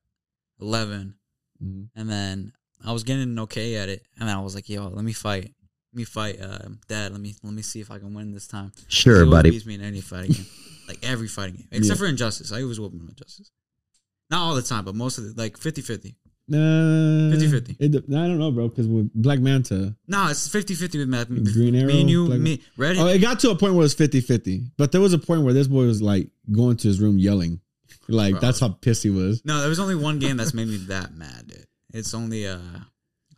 11, 0.61 1.14
Mhm. 1.62 1.88
and 1.94 2.11
then 2.11 2.53
I 2.84 2.92
was 2.92 3.05
getting 3.05 3.38
okay 3.40 3.76
at 3.76 3.88
it, 3.88 4.05
and 4.18 4.28
then 4.28 4.36
I 4.36 4.40
was 4.40 4.55
like, 4.55 4.68
yo, 4.68 4.88
let 4.88 5.05
me 5.05 5.12
fight. 5.12 5.55
Let 5.92 5.96
me 5.98 6.05
fight, 6.05 6.40
uh, 6.40 6.68
Dad. 6.88 7.12
Let 7.12 7.20
me 7.20 7.34
let 7.42 7.53
me 7.53 7.62
see 7.62 7.80
if 7.80 7.90
I 7.90 7.98
can 7.98 8.14
win 8.14 8.32
this 8.32 8.46
time. 8.46 8.72
Sure, 8.88 9.24
he 9.24 9.30
buddy. 9.30 9.51
beats 9.51 9.66
me 9.66 9.74
in 9.74 9.80
any 9.80 10.01
fighting 10.01 10.32
game, 10.32 10.46
like 10.88 10.98
every 11.03 11.26
fighting 11.28 11.57
game, 11.57 11.68
except 11.72 11.98
for 11.98 12.07
Injustice. 12.07 12.53
I 12.53 12.62
always 12.62 12.78
whoop 12.78 12.92
him 12.92 13.01
in 13.01 13.09
Injustice. 13.09 13.51
Not 14.30 14.40
all 14.40 14.55
the 14.55 14.62
time, 14.62 14.84
but 14.84 14.94
most 14.94 15.18
of 15.18 15.24
the 15.24 15.34
like 15.40 15.57
50-50. 15.59 16.14
Uh, 16.53 17.30
50-50. 17.36 17.76
it- 17.78 17.94
I 17.96 18.26
don't 18.26 18.38
know, 18.38 18.51
bro, 18.51 18.68
because 18.68 18.86
with 18.88 19.11
Black 19.14 19.38
Manta, 19.40 19.94
No, 20.09 20.26
it's 20.28 20.48
50-50 20.48 20.98
with 20.98 21.09
Matt. 21.09 21.28
Green 21.28 21.74
Arrow, 21.76 21.86
Me 21.86 22.01
and 22.01 22.11
you, 22.11 22.26
Black- 22.26 22.40
me, 22.40 22.61
Red. 22.76 22.96
oh, 22.98 23.07
it 23.07 23.18
got 23.20 23.38
to 23.40 23.51
a 23.51 23.55
point 23.55 23.74
where 23.74 23.82
it 23.82 23.84
was 23.84 23.94
50-50. 23.94 24.70
But 24.76 24.92
there 24.92 25.01
was 25.01 25.12
a 25.12 25.18
point 25.18 25.42
where 25.42 25.53
this 25.55 25.68
boy 25.68 25.84
was 25.86 26.03
like 26.03 26.28
going 26.51 26.76
to 26.78 26.88
his 26.88 27.01
room 27.01 27.18
yelling, 27.18 27.61
like 28.09 28.32
Bro. 28.32 28.40
that's 28.40 28.59
how 28.61 28.68
pissed 28.70 29.03
he 29.05 29.11
was. 29.11 29.42
no, 29.44 29.61
there 29.61 29.68
was 29.68 29.78
only 29.80 29.94
one 29.94 30.18
game 30.18 30.36
that's 30.36 30.53
made 30.55 30.68
me 30.68 30.76
that 30.88 31.14
mad. 31.14 31.46
Dude. 31.46 31.66
It's 31.92 32.14
only 32.14 32.46
uh, 32.46 32.59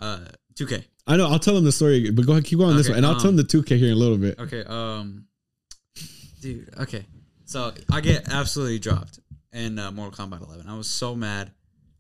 uh, 0.01 0.21
2K. 0.55 0.85
I 1.07 1.17
know. 1.17 1.29
I'll 1.29 1.39
tell 1.39 1.57
him 1.57 1.65
the 1.65 1.73
story, 1.73 2.11
but 2.11 2.25
go 2.27 2.33
ahead, 2.33 2.45
keep 2.45 2.59
going 2.59 2.71
on 2.71 2.77
this 2.77 2.87
Okay, 2.87 2.93
one, 2.95 2.99
and 2.99 3.07
I'll 3.07 3.15
tell 3.17 3.25
him 3.31 3.31
um, 3.31 3.37
the 3.37 3.45
two 3.45 3.63
K 3.63 3.77
here 3.77 3.89
in 3.89 3.95
a 3.95 3.97
little 3.97 4.19
bit. 4.19 4.39
Okay, 4.39 4.63
um, 4.65 5.27
dude. 6.41 6.71
Okay, 6.81 7.05
so 7.45 7.73
I 7.91 8.01
get 8.01 8.29
absolutely 8.33 8.79
dropped 8.79 9.19
in 9.53 9.79
uh, 9.79 9.91
Mortal 9.91 10.27
Kombat 10.27 10.47
11. 10.47 10.69
I 10.69 10.77
was 10.77 10.87
so 10.89 11.15
mad, 11.17 11.51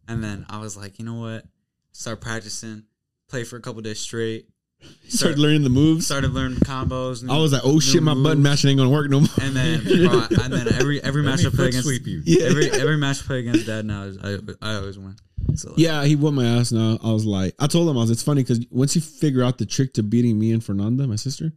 and 0.08 0.22
then 0.22 0.46
I 0.48 0.58
was 0.58 0.76
like, 0.76 0.98
you 0.98 1.04
know 1.04 1.14
what? 1.20 1.44
Start 1.92 2.20
practicing, 2.20 2.84
play 3.28 3.44
for 3.44 3.56
a 3.56 3.60
couple 3.60 3.82
days 3.82 4.00
straight. 4.00 4.48
Started 5.08 5.38
learning 5.38 5.62
the 5.62 5.70
moves. 5.70 6.06
Started 6.06 6.32
learning 6.32 6.58
combos. 6.58 7.28
I 7.28 7.38
was 7.38 7.52
like, 7.52 7.62
oh 7.64 7.78
shit, 7.78 8.02
my 8.02 8.14
button 8.14 8.38
moves. 8.38 8.40
mashing 8.40 8.70
ain't 8.70 8.78
gonna 8.78 8.90
work 8.90 9.08
no 9.08 9.20
more. 9.20 9.28
And 9.40 9.54
then, 9.54 9.82
bro, 10.08 10.26
and 10.42 10.52
then 10.52 10.72
every 10.74 11.02
every 11.02 11.22
Let 11.22 11.36
match 11.36 11.46
I 11.46 11.50
play 11.54 11.68
against 11.68 11.86
sweep 11.86 12.06
you. 12.06 12.22
Yeah. 12.26 12.46
every 12.46 12.70
every 12.70 12.96
match 12.96 13.22
I 13.22 13.26
play 13.26 13.38
against 13.40 13.66
Dad 13.66 13.84
now, 13.84 14.02
is, 14.04 14.18
I 14.18 14.38
I 14.60 14.74
always 14.76 14.98
win. 14.98 15.14
So 15.54 15.70
like, 15.70 15.78
Yeah, 15.78 16.04
he 16.04 16.16
whooped 16.16 16.34
my 16.34 16.46
ass. 16.46 16.72
Now 16.72 16.98
I 17.02 17.12
was 17.12 17.24
like, 17.24 17.54
I 17.60 17.68
told 17.68 17.88
him 17.88 17.96
I 17.96 18.00
was. 18.00 18.10
It's 18.10 18.22
funny 18.22 18.42
because 18.42 18.64
once 18.70 18.96
you 18.96 19.02
figure 19.02 19.44
out 19.44 19.58
the 19.58 19.66
trick 19.66 19.94
to 19.94 20.02
beating 20.02 20.38
me 20.38 20.52
and 20.52 20.64
Fernanda, 20.64 21.06
my 21.06 21.16
sister, 21.16 21.52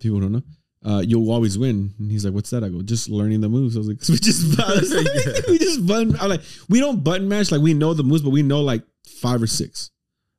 people 0.00 0.18
don't 0.20 0.32
know, 0.32 0.42
uh, 0.88 1.00
you'll 1.00 1.30
always 1.30 1.58
win. 1.58 1.94
And 1.98 2.10
he's 2.10 2.24
like, 2.24 2.34
"What's 2.34 2.50
that?" 2.50 2.64
I 2.64 2.68
go, 2.68 2.82
"Just 2.82 3.08
learning 3.08 3.40
the 3.40 3.48
moves." 3.48 3.76
I 3.76 3.80
was 3.80 3.88
like, 3.88 3.98
"We 4.08 4.16
just 4.16 4.42
we 5.48 5.58
just 5.58 5.86
button. 5.86 6.16
I'm 6.20 6.28
like, 6.30 6.42
we 6.68 6.80
don't 6.80 7.04
button 7.04 7.28
match. 7.28 7.50
Like 7.52 7.60
we 7.60 7.74
know 7.74 7.94
the 7.94 8.02
moves, 8.04 8.22
but 8.22 8.30
we 8.30 8.42
know 8.42 8.60
like 8.62 8.82
five 9.20 9.42
or 9.42 9.46
six. 9.46 9.90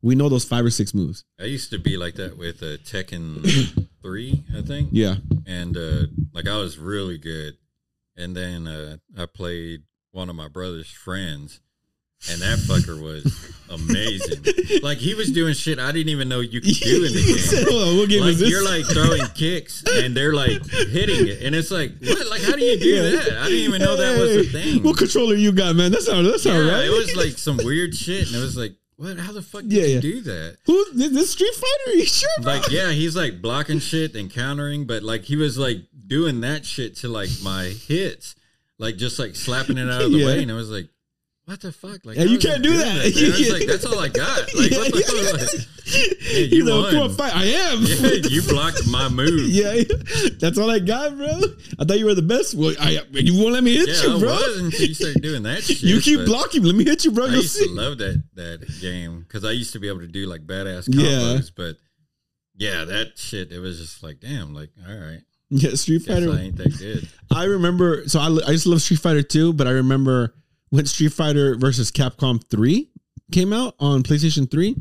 We 0.02 0.16
know 0.16 0.30
those 0.30 0.46
five 0.46 0.64
or 0.66 0.70
six 0.70 0.94
moves. 0.94 1.26
I 1.40 1.44
used 1.44 1.70
to 1.72 1.78
be 1.80 1.98
like 1.98 2.16
that 2.16 2.38
with 2.38 2.64
uh, 2.64 2.78
Tekken 2.78 3.88
three, 4.02 4.44
I 4.58 4.62
think. 4.62 4.90
Yeah. 4.94 5.16
and 5.46 5.76
uh 5.76 6.06
like 6.34 6.48
I 6.48 6.56
was 6.58 6.78
really 6.78 7.18
good. 7.18 7.58
And 8.16 8.36
then 8.36 8.66
uh 8.68 8.98
I 9.18 9.26
played 9.26 9.84
one 10.12 10.30
of 10.30 10.36
my 10.36 10.48
brother's 10.48 10.90
friends, 10.90 11.60
and 12.32 12.42
that 12.42 12.60
fucker 12.60 13.02
was 13.02 13.24
amazing. 13.70 14.44
like 14.84 14.98
he 14.98 15.14
was 15.14 15.32
doing 15.32 15.54
shit 15.54 15.80
I 15.80 15.92
didn't 15.92 16.10
even 16.10 16.28
know 16.28 16.40
you 16.42 16.60
could 16.60 16.74
do 16.74 17.06
in 17.06 17.14
the 17.14 17.22
He 17.26 17.38
said, 17.38 17.66
game. 17.66 17.74
Hold 17.78 17.88
on, 17.90 17.98
what 17.98 18.10
game 18.10 18.22
Like 18.22 18.30
is 18.32 18.40
this? 18.40 18.50
you're 18.50 18.66
like 18.66 18.86
throwing 18.86 19.26
kicks 19.36 19.84
and 19.88 20.16
they're 20.16 20.34
like 20.34 20.66
hitting 20.68 21.28
it, 21.28 21.44
and 21.44 21.56
it's 21.56 21.72
like 21.72 21.92
what? 22.02 22.28
Like 22.30 22.42
how 22.42 22.56
do 22.56 22.64
you 22.64 22.80
do 22.80 22.88
Yeah. 22.88 23.02
that? 23.24 23.38
I 23.40 23.44
didn't 23.50 23.64
even 23.70 23.82
know 23.82 23.96
that 23.96 24.20
was 24.20 24.36
a 24.38 24.44
thing. 24.50 24.84
What 24.84 24.98
controller 24.98 25.36
you 25.36 25.52
got, 25.52 25.76
man? 25.76 25.92
That's 25.92 26.08
not 26.08 26.22
that's 26.24 26.46
yeah, 26.46 26.54
all 26.54 26.62
right. 26.62 26.84
it 26.86 26.92
was 26.92 27.16
like 27.16 27.38
some 27.38 27.58
weird 27.58 27.96
shit, 27.96 28.28
and 28.28 28.36
it 28.36 28.40
was 28.40 28.58
like, 28.58 28.74
what? 28.98 29.18
How 29.18 29.32
the 29.32 29.42
fuck 29.42 29.62
did 29.62 29.72
Yeah, 29.74 29.84
you 29.86 29.94
yeah. 29.96 30.00
do 30.02 30.22
that? 30.22 30.58
Who 30.66 30.86
this, 30.94 31.10
this 31.12 31.32
Street 31.32 31.54
Fighter? 31.54 31.92
Are 31.92 31.94
you 31.94 32.06
sure? 32.06 32.30
Bro? 32.42 32.54
like 32.54 32.70
yeah 32.72 32.92
he's 32.92 33.16
like 33.16 33.42
blocking 33.42 33.80
shit 33.80 34.16
and 34.16 34.30
countering 34.30 34.86
but 34.86 35.04
like 35.04 35.24
he 35.24 35.36
was 35.38 35.58
like 35.58 35.78
doing 36.08 36.42
that 36.42 36.66
shit 36.66 36.96
to 36.98 37.08
like 37.08 37.30
my 37.44 37.66
hits 37.66 38.36
like 38.78 38.98
just 38.98 39.20
like 39.20 39.36
slapping 39.36 39.78
it 39.78 39.90
out 39.90 40.02
of 40.02 40.12
the 40.12 40.26
way 40.26 40.42
and 40.42 40.52
i 40.52 40.56
was 40.56 40.70
like 40.72 40.88
what 41.50 41.60
the 41.62 41.72
fuck 41.72 42.06
like 42.06 42.16
Yeah, 42.18 42.24
you 42.26 42.38
can't 42.38 42.62
do 42.62 42.70
doing 42.70 42.80
that. 42.80 42.96
man? 42.96 43.50
I 43.50 43.54
like 43.58 43.68
that's 43.68 43.86
all 43.86 44.00
i 44.00 44.08
got 44.08 44.40
like 44.56 44.72
what 44.72 44.92
the 44.94 45.00
Yeah, 45.00 45.32
fuck 45.32 45.42
like, 45.42 45.68
yeah, 46.32 46.40
you 46.40 46.66
come 46.66 47.00
on, 47.02 47.10
fight. 47.16 47.36
I 47.36 47.46
am. 47.46 47.82
yeah, 47.82 48.30
you 48.30 48.42
blocked 48.44 48.88
my 48.88 49.10
move 49.10 49.50
yeah, 49.50 49.74
yeah. 49.74 50.30
that's 50.40 50.58
all 50.60 50.70
I 50.70 50.78
got, 50.78 51.18
bro. 51.18 51.42
I 51.80 51.86
thought 51.86 51.98
you 51.98 52.06
were 52.06 52.14
the 52.14 52.22
best. 52.22 52.54
Well, 52.54 52.76
I, 52.80 53.02
you 53.12 53.42
won't 53.42 53.54
let 53.54 53.64
me 53.64 53.76
hit 53.76 53.88
yeah, 53.90 54.04
you, 54.04 54.16
I 54.18 54.20
bro. 54.20 54.30
was 54.30 54.60
until 54.62 54.88
you 54.88 54.94
started 54.94 55.22
doing 55.24 55.42
that 55.44 55.64
shit. 55.64 55.82
You 55.82 56.00
keep 56.00 56.26
blocking. 56.26 56.62
Let 56.64 56.76
me 56.76 56.84
hit 56.84 57.06
you, 57.06 57.12
bro. 57.12 57.26
I 57.26 57.28
You'll 57.30 57.38
used 57.38 57.56
see. 57.56 57.66
to 57.66 57.74
love 57.74 57.98
that 57.98 58.22
that 58.36 58.80
game 58.82 59.22
because 59.22 59.44
I 59.44 59.52
used 59.52 59.74
to 59.74 59.80
be 59.80 59.88
able 59.88 60.02
to 60.02 60.08
do 60.08 60.28
like 60.28 60.46
badass 60.46 60.88
Yeah. 60.90 61.10
combos, 61.10 61.52
but 61.56 61.78
yeah, 62.56 62.84
that 62.86 63.18
shit. 63.18 63.52
It 63.52 63.60
was 63.60 63.80
just 63.80 64.04
like, 64.04 64.20
damn, 64.20 64.54
like 64.54 64.70
all 64.88 64.96
right, 64.96 65.22
yeah, 65.50 65.74
Street 65.74 66.04
Fighter. 66.04 66.30
I 66.32 66.40
ain't 66.42 66.58
that 66.58 66.78
good. 66.78 67.08
I 67.32 67.46
remember. 67.46 68.04
So 68.08 68.20
I, 68.20 68.26
I 68.48 68.52
used 68.52 68.64
to 68.64 68.70
love 68.70 68.82
Street 68.84 69.00
Fighter 69.00 69.24
2, 69.24 69.54
but 69.54 69.66
I 69.66 69.72
remember 69.72 70.36
when 70.70 70.86
Street 70.86 71.14
Fighter 71.14 71.56
versus 71.56 71.92
Capcom 71.92 72.44
3 72.50 72.90
came 73.32 73.54
out 73.54 73.76
on 73.80 74.04
PlayStation 74.04 74.50
3. 74.50 74.76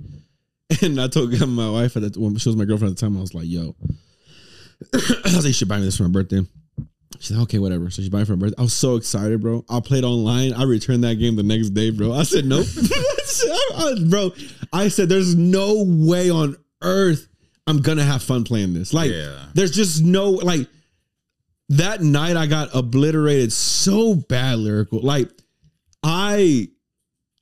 And 0.83 1.01
I 1.01 1.09
told 1.09 1.33
my 1.49 1.71
wife 1.71 1.97
at 1.97 2.13
the 2.13 2.21
when 2.21 2.37
she 2.37 2.49
was 2.49 2.57
my 2.57 2.65
girlfriend 2.67 2.93
at 2.93 2.99
the 2.99 3.07
time, 3.07 3.17
I 3.17 3.21
was 3.21 3.35
like, 3.35 3.47
yo, 3.47 3.75
I 4.95 4.97
was 5.25 5.37
like, 5.37 5.45
you 5.47 5.53
should 5.53 5.69
buy 5.69 5.79
me 5.79 5.85
this 5.85 5.97
for 5.97 6.03
my 6.05 6.11
birthday. 6.11 6.43
She's 7.21 7.33
like, 7.33 7.43
okay, 7.45 7.59
whatever. 7.59 7.91
So 7.91 8.03
she 8.03 8.11
bought 8.11 8.21
it 8.23 8.27
for 8.27 8.37
my 8.37 8.41
birthday. 8.47 8.59
I 8.59 8.63
was 8.63 8.75
so 8.75 8.97
excited, 8.97 9.41
bro. 9.41 9.65
I 9.69 9.81
played 9.81 10.05
online. 10.05 10.53
I 10.53 10.65
returned 10.65 11.03
that 11.05 11.15
game 11.15 11.37
the 11.37 11.43
next 11.43 11.71
day, 11.71 11.91
bro. 11.91 12.13
I 12.13 12.23
said, 12.25 12.45
nope. 12.45 12.67
Bro, 14.09 14.33
I 14.73 14.89
said, 14.89 15.09
there's 15.09 15.35
no 15.37 15.85
way 15.87 16.31
on 16.31 16.57
earth 16.83 17.29
I'm 17.67 17.81
going 17.83 17.99
to 17.99 18.05
have 18.05 18.23
fun 18.23 18.45
playing 18.45 18.73
this. 18.75 18.93
Like, 18.95 19.11
Yeah. 19.11 19.45
there's 19.55 19.71
just 19.73 20.03
no, 20.03 20.31
like, 20.31 20.67
that 21.71 22.01
night 22.03 22.37
I 22.37 22.47
got 22.47 22.71
obliterated 22.75 23.53
so 23.53 24.15
bad, 24.15 24.59
lyrical. 24.59 25.01
Like, 25.01 25.31
I. 26.09 26.69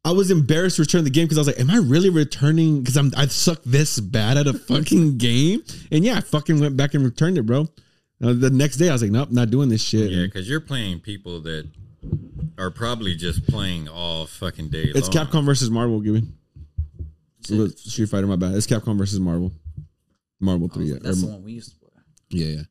I 0.05 0.13
was 0.13 0.31
embarrassed 0.31 0.77
to 0.77 0.83
return 0.83 1.03
the 1.03 1.11
game 1.11 1.25
because 1.25 1.37
I 1.37 1.41
was 1.41 1.47
like, 1.49 1.59
"Am 1.59 1.69
I 1.69 1.79
really 1.79 2.11
returning? 2.11 2.81
Because 2.81 2.97
I'm 2.97 3.13
I 3.17 3.27
suck 3.27 3.61
this 3.65 3.99
bad 3.99 4.37
at 4.37 4.47
a 4.47 4.53
fucking 4.53 5.19
game." 5.19 5.65
And 5.91 6.05
yeah, 6.05 6.17
I 6.19 6.21
fucking 6.21 6.61
went 6.61 6.77
back 6.77 6.95
and 6.95 7.05
returned 7.05 7.39
it, 7.39 7.43
bro. 7.43 7.63
Uh, 8.23 8.33
the 8.33 8.51
next 8.51 8.77
day, 8.77 8.89
I 8.89 8.93
was 8.93 9.03
like, 9.03 9.11
"Nope, 9.11 9.33
not 9.33 9.51
doing 9.51 9.69
this 9.69 9.83
shit." 9.83 10.13
Yeah, 10.13 10.25
because 10.27 10.49
you're 10.49 10.61
playing 10.61 11.01
people 11.01 11.41
that 11.41 11.69
are 12.57 12.71
probably 12.71 13.17
just 13.17 13.47
playing 13.49 13.89
all 13.89 14.27
fucking 14.27 14.69
day 14.69 14.85
it's 14.95 15.13
long. 15.13 15.27
Capcom 15.27 15.45
versus 15.45 15.71
Marvel, 15.71 16.01
Gibby. 16.01 16.23
It 17.51 17.55
was 17.57 17.81
Street 17.81 18.09
Fighter, 18.09 18.29
my 18.29 18.37
bad. 18.37 18.55
It's 18.55 18.67
Capcom 18.69 18.97
versus 18.97 19.19
Marvel. 19.19 19.51
Marvel 20.39 20.69
three, 20.69 20.85
was 20.85 20.93
yeah, 20.93 20.99
that's 21.03 21.19
Or- 21.23 21.27
the 21.27 21.33
one 21.33 21.43
we 21.43 21.53
used 21.55 21.71
to 21.73 21.79
play. 21.81 21.91
yeah, 22.31 22.47
yeah. 22.47 22.63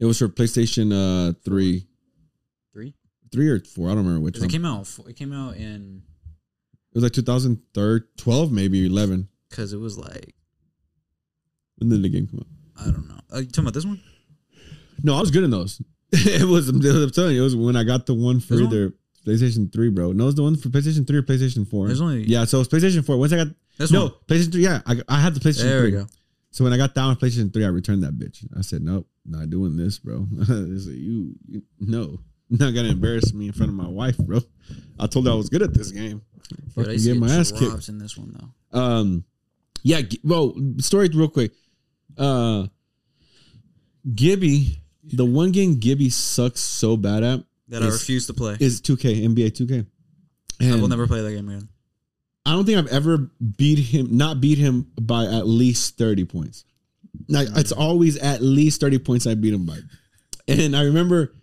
It 0.00 0.06
was 0.06 0.18
for 0.18 0.28
PlayStation 0.28 0.90
uh 0.90 1.34
three, 1.44 1.86
Three. 3.32 3.46
three 3.46 3.48
or 3.50 3.60
four. 3.60 3.86
I 3.88 3.94
don't 3.94 4.04
remember 4.04 4.20
which 4.24 4.38
one. 4.38 4.44
It 4.48 4.52
came 4.52 4.64
out. 4.64 4.88
It 5.08 5.16
came 5.16 5.32
out 5.32 5.56
in 5.56 6.02
It 6.92 6.94
was 6.96 7.02
like 7.04 7.12
2012, 7.12 8.52
maybe 8.52 8.86
11. 8.86 9.28
because 9.48 9.72
it 9.72 9.78
was 9.78 9.98
like 9.98 10.34
When 11.78 11.88
did 11.90 12.02
the 12.02 12.08
game 12.08 12.26
come 12.28 12.40
out? 12.40 12.86
I 12.86 12.90
don't 12.90 13.08
know. 13.08 13.18
Are 13.32 13.40
you 13.40 13.46
talking 13.46 13.64
about 13.64 13.74
this 13.74 13.84
one? 13.86 14.00
No, 15.02 15.16
I 15.16 15.20
was 15.20 15.30
good 15.30 15.44
in 15.44 15.50
those. 15.50 15.80
it 16.12 16.46
was. 16.46 16.68
I'm 16.68 16.80
telling 17.10 17.34
you, 17.34 17.40
it 17.40 17.44
was 17.44 17.56
when 17.56 17.76
I 17.76 17.84
got 17.84 18.06
the 18.06 18.14
one 18.14 18.40
for 18.40 18.54
This 18.56 18.66
one? 18.66 18.92
PlayStation 19.26 19.72
3, 19.72 19.88
bro. 19.90 20.12
No, 20.12 20.24
it 20.24 20.26
was 20.26 20.34
the 20.34 20.42
one 20.42 20.56
for 20.56 20.68
PlayStation 20.68 21.06
3 21.06 21.16
or 21.18 21.22
PlayStation 21.22 21.66
4. 21.68 21.86
There's 21.86 22.00
only- 22.00 22.24
yeah, 22.24 22.44
so 22.44 22.60
it's 22.60 22.68
PlayStation 22.68 23.04
4. 23.06 23.16
Once 23.16 23.32
I 23.32 23.36
got 23.36 23.48
This 23.78 23.90
no 23.92 24.02
one. 24.04 24.12
PlayStation 24.28 24.52
3, 24.52 24.62
yeah, 24.62 24.80
I, 24.84 25.00
I 25.08 25.20
had 25.20 25.34
the 25.34 25.40
PlayStation 25.40 25.62
There 25.62 25.80
3. 25.82 25.90
we 25.92 25.96
go. 25.98 26.06
So 26.50 26.64
when 26.64 26.72
I 26.72 26.76
got 26.76 26.94
down 26.94 27.10
with 27.10 27.20
PlayStation 27.20 27.52
3, 27.52 27.64
I 27.64 27.68
returned 27.68 28.02
that 28.02 28.18
bitch. 28.18 28.44
I 28.56 28.60
said, 28.62 28.82
nope, 28.82 29.06
not 29.24 29.48
doing 29.48 29.76
this, 29.76 29.98
bro. 29.98 30.26
I 30.42 30.44
said, 30.44 30.94
you, 30.94 31.34
you, 31.48 31.62
no, 31.80 32.18
not 32.58 32.74
gonna 32.74 32.88
embarrass 32.88 33.32
me 33.32 33.46
in 33.46 33.52
front 33.52 33.70
of 33.70 33.76
my 33.76 33.88
wife, 33.88 34.16
bro. 34.18 34.40
I 34.98 35.06
told 35.06 35.26
her 35.26 35.32
I 35.32 35.34
was 35.34 35.48
good 35.48 35.62
at 35.62 35.72
this 35.74 35.90
game. 35.90 36.22
Dude, 36.48 36.58
I 36.58 36.70
Fucking 36.74 36.92
used 36.92 37.06
to 37.06 37.12
get 37.14 37.20
my 37.20 37.34
ass 37.34 37.52
kicked. 37.52 37.88
in 37.88 37.98
this 37.98 38.16
one 38.16 38.32
though. 38.72 38.78
Um, 38.78 39.24
yeah. 39.82 40.02
Well, 40.22 40.54
story 40.78 41.08
real 41.08 41.28
quick. 41.28 41.52
Uh, 42.16 42.66
Gibby, 44.14 44.80
the 45.04 45.24
one 45.24 45.52
game 45.52 45.78
Gibby 45.78 46.10
sucks 46.10 46.60
so 46.60 46.96
bad 46.96 47.22
at 47.22 47.40
That 47.68 47.82
I 47.82 47.86
refuse 47.86 48.26
to 48.26 48.34
play. 48.34 48.56
is 48.60 48.80
2K, 48.80 49.24
NBA 49.28 49.50
2K. 49.52 49.86
And 50.60 50.74
I 50.74 50.80
will 50.80 50.88
never 50.88 51.06
play 51.06 51.22
that 51.22 51.30
game 51.32 51.48
again. 51.48 51.68
I 52.44 52.52
don't 52.52 52.64
think 52.64 52.78
I've 52.78 52.88
ever 52.88 53.30
beat 53.56 53.78
him, 53.78 54.16
not 54.16 54.40
beat 54.40 54.58
him 54.58 54.90
by 55.00 55.24
at 55.24 55.46
least 55.46 55.96
30 55.96 56.24
points. 56.24 56.64
Like 57.28 57.48
it's 57.54 57.72
always 57.72 58.16
at 58.18 58.42
least 58.42 58.80
30 58.80 58.98
points 58.98 59.26
I 59.26 59.34
beat 59.34 59.54
him 59.54 59.64
by. 59.64 59.78
And 60.48 60.76
I 60.76 60.82
remember 60.82 61.34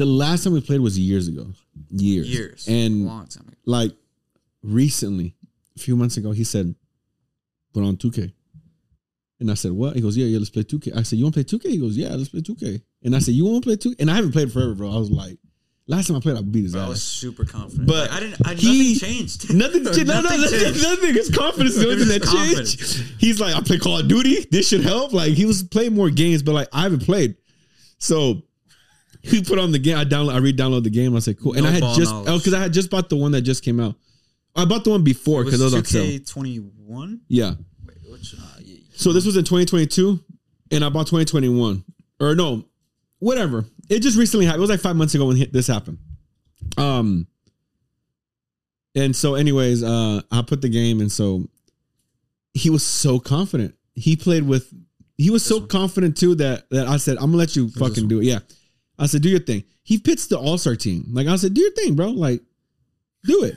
the 0.00 0.06
last 0.06 0.44
time 0.44 0.52
we 0.52 0.60
played 0.60 0.80
was 0.80 0.98
years 0.98 1.28
ago. 1.28 1.46
Years. 1.90 2.28
Years. 2.28 2.66
And 2.68 3.06
long 3.06 3.26
time 3.26 3.46
ago. 3.48 3.56
like 3.66 3.92
recently, 4.62 5.34
a 5.76 5.80
few 5.80 5.96
months 5.96 6.16
ago, 6.16 6.32
he 6.32 6.44
said, 6.44 6.74
put 7.72 7.82
on 7.84 7.96
2K. 7.96 8.32
And 9.40 9.50
I 9.50 9.54
said, 9.54 9.72
what? 9.72 9.94
He 9.96 10.02
goes, 10.02 10.16
yeah, 10.16 10.26
yeah, 10.26 10.38
let's 10.38 10.50
play 10.50 10.62
2K. 10.64 10.96
I 10.96 11.02
said, 11.02 11.18
you 11.18 11.24
want 11.24 11.34
to 11.36 11.44
play 11.44 11.58
2K? 11.58 11.70
He 11.72 11.78
goes, 11.78 11.96
yeah, 11.96 12.10
let's 12.10 12.28
play 12.28 12.40
2K. 12.40 12.82
And 13.04 13.16
I 13.16 13.20
said, 13.20 13.32
you 13.34 13.44
want 13.46 13.64
to 13.64 13.68
play 13.68 13.76
2K? 13.76 14.00
And 14.00 14.10
I 14.10 14.16
haven't 14.16 14.32
played 14.32 14.52
forever, 14.52 14.74
bro. 14.74 14.90
I 14.92 14.98
was 14.98 15.10
like, 15.10 15.38
last 15.86 16.08
time 16.08 16.16
I 16.16 16.20
played, 16.20 16.36
I 16.36 16.42
beat 16.42 16.64
his 16.64 16.72
Bro, 16.72 16.82
I 16.82 16.88
was 16.88 16.98
ass. 16.98 17.02
super 17.04 17.44
confident. 17.46 17.86
But 17.88 18.10
Like, 18.10 18.12
I 18.12 18.20
didn't. 18.20 18.46
I, 18.46 18.54
he- 18.54 18.66
nothing 18.98 19.08
changed. 19.08 19.54
Nothing, 19.54 19.84
changed. 19.86 20.06
no, 20.06 20.14
no, 20.14 20.20
Nothing 20.22 20.40
nothing, 20.42 20.60
changed. 20.60 20.82
nothing. 20.90 21.14
His 21.14 21.30
confidence 21.34 21.76
is 21.76 21.82
the 21.82 21.90
only 21.90 22.04
thing 22.04 22.20
that 22.20 22.28
changed. 22.28 23.20
He's 23.20 23.40
like, 23.40 23.54
I 23.54 23.60
play 23.60 23.78
Call 23.78 23.98
of 23.98 24.08
Duty. 24.08 24.46
This 24.50 24.68
should 24.68 24.82
help. 24.82 25.12
Like 25.14 25.32
he 25.32 25.46
was 25.46 25.62
playing 25.62 25.94
more 25.94 26.10
games, 26.10 26.42
but 26.42 26.52
like 26.52 26.68
I 26.72 26.82
haven't 26.82 27.04
played. 27.06 27.36
So 27.96 28.42
he 29.22 29.42
put 29.42 29.58
on 29.58 29.72
the 29.72 29.78
game. 29.78 29.96
I 29.98 30.04
download. 30.04 30.34
I 30.34 30.38
re-download 30.38 30.84
the 30.84 30.90
game. 30.90 31.14
I 31.14 31.18
said, 31.18 31.38
cool. 31.38 31.52
And 31.54 31.62
No 31.62 31.68
I 31.68 31.72
had 31.72 31.82
just 31.94 32.12
knowledge. 32.12 32.28
oh, 32.28 32.38
because 32.38 32.54
I 32.54 32.60
had 32.60 32.72
just 32.72 32.90
bought 32.90 33.08
the 33.08 33.16
one 33.16 33.32
that 33.32 33.42
just 33.42 33.62
came 33.64 33.78
out. 33.80 33.94
I 34.56 34.64
bought 34.64 34.84
the 34.84 34.90
one 34.90 35.04
before 35.04 35.42
It 35.42 35.44
because 35.46 35.60
it 35.60 35.64
was 35.64 35.74
on 35.74 35.80
was 35.80 35.88
sale. 35.88 36.04
2K21. 36.04 37.20
Yeah. 37.28 37.54
Wait, 37.86 37.96
which? 38.08 38.34
Uh, 38.34 38.42
yeah, 38.60 38.78
So 38.94 39.12
this 39.12 39.24
was 39.26 39.36
in 39.36 39.44
2022, 39.44 40.18
and 40.72 40.84
I 40.84 40.88
bought 40.88 41.06
2021, 41.06 41.84
or 42.20 42.34
no, 42.34 42.64
whatever. 43.18 43.64
It 43.88 44.00
just 44.00 44.16
recently 44.18 44.46
happened. 44.46 44.60
It 44.60 44.62
was 44.62 44.70
like 44.70 44.80
five 44.80 44.96
months 44.96 45.14
ago 45.14 45.26
when 45.26 45.48
this 45.52 45.66
happened. 45.66 45.98
Um, 46.76 47.26
and 48.94 49.14
so, 49.14 49.34
anyways, 49.34 49.82
uh, 49.82 50.22
I 50.30 50.42
put 50.42 50.62
the 50.62 50.68
game, 50.68 51.00
and 51.00 51.10
so 51.10 51.44
he 52.54 52.70
was 52.70 52.84
so 52.84 53.18
confident. 53.20 53.74
He 53.94 54.16
played 54.16 54.42
with. 54.46 54.72
He 55.16 55.30
was 55.30 55.44
so 55.44 55.58
one? 55.58 55.68
confident 55.68 56.16
too 56.16 56.34
that 56.36 56.68
that 56.70 56.88
I 56.88 56.96
said, 56.96 57.16
"I'm 57.18 57.26
gonna 57.26 57.36
let 57.36 57.54
you 57.54 57.66
this 57.66 57.76
fucking 57.76 58.08
do 58.08 58.20
it." 58.20 58.24
Yeah, 58.24 58.40
I 59.00 59.06
said, 59.06 59.22
"Do 59.22 59.28
your 59.28 59.40
thing." 59.40 59.64
He 59.82 59.98
pits 59.98 60.26
the 60.26 60.38
All 60.38 60.58
Star 60.58 60.76
team. 60.76 61.06
Like 61.10 61.26
I 61.26 61.36
said, 61.36 61.54
"Do 61.54 61.60
your 61.60 61.72
thing, 61.72 61.96
bro. 61.96 62.10
Like, 62.10 62.42
do 63.24 63.44
it." 63.44 63.56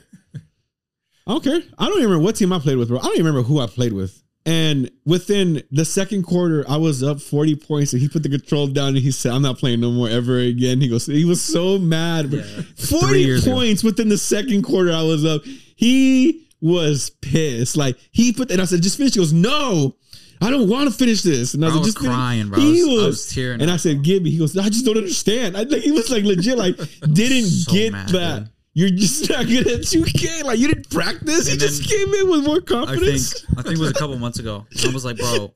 I 1.25 1.31
don't 1.31 1.43
care. 1.43 1.61
I 1.77 1.85
don't 1.85 1.97
even 1.97 2.09
remember 2.09 2.23
what 2.25 2.35
team 2.35 2.51
I 2.51 2.59
played 2.59 2.77
with, 2.77 2.89
bro. 2.89 2.99
I 2.99 3.03
don't 3.03 3.13
even 3.13 3.27
remember 3.27 3.47
who 3.47 3.59
I 3.59 3.67
played 3.67 3.93
with. 3.93 4.23
And 4.45 4.91
within 5.05 5.63
the 5.71 5.85
second 5.85 6.23
quarter, 6.23 6.65
I 6.67 6.75
was 6.75 7.01
up 7.01 7.21
40 7.21 7.55
points 7.55 7.93
and 7.93 8.01
he 8.01 8.09
put 8.09 8.23
the 8.23 8.29
control 8.29 8.67
down 8.67 8.89
and 8.89 8.97
he 8.97 9.11
said, 9.11 9.31
I'm 9.31 9.41
not 9.41 9.57
playing 9.57 9.79
no 9.79 9.89
more 9.89 10.09
ever 10.09 10.39
again. 10.39 10.81
He 10.81 10.89
goes, 10.89 11.05
he 11.05 11.23
was 11.23 11.41
so 11.41 11.77
mad. 11.77 12.33
Yeah. 12.33 12.43
40 12.75 13.21
years 13.21 13.45
ago. 13.47 13.55
points 13.55 13.83
within 13.85 14.09
the 14.09 14.17
second 14.17 14.63
quarter, 14.63 14.91
I 14.91 15.03
was 15.03 15.23
up. 15.23 15.43
He 15.45 16.49
was 16.59 17.09
pissed. 17.21 17.77
Like 17.77 17.97
he 18.11 18.33
put 18.33 18.51
and 18.51 18.61
I 18.61 18.65
said, 18.65 18.81
just 18.81 18.97
finish. 18.97 19.13
He 19.13 19.19
goes, 19.19 19.31
No, 19.31 19.95
I 20.43 20.49
don't 20.49 20.67
want 20.69 20.89
to 20.91 20.95
finish 20.95 21.21
this. 21.21 21.53
And 21.53 21.63
I, 21.65 21.69
I 21.73 21.77
was 21.77 21.87
just 21.87 21.97
crying, 21.97 22.49
bro. 22.49 22.59
He 22.59 22.83
was- 22.83 22.91
was, 22.93 23.03
I 23.03 23.07
was 23.07 23.33
tearing 23.33 23.61
And 23.61 23.69
up. 23.69 23.75
I 23.75 23.77
said, 23.77 24.03
Gibby. 24.03 24.29
He 24.31 24.37
goes, 24.37 24.57
I 24.57 24.67
just 24.69 24.85
don't 24.85 24.97
understand. 24.97 25.55
I 25.57 25.63
like 25.63 25.81
he 25.81 25.91
was 25.91 26.09
like 26.11 26.23
legit, 26.23 26.57
like 26.57 26.75
didn't 27.13 27.45
so 27.49 27.71
get 27.71 27.91
mad, 27.93 28.09
that. 28.09 28.39
dude. 28.39 28.49
You're 28.75 28.89
just 28.89 29.29
not 29.29 29.45
good 29.45 29.67
at 29.67 29.79
2K. 29.81 30.43
Like 30.43 30.59
you 30.59 30.67
didn't 30.67 30.89
practice. 30.89 31.45
You 31.47 31.51
And 31.53 31.61
just 31.61 31.87
came 31.89 32.13
in 32.13 32.29
with 32.29 32.43
more 32.45 32.55
I 32.55 32.57
think 32.57 32.67
confidence. 32.67 33.45
I 33.57 33.61
think 33.61 33.75
it 33.75 33.79
was 33.79 33.91
a 33.91 33.93
couple 33.93 34.17
months 34.17 34.39
ago. 34.39 34.65
I 34.83 34.91
was 34.91 35.05
like, 35.05 35.17
bro, 35.17 35.53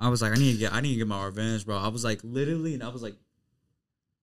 I 0.00 0.08
was 0.08 0.22
like, 0.22 0.32
I 0.32 0.36
need 0.36 0.52
to 0.52 0.58
get 0.58 0.72
I 0.72 0.80
need 0.80 0.92
to 0.92 0.98
get 0.98 1.06
my 1.08 1.24
revenge, 1.24 1.66
bro. 1.66 1.76
I 1.76 1.88
was 1.88 2.04
like, 2.04 2.20
literally, 2.22 2.74
and 2.74 2.82
I 2.82 2.88
was 2.88 3.02
like, 3.02 3.14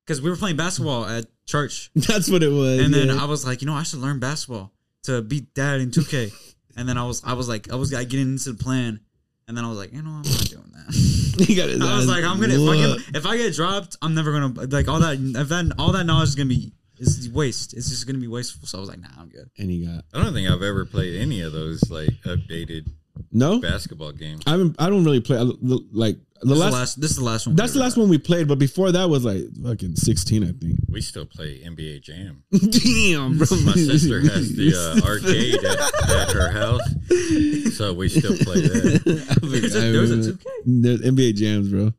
because 0.06 0.22
we 0.22 0.30
were 0.30 0.36
playing 0.36 0.56
basketball 0.58 1.06
at 1.06 1.26
church, 1.46 1.92
That's 1.96 2.30
what 2.30 2.44
it 2.44 2.50
was. 2.52 2.80
and 2.80 2.94
then. 2.94 3.10
I 3.12 3.26
was 3.26 3.46
like, 3.46 3.62
you 3.62 3.68
know, 3.68 3.74
I 3.74 3.84
should 3.84 4.00
learn 4.00 4.20
basketball 4.20 4.72
to 5.04 5.22
beat 5.22 5.54
dad 5.54 5.80
in 5.82 5.92
2K. 5.92 6.32
And 6.78 6.90
then 6.90 6.98
I 6.98 7.06
was 7.06 7.24
I 7.24 7.34
was 7.34 7.48
like 7.48 7.72
I 7.72 7.76
was 7.76 7.94
like 7.94 8.10
getting 8.10 8.30
into 8.34 8.52
the 8.52 8.62
plan, 8.64 9.00
and 9.48 9.56
then 9.56 9.64
I 9.64 9.70
was 9.70 9.78
like, 9.78 9.94
you 9.94 10.02
know, 10.02 10.10
I'm 10.10 10.24
not 10.24 10.50
doing 10.50 10.72
that. 10.74 11.46
he 11.48 11.56
got 11.56 11.70
his 11.70 11.82
I 11.82 11.96
was 11.96 12.08
like, 12.08 12.24
I'm 12.24 12.40
gonna 12.40 12.54
if 12.54 12.70
I, 12.70 12.76
get, 12.76 13.16
if 13.16 13.26
I 13.26 13.38
get 13.38 13.54
dropped, 13.54 13.98
I'm 14.02 14.16
never 14.16 14.32
gonna 14.32 14.68
like 14.68 14.88
all 14.88 15.00
that. 15.00 15.18
If 15.20 15.50
that 15.50 15.74
all 15.78 15.92
that 15.92 16.06
knowledge 16.06 16.30
is 16.30 16.36
gonna 16.36 16.50
be 16.50 16.74
is 16.98 17.30
waste. 17.30 17.74
It's 17.74 17.90
just 17.90 18.08
gonna 18.08 18.20
be 18.20 18.28
wasteful. 18.28 18.68
So 18.68 18.78
I 18.78 18.82
was 18.82 18.90
like, 18.90 19.00
nah, 19.00 19.10
I'm 19.18 19.30
good. 19.30 19.50
and 19.58 19.70
he 19.70 19.86
got 19.86 20.04
I 20.14 20.24
don't 20.24 20.34
think 20.34 20.50
I've 20.50 20.64
ever 20.64 20.86
played 20.86 21.20
any 21.20 21.42
of 21.42 21.52
those 21.52 21.90
like 21.90 22.10
updated 22.26 22.90
no. 23.32 23.60
basketball 23.60 24.12
games. 24.12 24.44
I 24.48 24.52
haven't. 24.52 24.76
I 24.80 24.90
don't 24.90 25.04
really 25.04 25.22
play. 25.22 25.38
I, 25.38 25.46
like 25.92 26.18
the 26.48 26.54
This, 26.54 26.60
last. 26.60 26.68
is 26.68 26.72
the 26.72 26.78
last, 26.80 27.02
this 27.02 27.12
is 27.12 27.18
the 27.18 27.24
last 27.24 27.48
one. 27.48 27.56
that's 27.56 27.74
the 27.74 27.80
last 27.80 27.98
one 27.98 28.10
we 28.10 28.18
played, 28.18 28.48
but 28.48 28.60
before 28.60 28.92
that 28.92 29.10
was 29.10 29.26
like 29.26 29.42
fucking 29.64 29.96
sixteen, 29.96 30.44
I 30.44 30.52
think. 30.52 30.80
We 30.90 31.02
still 31.02 31.26
play 31.26 31.62
NBA 31.66 32.02
Jam. 32.02 32.44
Damn, 32.52 33.38
bro. 33.38 33.48
My 33.66 33.74
sister 33.74 34.22
has 34.22 34.54
the 34.56 34.74
uh, 34.76 35.08
arcade 35.08 35.64
at, 35.64 36.30
at 36.30 36.32
her 36.32 36.50
house, 36.52 37.76
so 37.76 37.94
we 37.94 38.10
still 38.10 38.38
play 38.38 38.62
that. 38.62 39.40
There's 39.42 39.76
a- 39.76 39.92
there's 39.92 40.12
a 40.12 40.32
2K? 40.34 40.44
There's 40.66 41.02
NBA 41.02 41.36
jams, 41.36 41.70
bro. 41.70 41.94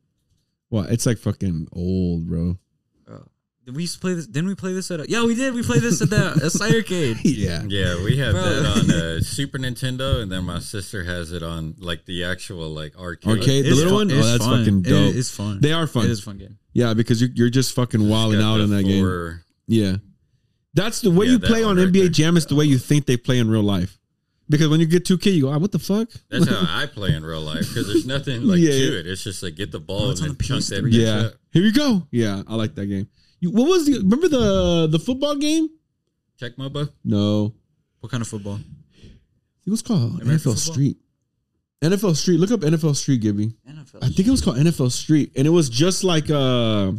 Well, 0.71 0.85
it's 0.85 1.07
like 1.07 1.19
fucking 1.19 1.69
old, 1.73 2.27
bro. 2.27 2.59
Did 3.67 3.75
we 3.75 3.83
used 3.83 3.95
to 3.95 4.01
play 4.01 4.15
this? 4.15 4.29
Didn't 4.29 4.47
we 4.49 4.55
play 4.55 4.73
this 4.73 4.91
at? 4.93 5.01
A, 5.01 5.07
yeah, 5.11 5.25
we 5.25 5.35
did. 5.35 5.53
We 5.53 5.63
played 5.65 5.83
this 5.83 6.01
at 6.01 6.09
the 6.09 6.35
a 6.41 6.51
side 6.51 6.73
arcade. 6.77 7.19
Yeah. 7.25 7.65
Yeah, 7.67 8.03
we 8.05 8.17
have 8.19 8.33
Bro. 8.35 8.43
that 8.43 8.65
on 8.65 8.91
uh, 8.93 9.21
Super 9.21 9.59
Nintendo, 9.59 10.23
and 10.23 10.31
then 10.31 10.45
my 10.45 10.61
sister 10.61 11.03
has 11.03 11.33
it 11.33 11.43
on 11.43 11.75
like 11.81 12.05
the 12.05 12.23
actual 12.25 12.69
like 12.71 12.97
arcade. 12.97 13.29
Arcade, 13.41 13.65
the 13.65 13.69
It's 13.71 13.77
little 13.79 13.99
fun- 13.99 14.09
one. 14.09 14.13
Oh, 14.17 14.19
it's 14.21 14.31
that's 14.31 14.45
fun. 14.45 14.59
fucking 14.61 14.83
dope. 14.83 15.15
it's 15.17 15.31
fun. 15.35 15.61
They 15.61 15.73
are 15.73 15.89
fun. 15.89 16.05
It 16.05 16.13
is 16.13 16.21
a 16.21 16.23
fun 16.23 16.39
game. 16.39 16.59
Yeah, 16.75 16.95
because 16.95 17.21
you're, 17.21 17.31
you're 17.35 17.51
just 17.51 17.75
fucking 17.75 18.09
wilding 18.09 18.41
out 18.41 18.59
the 18.59 18.65
in 18.65 18.71
that 18.71 18.85
game. 18.85 19.41
Yeah. 19.67 19.97
That's 20.75 21.01
the 21.01 21.11
way 21.11 21.27
Yeah, 21.27 21.33
you 21.33 21.39
play 21.41 21.65
on 21.65 21.77
right 21.77 21.89
NBA 21.89 21.93
there. 21.93 22.09
Jam 22.09 22.37
is 22.37 22.47
the 22.47 22.55
way 22.55 22.67
you 22.67 22.79
think 22.79 23.07
they 23.07 23.17
play 23.17 23.39
in 23.41 23.51
real 23.51 23.63
life. 23.65 23.99
Because 24.49 24.69
when 24.69 24.79
you 24.79 24.87
get 24.87 25.05
2K, 25.05 25.33
you 25.35 25.43
go, 25.43 25.51
ah, 25.51 25.59
what 25.59 25.73
the 25.73 25.79
fuck? 25.81 26.09
That's 26.31 26.49
how 26.49 26.61
I 26.69 26.87
play 26.87 27.15
in 27.15 27.25
real 27.25 27.41
life 27.41 27.67
because 27.67 27.89
there's 27.89 28.07
nothing 28.07 28.43
like 28.45 28.61
Yeah. 28.61 28.71
to 28.71 29.01
it. 29.01 29.07
It's 29.09 29.25
just 29.25 29.43
like 29.43 29.57
get 29.57 29.73
the 29.73 29.81
ball 29.81 30.11
it's 30.11 30.21
and 30.21 30.29
on 30.31 30.37
then 30.37 30.39
the 30.39 30.45
chunk 30.45 30.65
that 30.67 30.93
yeah. 30.93 31.27
up. 31.29 31.33
Here 31.51 31.63
you 31.65 31.73
go. 31.73 32.07
Yeah, 32.13 32.43
I 32.47 32.55
like 32.55 32.77
that 32.77 32.87
game. 32.87 33.09
You, 33.41 33.51
what 33.51 33.67
was 33.69 33.87
the, 33.87 33.99
remember 33.99 34.29
the 34.29 34.89
the 34.91 34.99
football 34.99 35.37
game? 35.37 35.69
Check 36.39 36.57
Mobo. 36.57 36.91
No. 37.05 37.55
What 38.01 38.11
kind 38.11 38.21
of 38.23 38.29
football? 38.29 38.59
It 39.67 39.71
was 39.71 39.83
called 39.83 40.21
American 40.23 40.37
NFL 40.37 40.43
football? 40.43 40.57
Street. 40.75 40.97
NFL 41.83 42.17
Street. 42.17 42.41
Look 42.41 42.51
up 42.51 42.61
NFL 42.61 42.97
Street, 42.97 43.21
Gibby. 43.21 43.53
NFL. 43.69 44.03
I 44.03 44.09
think 44.09 44.27
it 44.27 44.31
was 44.31 44.41
called 44.43 44.57
NFL 44.57 44.91
Street, 44.91 45.33
and 45.37 45.47
it 45.47 45.51
was 45.51 45.69
just 45.69 46.05
like 46.05 46.31
uh, 46.31 46.93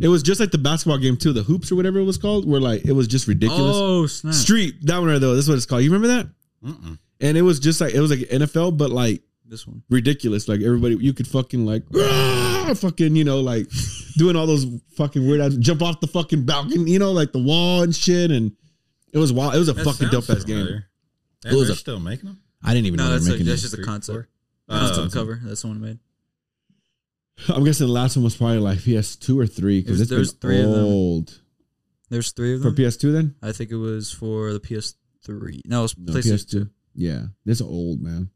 it 0.00 0.08
was 0.08 0.22
just 0.22 0.40
like 0.40 0.50
the 0.50 0.58
basketball 0.58 0.98
game 0.98 1.16
too, 1.16 1.32
the 1.32 1.42
hoops 1.42 1.70
or 1.70 1.76
whatever 1.76 1.98
it 2.00 2.04
was 2.04 2.18
called. 2.18 2.48
Where 2.48 2.60
like 2.60 2.84
it 2.84 2.92
was 2.92 3.06
just 3.06 3.28
ridiculous. 3.28 3.76
Oh 3.78 4.06
snap! 4.06 4.34
Street, 4.34 4.74
that 4.86 4.98
one 4.98 5.08
right 5.08 5.18
there. 5.20 5.34
That's 5.34 5.46
what 5.48 5.54
it's 5.56 5.66
called. 5.66 5.82
You 5.82 5.92
remember 5.92 6.08
that? 6.16 6.26
Mm-mm. 6.64 6.98
And 7.20 7.36
it 7.36 7.42
was 7.42 7.60
just 7.60 7.80
like 7.80 7.94
it 7.94 8.00
was 8.00 8.10
like 8.10 8.20
NFL, 8.30 8.76
but 8.78 8.90
like 8.90 9.22
This 9.46 9.66
one. 9.66 9.82
ridiculous. 9.90 10.48
Like 10.48 10.60
everybody, 10.62 10.96
you 10.96 11.12
could 11.12 11.28
fucking 11.28 11.64
like, 11.64 11.84
"Ah!" 11.94 12.72
fucking, 12.74 13.14
you 13.14 13.24
know, 13.24 13.40
like 13.40 13.66
doing 14.20 14.36
all 14.36 14.46
those 14.46 14.66
fucking 14.96 15.26
weird 15.26 15.40
ass 15.40 15.54
jump 15.56 15.80
off 15.82 15.98
the 16.00 16.06
fucking 16.06 16.44
balcony, 16.44 16.90
you 16.92 16.98
know, 16.98 17.10
like 17.12 17.32
the 17.32 17.38
wall 17.42 17.82
and 17.82 17.96
shit. 17.96 18.30
And 18.30 18.52
it 19.14 19.18
was 19.18 19.32
wild. 19.32 19.54
It 19.54 19.58
was 19.58 19.70
a 19.70 19.72
That 19.72 19.84
fucking 19.84 20.08
dope 20.10 20.28
ass 20.28 20.44
game. 20.44 20.58
familiar. 20.58 20.86
It 21.46 21.54
was 21.54 21.68
they're 21.68 21.72
a- 21.72 21.76
still 21.76 21.98
making 22.00 22.26
them. 22.26 22.42
I 22.62 22.74
didn't 22.74 22.86
even 22.88 22.98
No, 22.98 23.04
know 23.04 23.10
that's 23.12 23.24
they 23.24 23.30
were 23.30 23.32
like, 23.36 23.38
making 23.40 23.50
that's 23.50 23.62
just 23.62 23.72
a 23.72 23.76
Three, 23.78 23.84
concept. 23.86 24.14
four? 24.14 24.28
That's 24.68 24.98
Oh, 24.98 25.04
the 25.04 25.10
cover. 25.10 25.40
That's 25.42 25.62
the 25.62 25.68
one 25.68 25.78
I 25.78 25.80
made. 25.80 25.98
I'm 27.48 27.64
guessing 27.64 27.86
the 27.86 27.92
last 27.92 28.16
one 28.16 28.24
was 28.24 28.36
probably 28.36 28.58
like 28.58 28.78
PS2 28.80 29.38
or 29.40 29.46
three 29.46 29.80
because 29.80 29.96
There's- 29.96 30.02
it's 30.02 30.10
there's 30.10 30.32
been 30.34 30.40
three 30.40 30.60
of 30.60 30.70
them. 30.72 30.84
old 30.84 31.40
There's 32.10 32.32
three 32.32 32.54
of 32.54 32.60
them 32.62 32.74
for. 32.74 32.82
PS2. 32.82 33.12
Then 33.12 33.34
I 33.42 33.52
think 33.52 33.70
it 33.70 33.76
was 33.76 34.12
for 34.12 34.52
the 34.52 34.60
PS3. 34.60 35.62
No, 35.64 35.80
it 35.80 35.82
was 35.82 35.96
no, 35.96 36.12
PlayStation 36.12 36.32
PS2. 36.34 36.50
2. 36.50 36.70
Yeah, 36.94 37.26
this 37.46 37.60
old 37.62 38.02
man. 38.02 38.28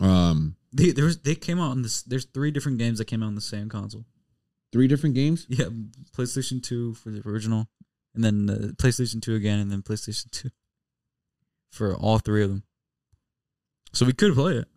Um, 0.00 0.56
They 0.72 0.90
there 0.90 1.04
was, 1.04 1.18
they 1.18 1.34
came 1.36 1.60
out 1.60 1.70
on 1.70 1.82
this. 1.82 2.02
There's 2.02 2.24
three 2.24 2.50
different 2.50 2.78
games 2.78 2.98
that 2.98 3.04
came 3.04 3.22
out 3.22 3.26
on 3.26 3.34
the 3.36 3.40
same 3.40 3.68
console. 3.68 4.04
Three 4.76 4.88
different 4.88 5.14
games. 5.14 5.46
Yeah, 5.48 5.70
PlayStation 6.14 6.62
2 6.62 6.94
for 6.94 7.10
the 7.10 7.26
original, 7.26 7.66
and 8.14 8.22
then 8.22 8.50
uh, 8.50 8.72
PlayStation 8.74 9.22
2 9.22 9.34
again, 9.34 9.58
and 9.58 9.72
then 9.72 9.80
PlayStation 9.80 10.30
2 10.30 10.50
for 11.70 11.96
all 11.96 12.18
three 12.18 12.42
of 12.44 12.50
them. 12.50 12.62
So 13.94 14.04
we 14.04 14.12
could 14.12 14.34
play 14.34 14.56
it, 14.58 14.68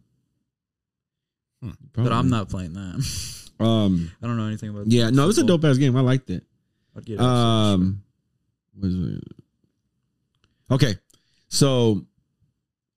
but 1.93 2.13
I'm 2.13 2.29
not 2.29 2.49
playing 2.49 2.73
that. 2.73 3.35
Um, 3.61 4.09
I 4.23 4.25
don't 4.25 4.37
know 4.37 4.45
anything 4.47 4.69
about. 4.69 4.87
yeah, 4.87 5.09
no, 5.09 5.25
it 5.25 5.27
was 5.27 5.37
a 5.37 5.43
dope 5.43 5.65
ass 5.65 5.77
game. 5.77 5.93
I 5.97 5.99
liked 5.99 6.29
it. 6.29 6.45
I'd 6.95 7.05
get 7.05 7.15
it. 7.15 7.19
Um, 7.19 8.03
what 8.73 8.87
is 8.87 9.17
it? 9.17 9.23
Okay, 10.71 10.95
so 11.49 12.05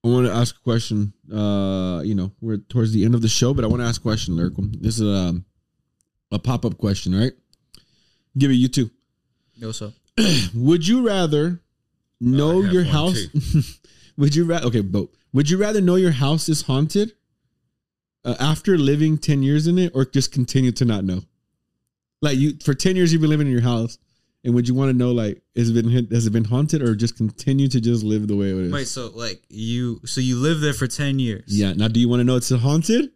I 0.05 0.09
want 0.09 0.29
to 0.29 0.33
ask 0.33 0.55
a 0.55 0.61
question. 0.61 1.15
Uh, 1.29 2.03
you 2.05 2.15
know, 2.15 2.31
we're 2.41 2.59
towards 2.59 2.93
the 2.93 3.05
end 3.05 3.17
of 3.17 3.23
the 3.23 3.29
show, 3.29 3.53
but 3.53 3.65
I 3.65 3.67
want 3.67 3.83
to 3.83 3.89
ask 3.89 4.01
a 4.01 4.05
question, 4.05 4.37
Lyrical. 4.37 4.67
This 4.81 5.01
is 5.01 5.03
um, 5.03 5.45
a 6.33 6.39
pop 6.39 6.65
up 6.65 6.79
question, 6.79 7.15
right? 7.15 7.33
Give 8.37 8.51
it 8.51 8.55
you 8.55 8.69
too. 8.69 8.91
Yo, 9.55 9.69
what's 9.69 9.83
up? 9.83 9.93
Would 10.55 10.89
you 10.89 11.07
rather 11.07 11.61
know 12.21 12.61
your 12.63 12.85
house? 12.85 13.19
would 14.17 14.35
you 14.35 14.45
rather? 14.45 14.67
Okay, 14.67 14.81
but 14.81 15.09
would 15.33 15.51
you 15.51 15.59
rather 15.59 15.81
know 15.81 15.97
your 15.97 16.13
house 16.13 16.49
is 16.49 16.63
haunted 16.63 17.13
uh, 18.25 18.37
after 18.39 18.77
living 18.79 19.19
ten 19.19 19.43
years 19.43 19.67
in 19.67 19.79
it, 19.79 19.93
or 19.95 20.05
just 20.05 20.33
continue 20.33 20.73
to 20.73 20.85
not 20.85 21.05
know? 21.05 21.23
Like 22.21 22.37
you, 22.37 22.55
for 22.65 22.75
ten 22.75 22.97
years, 22.97 23.13
you've 23.13 23.23
been 23.23 23.31
living 23.31 23.47
in 23.47 23.53
your 23.53 23.63
house, 23.63 23.99
and 24.45 24.55
would 24.55 24.69
you 24.69 24.75
want 24.75 24.91
to 24.91 24.97
know, 24.97 25.13
like, 25.13 25.43
has 25.57 25.71
it 25.71 25.73
been 25.75 25.91
has 26.11 26.27
it 26.27 26.33
been 26.33 26.45
haunted, 26.45 26.83
or 26.83 26.95
just 26.95 27.17
continue 27.17 27.69
to 27.69 27.81
just 27.81 28.05
live 28.05 28.29
the 28.29 28.37
way 28.37 28.51
it 28.51 28.57
is? 28.57 28.73
Wait, 28.73 28.87
so 28.89 29.11
like 29.15 29.43
you, 29.49 30.01
so 30.05 30.21
you 30.21 30.37
live 30.37 30.61
there 30.61 30.75
for 30.75 30.87
ten 30.87 31.19
years, 31.19 31.45
Yeah. 31.47 31.73
Now, 31.73 31.89
do 31.89 32.01
you 32.01 32.09
want 32.09 32.21
to 32.21 32.25
know 32.25 32.37
it's 32.37 32.51
haunted, 32.51 33.11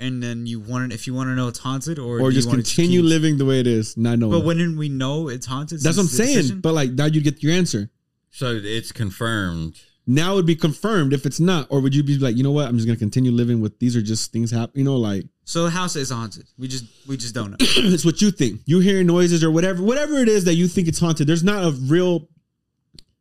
and 0.00 0.22
then 0.22 0.46
you 0.46 0.60
want 0.60 0.90
to, 0.90 0.94
if 0.94 1.06
you 1.06 1.14
want 1.14 1.28
to 1.28 1.34
know 1.34 1.48
it's 1.48 1.58
haunted, 1.58 1.98
or 1.98 2.20
or 2.20 2.30
just 2.32 2.50
continue 2.50 3.00
keep- 3.00 3.08
living 3.08 3.38
the 3.38 3.44
way 3.44 3.60
it 3.60 3.66
is, 3.66 3.96
not 3.96 4.18
knowing? 4.18 4.32
But 4.32 4.44
wouldn't 4.44 4.76
we 4.78 4.88
know 4.88 5.28
it's 5.28 5.46
haunted? 5.46 5.80
That's 5.82 5.96
what 5.96 6.04
I'm 6.04 6.08
saying. 6.08 6.36
decision? 6.36 6.60
But 6.60 6.74
like 6.74 6.90
now, 6.92 7.06
you'd 7.06 7.24
get 7.24 7.42
your 7.42 7.52
answer. 7.52 7.90
So 8.30 8.58
it's 8.62 8.90
confirmed. 8.92 9.76
now 10.06 10.32
it 10.32 10.36
would 10.36 10.46
be 10.46 10.56
confirmed 10.56 11.12
if 11.14 11.24
it's 11.24 11.40
not 11.40 11.66
or 11.70 11.80
would 11.80 11.94
you 11.94 12.02
be 12.02 12.18
like 12.18 12.36
you 12.36 12.42
know 12.42 12.50
what 12.50 12.68
i'm 12.68 12.76
just 12.76 12.86
gonna 12.86 12.98
continue 12.98 13.32
living 13.32 13.58
with 13.62 13.78
these 13.78 13.96
are 13.96 14.02
just 14.02 14.30
things 14.32 14.50
happen 14.50 14.72
you 14.78 14.84
know 14.84 14.96
like 14.96 15.24
so 15.44 15.64
the 15.64 15.70
house 15.70 15.96
is 15.96 16.10
haunted. 16.10 16.46
We 16.58 16.68
just 16.68 16.84
we 17.06 17.16
just 17.16 17.34
don't 17.34 17.50
know. 17.52 17.56
it's 17.60 18.04
what 18.04 18.20
you 18.20 18.30
think 18.30 18.60
you 18.66 18.80
hearing 18.80 19.06
noises 19.06 19.42
or 19.42 19.50
whatever 19.50 19.82
whatever 19.82 20.14
it 20.18 20.28
is 20.28 20.44
that 20.44 20.54
you 20.56 20.68
think 20.68 20.88
it's 20.88 20.98
haunted 21.00 21.26
there's 21.26 21.44
not 21.44 21.64
a 21.64 21.70
real 21.70 22.28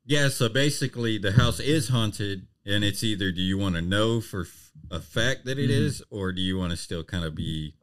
Yeah, 0.05 0.27
so 0.29 0.49
basically 0.49 1.17
the 1.17 1.33
house 1.33 1.59
is 1.59 1.87
haunted, 1.89 2.47
and 2.65 2.83
it's 2.83 3.03
either 3.03 3.31
do 3.31 3.41
you 3.41 3.57
want 3.57 3.75
to 3.75 3.81
know 3.81 4.19
for 4.19 4.41
f- 4.41 4.62
a 4.93 4.99
fact 5.01 5.45
that 5.45 5.57
it 5.59 5.69
Mm-hmm. 5.69 5.85
is, 5.87 6.03
or 6.09 6.31
do 6.31 6.41
you 6.41 6.57
want 6.57 6.71
to 6.71 6.77
still 6.77 7.03
kind 7.03 7.25
of 7.25 7.35
be? 7.35 7.73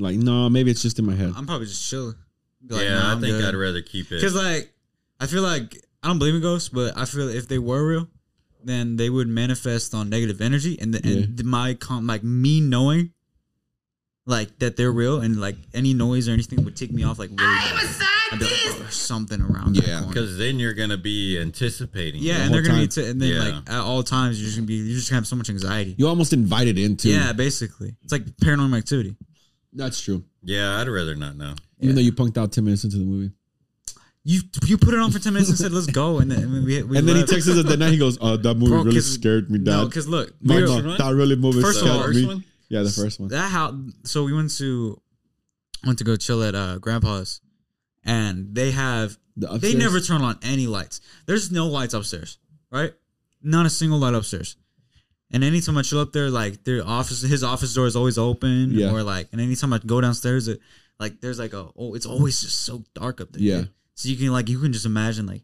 like 0.00 0.14
no 0.16 0.48
maybe 0.48 0.70
it's 0.70 0.80
just 0.82 0.96
in 1.00 1.04
my 1.04 1.14
head 1.14 1.32
I'm 1.36 1.44
probably 1.46 1.66
just 1.66 1.88
chilling. 1.90 2.14
Like, 2.68 2.84
yeah, 2.84 2.98
nah, 3.00 3.16
I 3.16 3.20
think 3.20 3.32
good. 3.32 3.44
I'd 3.44 3.54
rather 3.58 3.82
keep 3.82 4.06
it. 4.12 4.16
Because 4.16 4.34
like 4.34 4.72
I 5.20 5.26
feel 5.26 5.42
like 5.42 5.76
I 6.02 6.08
don't 6.08 6.18
believe 6.18 6.36
in 6.36 6.40
ghosts, 6.40 6.68
but 6.68 6.96
I 6.96 7.04
feel 7.04 7.28
if 7.28 7.48
they 7.48 7.58
were 7.58 7.84
real, 7.86 8.08
then 8.62 8.94
they 8.96 9.10
would 9.10 9.26
manifest 9.28 9.94
on 9.94 10.08
negative 10.08 10.40
energy, 10.40 10.78
and 10.80 10.94
the, 10.94 11.00
and 11.04 11.44
my 11.44 11.74
com 11.74 12.06
like 12.06 12.22
me 12.22 12.60
knowing, 12.60 13.12
like 14.26 14.58
that 14.60 14.76
they're 14.76 14.92
real, 14.92 15.20
and 15.20 15.40
like 15.40 15.56
any 15.74 15.94
noise 15.94 16.28
or 16.28 16.32
anything 16.32 16.64
would 16.64 16.76
take 16.76 16.92
me 16.92 17.02
off 17.02 17.18
like 17.18 17.30
really 17.30 17.42
bad. 17.42 18.07
I'd 18.32 18.38
be 18.38 18.44
like, 18.44 18.54
oh, 18.66 18.76
there's 18.80 18.94
something 18.94 19.40
around. 19.40 19.76
that 19.76 19.86
Yeah, 19.86 20.04
because 20.06 20.36
then 20.38 20.58
you're 20.58 20.74
gonna 20.74 20.96
be 20.98 21.38
anticipating. 21.38 22.22
yeah, 22.22 22.34
it. 22.38 22.40
and 22.46 22.54
they're 22.54 22.62
gonna 22.62 22.80
be, 22.80 22.88
t- 22.88 23.04
and 23.06 23.20
then 23.20 23.28
Yeah. 23.34 23.38
like 23.56 23.70
at 23.70 23.80
all 23.80 24.02
times 24.02 24.38
you're 24.40 24.46
just 24.46 24.56
gonna 24.56 24.66
be, 24.66 24.74
you're 24.74 24.96
just 24.96 25.08
gonna 25.10 25.18
have 25.18 25.26
so 25.26 25.36
much 25.36 25.48
anxiety. 25.50 25.94
you 25.98 26.06
almost 26.08 26.32
invited 26.32 26.78
into 26.78 27.08
Yeah, 27.08 27.32
basically, 27.32 27.96
it's 28.02 28.12
like 28.12 28.26
paranormal 28.38 28.76
activity. 28.76 29.16
that's 29.72 30.00
true 30.00 30.24
yeah, 30.42 30.78
I'd 30.80 30.88
rather 30.88 31.14
not 31.14 31.36
know. 31.36 31.54
even 31.80 31.94
though 31.94 32.00
you 32.00 32.12
punked 32.12 32.36
out 32.38 32.52
10 32.52 32.64
minutes 32.64 32.84
into 32.84 32.96
the 32.98 33.04
movie 33.04 33.32
You 34.24 34.40
you 34.66 34.76
put 34.78 34.92
it 34.94 35.00
on 35.00 35.10
for 35.10 35.18
ten 35.18 35.32
minutes 35.32 35.48
and 35.48 35.58
said 35.58 35.72
let's 35.72 35.86
go, 35.86 36.18
and 36.18 36.30
then 36.30 36.64
we, 36.64 36.82
we 36.82 36.96
and 36.98 37.08
then 37.08 37.16
he 37.16 37.24
texts 37.24 37.48
us 37.48 37.56
at 37.58 37.66
the 37.66 37.76
night 37.78 37.92
he 37.92 37.98
goes 37.98 38.18
oh 38.20 38.36
that 38.36 38.54
movie 38.54 38.70
Bro, 38.72 38.82
really 38.82 38.96
'cause- 38.96 39.14
scared 39.14 39.50
me 39.50 39.58
down. 39.58 39.78
No, 39.82 39.86
because 39.86 40.06
look, 40.06 40.34
My 40.42 40.56
we 40.56 40.62
that 40.62 41.12
really 41.14 41.36
movie 41.36 41.62
First 41.62 41.80
of 41.80 41.86
scared 41.86 41.96
all- 41.96 42.02
First 42.06 42.18
me 42.18 42.26
one? 42.26 42.44
yeah 42.68 42.82
the 42.82 42.90
first 42.90 43.18
one 43.20 43.28
that 43.30 43.48
how 43.50 43.74
so 44.04 44.24
we 44.24 44.32
went 44.34 44.50
to 44.58 45.00
went 45.86 45.96
to 45.98 46.04
go 46.04 46.16
chill 46.16 46.42
at 46.42 46.54
uh 46.54 46.76
grandpa's 46.78 47.40
and 48.08 48.54
they 48.58 48.70
have 48.72 49.16
The 49.36 49.46
they 49.58 49.74
never 49.74 50.00
turn 50.00 50.22
on 50.22 50.38
any 50.42 50.66
lights 50.66 51.00
there's 51.26 51.52
no 51.52 51.66
lights 51.76 51.94
upstairs 51.94 52.38
right 52.78 52.92
not 53.42 53.66
a 53.66 53.70
single 53.70 53.98
light 54.04 54.14
upstairs 54.14 54.56
and 55.30 55.44
anytime 55.44 55.76
I 55.76 55.82
chill 55.82 56.00
up 56.00 56.12
there, 56.14 56.30
like 56.30 56.64
their 56.64 56.80
office, 56.86 57.20
his 57.20 57.44
office 57.44 57.74
door 57.74 57.84
is 57.86 57.94
always 57.96 58.16
open, 58.16 58.70
Yeah. 58.72 58.90
or 58.90 59.02
like, 59.02 59.28
and 59.30 59.42
anytime 59.42 59.74
I 59.74 59.78
go 59.78 60.00
downstairs, 60.00 60.48
it, 60.48 60.58
like 60.98 61.20
there's 61.20 61.38
like 61.38 61.52
a 61.52 61.68
oh, 61.76 61.92
it's 61.96 62.06
always 62.06 62.40
just 62.40 62.64
so 62.64 62.82
dark 62.94 63.20
up 63.20 63.32
there. 63.32 63.42
Yeah. 63.42 63.56
dude. 63.58 63.70
so 63.94 64.08
you 64.08 64.16
can 64.16 64.32
like 64.32 64.48
you 64.48 64.58
can 64.58 64.72
just 64.72 64.86
imagine 64.86 65.26
like 65.26 65.42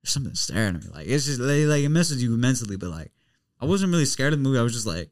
there's 0.00 0.12
something 0.12 0.32
staring 0.36 0.76
at 0.76 0.84
me, 0.84 0.90
like 0.94 1.08
it's 1.08 1.26
just 1.26 1.40
like, 1.40 1.82
it 1.82 1.88
messes 1.88 2.22
you 2.22 2.30
mentally, 2.36 2.76
but 2.76 2.90
like 2.90 3.10
I 3.60 3.64
wasn't 3.66 3.90
really 3.90 4.04
scared 4.04 4.32
of 4.32 4.38
the 4.38 4.44
movie. 4.48 4.60
I 4.60 4.62
was 4.62 4.74
just 4.74 4.86
like, 4.86 5.10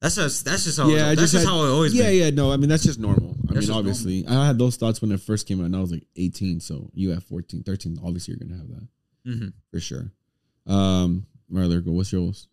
that's 0.00 0.14
just 0.14 0.46
that's 0.46 0.64
just 0.64 0.78
how 0.78 0.88
yeah, 0.88 1.08
I 1.08 1.14
that's 1.14 1.32
just, 1.32 1.44
had- 1.44 1.52
how 1.52 1.64
it 1.64 1.68
always 1.68 1.92
Yeah, 1.94 2.04
been. 2.04 2.14
yeah, 2.16 2.30
no, 2.30 2.50
I 2.50 2.56
mean 2.56 2.70
that's 2.70 2.84
just 2.84 2.98
normal. 2.98 3.35
I 3.56 3.60
That's 3.60 3.68
mean, 3.68 3.76
just 3.76 3.78
obviously, 3.78 4.26
I 4.26 4.46
had 4.46 4.58
those 4.58 4.76
thoughts 4.76 5.00
when 5.00 5.12
it 5.12 5.20
first 5.20 5.46
came 5.48 5.60
out, 5.60 5.66
and 5.66 5.76
I 5.76 5.80
was 5.80 5.90
like 5.92 6.06
18. 6.16 6.60
So 6.60 6.90
you 6.94 7.10
have 7.10 7.24
14, 7.24 7.62
13. 7.62 7.98
Obviously, 8.04 8.34
you're 8.34 8.46
gonna 8.48 8.58
have 8.60 8.68
that 8.68 8.88
Mhm. 9.26 9.52
for 9.70 9.80
sure. 9.80 10.12
Um, 10.66 11.26
Ryler, 11.50 11.84
go. 11.84 11.92
What's 11.92 12.12
yours? 12.12 12.48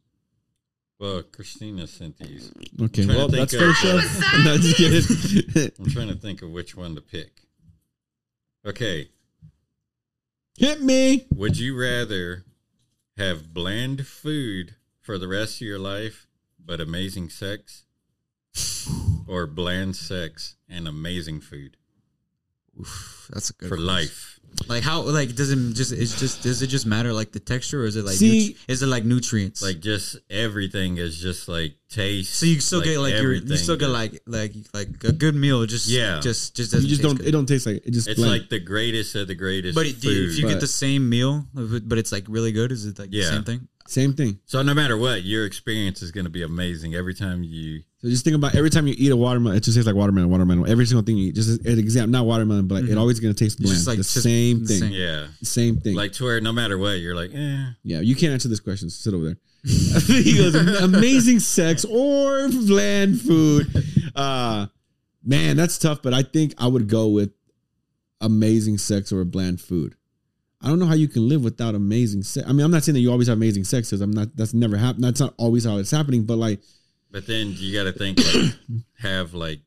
Well, 1.00 1.24
Christina 1.24 1.88
sent 1.88 2.18
these. 2.20 2.52
Okay, 2.80 3.06
well, 3.06 3.28
think 3.30 3.50
that's 3.50 3.54
of- 3.54 3.60
fair 3.60 3.74
show. 3.74 3.98
no, 4.44 4.58
just 4.58 4.78
kidding. 4.78 5.72
I'm 5.80 5.90
trying 5.92 6.08
to 6.08 6.16
think 6.16 6.42
of 6.42 6.52
which 6.52 6.76
one 6.78 6.96
to 6.96 7.02
pick. 7.02 7.42
Okay, 8.66 9.10
Hit 10.58 10.82
me. 10.82 11.26
would 11.34 11.58
you 11.58 11.76
rather 11.78 12.46
have 13.18 13.54
bland 13.54 14.08
food 14.08 14.76
for 15.02 15.18
the 15.18 15.28
rest 15.28 15.56
of 15.58 15.62
your 15.68 15.80
life 15.80 16.28
but 16.66 16.80
amazing 16.80 17.30
sex, 17.30 17.84
or 19.28 19.48
bland 19.48 19.95
sex 19.95 20.56
and 20.70 20.88
amazing 20.88 21.40
food 21.41 21.78
That's 23.30 23.50
a 23.50 23.54
good 23.54 23.70
for 23.70 23.76
question. 23.76 23.86
life? 23.86 24.40
Like 24.68 24.84
how 24.84 25.02
like 25.02 25.36
does 25.36 25.52
it 25.52 25.74
just 25.74 25.91
it's 25.91 26.20
just 26.20 26.44
does 26.44 26.62
it 26.62 26.68
just 26.68 26.86
matter 26.86 27.12
like 27.12 27.32
the 27.32 27.40
texture 27.40 27.82
or 27.84 27.86
is 27.86 27.95
it 27.95 28.06
like 28.06 28.16
See- 28.16 28.54
nutri- 28.54 28.58
is 28.68 28.84
it 28.84 28.88
like 28.88 29.04
nutrients? 29.04 29.62
Like 29.64 29.80
just 29.80 30.18
everything 30.30 30.98
is 30.98 31.20
just 31.20 31.48
like 31.48 31.76
taste. 31.94 32.34
so 32.36 32.45
you 32.45 32.60
still 32.60 32.82
get 32.82 32.98
like 32.99 33.14
your 33.14 33.34
you 33.34 33.57
still 33.57 33.78
get 33.78 33.88
like 33.88 34.22
like 34.26 34.53
like 34.74 34.90
a 35.03 35.11
good 35.11 35.36
meal 35.36 35.65
just 35.65 35.88
Yeah. 35.88 36.20
just 36.22 36.56
just 36.56 36.72
You 36.74 36.78
doesn't 36.78 36.90
just 36.90 37.02
taste 37.02 37.07
don't. 37.10 37.18
good. 37.18 37.28
It 37.28 37.32
don't 37.32 37.45
taste 37.45 37.65
like 37.65 37.86
it. 37.86 37.91
Just 37.91 38.07
It's 38.07 38.20
bland. 38.20 38.32
like 38.41 38.49
the 38.49 38.60
greatest 38.60 39.15
of 39.15 39.28
the 39.28 39.36
greatest. 39.36 39.76
But 39.76 39.86
it, 39.88 39.95
food. 39.98 40.30
if 40.30 40.38
you 40.38 40.44
But- 40.44 40.49
get 40.53 40.60
the 40.61 40.68
same 40.68 41.07
meal, 41.10 41.45
but 41.53 41.98
it's 41.98 42.11
like 42.11 42.26
really 42.28 42.52
good, 42.52 42.72
is 42.72 42.86
it 42.86 42.98
like 42.99 43.10
Yeah. 43.11 43.26
the 43.26 43.32
same 43.32 43.44
thing? 43.44 43.68
same 43.86 44.14
thing. 44.14 44.40
so 44.45 44.61
no 44.61 44.74
matter 44.74 44.95
what, 44.98 45.24
your 45.24 45.45
experience 45.45 46.02
is 46.02 46.10
going 46.11 46.24
to 46.24 46.30
be 46.30 46.41
amazing 46.41 46.95
every 46.95 47.14
time 47.14 47.44
you. 47.44 47.82
So 48.02 48.07
just 48.07 48.24
think 48.24 48.34
about 48.36 48.56
every 48.56 48.70
time 48.70 48.88
you 48.88 48.95
eat 48.98 49.11
a 49.11 49.15
watermelon, 49.15 49.57
it 49.57 49.64
just 49.64 49.76
tastes 49.76 49.86
like 49.86 49.95
watermelon, 49.95 50.30
watermelon. 50.30 50.70
Every 50.72 50.86
single 50.86 51.03
thing 51.03 51.18
you 51.18 51.28
eat, 51.28 51.36
just 51.36 51.60
an 51.65 51.78
example, 51.80 52.11
not 52.11 52.26
watermelon, 52.26 52.65
but 52.68 52.82
like, 52.84 52.91
it 52.91 52.98
always 52.98 53.20
gonna 53.20 53.34
taste 53.34 53.57
Mm-hmm. 53.57 53.64
Bland. 53.65 53.76
just 53.78 53.88
like 53.88 53.98
the 53.98 54.03
just 54.03 54.24
same 54.24 54.65
thing. 54.65 54.80
same. 54.80 54.91
Yeah, 54.94 55.28
Same 55.44 55.78
thing. 55.82 55.95
like 55.95 56.14
to 56.14 56.24
where 56.24 56.40
no 56.40 56.53
matter 56.53 56.78
what, 56.78 56.94
you're 57.02 57.14
like, 57.14 57.32
eh. 57.36 57.65
yeah, 57.84 57.99
you 57.99 58.15
can't 58.15 58.32
answer 58.32 58.48
this 58.48 58.61
question. 58.61 58.90
Sit 58.90 59.14
over 59.14 59.26
there. 59.26 59.38
he 60.07 60.38
goes, 60.38 60.56
amazing 60.56 61.40
sex 61.40 61.85
or 61.85 62.49
bland 62.49 63.22
food. 63.22 63.68
Uh, 64.15 64.68
man, 65.23 65.56
that's 65.57 65.77
tough. 65.77 66.02
But 66.02 66.14
I 66.14 66.23
think 66.23 66.53
I 66.57 66.68
would 66.68 66.88
go 66.90 67.07
with 67.07 67.31
amazing 68.22 68.77
sex 68.77 69.11
or 69.11 69.23
bland 69.26 69.61
food. 69.61 69.95
I 70.61 70.68
don't 70.68 70.80
know 70.80 70.85
how 70.85 70.94
you 70.95 71.07
can 71.07 71.27
live 71.27 71.44
without 71.44 71.76
amazing 71.76 72.23
sex. 72.23 72.48
I 72.48 72.52
mean, 72.53 72.65
I'm 72.65 72.72
not 72.72 72.84
saying 72.84 72.94
that 72.94 72.99
you 73.02 73.11
always 73.11 73.27
have 73.27 73.38
amazing 73.38 73.64
sex 73.65 73.90
because 73.90 74.02
I'm 74.02 74.11
not. 74.11 74.35
That's 74.35 74.53
never 74.53 74.77
happened. 74.77 75.03
That's 75.03 75.19
not 75.19 75.34
always 75.38 75.65
how 75.65 75.77
it's 75.77 75.91
happening. 75.91 76.23
But 76.26 76.38
like 76.38 76.61
But 77.11 77.27
then 77.27 77.53
you 77.57 77.73
got 77.73 77.84
to 77.85 77.91
think 77.98 78.18
like 78.19 78.53
have 78.99 79.34
like 79.34 79.60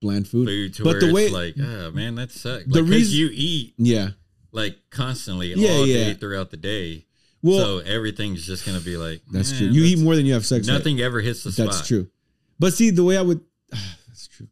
bland 0.00 0.28
food. 0.28 0.46
food 0.48 0.74
to 0.74 0.84
But 0.84 1.00
the 1.00 1.06
it's 1.06 1.14
way- 1.14 1.28
like, 1.30 1.54
oh 1.60 1.90
man, 1.90 2.14
that 2.16 2.30
sucks. 2.30 2.64
The 2.66 2.70
Like, 2.80 2.82
'cause 2.82 2.90
reason- 2.90 3.18
you 3.18 3.30
eat 3.32 3.74
Yeah. 3.78 4.10
like 4.52 4.76
constantly 4.90 5.52
Yeah, 5.54 5.70
all 5.70 5.86
yeah. 5.86 6.04
day 6.04 6.14
throughout 6.14 6.50
the 6.50 6.56
day, 6.56 7.06
Well, 7.42 7.58
so 7.58 7.78
everything's 7.78 8.46
just 8.46 8.66
gonna 8.66 8.80
be 8.80 8.96
like 8.96 9.22
that's 9.30 9.52
eh, 9.52 9.58
true. 9.58 9.66
You 9.68 9.84
eat 9.84 9.98
more 9.98 10.14
than 10.14 10.26
you 10.26 10.34
have 10.34 10.44
sex. 10.44 10.66
Nothing 10.66 11.00
ever 11.00 11.20
hits 11.20 11.44
the 11.44 11.52
spot. 11.52 11.66
That's 11.66 11.86
true. 11.86 12.08
But 12.58 12.74
see, 12.74 12.90
the 12.90 13.04
way 13.04 13.16
I 13.16 13.22
would, 13.22 13.40
that's 13.70 14.28
true. 14.28 14.48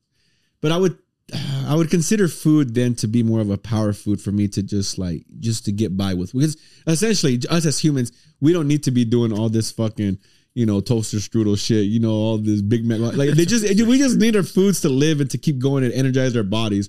But 0.62 0.72
I 0.72 0.78
would, 0.78 0.98
I 1.66 1.74
would 1.74 1.90
consider 1.90 2.28
food 2.28 2.74
then 2.74 2.94
to 2.96 3.06
be 3.06 3.22
more 3.22 3.40
of 3.40 3.50
a 3.50 3.58
power 3.58 3.92
food 3.92 4.20
for 4.20 4.32
me 4.32 4.48
to 4.48 4.62
just 4.62 4.98
like 4.98 5.24
just 5.38 5.66
to 5.66 5.72
get 5.72 5.96
by 5.96 6.14
with 6.14 6.32
because 6.32 6.56
essentially 6.86 7.40
us 7.50 7.66
as 7.66 7.78
humans 7.78 8.12
we 8.40 8.52
don't 8.52 8.66
need 8.66 8.82
to 8.84 8.90
be 8.90 9.04
doing 9.04 9.32
all 9.32 9.50
this 9.50 9.70
fucking 9.70 10.18
you 10.54 10.64
know 10.64 10.80
toaster 10.80 11.18
strudel 11.18 11.58
shit 11.58 11.84
you 11.84 12.00
know 12.00 12.12
all 12.12 12.38
this 12.38 12.62
big 12.62 12.86
Mac 12.86 12.98
like 12.98 13.30
they 13.30 13.44
just 13.44 13.64
we 13.86 13.98
just 13.98 14.16
need 14.16 14.34
our 14.34 14.42
foods 14.42 14.80
to 14.80 14.88
live 14.88 15.20
and 15.20 15.30
to 15.30 15.36
keep 15.36 15.58
going 15.58 15.84
and 15.84 15.92
energize 15.92 16.34
our 16.36 16.42
bodies. 16.42 16.88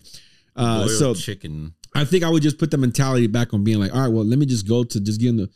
Uh, 0.55 0.87
so 0.87 1.13
chicken. 1.13 1.73
I 1.95 2.05
think 2.05 2.23
I 2.23 2.29
would 2.29 2.43
just 2.43 2.57
put 2.57 2.71
the 2.71 2.77
mentality 2.77 3.27
back 3.27 3.53
on 3.53 3.63
being 3.63 3.79
like, 3.79 3.93
all 3.93 4.01
right, 4.01 4.11
well, 4.11 4.23
let 4.23 4.37
me 4.37 4.45
just 4.45 4.67
go 4.67 4.83
to 4.83 4.99
just 4.99 5.19
getting 5.19 5.37
the 5.37 5.49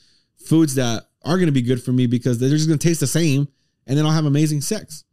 foods 0.46 0.76
that 0.76 1.08
are 1.24 1.38
going 1.38 1.48
to 1.48 1.52
be 1.54 1.62
good 1.62 1.82
for 1.84 1.92
me 1.92 2.06
because 2.08 2.38
they're 2.40 2.50
just 2.50 2.68
going 2.68 2.78
to 2.80 2.88
taste 2.88 3.00
the 3.00 3.08
same, 3.08 3.48
and 3.88 3.98
then 3.98 4.06
I'll 4.06 4.12
have 4.12 4.26
amazing 4.26 4.62
sex, 4.62 5.04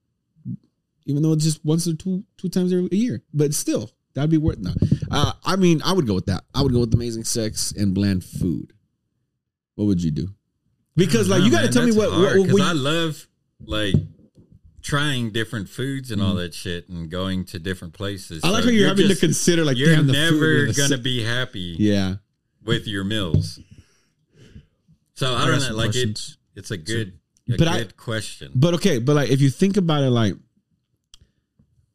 even 1.06 1.22
though 1.22 1.32
it's 1.32 1.44
just 1.44 1.64
once 1.64 1.86
or 1.88 1.94
two 1.94 2.24
two 2.36 2.48
times 2.48 2.72
a 2.72 2.88
year. 2.94 3.22
But 3.32 3.54
still, 3.54 3.90
that'd 4.14 4.30
be 4.30 4.38
worth 4.38 4.58
no. 4.58 4.72
Uh, 5.10 5.32
I 5.44 5.56
mean, 5.56 5.82
I 5.84 5.92
would 5.92 6.06
go 6.06 6.14
with 6.14 6.26
that. 6.26 6.44
I 6.54 6.62
would 6.62 6.72
go 6.72 6.80
with 6.80 6.94
amazing 6.94 7.24
sex 7.24 7.72
and 7.72 7.94
bland 7.94 8.24
food. 8.24 8.72
What 9.76 9.86
would 9.86 10.02
you 10.02 10.10
do? 10.10 10.28
Because 10.96 11.28
like 11.28 11.42
you 11.42 11.50
got 11.50 11.62
to 11.62 11.68
tell 11.68 11.86
me 11.86 11.92
what, 11.92 12.10
hard, 12.10 12.38
what, 12.38 12.50
'cause 12.50 12.60
I 12.60 12.72
love 12.72 13.26
like 13.64 13.94
trying 14.82 15.30
different 15.30 15.68
foods 15.68 16.10
and 16.10 16.20
all 16.22 16.34
that 16.34 16.54
shit 16.54 16.88
and 16.88 17.10
going 17.10 17.44
to 17.44 17.58
different 17.58 17.94
places. 17.94 18.42
Mm. 18.42 18.46
I 18.48 18.50
like 18.50 18.62
So 18.64 18.68
how 18.70 18.74
you're, 18.74 18.88
having 18.88 19.06
just- 19.08 19.20
to 19.20 19.26
consider 19.26 19.64
like 19.64 19.76
you're 19.76 19.94
damn, 19.94 20.06
the 20.06 20.14
food 20.14 20.68
never 20.68 20.72
gonna 20.88 20.98
be 21.00 21.22
happy 21.22 21.76
yeah. 21.78 22.16
with 22.64 22.86
your 22.86 23.04
meals. 23.04 23.60
So 25.20 25.34
I 25.34 25.42
I 25.42 25.46
don't 25.48 25.60
know, 25.60 25.74
like 25.76 25.90
it, 25.94 26.06
questions. 26.06 26.38
it's 26.56 26.70
a 26.70 26.78
good, 26.78 27.12
a 27.52 27.56
But 27.58 27.68
I- 27.68 27.78
good 27.80 27.96
question. 27.98 28.52
But 28.54 28.72
okay, 28.74 28.98
but 28.98 29.14
like 29.16 29.28
if 29.28 29.42
you 29.42 29.50
think 29.50 29.76
about 29.76 30.02
it 30.02 30.08
like 30.08 30.34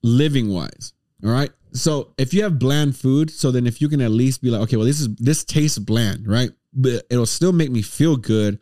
living 0.04 0.50
wise, 0.50 0.94
all 1.24 1.32
right? 1.32 1.50
So 1.74 2.14
if 2.20 2.34
you 2.36 2.44
have 2.44 2.60
bland 2.60 2.96
food, 2.96 3.32
so 3.32 3.50
then 3.52 3.66
if 3.66 3.82
you 3.82 3.90
can 3.90 4.00
at 4.02 4.12
least 4.12 4.44
be 4.44 4.50
like, 4.52 4.62
okay, 4.62 4.78
well, 4.78 4.86
this 4.86 5.00
is 5.02 5.10
this 5.16 5.44
tastes 5.44 5.80
bland, 5.80 6.28
right? 6.28 6.52
But 6.72 7.06
it'll 7.10 7.26
still 7.26 7.52
make 7.52 7.72
me 7.72 7.82
feel 7.82 8.16
good 8.16 8.60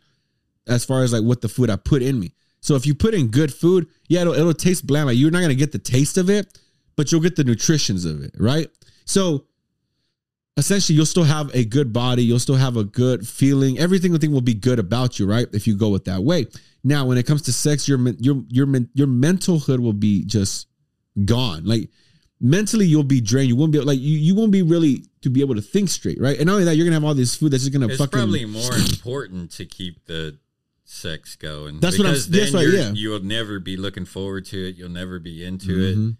as 0.66 0.84
far 0.84 1.02
as 1.02 1.12
like 1.12 1.22
what 1.22 1.42
the 1.42 1.48
food 1.48 1.68
I 1.68 1.76
put 1.76 2.00
in 2.02 2.18
me. 2.18 2.32
So 2.60 2.74
if 2.74 2.86
you 2.86 2.94
put 2.94 3.12
in 3.12 3.28
good 3.28 3.52
food, 3.52 3.86
yeah, 4.08 4.22
it'll, 4.22 4.32
it'll 4.32 4.54
taste 4.54 4.86
bland. 4.86 5.06
Like 5.08 5.18
you're 5.18 5.30
not 5.30 5.42
gonna 5.42 5.54
get 5.54 5.72
the 5.72 5.78
taste 5.78 6.16
of 6.16 6.30
it, 6.30 6.58
but 6.96 7.12
you'll 7.12 7.20
get 7.20 7.36
the 7.36 7.44
nutritions 7.44 8.06
of 8.06 8.22
it, 8.22 8.34
right? 8.38 8.68
So 9.04 9.44
essentially 10.56 10.96
you'll 10.96 11.06
still 11.06 11.24
have 11.24 11.50
a 11.54 11.64
good 11.64 11.92
body, 11.92 12.22
you'll 12.24 12.38
still 12.38 12.54
have 12.56 12.76
a 12.76 12.84
good 12.84 13.26
feeling. 13.26 13.78
Everything 13.78 14.16
thing 14.18 14.32
will 14.32 14.40
be 14.40 14.54
good 14.54 14.78
about 14.78 15.18
you, 15.18 15.26
right? 15.26 15.46
If 15.52 15.66
you 15.66 15.76
go 15.76 15.88
with 15.88 16.04
that 16.04 16.22
way. 16.22 16.46
Now, 16.82 17.06
when 17.06 17.18
it 17.18 17.26
comes 17.26 17.42
to 17.42 17.52
sex, 17.52 17.88
your 17.88 17.98
your 18.20 18.42
your 18.48 18.68
your 18.94 19.06
mental 19.06 19.58
hood 19.58 19.80
will 19.80 19.92
be 19.94 20.24
just 20.24 20.66
gone. 21.24 21.64
Like 21.64 21.90
mentally, 22.40 22.86
you'll 22.86 23.02
be 23.04 23.20
drained. 23.20 23.48
You 23.48 23.56
won't 23.56 23.72
be 23.72 23.80
like 23.80 23.98
you, 23.98 24.18
you 24.18 24.34
won't 24.34 24.52
be 24.52 24.62
really 24.62 25.04
to 25.22 25.30
be 25.30 25.40
able 25.40 25.54
to 25.54 25.62
think 25.62 25.88
straight, 25.88 26.20
right? 26.20 26.36
And 26.36 26.46
not 26.46 26.52
only 26.54 26.64
that, 26.66 26.76
you're 26.76 26.84
gonna 26.84 26.94
have 26.96 27.04
all 27.04 27.14
this 27.14 27.34
food 27.34 27.52
that's 27.52 27.62
just 27.62 27.72
gonna 27.72 27.88
It's 27.88 27.96
fucking. 27.98 28.12
probably 28.18 28.44
more 28.44 28.74
important 28.76 29.50
to 29.52 29.64
keep 29.64 30.04
the 30.06 30.36
sex 30.84 31.34
going. 31.36 31.80
That's 31.80 31.96
what 31.98 32.06
I'm- 32.06 32.16
that's 32.28 32.52
right, 32.52 32.68
yeah. 32.68 32.92
You'll 32.92 33.24
never 33.24 33.58
be 33.58 33.78
looking 33.78 34.04
forward 34.04 34.44
to 34.46 34.68
it. 34.68 34.76
You'll 34.76 34.90
never 34.90 35.18
be 35.18 35.42
into 35.42 35.80
it. 35.82 35.96
Mhm. 35.96 36.16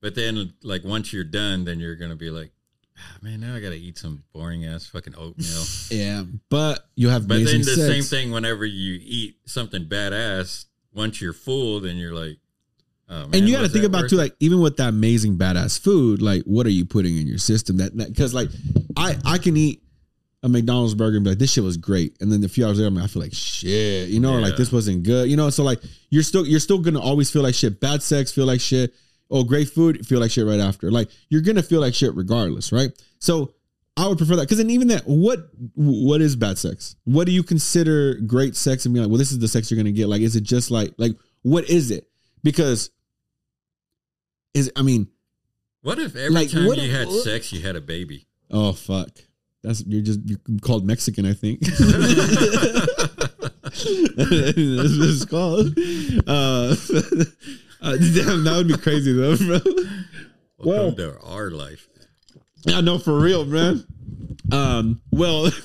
But 0.00 0.14
then, 0.14 0.52
like 0.62 0.84
once 0.84 1.12
you're 1.12 1.24
done, 1.24 1.64
then 1.64 1.80
you're 1.80 1.96
gonna 1.96 2.14
be 2.14 2.30
like, 2.30 2.52
Ah, 2.96 3.16
man, 3.22 3.40
now 3.40 3.54
I 3.54 3.60
gotta 3.60 3.74
eat 3.74 3.98
some 3.98 4.22
boring 4.32 4.64
ass 4.64 4.86
fucking 4.86 5.14
oatmeal. 5.16 5.64
Yeah, 5.90 6.24
but 6.48 6.86
you 6.94 7.08
have 7.08 7.26
but 7.26 7.44
then 7.44 7.58
the 7.58 7.64
sex. 7.64 7.76
same 7.76 8.02
thing 8.02 8.32
whenever 8.32 8.64
you 8.64 8.98
eat 9.02 9.36
something 9.46 9.84
badass. 9.86 10.66
Once 10.92 11.20
you're 11.20 11.32
full, 11.32 11.80
then 11.80 11.96
you're 11.96 12.14
like, 12.14 12.38
oh, 13.08 13.26
man, 13.26 13.30
and 13.34 13.48
you 13.48 13.56
got 13.56 13.62
to 13.62 13.68
think 13.68 13.84
about 13.84 14.08
too, 14.08 14.14
it? 14.14 14.22
like 14.22 14.36
even 14.38 14.60
with 14.60 14.76
that 14.76 14.90
amazing 14.90 15.36
badass 15.36 15.78
food, 15.78 16.22
like 16.22 16.44
what 16.44 16.66
are 16.66 16.70
you 16.70 16.84
putting 16.84 17.16
in 17.16 17.26
your 17.26 17.38
system? 17.38 17.78
That 17.78 17.96
because 17.96 18.32
like 18.32 18.48
I 18.96 19.16
I 19.24 19.38
can 19.38 19.56
eat 19.56 19.82
a 20.44 20.48
McDonald's 20.48 20.94
burger 20.94 21.16
and 21.16 21.24
be 21.24 21.30
like 21.30 21.38
this 21.38 21.52
shit 21.52 21.64
was 21.64 21.76
great, 21.76 22.16
and 22.20 22.30
then 22.30 22.44
a 22.44 22.48
few 22.48 22.64
hours 22.64 22.78
later 22.78 22.88
I'm 22.88 22.94
like, 22.94 23.04
I 23.04 23.06
feel 23.08 23.22
like 23.22 23.32
shit, 23.34 24.08
you 24.10 24.20
know, 24.20 24.34
or 24.34 24.40
like 24.40 24.56
this 24.56 24.70
wasn't 24.70 25.02
good, 25.02 25.28
you 25.28 25.36
know. 25.36 25.50
So 25.50 25.64
like 25.64 25.80
you're 26.10 26.22
still 26.22 26.46
you're 26.46 26.60
still 26.60 26.78
gonna 26.78 27.00
always 27.00 27.30
feel 27.30 27.42
like 27.42 27.54
shit. 27.56 27.80
Bad 27.80 28.02
sex 28.02 28.30
feel 28.30 28.46
like 28.46 28.60
shit. 28.60 28.94
Oh, 29.36 29.42
great 29.44 29.68
food 29.68 30.06
feel 30.06 30.20
like 30.20 30.30
shit 30.30 30.46
right 30.46 30.60
after. 30.60 30.90
Like 30.92 31.10
you're 31.28 31.40
gonna 31.42 31.62
feel 31.62 31.80
like 31.80 31.92
shit 31.94 32.14
regardless, 32.14 32.70
right? 32.72 32.90
So 33.18 33.52
I 33.96 34.06
would 34.08 34.16
prefer 34.18 34.36
that 34.36 34.42
because 34.42 34.58
then 34.58 34.70
even 34.70 34.88
that 34.88 35.02
what 35.06 35.48
what 35.74 36.20
is 36.20 36.36
bad 36.36 36.56
sex? 36.56 36.94
What 37.04 37.26
do 37.26 37.32
you 37.32 37.42
consider 37.42 38.14
great 38.14 38.54
sex 38.56 38.84
and 38.86 38.94
be 38.94 39.00
like, 39.00 39.08
well, 39.08 39.18
this 39.18 39.32
is 39.32 39.40
the 39.40 39.48
sex 39.48 39.70
you're 39.70 39.76
gonna 39.76 39.90
get? 39.92 40.08
Like, 40.08 40.20
is 40.22 40.36
it 40.36 40.42
just 40.44 40.70
like 40.70 40.94
like 40.98 41.12
what 41.42 41.68
is 41.68 41.90
it? 41.90 42.08
Because 42.44 42.90
is 44.54 44.70
I 44.76 44.82
mean, 44.82 45.08
What 45.82 45.98
if 45.98 46.14
every 46.14 46.30
like, 46.30 46.50
time 46.50 46.64
you 46.66 46.72
if- 46.74 46.90
had 46.92 47.08
what- 47.08 47.24
sex, 47.24 47.52
you 47.52 47.60
had 47.60 47.74
a 47.76 47.80
baby? 47.80 48.26
oh 48.50 48.72
fuck. 48.72 49.08
That's 49.64 49.84
you're 49.86 50.02
just 50.02 50.20
you're 50.26 50.38
called 50.60 50.84
Mexican, 50.86 51.24
I 51.26 51.32
think. 51.32 51.60
That's 51.60 51.80
what 51.80 53.50
it's 54.16 55.24
called. 55.24 55.76
Uh, 56.26 56.76
uh, 57.84 57.96
damn, 57.96 58.44
that 58.44 58.54
would 58.56 58.68
be 58.68 58.76
crazy 58.76 59.12
though, 59.12 59.36
bro. 59.36 59.60
Welcome 60.58 60.96
to 60.96 61.20
our 61.20 61.50
life. 61.50 61.88
I 62.66 62.80
know 62.80 62.98
for 62.98 63.18
real, 63.18 63.44
man. 63.44 63.84
Um, 64.50 65.02
well, 65.12 65.50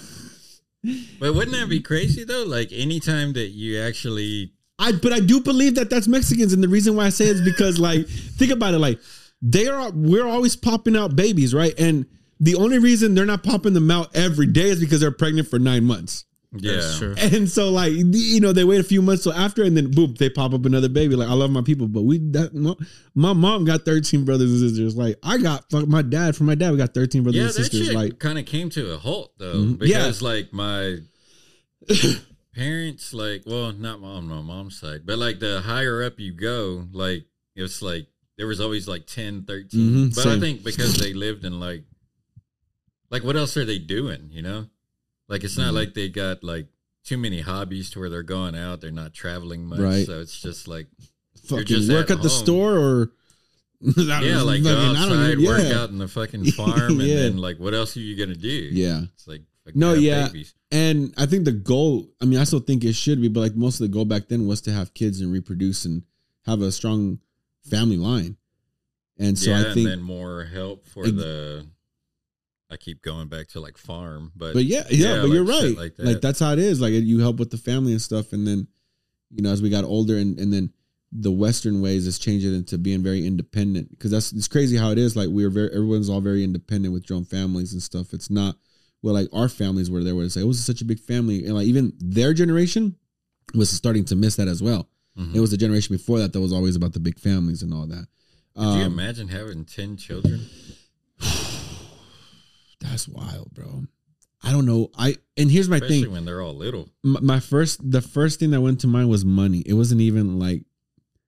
But 1.19 1.35
wouldn't 1.35 1.51
that 1.57 1.69
be 1.69 1.81
crazy 1.81 2.23
though? 2.23 2.43
Like 2.43 2.71
anytime 2.71 3.33
that 3.33 3.49
you 3.49 3.79
actually 3.81 4.53
I 4.77 4.93
but 4.93 5.11
I 5.11 5.19
do 5.19 5.41
believe 5.41 5.75
that 5.75 5.89
that's 5.89 6.07
Mexicans, 6.07 6.53
and 6.53 6.63
the 6.63 6.69
reason 6.69 6.95
why 6.95 7.05
I 7.05 7.09
say 7.09 7.25
it 7.25 7.35
is 7.35 7.41
because 7.41 7.79
like 7.79 8.07
think 8.07 8.51
about 8.51 8.73
it, 8.73 8.79
like 8.79 8.99
they 9.41 9.67
are 9.67 9.91
we're 9.91 10.27
always 10.27 10.55
popping 10.55 10.95
out 10.95 11.15
babies, 11.15 11.53
right? 11.53 11.73
And 11.77 12.05
the 12.39 12.55
only 12.55 12.79
reason 12.79 13.13
they're 13.13 13.25
not 13.25 13.43
popping 13.43 13.73
them 13.73 13.91
out 13.91 14.15
every 14.15 14.47
day 14.47 14.69
is 14.69 14.79
because 14.79 15.01
they're 15.01 15.11
pregnant 15.11 15.49
for 15.49 15.59
nine 15.59 15.83
months. 15.83 16.23
Yeah. 16.51 16.71
That's 16.73 16.97
true. 16.97 17.15
And 17.17 17.47
so 17.49 17.69
like 17.69 17.93
you 17.93 18.39
know 18.39 18.53
they 18.53 18.63
wait 18.63 18.79
a 18.79 18.83
few 18.83 19.01
months 19.03 19.23
till 19.23 19.33
after 19.33 19.63
and 19.63 19.77
then 19.77 19.91
boom 19.91 20.15
they 20.17 20.29
pop 20.31 20.53
up 20.53 20.65
another 20.65 20.89
baby 20.89 21.15
like 21.15 21.29
I 21.29 21.33
love 21.33 21.51
my 21.51 21.61
people 21.61 21.87
but 21.87 22.01
we 22.01 22.17
that 22.31 22.53
no, 22.55 22.75
my 23.13 23.33
mom 23.33 23.65
got 23.65 23.85
13 23.85 24.25
brothers 24.25 24.49
and 24.51 24.59
sisters 24.59 24.97
like 24.97 25.17
I 25.21 25.37
got 25.37 25.69
fuck 25.69 25.87
my 25.87 26.01
dad 26.01 26.35
from 26.35 26.47
my 26.47 26.55
dad 26.55 26.71
we 26.71 26.77
got 26.77 26.93
13 26.95 27.21
brothers 27.21 27.37
Yeah, 27.37 27.41
and 27.43 27.49
that 27.49 27.53
sisters 27.53 27.87
shit 27.87 27.95
like 27.95 28.17
kind 28.17 28.39
of 28.39 28.45
came 28.47 28.69
to 28.71 28.93
a 28.93 28.97
halt 28.97 29.33
though 29.37 29.53
Mhm. 29.57 29.81
Yeah. 29.81 29.99
because 29.99 30.21
like 30.23 30.51
my 30.51 30.97
parents, 32.55 33.13
like, 33.13 33.43
well, 33.45 33.71
not 33.71 34.01
mom, 34.01 34.27
no 34.27 34.41
mom's 34.41 34.79
side, 34.79 35.01
but 35.05 35.17
like 35.17 35.39
the 35.39 35.61
higher 35.61 36.03
up 36.03 36.19
you 36.19 36.33
go, 36.33 36.85
like 36.91 37.25
it's 37.55 37.81
like 37.81 38.07
there 38.37 38.47
was 38.47 38.59
always 38.61 38.87
like 38.87 39.05
10, 39.05 39.43
13. 39.43 39.79
Mhm, 39.79 40.15
but 40.15 40.23
same. 40.23 40.37
I 40.37 40.39
think 40.39 40.63
because 40.63 40.95
they 40.97 41.13
lived 41.13 41.45
in 41.45 41.59
like, 41.59 41.83
like 43.09 43.23
what 43.23 43.35
else 43.35 43.55
are 43.57 43.65
they 43.65 43.79
doing? 43.79 44.29
You 44.31 44.41
know, 44.41 44.65
like 45.29 45.43
it's 45.43 45.53
Mm-hmm. 45.53 45.61
not 45.63 45.73
like 45.73 45.93
they 45.93 46.09
got 46.09 46.43
like 46.43 46.67
too 47.05 47.17
many 47.17 47.39
hobbies 47.41 47.89
to 47.91 47.99
where 47.99 48.09
they're 48.09 48.23
going 48.23 48.55
out, 48.55 48.81
they're 48.81 48.91
not 48.91 49.13
traveling 49.13 49.65
much, 49.65 49.79
Right. 49.79 50.05
so 50.05 50.19
it's 50.19 50.39
just 50.41 50.67
like 50.67 50.87
Fucking 51.45 51.65
just 51.65 51.89
work 51.89 52.09
at 52.11 52.17
at, 52.17 52.23
the 52.23 52.29
store 52.29 52.77
or 52.77 53.11
yeah, 53.81 54.41
like 54.41 54.61
go 54.61 54.69
Fucking, 54.69 54.69
I 54.69 54.83
don't 54.83 54.97
outside, 54.97 55.37
know, 55.37 55.45
work 55.47 55.71
out 55.73 55.89
in 55.89 55.97
the 55.99 56.07
fucking 56.09 56.45
farm, 56.51 56.99
and 56.99 57.01
then 57.01 57.37
like 57.37 57.57
what 57.57 57.73
else 57.73 57.95
are 57.95 58.01
you 58.01 58.17
gonna 58.17 58.35
do? 58.35 58.49
Yeah. 58.49 59.03
it's 59.13 59.27
like 59.27 59.41
No, 59.73 59.93
yeah. 59.93 60.27
babies. 60.27 60.53
And 60.71 61.13
I 61.17 61.25
think 61.25 61.45
the 61.45 61.51
goal, 61.51 62.07
I 62.21 62.25
mean, 62.25 62.37
I 62.39 62.43
still 62.43 62.59
think 62.59 62.83
it 62.83 62.93
should 62.93 63.21
be, 63.21 63.27
but 63.27 63.39
like 63.39 63.55
most 63.55 63.79
of 63.79 63.87
the 63.87 63.93
goal 63.93 64.05
back 64.05 64.27
then 64.27 64.45
was 64.47 64.61
to 64.61 64.71
have 64.71 64.93
kids 64.93 65.21
and 65.21 65.31
reproduce 65.31 65.85
and 65.85 66.03
have 66.45 66.61
a 66.61 66.71
strong 66.71 67.19
family 67.69 67.97
line. 67.97 68.35
And 69.17 69.37
so 69.37 69.49
yeah, 69.51 69.59
I 69.61 69.63
think, 69.73 69.77
and 69.77 69.87
then 69.87 70.01
more 70.01 70.43
help 70.45 70.85
for 70.87 71.03
Ex- 71.05 71.13
the. 71.13 71.65
I 72.71 72.77
keep 72.77 73.01
going 73.01 73.27
back 73.29 73.47
to 73.49 73.59
like 73.59 73.77
farm, 73.77 74.31
but 74.35 74.53
but 74.53 74.65
yeah, 74.65 74.83
yeah, 74.91 75.15
but 75.15 75.23
like 75.23 75.33
you're 75.33 75.43
right. 75.43 75.75
Like 75.75 75.93
Like, 75.97 76.21
that's 76.21 76.39
how 76.39 76.51
it 76.53 76.59
is. 76.59 76.79
Like 76.79 76.93
you 76.93 77.19
help 77.19 77.37
with 77.37 77.49
the 77.49 77.57
family 77.57 77.91
and 77.93 78.01
stuff. 78.01 78.31
And 78.31 78.45
then, 78.45 78.67
you 79.31 79.41
know, 79.41 79.51
as 79.51 79.61
we 79.61 79.69
got 79.69 79.83
older 79.85 80.15
and, 80.17 80.39
and 80.39 80.53
then 80.53 80.71
the 81.11 81.31
Western 81.31 81.81
ways 81.81 82.05
is 82.05 82.19
changing 82.19 82.53
into 82.53 82.77
being 82.77 83.01
very 83.01 83.25
independent 83.25 83.89
because 83.89 84.11
that's, 84.11 84.31
it's 84.31 84.47
crazy 84.47 84.77
how 84.77 84.91
it 84.91 84.99
is. 84.99 85.15
Like 85.15 85.29
we 85.29 85.43
are 85.43 85.49
very, 85.49 85.69
everyone's 85.69 86.09
all 86.09 86.21
very 86.21 86.43
independent 86.43 86.93
with 86.93 87.07
their 87.07 87.17
own 87.17 87.25
families 87.25 87.73
and 87.73 87.81
stuff. 87.81 88.13
It's 88.13 88.29
not, 88.29 88.55
well, 89.01 89.15
like 89.15 89.29
our 89.33 89.49
families 89.49 89.89
were 89.89 90.03
there 90.03 90.13
where 90.15 90.25
it's 90.25 90.35
like, 90.35 90.43
it 90.43 90.47
was 90.47 90.63
such 90.63 90.81
a 90.81 90.85
big 90.85 90.99
family. 90.99 91.45
And 91.45 91.55
like 91.55 91.65
even 91.65 91.93
their 91.97 92.35
generation 92.35 92.95
was 93.55 93.71
starting 93.71 94.05
to 94.05 94.15
miss 94.15 94.35
that 94.35 94.47
as 94.47 94.61
well. 94.61 94.87
Mhm. 95.17 95.33
It 95.33 95.39
was 95.39 95.49
the 95.49 95.57
generation 95.57 95.95
before 95.95 96.19
that 96.19 96.33
that 96.33 96.39
was 96.41 96.53
always 96.53 96.75
about 96.75 96.93
the 96.93 96.99
big 96.99 97.17
families 97.17 97.63
and 97.63 97.73
all 97.73 97.87
that. 97.87 98.05
Could 98.55 98.61
you 98.63 98.83
Um, 98.85 98.93
imagine 98.93 99.29
having 99.29 99.65
ten 99.65 99.97
children? 99.97 100.45
That's 102.81 103.07
wild, 103.07 103.53
bro. 103.53 103.83
I 104.43 104.51
don't 104.51 104.65
know. 104.65 104.89
I 104.97 105.15
and 105.37 105.51
here's 105.51 105.67
my 105.69 105.77
Especially 105.77 106.03
thing. 106.03 106.11
when 106.11 106.25
they're 106.25 106.41
all 106.41 106.53
little. 106.55 106.89
My, 107.03 107.19
my 107.19 107.39
first, 107.39 107.79
the 107.91 108.01
first 108.01 108.39
thing 108.39 108.51
that 108.51 108.61
went 108.61 108.79
to 108.81 108.87
mind 108.87 109.09
was 109.09 109.25
money. 109.25 109.63
It 109.65 109.73
wasn't 109.73 109.99
even 110.01 110.39
like, 110.39 110.63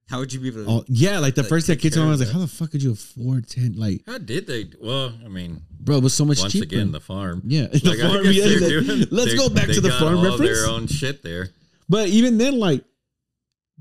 How 0.09 0.19
would 0.19 0.31
you 0.31 0.39
be 0.39 0.47
able 0.47 0.63
to? 0.63 0.71
oh 0.71 0.85
yeah, 0.87 1.19
like 1.19 1.35
the 1.35 1.41
Like, 1.41 1.49
first 1.49 1.67
thing 1.67 1.75
that 1.75 1.81
came 1.81 1.91
to 1.91 1.99
mind 1.99 2.13
of 2.13 2.19
was 2.19 2.27
like, 2.27 2.33
how 2.33 2.39
the 2.39 2.47
fuck 2.47 2.71
could 2.71 2.81
you 2.81 2.91
afford 2.93 3.49
ten? 3.49 3.73
Like, 3.73 4.03
How 4.07 4.17
did 4.17 4.47
they? 4.47 4.69
Well, 4.79 5.13
I 5.25 5.27
mean, 5.27 5.61
bro, 5.79 5.97
it 5.97 6.03
was 6.03 6.13
so 6.13 6.23
much 6.23 6.37
cheaper. 6.37 6.43
once 6.45 6.53
cheaper. 6.53 6.65
again, 6.75 6.91
the 6.93 7.01
farm. 7.01 7.41
yeah, 7.45 7.67
the 7.71 7.81
Like, 7.89 7.99
I 7.99 8.07
farm, 8.07 8.25
yeah, 8.27 8.45
doing- 8.45 9.07
let's 9.11 9.33
go 9.33 9.49
back 9.49 9.67
to 9.67 9.81
the 9.81 9.89
got 9.89 9.99
farm 9.99 10.17
all 10.17 10.23
reference. 10.23 10.59
Their 10.61 10.69
own 10.69 10.87
shit 10.87 11.21
there. 11.23 11.49
But 11.89 12.07
even 12.07 12.37
then, 12.37 12.57
like 12.59 12.85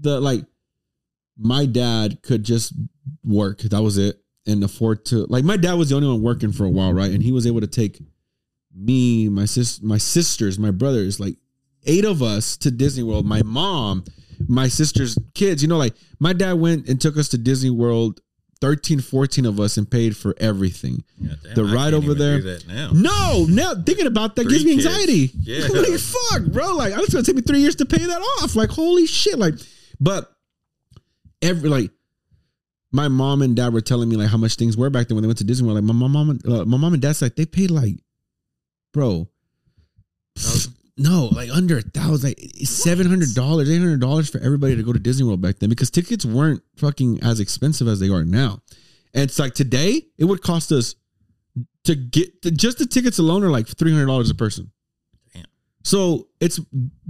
the 0.01 0.21
like 0.21 0.45
my 1.39 1.67
dad 1.67 2.21
could 2.23 2.43
just 2.43 2.73
work. 3.23 3.59
That 3.61 3.83
was 3.83 3.97
it. 3.97 4.21
And 4.47 4.65
afford 4.65 5.05
to 5.07 5.27
like 5.29 5.45
my 5.45 5.57
dad 5.59 5.75
was 5.75 5.91
the 5.91 5.97
only 5.97 6.09
one 6.09 6.23
working 6.23 6.51
for 6.51 6.65
a 6.65 6.71
while, 6.71 6.93
right? 6.93 7.11
And 7.13 7.23
he 7.23 7.31
was 7.31 7.47
able 7.47 7.61
to 7.61 7.67
take 7.67 8.01
me, 8.75 9.29
my 9.29 9.45
sis 9.45 9.83
my 9.83 9.99
sisters, 9.99 10.59
my 10.59 10.71
brothers, 10.71 11.21
like 11.21 11.37
eight 11.85 12.05
of 12.05 12.23
us 12.23 12.57
to 12.59 12.71
Disney 12.71 13.03
World. 13.03 13.27
My 13.27 13.43
mom, 13.43 14.05
my 14.49 14.69
sister's 14.69 15.19
kids, 15.35 15.63
you 15.63 15.69
know, 15.69 15.77
like 15.77 15.95
my 16.19 16.33
dad 16.33 16.55
went 16.55 16.89
and 16.89 16.99
took 17.01 17.19
us 17.19 17.29
to 17.29 17.39
Disney 17.39 17.69
World, 17.71 18.21
13, 18.63 19.01
14 19.01 19.45
of 19.47 19.61
us, 19.61 19.77
and 19.77 19.91
paid 19.91 20.17
for 20.17 20.35
everything. 20.39 21.05
Yeah, 21.19 21.35
damn, 21.43 21.55
The 21.55 21.65
ride 21.65 21.93
over 21.95 22.15
there-. 22.15 22.41
No, 22.95 23.45
now 23.49 23.75
thinking 23.75 24.07
about 24.07 24.37
that 24.37 24.45
Three 24.45 24.53
gives 24.53 24.65
me 24.65 24.75
kids. 24.77 24.87
anxiety. 24.87 25.31
Yeah. 25.39 25.67
like 25.81 25.99
fuck, 26.01 26.47
bro. 26.47 26.75
Like 26.77 26.95
it's 26.97 27.13
gonna 27.13 27.25
take 27.25 27.37
me 27.37 27.43
three 27.43 27.61
years 27.61 27.77
to 27.77 27.85
pay 27.85 28.05
that 28.05 28.21
off. 28.43 28.57
Like 28.57 28.71
holy 28.71 29.07
shit. 29.07 29.39
Like, 29.39 29.55
but 30.01 30.33
every 31.43 31.69
like 31.69 31.91
my 32.93 33.09
mom 33.09 33.43
and 33.43 33.55
dad 33.55 33.73
were 33.73 33.81
telling 33.81 34.09
me 34.09 34.17
like 34.17 34.29
how 34.29 34.37
much 34.37 34.57
things 34.57 34.77
were 34.77 34.91
back 34.91 35.09
then 35.09 35.17
when 35.17 35.23
they 35.23 35.29
went 35.29 35.39
to 35.39 35.45
Disney 35.45 35.67
World. 35.67 35.85
Like 35.85 35.95
my 35.95 36.09
mom, 36.09 36.39
uh, 36.47 36.65
my 36.65 36.77
mom 36.77 36.93
and 36.93 37.03
dad's 37.03 37.23
like 37.23 37.37
they 37.37 37.47
paid 37.47 37.71
like, 37.71 37.95
bro, 38.93 39.29
no, 40.97 41.31
like 41.33 41.51
under 41.51 41.79
a 41.79 41.83
thousand, 41.83 42.31
like 42.31 42.41
seven 42.65 43.07
hundred 43.07 43.35
dollars, 43.35 43.71
eight 43.71 43.79
hundred 43.79 44.01
dollars 44.01 44.29
for 44.29 44.39
everybody 44.39 44.77
to 44.77 44.83
go 44.83 44.93
to 44.93 44.99
Disney 44.99 45.25
World 45.25 45.41
back 45.41 45.59
then 45.59 45.69
because 45.71 45.91
tickets 45.91 46.25
weren't 46.25 46.63
fucking 46.77 47.23
as 47.23 47.41
expensive 47.41 47.89
as 47.89 48.01
they 48.01 48.09
are 48.09 48.25
now. 48.25 48.61
And 49.15 49.25
it's 49.25 49.39
like 49.39 49.55
today 49.55 50.03
it 50.19 50.25
would 50.25 50.43
cost 50.43 50.73
us 50.73 50.95
to 51.85 51.95
get 51.95 52.43
just 52.55 52.79
the 52.79 52.87
tickets 52.87 53.19
alone 53.19 53.45
are 53.45 53.51
like 53.51 53.67
three 53.67 53.93
hundred 53.93 54.07
dollars 54.07 54.31
a 54.31 54.35
person. 54.35 54.73
So 55.83 56.29
it's 56.41 56.61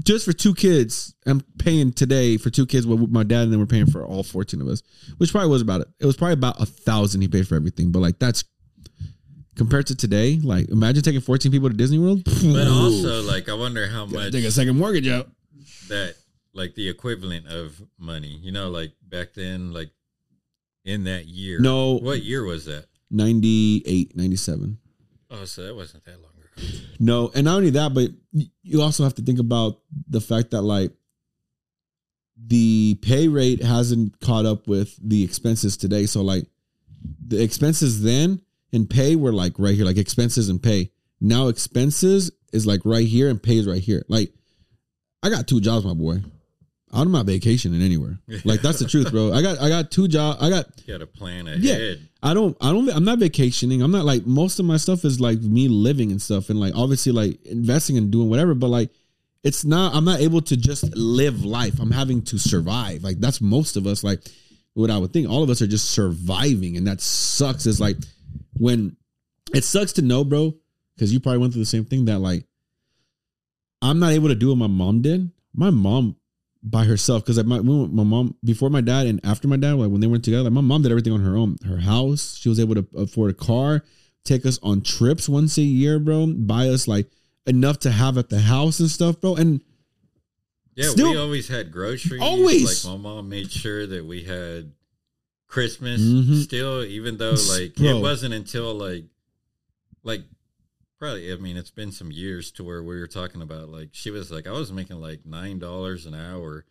just 0.04 0.24
for 0.24 0.32
two 0.32 0.54
kids. 0.54 1.14
I'm 1.26 1.40
paying 1.58 1.92
today 1.92 2.36
for 2.36 2.50
two 2.50 2.66
kids. 2.66 2.86
What 2.86 3.10
my 3.10 3.24
dad 3.24 3.42
and 3.42 3.52
then 3.52 3.58
we're 3.58 3.66
paying 3.66 3.86
for 3.86 4.04
all 4.04 4.22
fourteen 4.22 4.60
of 4.60 4.68
us, 4.68 4.82
which 5.18 5.32
probably 5.32 5.50
was 5.50 5.62
about 5.62 5.80
it. 5.80 5.88
It 5.98 6.06
was 6.06 6.16
probably 6.16 6.34
about 6.34 6.60
a 6.60 6.66
thousand 6.66 7.20
he 7.20 7.28
paid 7.28 7.48
for 7.48 7.56
everything. 7.56 7.90
But 7.90 7.98
like 8.00 8.18
that's 8.18 8.44
compared 9.56 9.86
to 9.88 9.96
today. 9.96 10.38
Like 10.42 10.68
imagine 10.68 11.02
taking 11.02 11.20
fourteen 11.20 11.50
people 11.50 11.68
to 11.68 11.76
Disney 11.76 11.98
World. 11.98 12.22
But 12.24 12.68
also, 12.68 13.22
like, 13.22 13.48
I 13.48 13.54
wonder 13.54 13.86
how 13.88 14.06
much 14.06 14.32
take 14.32 14.44
a 14.44 14.50
second 14.50 14.76
mortgage 14.78 15.08
out. 15.08 15.28
that, 15.88 16.14
like, 16.54 16.74
the 16.74 16.88
equivalent 16.88 17.46
of 17.48 17.80
money. 17.98 18.38
You 18.42 18.52
know, 18.52 18.70
like 18.70 18.92
back 19.08 19.34
then, 19.34 19.72
like 19.72 19.90
in 20.84 21.04
that 21.04 21.26
year. 21.26 21.58
No. 21.60 21.98
What 21.98 22.22
year 22.22 22.44
was 22.44 22.64
that? 22.66 22.86
98, 23.10 24.16
97. 24.16 24.78
Oh, 25.30 25.44
so 25.44 25.62
that 25.62 25.74
wasn't 25.74 26.04
that 26.04 26.20
long. 26.22 26.29
No, 26.98 27.30
and 27.34 27.44
not 27.44 27.56
only 27.56 27.70
that, 27.70 27.94
but 27.94 28.10
you 28.62 28.82
also 28.82 29.04
have 29.04 29.14
to 29.14 29.22
think 29.22 29.38
about 29.38 29.80
the 30.08 30.20
fact 30.20 30.50
that 30.50 30.62
like 30.62 30.92
the 32.46 32.98
pay 33.02 33.28
rate 33.28 33.62
hasn't 33.62 34.20
caught 34.20 34.46
up 34.46 34.66
with 34.66 34.96
the 35.02 35.24
expenses 35.24 35.76
today. 35.76 36.06
So 36.06 36.22
like 36.22 36.46
the 37.26 37.42
expenses 37.42 38.02
then 38.02 38.42
and 38.72 38.88
pay 38.88 39.16
were 39.16 39.32
like 39.32 39.54
right 39.58 39.74
here, 39.74 39.84
like 39.84 39.98
expenses 39.98 40.48
and 40.48 40.62
pay. 40.62 40.90
Now 41.20 41.48
expenses 41.48 42.30
is 42.52 42.66
like 42.66 42.80
right 42.84 43.06
here 43.06 43.28
and 43.28 43.42
pay 43.42 43.58
is 43.58 43.66
right 43.66 43.82
here. 43.82 44.04
Like 44.08 44.32
I 45.22 45.30
got 45.30 45.46
two 45.46 45.60
jobs, 45.60 45.84
my 45.84 45.94
boy. 45.94 46.22
I'm 46.92 47.12
not 47.12 47.26
vacationing 47.26 47.82
anywhere. 47.82 48.18
Like 48.44 48.62
that's 48.62 48.80
the 48.80 48.86
truth, 48.86 49.10
bro. 49.12 49.32
I 49.32 49.42
got 49.42 49.60
I 49.60 49.68
got 49.68 49.90
two 49.90 50.08
jobs. 50.08 50.42
I 50.42 50.50
got 50.50 50.66
You 50.86 50.94
got 50.94 50.98
to 50.98 51.06
plan 51.06 51.46
Yeah. 51.60 51.72
ahead. 51.74 52.08
I 52.22 52.34
don't 52.34 52.56
I 52.60 52.72
don't 52.72 52.88
I'm 52.90 53.04
not 53.04 53.18
vacationing. 53.20 53.80
I'm 53.82 53.92
not 53.92 54.04
like 54.04 54.26
most 54.26 54.58
of 54.58 54.64
my 54.66 54.76
stuff 54.76 55.04
is 55.04 55.20
like 55.20 55.40
me 55.40 55.68
living 55.68 56.10
and 56.10 56.20
stuff 56.20 56.50
and 56.50 56.58
like 56.58 56.74
obviously 56.76 57.12
like 57.12 57.44
investing 57.46 57.96
and 57.96 58.10
doing 58.10 58.28
whatever, 58.28 58.54
but 58.54 58.68
like 58.68 58.90
it's 59.44 59.64
not 59.64 59.94
I'm 59.94 60.04
not 60.04 60.20
able 60.20 60.42
to 60.42 60.56
just 60.56 60.84
live 60.96 61.44
life. 61.44 61.78
I'm 61.80 61.92
having 61.92 62.22
to 62.22 62.38
survive. 62.38 63.04
Like 63.04 63.20
that's 63.20 63.40
most 63.40 63.76
of 63.76 63.86
us 63.86 64.02
like 64.02 64.20
what 64.74 64.90
I 64.90 64.98
would 64.98 65.12
think 65.12 65.28
all 65.28 65.42
of 65.44 65.50
us 65.50 65.62
are 65.62 65.66
just 65.68 65.90
surviving 65.92 66.76
and 66.76 66.86
that 66.88 67.00
sucks 67.00 67.66
is 67.66 67.80
like 67.80 67.96
when 68.54 68.96
it 69.54 69.64
sucks 69.64 69.92
to 69.94 70.02
know, 70.02 70.24
bro, 70.24 70.54
cuz 70.98 71.12
you 71.12 71.20
probably 71.20 71.38
went 71.38 71.52
through 71.52 71.62
the 71.62 71.66
same 71.66 71.84
thing 71.84 72.06
that 72.06 72.18
like 72.18 72.46
I'm 73.82 73.98
not 73.98 74.12
able 74.12 74.28
to 74.28 74.34
do 74.34 74.48
what 74.48 74.58
my 74.58 74.66
mom 74.66 75.02
did. 75.02 75.30
My 75.54 75.70
mom 75.70 76.16
by 76.62 76.84
herself 76.84 77.24
because 77.24 77.42
my 77.44 77.58
my 77.60 78.02
mom 78.04 78.36
before 78.44 78.68
my 78.70 78.80
dad 78.82 79.06
and 79.06 79.18
after 79.24 79.48
my 79.48 79.56
dad 79.56 79.74
like 79.74 79.90
when 79.90 80.00
they 80.00 80.06
went 80.06 80.22
together 80.24 80.42
like 80.44 80.52
my 80.52 80.60
mom 80.60 80.82
did 80.82 80.90
everything 80.92 81.12
on 81.12 81.20
her 81.24 81.34
own 81.36 81.56
her 81.66 81.78
house 81.78 82.36
she 82.38 82.48
was 82.50 82.60
able 82.60 82.74
to 82.74 82.86
afford 82.96 83.30
a 83.30 83.34
car 83.34 83.82
take 84.24 84.44
us 84.44 84.58
on 84.62 84.82
trips 84.82 85.26
once 85.28 85.56
a 85.56 85.62
year 85.62 85.98
bro 85.98 86.26
buy 86.26 86.68
us 86.68 86.86
like 86.86 87.06
enough 87.46 87.78
to 87.78 87.90
have 87.90 88.18
at 88.18 88.28
the 88.28 88.40
house 88.40 88.78
and 88.78 88.90
stuff 88.90 89.18
bro 89.20 89.34
and 89.36 89.62
Yeah, 90.76 90.90
Still- 90.90 91.10
we 91.12 91.16
always 91.18 91.48
had 91.48 91.72
groceries. 91.72 92.20
Always. 92.22 92.84
Like 92.86 92.92
my 92.94 93.02
mom 93.02 93.28
made 93.28 93.50
sure 93.50 93.86
that 93.86 94.04
we 94.06 94.22
had 94.24 94.72
Christmas 95.48 96.00
Mhm. 96.00 96.42
still, 96.44 96.84
even 96.84 97.16
though 97.18 97.34
like 97.56 97.74
bro. 97.74 97.98
it 97.98 98.00
wasn't 98.00 98.34
until 98.34 98.72
like 98.74 99.04
like 100.04 100.22
probably 101.00 101.32
I 101.32 101.36
mean 101.36 101.56
it's 101.56 101.70
been 101.72 101.90
some 101.90 102.12
years 102.12 102.52
to 102.52 102.62
where 102.64 102.82
we 102.84 103.00
were 103.00 103.08
talking 103.08 103.42
about 103.42 103.68
like 103.70 103.88
she 103.92 104.10
was 104.12 104.30
like 104.30 104.46
I 104.46 104.52
was 104.52 104.70
making 104.72 105.00
like 105.00 105.26
nine 105.26 105.58
dollars 105.58 106.06
an 106.06 106.14
hour 106.14 106.64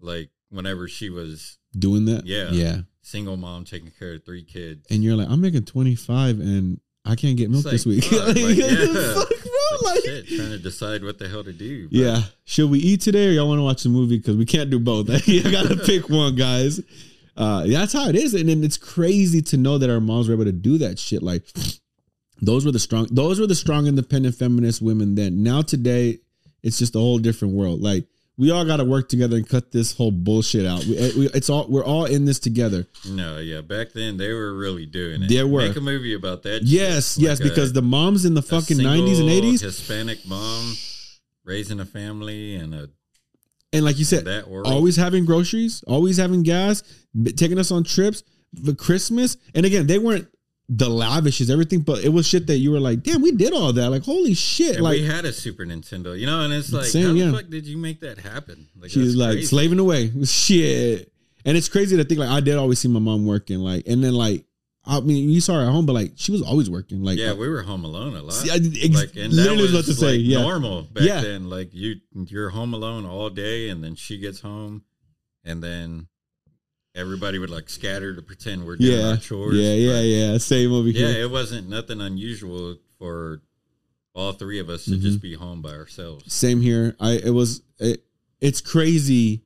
like 0.00 0.30
whenever 0.50 0.86
she 0.86 1.10
was 1.10 1.58
doing 1.76 2.04
that 2.04 2.26
Yeah. 2.26 2.50
yeah 2.50 2.76
single 3.02 3.36
mom 3.36 3.64
taking 3.64 3.90
care 3.98 4.14
of 4.14 4.24
three 4.24 4.44
kids. 4.44 4.86
and 4.90 5.02
you're 5.02 5.16
like 5.16 5.28
i'm 5.30 5.40
making 5.40 5.64
25 5.64 6.40
and 6.40 6.80
i 7.04 7.14
can't 7.14 7.36
get 7.36 7.48
milk 7.50 7.64
It's 7.64 7.70
this 7.72 7.86
week 7.86 8.04
fuck, 8.04 8.26
like, 8.28 8.36
yeah. 8.36 9.14
Fuck, 9.14 9.28
bro, 9.28 9.90
like- 9.90 10.04
Shit, 10.04 10.26
trying 10.28 10.50
to 10.50 10.58
decide 10.58 11.02
what 11.04 11.18
the 11.18 11.28
hell 11.28 11.42
to 11.44 11.52
do. 11.52 11.88
but- 11.88 11.92
Yeah. 11.96 12.22
Should 12.44 12.68
we 12.70 12.78
eat 12.80 13.00
today 13.00 13.28
or 13.28 13.30
y'all 13.30 13.48
want 13.48 13.58
to 13.58 13.62
watch 13.62 13.82
the 13.84 13.88
movie? 13.88 14.18
Because 14.18 14.36
we 14.36 14.44
can't 14.44 14.68
do 14.70 14.78
both. 14.80 15.08
you 15.28 15.42
gotta 15.50 15.76
pick 15.76 16.08
one, 16.10 16.34
guys. 16.36 16.80
Uh, 17.36 17.66
that's 17.66 17.92
how 17.92 18.08
it 18.08 18.16
is. 18.16 18.34
And 18.34 18.48
then 18.48 18.62
it's 18.64 18.76
crazy 18.76 19.40
to 19.42 19.56
know 19.56 19.78
that 19.78 19.88
our 19.88 20.00
moms 20.00 20.28
were 20.28 20.34
able 20.34 20.44
to 20.44 20.52
do 20.52 20.78
that 20.78 20.98
shit. 20.98 21.22
Like 21.22 21.44
those 22.40 22.64
were 22.64 22.72
the 22.72 22.78
strong 22.78 23.06
those 23.10 23.38
were 23.40 23.46
the 23.46 23.54
strong 23.54 23.86
independent 23.86 24.34
feminist 24.34 24.82
women 24.82 25.14
then. 25.14 25.42
Now 25.42 25.62
today, 25.62 26.18
it's 26.62 26.78
just 26.78 26.94
a 26.94 26.98
whole 26.98 27.18
different 27.18 27.54
world. 27.54 27.80
Like 27.80 28.06
we 28.36 28.50
all 28.50 28.64
gotta 28.64 28.84
work 28.84 29.08
together 29.08 29.36
and 29.36 29.48
cut 29.48 29.70
this 29.70 29.92
whole 29.92 30.10
bullshit 30.10 30.64
out. 30.64 30.84
We, 30.84 30.94
we, 31.18 31.28
it's 31.34 31.50
all 31.50 31.66
we're 31.68 31.84
all 31.84 32.06
in 32.06 32.24
this 32.24 32.38
together. 32.38 32.86
No, 33.08 33.38
yeah, 33.38 33.60
back 33.60 33.92
then 33.92 34.16
they 34.16 34.32
were 34.32 34.54
really 34.54 34.86
doing 34.86 35.22
it. 35.22 35.28
They 35.28 35.44
were. 35.44 35.60
Make 35.68 35.76
a 35.76 35.80
movie 35.80 36.14
about 36.14 36.42
that. 36.44 36.62
Yes, 36.62 37.18
yes, 37.18 37.38
a- 37.40 37.42
because 37.42 37.72
the 37.72 37.82
moms 37.82 38.24
in 38.24 38.34
the 38.34 38.42
fucking 38.42 38.78
nineties 38.78 39.20
and 39.20 39.28
eighties. 39.28 39.60
Hispanic 39.60 40.26
mom 40.26 40.74
raising 41.44 41.80
a 41.80 41.84
family 41.84 42.54
and 42.56 42.74
a 42.74 42.88
and 43.72 43.84
like 43.84 43.98
you 43.98 44.04
said, 44.04 44.24
that 44.24 44.46
always 44.64 44.96
having 44.96 45.24
groceries, 45.24 45.84
always 45.86 46.16
having 46.16 46.42
gas, 46.42 46.82
taking 47.36 47.58
us 47.58 47.70
on 47.70 47.84
trips 47.84 48.24
for 48.64 48.74
Christmas. 48.74 49.36
And 49.54 49.64
again, 49.64 49.86
they 49.86 49.98
weren't 49.98 50.26
the 50.72 50.88
lavishes, 50.88 51.50
everything, 51.50 51.80
but 51.80 52.04
it 52.04 52.10
was 52.10 52.28
shit 52.28 52.46
that 52.46 52.58
you 52.58 52.70
were 52.70 52.78
like, 52.78 53.02
damn, 53.02 53.20
we 53.20 53.32
did 53.32 53.52
all 53.52 53.72
that. 53.72 53.90
Like, 53.90 54.04
holy 54.04 54.34
shit. 54.34 54.76
And 54.76 54.84
like, 54.84 55.00
we 55.00 55.04
had 55.04 55.24
a 55.24 55.32
Super 55.32 55.64
Nintendo, 55.64 56.16
you 56.16 56.26
know, 56.26 56.42
and 56.42 56.52
it's 56.52 56.72
like, 56.72 56.84
Same, 56.84 57.18
how 57.18 57.32
the 57.32 57.38
fuck 57.38 57.50
did 57.50 57.66
you 57.66 57.76
make 57.76 58.00
that 58.02 58.18
happen? 58.18 58.68
Like, 58.78 58.92
she's 58.92 59.16
like 59.16 59.32
crazy. 59.32 59.46
slaving 59.46 59.80
away. 59.80 60.12
Shit. 60.24 61.10
And 61.44 61.56
it's 61.56 61.68
crazy 61.68 61.96
to 61.96 62.04
think 62.04 62.20
like 62.20 62.28
I 62.28 62.38
did 62.40 62.56
always 62.56 62.78
see 62.78 62.86
my 62.86 63.00
mom 63.00 63.26
working. 63.26 63.58
Like, 63.58 63.88
and 63.88 64.04
then 64.04 64.14
like, 64.14 64.44
I 64.84 65.00
mean, 65.00 65.28
you 65.28 65.40
saw 65.40 65.54
her 65.54 65.62
at 65.66 65.72
home, 65.72 65.86
but 65.86 65.94
like 65.94 66.12
she 66.14 66.30
was 66.30 66.40
always 66.42 66.70
working. 66.70 67.02
Like, 67.02 67.18
Yeah, 67.18 67.32
we 67.32 67.48
were 67.48 67.62
home 67.62 67.84
alone 67.84 68.14
a 68.14 68.22
lot. 68.22 68.32
See, 68.34 68.50
I 68.50 68.54
ex- 68.54 68.94
like, 68.94 69.16
and 69.16 69.32
that 69.32 69.36
literally 69.42 69.62
was 69.62 69.72
was 69.72 69.86
to 69.86 69.94
say, 69.94 70.18
like 70.18 70.20
yeah. 70.22 70.40
normal 70.42 70.82
back 70.82 71.02
Yeah. 71.02 71.20
then. 71.20 71.50
Like 71.50 71.74
you, 71.74 71.96
you're 72.14 72.50
home 72.50 72.74
alone 72.74 73.06
all 73.06 73.28
day, 73.28 73.70
and 73.70 73.82
then 73.82 73.96
she 73.96 74.18
gets 74.18 74.40
home, 74.40 74.84
and 75.44 75.62
then 75.62 76.06
everybody 76.94 77.38
would 77.38 77.50
like 77.50 77.68
scatter 77.70 78.14
to 78.14 78.22
pretend 78.22 78.64
we're 78.64 78.76
doing 78.76 78.98
yeah, 78.98 79.10
our 79.10 79.16
chores. 79.16 79.56
yeah, 79.56 79.74
yeah, 79.74 80.00
yeah. 80.00 80.38
Same 80.38 80.72
over 80.72 80.88
yeah. 80.88 81.06
here. 81.08 81.22
It 81.24 81.30
wasn't 81.30 81.68
nothing 81.68 82.00
unusual 82.00 82.76
for 82.98 83.42
all 84.14 84.32
three 84.32 84.58
of 84.58 84.68
us 84.68 84.84
to 84.86 84.92
Mm-hmm. 84.92 85.00
just 85.02 85.22
be 85.22 85.34
home 85.34 85.62
by 85.62 85.70
ourselves. 85.70 86.32
Same 86.32 86.60
here. 86.60 86.96
I 87.00 87.12
it 87.12 87.30
was 87.30 87.62
it, 87.78 88.02
it's 88.40 88.60
crazy 88.60 89.44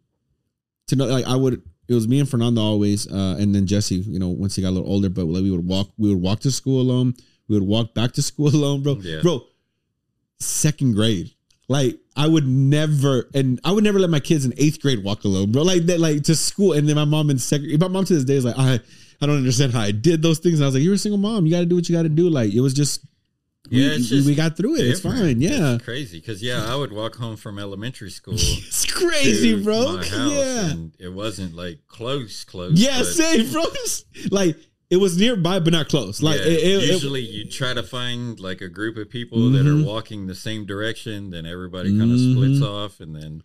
to 0.89 0.97
know 0.97 1.05
like 1.07 1.27
I 1.27 1.37
would 1.37 1.63
it 1.87 1.93
was 1.95 2.09
me 2.09 2.19
and 2.19 2.29
Fernando 2.29 2.63
always 2.63 3.07
uh 3.07 3.37
and 3.39 3.55
then 3.55 3.67
Jesse, 3.67 3.97
you 3.97 4.19
know, 4.19 4.29
once 4.31 4.57
he 4.57 4.63
got 4.63 4.71
a 4.71 4.71
little 4.71 4.89
older, 4.89 5.11
but 5.11 5.27
like 5.27 5.43
we 5.43 5.51
would 5.51 5.67
walk 5.67 5.89
we 5.99 6.09
would 6.09 6.23
walk 6.23 6.41
to 6.41 6.51
school 6.51 6.81
alone. 6.81 7.15
We 7.47 7.59
would 7.59 7.69
walk 7.69 7.93
back 7.95 8.13
to 8.13 8.23
school 8.31 8.49
alone, 8.49 8.83
bro. 8.83 8.95
Yeah. 9.03 9.21
Bro, 9.21 9.45
second 10.39 10.95
grade. 10.95 11.34
Like 11.69 11.99
I 12.17 12.27
would 12.27 12.47
never 12.47 13.29
and 13.35 13.61
I 13.65 13.73
would 13.73 13.85
never 13.85 13.99
let 13.99 14.11
my 14.11 14.21
kids 14.21 14.45
in 14.45 14.53
eighth 14.57 14.81
grade 14.81 15.03
walk 15.03 15.25
alone, 15.25 15.53
bro. 15.53 15.63
Like 15.63 15.87
that 15.87 15.99
like 16.01 16.23
to 16.25 16.37
school 16.37 16.73
and 16.73 16.89
then 16.89 16.97
my 16.97 17.05
mom 17.05 17.31
in 17.31 17.39
second 17.39 17.79
my 17.81 17.89
mom 17.89 18.05
to 18.05 18.15
this 18.15 18.25
day 18.25 18.35
is 18.35 18.45
like 18.45 18.59
I 18.59 18.81
I 19.21 19.27
don't 19.27 19.37
understand 19.37 19.73
how 19.73 19.81
I 19.81 19.91
did 19.91 20.23
those 20.23 20.39
things. 20.39 20.57
And 20.57 20.65
I 20.65 20.67
was 20.67 20.75
like, 20.75 20.85
You're 20.85 20.95
a 20.95 20.99
single 20.99 21.19
mom, 21.19 21.47
you 21.47 21.53
gotta 21.53 21.67
do 21.67 21.77
what 21.77 21.89
you 21.89 21.97
gotta 21.97 22.09
do. 22.09 22.29
Like 22.29 22.53
it 22.53 22.61
was 22.61 22.75
just 22.75 23.07
we, 23.71 23.79
Yeah, 23.79 23.95
it's 23.95 24.09
just 24.09 24.27
we 24.27 24.35
got 24.35 24.57
through 24.57 24.77
it. 24.77 24.87
It's 24.87 25.01
fine. 25.01 25.41
Yeah. 25.41 25.77
It's 25.77 25.85
crazy 25.85 26.21
because 26.21 26.43
yeah, 26.43 26.67
I 26.69 26.77
would 26.77 26.93
walk 26.93 27.17
home 27.17 27.37
from 27.37 27.59
elementary 27.59 28.11
school. 28.11 28.35
It's 28.39 28.85
crazy, 28.85 29.63
bro. 29.63 30.01
Yeah. 30.03 30.71
and 30.71 30.93
it 30.99 31.13
wasn't 31.13 31.55
like 31.55 31.81
close, 31.89 32.45
close. 32.45 32.79
Yeah, 32.79 33.03
same, 33.03 33.51
bro. 33.53 33.65
Like 34.31 34.57
it 34.91 34.97
was 34.99 35.17
nearby, 35.19 35.59
but 35.61 35.73
not 35.73 35.89
close. 35.89 36.23
Like 36.23 36.39
yeah, 36.41 36.47
it, 36.47 36.53
it- 36.53 36.85
it- 36.85 36.93
usually 36.93 37.23
you 37.23 37.49
try 37.49 37.75
to 37.75 37.83
find 37.83 38.39
like 38.39 38.61
a 38.61 38.69
group 38.69 38.97
of 38.97 39.09
people 39.11 39.51
that 39.51 39.65
Mhm. 39.65 39.83
are 39.83 39.87
walking 39.87 40.27
the 40.27 40.35
same 40.35 40.67
direction, 40.67 41.31
then 41.31 41.47
everybody 41.47 41.97
kind 41.99 42.13
of 42.13 42.19
splits 42.21 42.63
off, 42.63 43.01
and 43.01 43.15
then. 43.17 43.43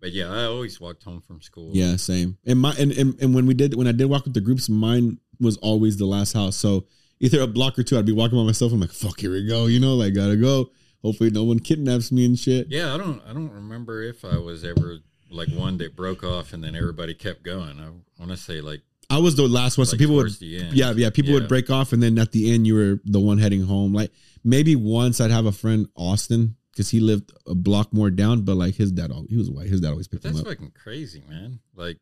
But 0.00 0.12
yeah, 0.12 0.30
I 0.32 0.44
always 0.44 0.80
walked 0.80 1.02
home 1.04 1.20
from 1.20 1.42
school. 1.42 1.70
yeah, 1.74 1.96
same. 1.96 2.38
And 2.46 2.58
my 2.58 2.72
and, 2.78 2.90
and 2.92 3.20
and 3.20 3.34
when 3.34 3.44
we 3.46 3.52
did 3.54 3.74
when 3.74 3.86
I 3.86 3.92
did 3.92 4.06
walk 4.06 4.24
with 4.24 4.32
the 4.34 4.40
groups, 4.40 4.68
mine 4.70 5.18
was 5.38 5.56
always 5.58 5.98
the 5.98 6.06
last 6.06 6.32
house. 6.32 6.56
So 6.56 6.86
either 7.20 7.42
a 7.42 7.46
block 7.46 7.78
or 7.78 7.82
two, 7.82 7.98
I'd 7.98 8.06
be 8.06 8.12
walking 8.12 8.38
by 8.38 8.44
myself. 8.44 8.72
I'm 8.72 8.80
like, 8.80 8.92
fuck, 8.92 9.20
here 9.20 9.30
we 9.32 9.46
go. 9.46 9.66
You 9.66 9.78
know, 9.80 9.94
like 9.96 10.14
gotta 10.14 10.36
go. 10.36 10.70
Hopefully, 11.02 11.28
no 11.30 11.44
one 11.44 11.58
kidnaps 11.58 12.10
me 12.12 12.24
and 12.24 12.38
shit. 12.38 12.68
yeah. 12.70 12.94
I 12.94 12.98
don't, 12.98 13.22
I 13.26 13.32
don't 13.32 13.50
remember 13.52 14.02
if 14.02 14.22
I 14.24 14.36
was 14.38 14.64
ever 14.64 14.98
like 15.30 15.48
one 15.50 15.76
that 15.78 15.96
broke 15.96 16.24
off 16.24 16.52
and 16.54 16.64
then 16.64 16.74
everybody 16.74 17.14
kept 17.14 17.42
going. 17.42 17.78
I 17.78 17.88
want 18.18 18.30
to 18.32 18.36
say 18.36 18.60
like, 18.62 18.80
I 19.10 19.18
was 19.18 19.34
the 19.34 19.46
last 19.46 19.76
one, 19.76 19.86
so 19.86 19.92
like 19.92 19.98
people 19.98 20.16
would 20.16 20.22
towards 20.22 20.38
the 20.38 20.58
end. 20.58 20.76
Yeah, 20.76 20.92
yeah. 20.92 21.10
People 21.10 21.32
would 21.34 21.48
break 21.48 21.68
off, 21.70 21.92
and 21.92 22.02
then 22.02 22.18
at 22.18 22.32
the 22.32 22.52
end, 22.52 22.66
you 22.66 22.74
were 22.74 23.00
the 23.04 23.20
one 23.20 23.38
heading 23.38 23.62
home. 23.62 23.92
Like 23.92 24.12
maybe 24.44 24.76
once 24.76 25.20
I'd 25.20 25.30
have 25.30 25.46
a 25.46 25.52
friend 25.52 25.88
Austin 25.96 26.56
because 26.72 26.88
he 26.90 27.00
lived 27.00 27.32
a 27.46 27.54
block 27.54 27.92
more 27.92 28.10
down, 28.10 28.42
but 28.42 28.56
like 28.56 28.74
his 28.74 28.92
dad, 28.92 29.12
he 29.28 29.36
was 29.36 29.50
white. 29.50 29.68
His 29.68 29.80
dad 29.80 29.90
always 29.90 30.08
But 30.08 30.22
picked 30.22 30.26
him 30.26 30.34
that's 30.34 30.48
fucking 30.48 30.72
crazy, 30.72 31.22
man. 31.28 31.60
Like, 31.74 31.98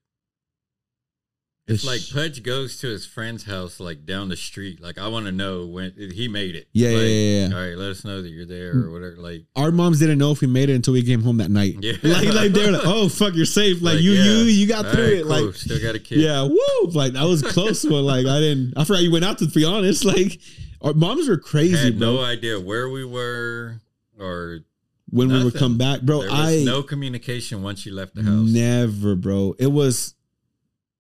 it's 1.69 1.85
like 1.85 2.01
Pudge 2.13 2.43
goes 2.43 2.81
to 2.81 2.89
his 2.89 3.05
friend's 3.05 3.45
house, 3.45 3.79
like 3.79 4.07
down 4.07 4.29
the 4.29 4.37
street. 4.37 4.81
Like, 4.81 4.99
I 4.99 5.09
want 5.09 5.27
to 5.27 5.33
know 5.33 5.67
when 5.67 5.93
he 6.15 6.27
made 6.27 6.57
it. 6.57 6.67
Yeah, 6.73 6.89
yeah, 6.89 6.97
Like, 6.97 7.07
yeah, 7.07 7.09
yeah. 7.11 7.55
All 7.55 7.69
right, 7.69 7.79
let 7.79 7.91
us 7.91 8.05
know 8.05 8.23
that 8.23 8.29
you're 8.31 8.47
there 8.47 8.73
hmm. 8.73 8.85
or 8.85 8.91
whatever. 8.91 9.17
Like, 9.17 9.45
Our 9.55 9.71
moms 9.71 9.99
didn't 9.99 10.19
know 10.19 10.33
if 10.33 10.41
we 10.41 10.47
made 10.47 10.71
it 10.71 10.75
until 10.75 10.95
we 10.95 11.03
came 11.03 11.23
home 11.23 11.37
that 11.39 11.51
night. 11.51 11.77
Yeah. 11.81 11.93
like 12.03 12.33
like 12.33 12.53
they 12.53 12.67
were 12.67 12.73
like, 12.73 12.87
"Oh 12.87 13.09
fuck, 13.09 13.35
you're 13.35 13.45
safe." 13.45 13.83
Like, 13.83 13.95
like, 13.95 14.03
you 14.03 14.13
yeah. 14.13 14.25
you 14.25 14.39
you 14.45 14.67
got 14.67 14.87
All 14.87 14.93
through 14.93 15.05
right, 15.05 15.13
it. 15.13 15.23
cool. 15.23 15.47
Like 15.47 15.55
still 15.55 15.81
got 15.81 15.95
a 15.95 15.99
kid. 15.99 16.21
yeah, 16.21 16.43
woo! 16.43 16.91
Like 16.91 17.13
that 17.13 17.25
was 17.25 17.43
close, 17.43 17.85
but 17.85 18.03
like 18.03 18.27
I 18.27 18.41
didn't. 18.41 18.75
I 18.77 18.85
forgot 18.85 19.03
you 19.03 19.13
went 19.13 19.25
out 19.25 19.39
to 19.39 19.47
be 19.47 19.65
honest. 19.65 20.05
Like 20.09 20.41
our 20.81 20.95
moms 20.95 21.29
were 21.29 21.37
crazy, 21.37 21.77
had 21.77 21.99
bro. 21.99 22.15
no 22.15 22.25
idea 22.25 22.59
where 22.59 22.89
we 22.89 23.05
were 23.05 23.81
or 24.19 24.61
when 25.11 25.29
we 25.29 25.35
would 25.35 25.45
nothing. 25.45 25.59
come 25.59 25.79
back, 25.79 26.01
bro. 26.01 26.21
There 26.21 26.31
was 26.31 26.63
I 26.63 26.65
no 26.65 26.83
communication 26.83 27.63
once 27.63 27.85
you 27.85 27.95
left 27.95 28.15
the 28.15 28.23
house. 28.23 28.49
Never, 28.49 29.15
bro. 29.15 29.55
It 29.59 29.67
was. 29.67 30.15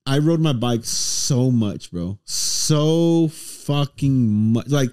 I 0.09 0.19
rode 0.19 0.41
my 0.41 0.53
bike 0.53 0.85
so 0.85 1.51
much, 1.51 1.91
bro. 1.91 2.19
So 2.25 3.29
fucking 3.29 4.53
much. 4.53 4.69
Like 4.69 4.91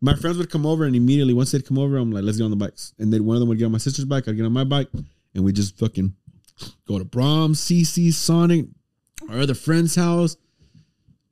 my 0.00 0.14
friends 0.14 0.38
would 0.38 0.50
come 0.50 0.66
over, 0.66 0.84
and 0.84 0.96
immediately 0.96 1.34
once 1.34 1.52
they'd 1.52 1.64
come 1.64 1.78
over, 1.78 1.96
I'm 1.96 2.10
like, 2.10 2.24
"Let's 2.24 2.38
get 2.38 2.44
on 2.44 2.50
the 2.50 2.56
bikes." 2.56 2.92
And 2.98 3.12
then 3.12 3.24
one 3.24 3.36
of 3.36 3.40
them 3.40 3.48
would 3.48 3.58
get 3.58 3.66
on 3.66 3.72
my 3.72 3.78
sister's 3.78 4.04
bike. 4.04 4.26
I'd 4.28 4.36
get 4.36 4.44
on 4.44 4.52
my 4.52 4.64
bike, 4.64 4.88
and 5.34 5.44
we 5.44 5.52
just 5.52 5.78
fucking 5.78 6.14
go 6.86 6.98
to 6.98 7.04
Braum's, 7.04 7.60
CC, 7.60 8.12
Sonic, 8.12 8.66
our 9.30 9.38
other 9.40 9.54
friend's 9.54 9.94
house. 9.94 10.36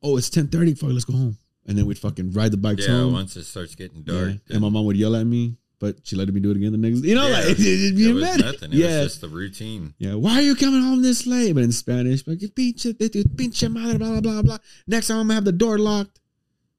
Oh, 0.01 0.17
it's 0.17 0.29
ten 0.29 0.47
thirty. 0.47 0.73
Fuck, 0.73 0.91
let's 0.91 1.05
go 1.05 1.13
home. 1.13 1.37
And 1.67 1.77
then 1.77 1.85
we'd 1.87 1.97
fucking 1.99 2.31
ride 2.33 2.51
the 2.51 2.57
bikes 2.57 2.85
Yeah, 2.87 2.93
home. 2.99 3.13
once 3.13 3.35
it 3.35 3.43
starts 3.45 3.73
getting 3.75 4.03
Yeah. 4.07 4.13
dark. 4.13 4.35
And 4.49 4.61
my 4.61 4.69
mom 4.69 4.85
would 4.85 4.97
yell 4.97 5.15
at 5.15 5.25
me, 5.25 5.57
but 5.85 6.05
she 6.07 6.15
let 6.15 6.27
me 6.33 6.39
do 6.39 6.51
it 6.51 6.57
again 6.57 6.71
the 6.71 6.77
next. 6.77 7.03
You 7.03 7.15
know, 7.15 7.27
Yeah. 7.27 7.33
like 7.39 7.45
it'd 7.59 7.95
be 7.95 8.09
it 8.09 8.13
was 8.13 8.37
nothing. 8.37 8.71
It 8.73 8.77
yeah, 8.77 8.99
was 9.01 9.07
just 9.13 9.21
the 9.21 9.29
routine. 9.29 9.93
yeah, 9.97 10.15
why 10.15 10.33
are 10.39 10.41
you 10.41 10.55
coming 10.55 10.81
home 10.81 11.01
this 11.01 11.25
late? 11.27 11.53
But 11.53 11.63
in 11.63 11.71
Spanish, 11.71 12.25
like 12.27 12.39
pinche, 12.39 12.93
pinche 12.93 13.71
madre, 13.71 13.97
blah 13.97 14.11
blah 14.19 14.21
blah 14.21 14.41
blah. 14.41 14.57
Next 14.87 15.07
time 15.07 15.17
I'm 15.17 15.27
gonna 15.27 15.35
have 15.35 15.45
the 15.45 15.51
door 15.51 15.77
locked. 15.77 16.19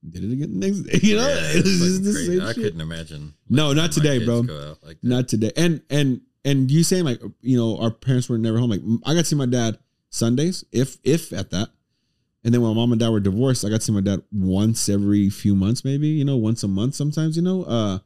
Did 0.09 0.25
it 0.25 0.33
again 0.33 0.51
the 0.61 0.67
next 0.67 0.81
day. 0.83 0.99
You 1.09 1.17
know, 1.17 1.29
Yeah, 1.29 1.35
it 1.59 1.65
was 1.65 1.81
just 1.81 2.05
the 2.05 2.13
crazy. 2.13 2.39
same 2.39 2.47
I 2.47 2.53
shit. 2.53 2.63
couldn't 2.63 2.81
imagine. 2.81 3.35
No, 3.49 3.73
not 3.73 3.93
today, 3.93 4.25
bro. 4.25 4.41
Like. 4.83 4.99
Not 5.03 5.29
today. 5.29 5.53
And 5.57 5.83
and 5.91 6.21
and 6.45 6.71
you 6.71 6.83
saying 6.85 7.05
like 7.05 7.21
you 7.41 7.57
know 7.57 7.79
our 7.79 7.91
parents 7.91 8.29
were 8.29 8.39
never 8.39 8.59
home. 8.59 8.71
Like 8.71 8.83
I 9.05 9.15
got 9.15 9.21
to 9.21 9.25
see 9.25 9.37
my 9.37 9.47
dad 9.47 9.79
Sundays, 10.11 10.65
if 10.73 10.99
if 11.05 11.33
at 11.33 11.51
that. 11.51 11.71
And 12.45 12.55
then 12.55 12.61
when 12.63 12.71
my 12.71 12.77
mom 12.77 12.93
and 12.93 13.01
dad 13.01 13.09
were 13.11 13.19
divorced, 13.19 13.65
I 13.65 13.69
got 13.71 13.81
to 13.81 13.85
see 13.85 13.91
my 13.91 14.01
dad 14.01 14.23
once 14.31 14.89
every 14.89 15.29
few 15.31 15.57
months, 15.57 15.85
maybe 15.85 16.07
you 16.07 16.25
know, 16.25 16.37
once 16.37 16.63
a 16.63 16.69
month 16.69 16.95
sometimes. 16.95 17.37
You 17.37 17.43
know, 17.43 17.65
uh, 17.65 17.99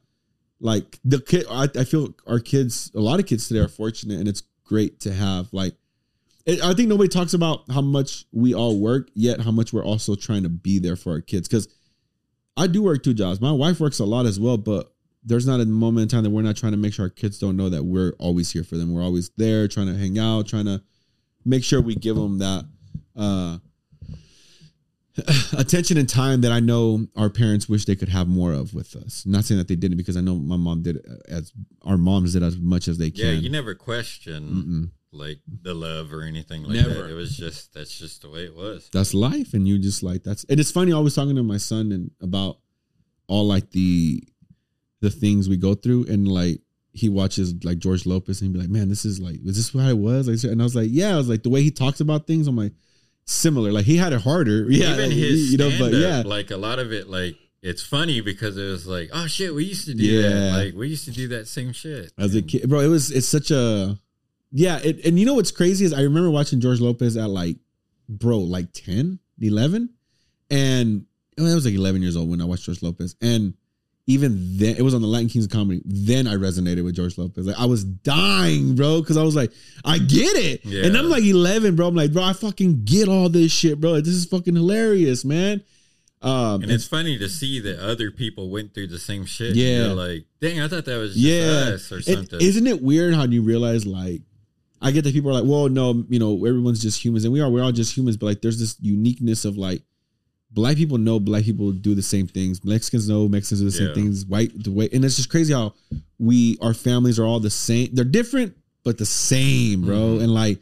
like 0.61 0.99
the 1.05 1.21
kid. 1.21 1.47
I, 1.51 1.69
I 1.77 1.85
feel 1.85 2.15
our 2.27 2.39
kids, 2.39 2.91
a 2.95 3.01
lot 3.01 3.21
of 3.21 3.27
kids 3.27 3.49
today 3.49 3.61
are 3.61 3.69
fortunate, 3.69 4.19
and 4.19 4.29
it's 4.29 4.43
great 4.65 5.01
to 5.01 5.13
have. 5.13 5.53
Like, 5.53 5.75
it, 6.47 6.63
I 6.63 6.75
think 6.75 6.89
nobody 6.89 7.09
talks 7.09 7.35
about 7.35 7.65
how 7.71 7.81
much 7.81 8.25
we 8.33 8.55
all 8.55 8.79
work, 8.79 9.09
yet 9.15 9.41
how 9.41 9.51
much 9.51 9.73
we're 9.73 9.85
also 9.85 10.15
trying 10.15 10.43
to 10.43 10.49
be 10.49 10.79
there 10.79 10.97
for 10.97 11.13
our 11.13 11.21
kids. 11.21 11.49
Because 11.49 11.69
I 12.57 12.67
do 12.67 12.83
work 12.83 13.03
two 13.03 13.15
jobs. 13.15 13.41
My 13.41 13.53
wife 13.53 13.81
works 13.81 13.99
a 13.99 14.05
lot 14.05 14.27
as 14.27 14.39
well, 14.39 14.57
but 14.57 14.93
there's 15.23 15.47
not 15.47 15.61
a 15.61 15.67
moment 15.67 16.05
in 16.05 16.09
time 16.09 16.25
that 16.25 16.31
we're 16.31 16.43
not 16.43 16.57
trying 16.57 16.73
to 16.73 16.79
make 16.79 16.95
sure 16.95 17.07
our 17.07 17.11
kids 17.11 17.39
don't 17.39 17.57
know 17.57 17.69
that 17.69 17.85
we're 17.85 18.13
always 18.19 18.51
here 18.51 18.65
for 18.65 18.77
them. 18.77 18.93
We're 18.93 19.03
always 19.03 19.31
there, 19.37 19.69
trying 19.69 19.89
to 19.89 19.97
hang 19.97 20.19
out, 20.19 20.49
trying 20.49 20.65
to 20.65 20.83
make 21.45 21.65
sure 21.65 21.81
we 21.81 21.95
give 21.95 22.17
them 22.17 22.39
that 22.39 22.65
uh, 23.17 23.59
attention 25.59 25.97
and 25.97 26.09
time 26.09 26.41
that 26.43 26.53
I 26.53 26.61
know 26.61 27.07
our 27.17 27.31
parents 27.31 27.69
wish 27.69 27.85
they 27.85 27.97
could 27.97 28.09
have 28.09 28.29
more 28.29 28.53
of 28.53 28.75
with 28.75 28.95
us. 28.97 29.25
Not 29.27 29.45
saying 29.45 29.59
that 29.59 29.69
they 29.69 29.77
didn't, 29.77 29.97
because 29.97 30.17
I 30.17 30.21
know 30.21 30.37
my 30.37 30.57
mom 30.57 30.83
did 30.83 30.99
uh, 30.99 31.15
as 31.29 31.53
our 31.83 31.97
moms 31.97 32.33
did 32.35 32.43
as 32.43 32.57
much 32.59 32.89
as 32.89 32.99
they 32.99 33.11
can. 33.11 33.25
Yeah, 33.27 33.33
you 33.33 33.51
never 33.51 33.75
question 33.75 34.49
Mm-mm. 34.49 34.91
like 35.19 35.39
the 35.63 35.75
love 35.75 36.13
or 36.13 36.23
anything 36.23 36.63
like 36.65 36.75
Never. 36.75 37.03
that. 37.03 37.11
It 37.11 37.15
was 37.15 37.37
just 37.37 37.75
that's 37.75 37.97
just 37.99 38.23
the 38.23 38.31
way 38.31 38.45
it 38.45 38.55
was. 38.57 38.89
that's 38.93 39.15
life 39.15 39.55
and 39.55 39.67
you 39.67 39.79
just 39.79 40.03
like 40.03 40.23
that's 40.23 40.45
and 40.45 40.61
it's 40.61 40.71
funny 40.71 40.93
I 40.93 40.99
was 40.99 41.15
talking 41.15 41.37
to 41.37 41.43
my 41.43 41.57
son 41.57 41.91
and 41.93 42.11
about 42.21 42.59
all 43.27 43.47
like 43.47 43.71
the 43.71 44.23
the 45.01 45.11
things 45.11 45.49
we 45.49 45.57
go 45.57 45.75
through 45.75 46.07
and 46.09 46.29
like 46.29 46.61
he 46.93 47.09
watches 47.09 47.55
like 47.65 47.79
George 47.79 48.05
Lopez 48.07 48.41
and 48.41 48.49
he'd 48.49 48.55
be 48.55 48.61
like 48.61 48.71
man 48.71 48.89
this 48.89 49.05
is 49.05 49.19
like 49.21 49.37
is 49.45 49.57
this 49.57 49.73
how 49.83 49.89
it 49.89 49.97
was 49.99 50.29
like 50.29 50.51
and 50.53 50.61
I 50.61 50.65
was 50.65 50.77
like 50.77 50.89
yeah 50.91 51.15
I 51.15 51.17
was 51.17 51.29
like 51.29 51.43
the 51.43 51.51
way 51.51 51.63
he 51.63 51.71
talks 51.71 52.01
about 52.01 52.27
things 52.27 52.47
I'm 52.47 52.57
like 52.57 52.73
similar. 53.31 53.73
Like 53.73 53.85
he 53.85 53.97
had 53.97 54.13
it 54.13 54.21
harder. 54.23 54.67
Yeah 54.71 54.93
Even 54.95 55.09
like, 55.09 55.17
his 55.19 55.53
you 55.53 55.59
know 55.59 55.71
but 55.79 55.93
yeah. 55.93 56.23
like 56.25 56.51
a 56.51 56.57
lot 56.57 56.79
of 56.79 56.93
it, 56.93 57.09
like 57.09 57.37
it's 57.63 57.83
funny 57.83 58.21
because 58.21 58.57
it 58.57 58.65
was 58.65 58.87
like, 58.87 59.11
oh 59.13 59.27
shit, 59.27 59.55
we 59.55 59.65
used 59.65 59.87
to 59.87 59.95
do 59.95 60.05
Yeah. 60.05 60.29
that. 60.29 60.53
Like 60.65 60.75
we 60.75 60.89
used 60.89 61.05
to 61.07 61.11
do 61.11 61.29
that 61.29 61.47
same 61.49 61.73
shit. 61.73 62.13
As 62.19 62.35
a 62.35 62.43
kid 62.43 62.69
bro 62.69 62.81
it 62.81 62.89
was 62.89 63.11
it's 63.11 63.29
such 63.29 63.51
a 63.51 63.99
yeah 64.53 64.79
it, 64.83 65.05
and 65.05 65.19
you 65.19 65.27
know 65.27 65.35
what's 65.35 65.53
crazy 65.53 65.85
is 65.85 65.93
I 65.93 66.03
remember 66.03 66.31
watching 66.31 66.61
George 66.61 66.81
Lopez 66.81 67.17
at 67.17 67.29
like 67.31 67.57
bro 68.09 68.39
like 68.39 68.73
10 68.73 69.19
11 69.41 69.91
and 70.51 71.07
I, 71.39 71.43
mean, 71.43 71.53
I 71.53 71.55
was 71.55 71.65
like 71.65 71.75
11 71.75 72.03
years 72.03 72.17
old 72.17 72.29
when 72.29 72.41
I 72.41 72.45
watched 72.45 72.65
George 72.65 72.83
Lopez. 72.83 73.15
And 73.23 73.55
even 74.11 74.59
then 74.59 74.77
it 74.77 74.83
was 74.83 74.95
on 74.95 75.01
the 75.03 75.07
Latin 75.09 75.29
Kings 75.29 75.45
of 75.47 75.51
comedy 75.51 75.81
then 75.85 76.27
I 76.27 76.35
resonated 76.35 76.85
with 76.85 76.95
George 76.97 77.17
Lopez 77.17 77.47
like 77.47 77.59
I 77.59 77.65
was 77.67 77.85
dying 77.85 78.75
bro 78.75 79.01
because 79.01 79.17
I 79.17 79.23
was 79.23 79.37
like 79.37 79.53
I 79.85 79.99
get 79.99 80.37
it 80.37 80.65
Yeah. 80.65 80.85
and 80.87 80.97
I'm 80.97 81.09
like 81.09 81.23
11 81.25 81.77
bro 81.77 81.89
I'm 81.89 81.95
like 81.95 82.13
bro 82.13 82.23
I 82.23 82.33
fucking 82.33 82.85
get 82.85 83.09
all 83.09 83.29
this 83.29 83.53
shit 83.53 83.81
bro 83.81 83.93
Like, 83.93 84.05
this 84.05 84.15
is 84.15 84.27
fucking 84.27 84.55
hilarious 84.55 85.25
man 85.25 85.63
um 86.23 86.63
And 86.63 86.71
it's 86.71 86.87
funny 86.87 87.17
to 87.19 87.29
see 87.29 87.61
that 87.61 87.79
other 87.79 88.11
people 88.11 88.51
went 88.51 88.75
through 88.75 88.89
the 88.89 88.99
same 88.99 89.25
shit. 89.25 89.57
Yeah. 89.57 89.93
Like, 89.93 90.27
dang, 90.41 90.61
I 90.61 90.69
thought 90.69 90.85
that 90.85 90.99
was 90.99 91.15
just 91.15 91.25
yeah 91.25 91.75
us 91.75 91.91
or 91.93 91.99
It- 91.99 92.05
something. 92.05 92.41
isn't 92.43 92.67
it 92.67 92.83
weird 92.83 93.15
how 93.15 93.25
you 93.25 93.43
realize 93.43 93.87
like 93.87 94.23
I 94.83 94.91
get 94.93 95.05
that 95.05 95.13
people 95.13 95.31
are 95.31 95.35
like, 95.35 95.45
well, 95.45 95.69
no, 95.69 96.05
you 96.09 96.19
know, 96.19 96.47
everyone's 96.47 96.81
just 96.81 97.05
humans, 97.05 97.25
and 97.25 97.33
we 97.35 97.41
are. 97.43 97.51
We're 97.51 97.63
all 97.63 97.71
just 97.71 97.95
humans, 97.95 98.17
but 98.17 98.25
like, 98.25 98.41
there's 98.41 98.59
this 98.59 98.77
uniqueness 98.81 99.45
of 99.45 99.59
like, 99.59 99.83
black 100.53 100.77
people 100.77 100.99
know 100.99 101.21
black 101.21 101.45
people 101.45 101.73
do 101.73 101.95
the 101.95 102.03
same 102.03 102.27
things. 102.27 102.65
Mexicans 102.65 103.09
know 103.09 103.29
Mexicans 103.29 103.61
do 103.61 103.67
the 103.67 103.73
same 103.73 103.89
Yeah. 103.89 103.95
things. 103.95 104.27
White 104.27 104.63
the 104.65 104.71
way, 104.73 104.89
and 104.93 105.05
it's 105.05 105.17
just 105.17 105.29
crazy 105.31 105.53
how 105.53 105.75
we 106.19 106.59
our 106.61 106.75
families 106.75 107.19
are 107.19 107.25
all 107.25 107.41
the 107.41 107.51
same. 107.51 107.91
They're 107.93 108.05
different, 108.05 108.57
but 108.85 108.99
the 108.99 109.07
same, 109.07 109.83
bro. 109.83 109.97
Mm-hmm. 109.97 110.23
And 110.25 110.35
like 110.35 110.59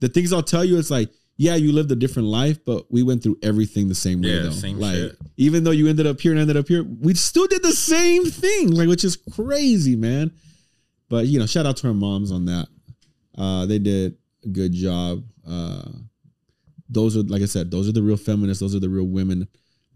the 0.00 0.08
things 0.08 0.32
I'll 0.32 0.42
tell 0.42 0.64
you, 0.64 0.78
it's 0.78 0.90
like, 0.90 1.10
yeah, 1.38 1.54
you 1.54 1.70
lived 1.72 1.90
a 1.92 1.96
different 1.96 2.28
life, 2.28 2.58
but 2.64 2.90
we 2.90 3.02
went 3.02 3.22
through 3.22 3.36
everything 3.42 3.88
the 3.88 3.94
same 3.94 4.22
way 4.22 4.30
Yeah, 4.34 4.42
though. 4.44 4.50
same 4.50 4.78
like 4.78 4.94
shit. 4.96 5.16
even 5.36 5.64
though 5.64 5.70
you 5.70 5.86
ended 5.88 6.06
up 6.06 6.18
here 6.20 6.32
and 6.32 6.40
ended 6.40 6.56
up 6.56 6.66
here, 6.68 6.82
we 6.82 7.12
still 7.14 7.46
did 7.46 7.62
the 7.62 7.72
same 7.72 8.24
thing, 8.24 8.70
like 8.70 8.88
which 8.88 9.04
is 9.04 9.16
crazy, 9.16 9.96
man. 9.96 10.30
But 11.10 11.26
you 11.26 11.38
know, 11.38 11.46
shout 11.46 11.66
out 11.66 11.76
to 11.78 11.88
our 11.88 11.94
moms 11.94 12.32
on 12.32 12.46
that. 12.46 12.68
Uh, 13.36 13.66
they 13.66 13.78
did 13.78 14.16
a 14.44 14.48
good 14.48 14.72
job. 14.72 15.22
Uh, 15.46 15.82
those 16.88 17.16
are, 17.16 17.22
like 17.22 17.42
I 17.42 17.46
said, 17.46 17.70
those 17.70 17.88
are 17.88 17.92
the 17.92 18.02
real 18.02 18.16
feminists. 18.16 18.60
Those 18.60 18.74
are 18.74 18.80
the 18.80 18.88
real 18.88 19.06
women 19.06 19.48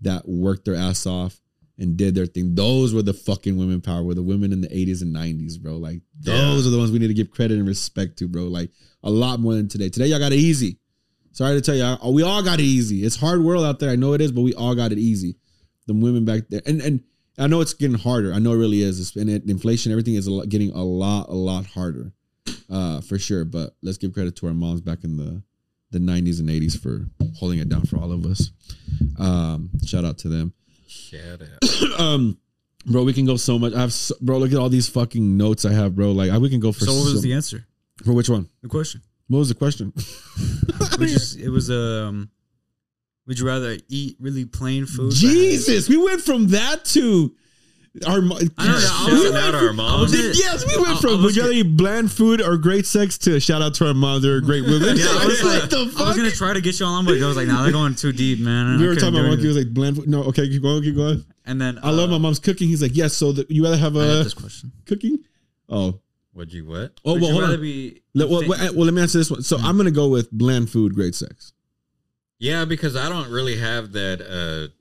that 0.03 0.27
worked 0.29 0.65
their 0.65 0.75
ass 0.75 1.07
off 1.07 1.41
and 1.79 1.97
did 1.97 2.15
their 2.15 2.27
thing. 2.27 2.55
Those 2.55 2.93
were 2.95 3.03
the 3.03 3.15
fucking 3.15 3.57
women 3.57 3.81
power. 3.81 4.03
Were 4.03 4.15
the 4.15 4.23
women 4.23 4.53
in 4.53 4.61
the 4.61 4.69
80s 4.69 5.03
and 5.03 5.15
90s, 5.15 5.61
bro. 5.61 5.77
Like 5.77 6.01
those 6.21 6.67
are 6.67 6.71
the 6.71 6.79
ones 6.79 6.91
we 6.91 6.99
need 6.99 7.09
to 7.09 7.15
give 7.15 7.31
credit 7.31 7.59
and 7.59 7.67
respect 7.67 8.19
to, 8.19 8.29
bro. 8.29 8.45
Like 8.45 8.71
a 9.03 9.11
lot 9.11 9.41
more 9.41 9.55
than 9.55 9.69
today. 9.69 9.89
Today 9.89 10.07
y'all 10.07 10.19
got 10.19 10.33
it 10.33 10.37
easy. 10.39 10.79
Sorry 11.33 11.55
to 11.55 11.61
tell 11.61 11.77
you, 11.77 11.85
I- 11.85 12.09
we 12.09 12.23
all 12.23 12.43
got 12.43 12.59
it 12.61 12.65
easy. 12.65 13.05
It's 13.05 13.17
hard 13.17 13.43
world 13.43 13.65
out 13.65 13.79
there. 13.79 13.91
I 13.91 13.97
know 13.97 14.13
it 14.15 14.21
is, 14.21 14.33
but 14.33 14.41
we 14.43 14.53
all 14.55 14.75
got 14.75 14.93
it 14.93 14.99
easy. 14.99 15.37
The 15.87 15.95
women 15.95 16.25
back 16.25 16.43
there, 16.51 16.63
and 16.67 16.81
and 16.83 17.01
I 17.39 17.47
know 17.47 17.61
it's 17.63 17.73
getting 17.73 17.97
harder. 17.99 18.35
I 18.35 18.39
know 18.39 18.53
it 18.53 18.57
really 18.59 18.83
is. 18.83 19.01
It's, 19.01 19.17
and 19.17 19.31
it, 19.31 19.49
inflation, 19.49 19.93
everything 19.93 20.15
is 20.17 20.27
a 20.27 20.33
lot, 20.33 20.49
getting 20.49 20.73
a 20.73 20.83
lot, 20.85 21.29
a 21.31 21.35
lot 21.35 21.65
harder, 21.67 22.13
uh, 22.69 23.01
for 23.01 23.19
sure. 23.19 23.45
But 23.45 23.75
let's 23.83 23.97
give 23.97 24.13
credit 24.13 24.37
to 24.37 24.47
our 24.49 24.53
moms 24.53 24.83
back 24.83 25.05
in 25.05 25.17
the 25.17 25.43
the 25.91 25.99
90s 25.99 26.41
and 26.41 26.49
80s 26.49 26.81
for 26.81 27.07
holding 27.37 27.59
it 27.59 27.69
down 27.69 27.83
for 27.83 27.97
all 27.99 28.13
of 28.13 28.25
us. 28.27 28.51
Um, 29.19 29.71
shout 29.85 30.05
out 30.05 30.19
to 30.19 30.29
them. 30.29 30.53
Shout 30.87 31.41
out. 31.43 32.01
um, 32.01 32.39
bro, 32.87 33.03
we 33.05 33.13
can 33.13 33.25
go 33.27 33.37
so 33.37 33.59
much. 33.59 33.75
I 33.75 33.81
have, 33.81 33.93
so, 33.93 34.15
bro, 34.21 34.39
look 34.39 34.53
at 34.53 34.59
all 34.59 34.69
these 34.69 34.89
fucking 34.89 35.37
notes 35.37 35.65
I 35.65 35.73
have, 35.73 35.95
bro. 35.97 36.13
Like, 36.13 36.31
I, 36.31 36.39
we 36.39 36.49
can 36.51 36.61
go 36.61 36.73
for 36.73 36.85
So 36.85 36.93
what 36.93 37.05
was 37.05 37.15
so- 37.15 37.21
the 37.21 37.33
answer? 37.35 37.67
for 38.05 38.13
which 38.13 38.29
one? 38.31 38.49
The 38.63 38.69
question. 38.69 39.03
What 39.29 39.39
was 39.41 39.49
the 39.49 39.55
question? 39.55 39.93
Which 40.99 41.11
is 41.11 41.37
it 41.37 41.51
was 41.51 41.71
um. 41.71 42.31
Would 43.27 43.39
you 43.39 43.47
rather 43.47 43.77
eat 43.89 44.17
really 44.19 44.45
plain 44.45 44.87
food? 44.87 45.13
Jesus, 45.13 45.89
we 45.89 45.97
went 45.97 46.21
from 46.21 46.49
that 46.49 46.85
to 46.87 47.33
our. 48.07 48.21
mo- 48.23 48.37
I 48.59 48.67
know, 48.67 48.73
I 48.73 48.73
was- 48.75 48.85
Shouting 49.23 49.37
out 49.37 49.55
our 49.55 49.73
moms. 49.73 50.13
Yes, 50.39 50.65
we 50.67 50.83
went 50.83 50.99
from 51.01 51.23
would 51.23 51.35
you 51.35 51.43
rather 51.43 51.55
eat 51.55 51.77
bland 51.77 52.11
food 52.13 52.41
or 52.41 52.57
great 52.57 52.87
sex 52.87 53.19
to 53.19 53.41
shout 53.41 53.63
out 53.63 53.75
to 53.75 53.89
our 53.89 53.95
mom. 53.95 54.23
They're 54.23 54.41
great 54.41 54.65
women. 54.65 54.97
Yeah, 54.97 55.07
I 55.09 55.27
was 55.27 55.43
like, 55.43 55.61
what 55.63 55.71
the 55.71 55.93
I 55.99 56.09
was 56.09 56.17
gonna 56.17 56.31
try 56.31 56.53
to 56.53 56.61
get 56.61 56.79
you 56.81 56.87
on, 56.87 57.05
but 57.05 57.21
I 57.21 57.27
was 57.27 57.37
like, 57.37 57.49
nah, 57.49 57.63
they're 57.63 57.73
going 57.73 57.95
too 57.95 58.13
deep, 58.13 58.39
man. 58.41 58.79
we 58.79 58.85
I 58.85 58.89
were 58.89 58.95
talking 58.95 59.17
about 59.19 59.29
monkey. 59.29 59.47
Was 59.49 59.57
like 59.57 59.75
bland 59.75 59.97
food. 59.97 60.09
No, 60.09 60.23
okay, 60.25 60.49
keep 60.49 60.63
going, 60.63 60.83
keep 60.83 60.97
going. 60.97 61.25
And 61.47 61.61
then 61.61 61.79
I 61.83 61.91
love 61.91 62.11
uh, 62.11 62.13
my 62.13 62.19
mom's 62.19 62.39
cooking. 62.39 62.69
He's 62.69 62.83
like, 62.83 62.95
yes. 62.95 63.15
So 63.15 63.33
the, 63.33 63.47
you 63.49 63.65
rather 63.65 63.77
have 63.77 63.97
I 63.97 64.05
a 64.05 64.07
got 64.19 64.23
this 64.25 64.35
question. 64.35 64.71
cooking? 64.87 65.19
Oh, 65.69 66.01
Would 66.35 66.53
you 66.53 66.67
what? 66.67 67.01
oh, 67.05 67.15
Would 67.15 67.23
well, 67.23 67.31
you 67.31 67.33
hold 67.33 67.43
rather 67.43 67.55
on. 67.57 67.61
be 67.63 68.03
Let, 68.15 68.29
well, 68.29 68.43
well, 68.49 68.75
well, 68.75 68.85
let 68.85 68.95
me 68.95 69.03
answer 69.03 69.19
this 69.19 69.31
one. 69.31 69.43
So 69.43 69.57
I'm 69.59 69.77
gonna 69.77 69.91
go 69.91 70.09
with 70.09 70.31
bland 70.31 70.71
food, 70.71 70.95
great 70.95 71.15
sex. 71.17 71.53
Yeah, 72.39 72.65
because 72.65 72.95
I 72.97 73.09
don't 73.09 73.31
really 73.31 73.57
have 73.59 73.93
that 73.93 74.21
uh 74.23 74.73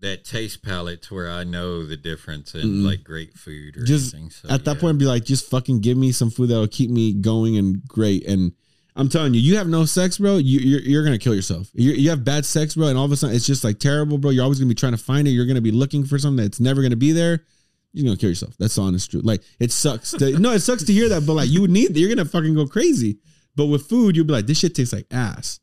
that 0.00 0.24
taste 0.24 0.62
palate 0.62 1.02
to 1.02 1.14
where 1.14 1.30
I 1.30 1.44
know 1.44 1.84
the 1.84 1.96
difference 1.96 2.54
in 2.54 2.62
Mm-mm. 2.62 2.86
like 2.86 3.04
great 3.04 3.34
food 3.34 3.76
or 3.76 3.84
Just 3.84 4.14
anything. 4.14 4.30
So, 4.30 4.48
At 4.48 4.64
that 4.64 4.76
yeah. 4.76 4.80
point, 4.80 4.98
be 4.98 5.04
like, 5.04 5.24
just 5.24 5.50
fucking 5.50 5.80
give 5.80 5.96
me 5.98 6.12
some 6.12 6.30
food 6.30 6.48
that'll 6.48 6.68
keep 6.68 6.90
me 6.90 7.12
going 7.12 7.56
and 7.58 7.84
great. 7.86 8.26
And 8.26 8.52
I'm 8.96 9.08
telling 9.08 9.34
you, 9.34 9.40
you 9.40 9.56
have 9.56 9.68
no 9.68 9.84
sex, 9.84 10.18
bro. 10.18 10.36
You, 10.38 10.58
you're 10.58 10.80
you're 10.80 11.04
gonna 11.04 11.18
kill 11.18 11.34
yourself. 11.34 11.68
You, 11.74 11.92
you 11.92 12.10
have 12.10 12.24
bad 12.24 12.44
sex, 12.44 12.74
bro, 12.74 12.88
and 12.88 12.98
all 12.98 13.04
of 13.04 13.12
a 13.12 13.16
sudden 13.16 13.36
it's 13.36 13.46
just 13.46 13.62
like 13.62 13.78
terrible, 13.78 14.18
bro. 14.18 14.30
You're 14.30 14.42
always 14.44 14.58
gonna 14.58 14.68
be 14.68 14.74
trying 14.74 14.92
to 14.92 14.98
find 14.98 15.28
it. 15.28 15.30
You're 15.30 15.46
gonna 15.46 15.60
be 15.60 15.70
looking 15.70 16.04
for 16.04 16.18
something 16.18 16.42
that's 16.44 16.60
never 16.60 16.82
gonna 16.82 16.96
be 16.96 17.12
there. 17.12 17.44
You're 17.92 18.04
gonna 18.04 18.16
kill 18.16 18.28
yourself. 18.30 18.54
That's 18.58 18.74
the 18.74 18.82
honest 18.82 19.10
truth. 19.10 19.24
Like 19.24 19.42
it 19.58 19.70
sucks. 19.72 20.12
To, 20.12 20.38
no, 20.38 20.52
it 20.52 20.60
sucks 20.60 20.84
to 20.84 20.92
hear 20.92 21.08
that, 21.10 21.26
but 21.26 21.34
like 21.34 21.48
you 21.48 21.60
would 21.60 21.70
need. 21.70 21.96
You're 21.96 22.08
gonna 22.08 22.28
fucking 22.28 22.54
go 22.54 22.66
crazy. 22.66 23.18
But 23.56 23.66
with 23.66 23.86
food, 23.88 24.16
you'll 24.16 24.26
be 24.26 24.32
like, 24.32 24.46
this 24.46 24.58
shit 24.58 24.74
tastes 24.74 24.92
like 24.92 25.06
ass. 25.10 25.60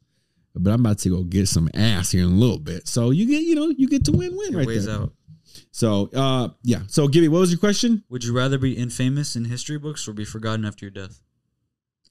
But 0.64 0.72
I'm 0.74 0.80
about 0.82 1.00
to 1.00 1.10
go 1.10 1.24
get 1.24 1.48
some 1.48 1.70
ass 1.74 2.12
here 2.12 2.24
in 2.26 2.32
a 2.32 2.36
little 2.36 2.60
bit. 2.60 2.88
So 2.88 3.10
you 3.12 3.26
get, 3.28 3.44
you 3.44 3.56
know, 3.56 3.68
you 3.78 3.88
get 3.88 4.06
to 4.06 4.12
win 4.12 4.36
win 4.36 4.56
right 4.56 4.68
weighs 4.68 4.86
there. 4.86 4.96
out. 4.96 5.14
So 5.72 6.10
uh, 6.16 6.50
yeah. 6.64 6.82
So 6.88 7.08
Gibby, 7.08 7.28
what 7.28 7.40
was 7.40 7.52
your 7.52 7.60
question? 7.60 8.04
Would 8.10 8.24
you 8.24 8.34
rather 8.36 8.58
be 8.58 8.74
infamous 8.74 9.36
in 9.36 9.46
history 9.46 9.78
books 9.78 10.08
or 10.08 10.14
be 10.14 10.26
forgotten 10.26 10.66
after 10.66 10.86
your 10.86 10.92
death? 10.92 11.20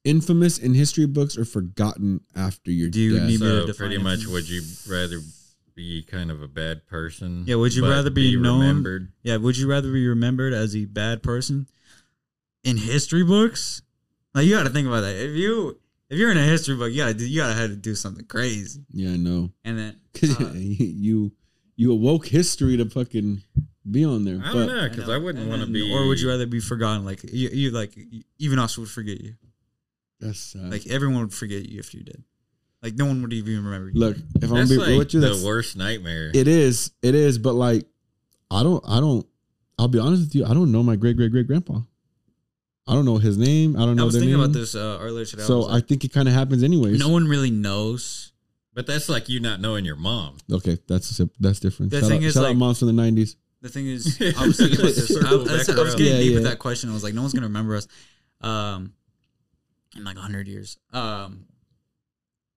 infamous 0.05 0.59
in 0.59 0.73
history 0.75 1.05
books 1.07 1.37
or 1.37 1.45
forgotten 1.45 2.21
after 2.37 2.71
your 2.71 2.87
death. 2.89 2.93
Do 2.95 3.01
you 3.01 3.19
death? 3.19 3.29
need 3.29 3.41
me 3.41 3.47
to 3.47 3.61
So 3.63 3.67
define 3.67 3.77
pretty 3.77 3.97
it? 3.97 4.03
much, 4.05 4.27
would 4.27 4.49
you 4.49 4.63
rather 4.89 5.19
be 5.75 6.05
kind 6.05 6.31
of 6.31 6.41
a 6.43 6.47
bad 6.47 6.87
person? 6.87 7.43
Yeah, 7.45 7.57
would 7.57 7.75
you 7.75 7.83
but 7.83 7.91
rather 7.91 8.11
be, 8.11 8.37
known? 8.37 8.61
remembered? 8.61 9.11
Yeah, 9.25 9.37
would 9.39 9.57
you 9.59 9.69
rather 9.69 9.91
be 9.91 10.07
remembered 10.07 10.53
as 10.53 10.77
a 10.77 10.85
bad 10.85 11.25
person 11.25 11.67
in 12.63 12.77
history 12.77 13.25
books? 13.25 13.83
Like 14.33 14.47
you 14.47 14.55
got 14.55 14.63
to 14.63 14.71
think 14.71 14.87
about 14.87 15.01
that. 15.01 15.17
If 15.17 15.35
you 15.37 15.81
if 16.11 16.19
you're 16.19 16.31
in 16.31 16.37
a 16.39 16.45
history 16.45 16.77
book, 16.77 16.93
you 16.93 16.99
got 16.99 17.19
to 17.19 17.29
you 17.29 17.41
got 17.41 17.49
to 17.49 17.55
have 17.55 17.71
to 17.71 17.77
do 17.77 17.95
something 17.95 18.25
crazy. 18.27 18.85
yeah, 18.91 19.13
I 19.13 19.17
know. 19.17 19.51
And 19.65 19.79
then 19.79 20.01
Because 20.13 20.41
uh, 20.41 20.53
you 20.55 21.33
you 21.77 21.93
awoke 21.93 22.27
history 22.27 22.77
to 22.79 22.87
fucking 22.89 23.43
be 23.91 24.05
on 24.05 24.25
there. 24.25 24.41
I 24.43 24.53
don't 24.53 24.67
know 24.67 24.89
because 24.89 25.09
I, 25.09 25.19
know. 25.19 25.25
wouldn't 25.25 25.49
want 25.49 25.63
to 25.63 25.69
be. 25.71 25.93
Or 25.93 26.09
would 26.09 26.21
you 26.21 26.29
rather 26.29 26.47
be 26.47 26.61
forgotten? 26.61 27.05
Like 27.05 27.23
you, 27.33 27.51
you 27.51 27.71
like 27.71 27.97
even 28.39 28.59
us 28.59 28.79
would 28.79 28.89
forget 28.89 29.21
you. 29.21 29.35
that's 30.21 30.39
sad. 30.39 30.71
Like 30.71 30.87
everyone 30.87 31.21
would 31.21 31.35
forget 31.35 31.69
you 31.69 31.79
if 31.79 31.93
you 31.95 32.03
did. 32.03 32.25
Like 32.83 32.95
no 32.95 33.07
one 33.07 33.21
would 33.23 33.33
even 33.33 33.65
remember 33.65 33.91
you. 33.91 33.99
look, 33.99 34.17
if 34.37 34.51
I'm 34.51 34.57
That's 34.57 34.71
be 34.71 34.77
like 34.77 34.99
with 34.99 35.15
you, 35.15 35.21
that's 35.21 35.33
the 35.33 35.37
that's 35.39 35.45
worst 35.45 35.77
nightmare. 35.77 36.31
it 36.35 36.47
is. 36.49 36.93
It 37.03 37.15
is, 37.15 37.39
but 37.39 37.55
like 37.55 37.85
I 38.51 38.63
don't 38.63 38.83
I 38.89 39.01
don't 39.01 39.27
I'll 39.79 39.89
be 39.89 39.99
honest 39.99 40.23
with 40.23 40.35
you, 40.35 40.45
I 40.47 40.55
don't 40.55 40.73
know 40.73 40.83
my 40.83 40.97
great 40.97 41.17
great 41.17 41.31
great 41.33 41.47
grandpa. 41.47 41.81
I 42.89 42.95
don't 42.95 43.05
know 43.05 43.19
his 43.19 43.37
name. 43.37 43.77
I 43.77 43.81
don't 43.81 43.97
know 43.97 44.03
I 44.03 44.05
was 44.07 44.15
their 44.15 44.21
thinking 44.21 44.37
name. 44.39 44.45
about 44.45 44.53
this 44.53 44.75
uh, 44.75 44.99
earlier 45.01 45.25
today. 45.25 45.43
So 45.43 45.65
I 45.65 45.73
like, 45.75 45.89
think 45.89 46.05
it 46.05 46.13
kind 46.13 46.29
of 46.29 46.35
happens 46.35 46.63
anyways. 46.63 46.99
no 47.01 47.09
one 47.09 47.27
really 47.27 47.51
knows. 47.51 48.33
but 48.75 48.87
that's 48.87 49.09
like 49.09 49.29
you 49.29 49.41
not 49.41 49.61
knowing 49.61 49.85
your 49.85 49.97
mom. 49.97 50.37
Okay, 50.53 50.79
that's 50.87 51.21
that's 51.41 51.61
different. 51.61 51.91
The 51.91 52.01
shout 52.01 52.09
thing 52.11 52.19
out, 52.19 52.27
is, 52.27 52.35
shout 52.35 52.45
out 52.45 52.49
like- 52.49 52.57
moms 52.57 52.79
from 52.79 52.95
the 52.95 53.03
'90s. 53.03 53.37
The 53.63 53.69
thing 53.71 53.87
is, 53.89 54.21
I 54.39 54.47
was 54.47 54.57
thinking 54.59 54.79
about 54.79 54.95
this. 54.95 55.11
I, 55.11 55.15
Circle 55.15 55.39
was- 55.43 55.69
I 55.71 55.83
was 55.83 55.95
getting 55.97 56.13
Yeah, 56.13 56.19
deep 56.21 56.35
with 56.35 56.45
that 56.45 56.59
question. 56.61 56.91
I 56.91 56.93
was 56.93 57.03
like, 57.03 57.15
no 57.15 57.23
one's 57.23 57.33
gonna 57.33 57.47
remember 57.49 57.75
us, 57.75 57.89
um, 58.43 58.93
in 59.97 60.05
like 60.05 60.17
hundred 60.17 60.47
years. 60.47 60.79
Um, 60.93 61.47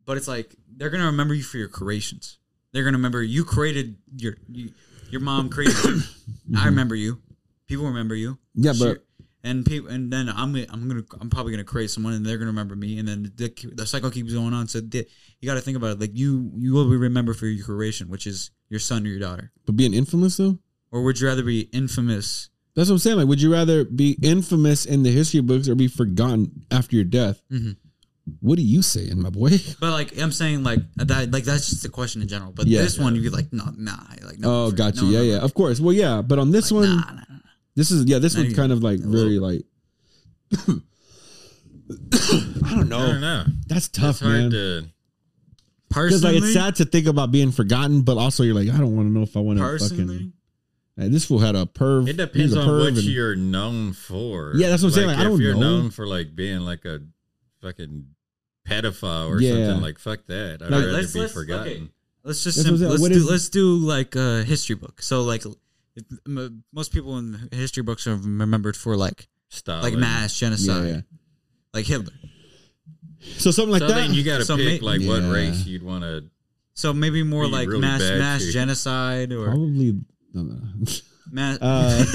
but 0.05 0.17
it's 0.17 0.27
like 0.27 0.55
they're 0.75 0.89
gonna 0.91 1.05
remember 1.07 1.33
you 1.33 1.41
for 1.43 1.57
your 1.57 1.69
creations. 1.69 2.37
They're 2.73 2.83
gonna 2.83 2.97
remember 2.97 3.23
you 3.23 3.45
created 3.45 3.95
your 4.17 4.35
you, 4.51 4.71
your 5.09 5.21
mom 5.21 5.49
created. 5.49 5.75
you. 5.85 6.01
I 6.57 6.65
remember 6.65 6.95
you. 6.95 7.19
People 7.65 7.85
remember 7.87 8.13
you. 8.15 8.33
Mm-hmm. 8.33 8.63
Yeah, 8.65 8.73
Sure. 8.73 8.93
but 8.95 9.05
and 9.43 9.65
people, 9.65 9.89
and 9.89 10.11
then 10.11 10.29
I'm 10.29 10.55
I'm 10.55 10.87
gonna, 10.87 11.03
I'm 11.21 11.29
probably 11.29 11.51
gonna 11.53 11.63
create 11.63 11.89
someone, 11.91 12.13
and 12.13 12.25
they're 12.25 12.37
gonna 12.37 12.51
remember 12.51 12.75
me, 12.75 12.99
and 12.99 13.07
then 13.07 13.31
the, 13.35 13.53
the 13.73 13.85
cycle 13.85 14.11
keeps 14.11 14.33
going 14.33 14.53
on. 14.53 14.67
So 14.67 14.81
the, 14.81 15.07
you 15.39 15.47
got 15.47 15.55
to 15.55 15.61
think 15.61 15.77
about 15.77 15.91
it. 15.91 15.99
Like 15.99 16.11
you, 16.13 16.51
you 16.57 16.73
will 16.73 16.89
be 16.89 16.97
remembered 16.97 17.37
for 17.37 17.45
your 17.47 17.65
creation, 17.65 18.09
which 18.09 18.27
is 18.27 18.51
your 18.69 18.79
son 18.79 19.05
or 19.05 19.09
your 19.09 19.19
daughter. 19.19 19.51
but 19.65 19.75
being 19.75 19.93
infamous 19.93 20.37
though. 20.37 20.57
Or 20.91 21.03
would 21.03 21.19
you 21.19 21.27
rather 21.27 21.43
be 21.43 21.61
infamous? 21.71 22.49
That's 22.75 22.89
what 22.89 22.95
I'm 22.95 22.99
saying. 22.99 23.17
Like, 23.17 23.27
would 23.27 23.41
you 23.41 23.51
rather 23.51 23.83
be 23.85 24.17
infamous 24.21 24.85
in 24.85 25.03
the 25.03 25.11
history 25.11 25.41
books 25.41 25.67
or 25.69 25.75
be 25.75 25.87
forgotten 25.87 26.65
after 26.71 26.95
your 26.95 27.05
death? 27.05 27.41
Mhm. 27.51 27.77
What 28.41 28.59
are 28.59 28.63
you 28.63 28.81
saying, 28.83 29.19
my 29.21 29.29
boy? 29.31 29.51
But 29.79 29.91
like 29.91 30.17
I'm 30.19 30.31
saying, 30.31 30.63
like 30.63 30.79
that, 30.97 31.31
like 31.31 31.43
that's 31.45 31.69
just 31.69 31.83
a 31.85 31.89
question 31.89 32.21
in 32.21 32.27
general. 32.27 32.51
But 32.51 32.67
Yeah. 32.67 32.81
this 32.81 32.97
one, 32.99 33.15
you'd 33.15 33.23
be 33.23 33.29
like, 33.29 33.51
no, 33.51 33.65
nah, 33.75 33.97
like 34.23 34.39
no. 34.39 34.65
oh, 34.65 34.71
got 34.71 34.95
you. 34.97 35.03
no, 35.03 35.09
yeah, 35.09 35.17
no, 35.19 35.23
yeah. 35.23 35.37
Of 35.39 35.53
course. 35.53 35.79
Well, 35.79 35.93
yeah. 35.93 36.21
But 36.21 36.37
on 36.39 36.51
this 36.51 36.71
Like, 36.71 36.81
one, 36.89 36.95
nah, 36.97 37.11
nah. 37.13 37.39
This 37.79 37.91
is 37.91 38.05
yeah. 38.05 38.19
This 38.19 38.35
Not 38.35 38.43
one's 38.45 38.55
kind 38.55 38.71
of 38.71 38.83
like 38.83 38.99
very 38.99 39.39
little. 39.39 39.49
like. 39.49 39.63
I 41.91 42.75
don't 42.75 42.89
know. 42.89 42.99
I 42.99 43.07
don't 43.07 43.21
know. 43.21 43.43
That's 43.67 43.87
tough, 43.87 44.09
it's 44.11 44.19
hard 44.19 44.33
man. 44.33 44.51
to. 44.51 44.85
Because 45.87 46.11
Personally, 46.21 46.35
like 46.35 46.43
it's 46.43 46.53
sad 46.53 46.75
to 46.75 46.85
think 46.85 47.07
about 47.07 47.31
being 47.31 47.51
forgotten, 47.51 48.01
but 48.01 48.17
also 48.17 48.43
you're 48.43 48.53
like, 48.53 48.69
I 48.69 48.77
don't 48.77 48.95
want 48.95 49.07
to 49.07 49.11
know 49.11 49.23
if 49.23 49.35
I 49.35 49.39
want 49.39 49.57
to 49.57 49.63
personally, 49.65 50.05
fucking. 50.17 50.33
Like, 50.97 51.11
this 51.11 51.25
fool 51.25 51.39
had 51.39 51.55
a 51.55 51.65
perv. 51.65 52.03
It 52.03 52.07
he's 52.07 52.15
depends 52.17 52.53
a 52.53 52.59
on 52.61 52.67
perv 52.67 52.79
what 52.79 52.87
and- 52.89 52.97
you're 53.03 53.35
known 53.35 53.93
for. 53.93 54.53
Yeah, 54.55 54.69
that's 54.69 54.83
what 54.83 54.89
I'm 54.89 54.93
saying, 54.93 55.07
like, 55.07 55.17
I 55.17 55.21
if 55.21 55.27
don't 55.29 55.41
you're 55.41 55.55
know. 55.55 55.59
known 55.61 55.89
for 55.89 56.05
like 56.05 56.35
being 56.35 56.59
like 56.59 56.85
a 56.85 56.99
fucking 57.61 58.05
pedophile 58.67 59.29
or 59.29 59.41
Yeah. 59.41 59.65
something, 59.67 59.81
like 59.81 59.97
fuck 59.97 60.27
that. 60.27 60.61
I'd 60.61 60.69
Like, 60.69 60.71
rather 60.71 60.91
let's- 60.91 61.13
be 61.13 61.21
let's- 61.21 61.33
forgotten. 61.33 61.67
okay. 61.73 61.89
let's 62.23 62.43
just 62.43 62.57
That's 62.57 62.67
what 62.67 62.73
I'm 62.73 62.77
sim- 62.77 62.79
saying. 62.81 62.91
let's 62.91 63.01
What 63.01 63.11
do 63.11 63.17
is- 63.17 63.29
let's 63.29 63.49
do 63.49 63.75
like 63.77 64.15
a 64.15 64.43
history 64.43 64.75
book. 64.75 65.01
So 65.01 65.23
like, 65.23 65.43
if, 65.95 66.03
m- 66.27 66.63
most 66.73 66.91
people 66.93 67.17
in 67.17 67.49
history 67.51 67.83
books 67.83 68.07
are 68.07 68.15
remembered 68.15 68.75
for 68.77 68.95
like 68.95 69.27
Stalin. 69.49 69.83
like 69.83 69.93
mass 69.93 70.37
genocide, 70.37 70.85
Yeah, 70.87 70.93
yeah. 70.95 71.01
like 71.73 71.85
Hitler. 71.85 72.13
So 73.37 73.51
something 73.51 73.71
like 73.71 73.79
so 73.81 73.87
that. 73.87 73.95
then 73.95 74.13
you 74.13 74.23
got 74.23 74.37
to 74.37 74.45
So 74.45 74.55
pick 74.55 74.81
ma- 74.81 74.87
like 74.91 75.01
what 75.01 75.21
Yeah. 75.23 75.31
race 75.31 75.65
you'd 75.65 75.83
want 75.83 76.03
to. 76.03 76.23
So 76.73 76.93
maybe 76.93 77.23
more 77.23 77.43
Be 77.45 77.49
like 77.51 77.67
really 77.67 77.81
mass 77.81 78.01
bad 78.01 78.19
mass 78.19 78.41
too. 78.45 78.51
genocide 78.51 79.33
or 79.33 79.45
Probably. 79.45 79.99
No, 80.33 80.43
no. 80.43 80.59
mass. 81.31 81.57
Uh, 81.61 82.05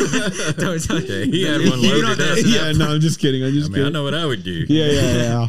Don't- 0.57 0.83
don't- 0.89 1.03
Okay, 1.05 1.27
he 1.31 1.43
had 1.45 1.61
one 1.61 1.71
don't 1.71 1.83
loaded 1.83 2.05
up. 2.05 2.17
that. 2.19 2.43
yeah, 2.47 2.73
no, 2.73 2.95
I'm 2.95 3.01
just 3.01 3.19
kidding. 3.21 3.43
I'm 3.43 3.51
I 3.51 3.53
just 3.53 3.71
mean, 3.71 3.81
I 3.81 3.85
kidding. 3.85 3.93
know 3.93 4.05
what 4.05 4.15
I 4.15 4.25
would 4.25 4.43
do. 4.45 4.65
Yeah, 4.69 4.87
yeah, 4.87 5.13
yeah. 5.17 5.49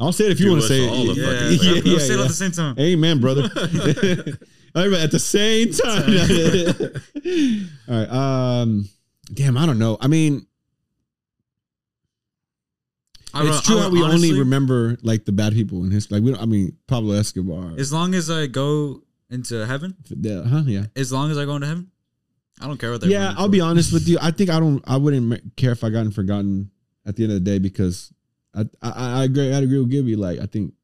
I'll 0.00 0.12
say 0.12 0.24
it 0.26 0.32
if 0.32 0.40
you 0.40 0.46
Do 0.46 0.52
want 0.52 0.62
to 0.62 0.64
us 0.64 0.68
say 0.70 0.88
all 0.88 1.10
it. 1.10 1.18
a 1.18 1.20
Yeah, 1.20 1.26
fucking 1.26 1.50
yeah, 1.52 1.74
favor. 1.74 1.88
yeah, 1.88 1.92
yeah, 1.92 1.98
say 1.98 2.14
it 2.14 2.16
yeah. 2.16 2.22
at 2.22 2.28
the 2.28 2.34
same 2.34 2.52
time. 2.52 2.74
Amen, 2.78 3.20
brother. 3.20 3.50
At 4.74 5.10
the 5.10 5.18
same 5.18 5.72
time. 5.72 6.10
All 7.88 7.98
right. 7.98 8.10
Um. 8.62 8.88
Damn, 9.32 9.56
I 9.56 9.66
don't 9.66 9.78
know. 9.78 9.96
I 10.00 10.06
mean, 10.08 10.46
I 13.32 13.46
it's 13.46 13.62
true 13.62 13.78
I- 13.78 13.82
how 13.82 13.90
we 13.90 14.02
honestly, 14.02 14.28
only 14.30 14.40
remember 14.40 14.96
like 15.02 15.24
the 15.24 15.32
bad 15.32 15.52
people 15.52 15.84
in 15.84 15.90
history. 15.90 16.16
Like 16.18 16.24
we 16.24 16.32
don't. 16.32 16.42
I 16.42 16.46
mean, 16.46 16.76
Pablo 16.88 17.14
Escobar. 17.14 17.74
As 17.78 17.92
long 17.92 18.14
as 18.14 18.28
I 18.30 18.46
go 18.46 19.02
into 19.30 19.64
heaven, 19.66 19.94
Yeah, 20.08 20.42
huh? 20.42 20.62
Yeah. 20.66 20.86
as 20.96 21.12
long 21.12 21.30
as 21.30 21.38
I 21.38 21.44
go 21.44 21.54
into 21.56 21.68
heaven, 21.68 21.90
I 22.60 22.66
don't 22.66 22.78
care 22.78 22.90
what 22.90 23.00
they're. 23.00 23.10
Yeah, 23.10 23.34
I'll 23.36 23.46
for. 23.46 23.50
be 23.52 23.60
honest 23.60 23.92
with 23.92 24.08
you. 24.08 24.18
I 24.20 24.32
think 24.32 24.50
I 24.50 24.58
don't. 24.58 24.82
I 24.86 24.96
wouldn't 24.96 25.56
care 25.56 25.70
if 25.72 25.84
I 25.84 25.90
gotten 25.90 26.10
forgotten 26.10 26.70
at 27.06 27.14
the 27.16 27.22
end 27.24 27.32
of 27.32 27.42
the 27.44 27.48
day 27.50 27.58
because 27.60 28.12
I 28.54 28.62
I, 28.82 29.20
I 29.20 29.24
agree. 29.24 29.52
I 29.52 29.58
agree 29.58 29.78
with 29.78 29.90
Gibby. 29.90 30.16
Like 30.16 30.40
I 30.40 30.46
think 30.46 30.74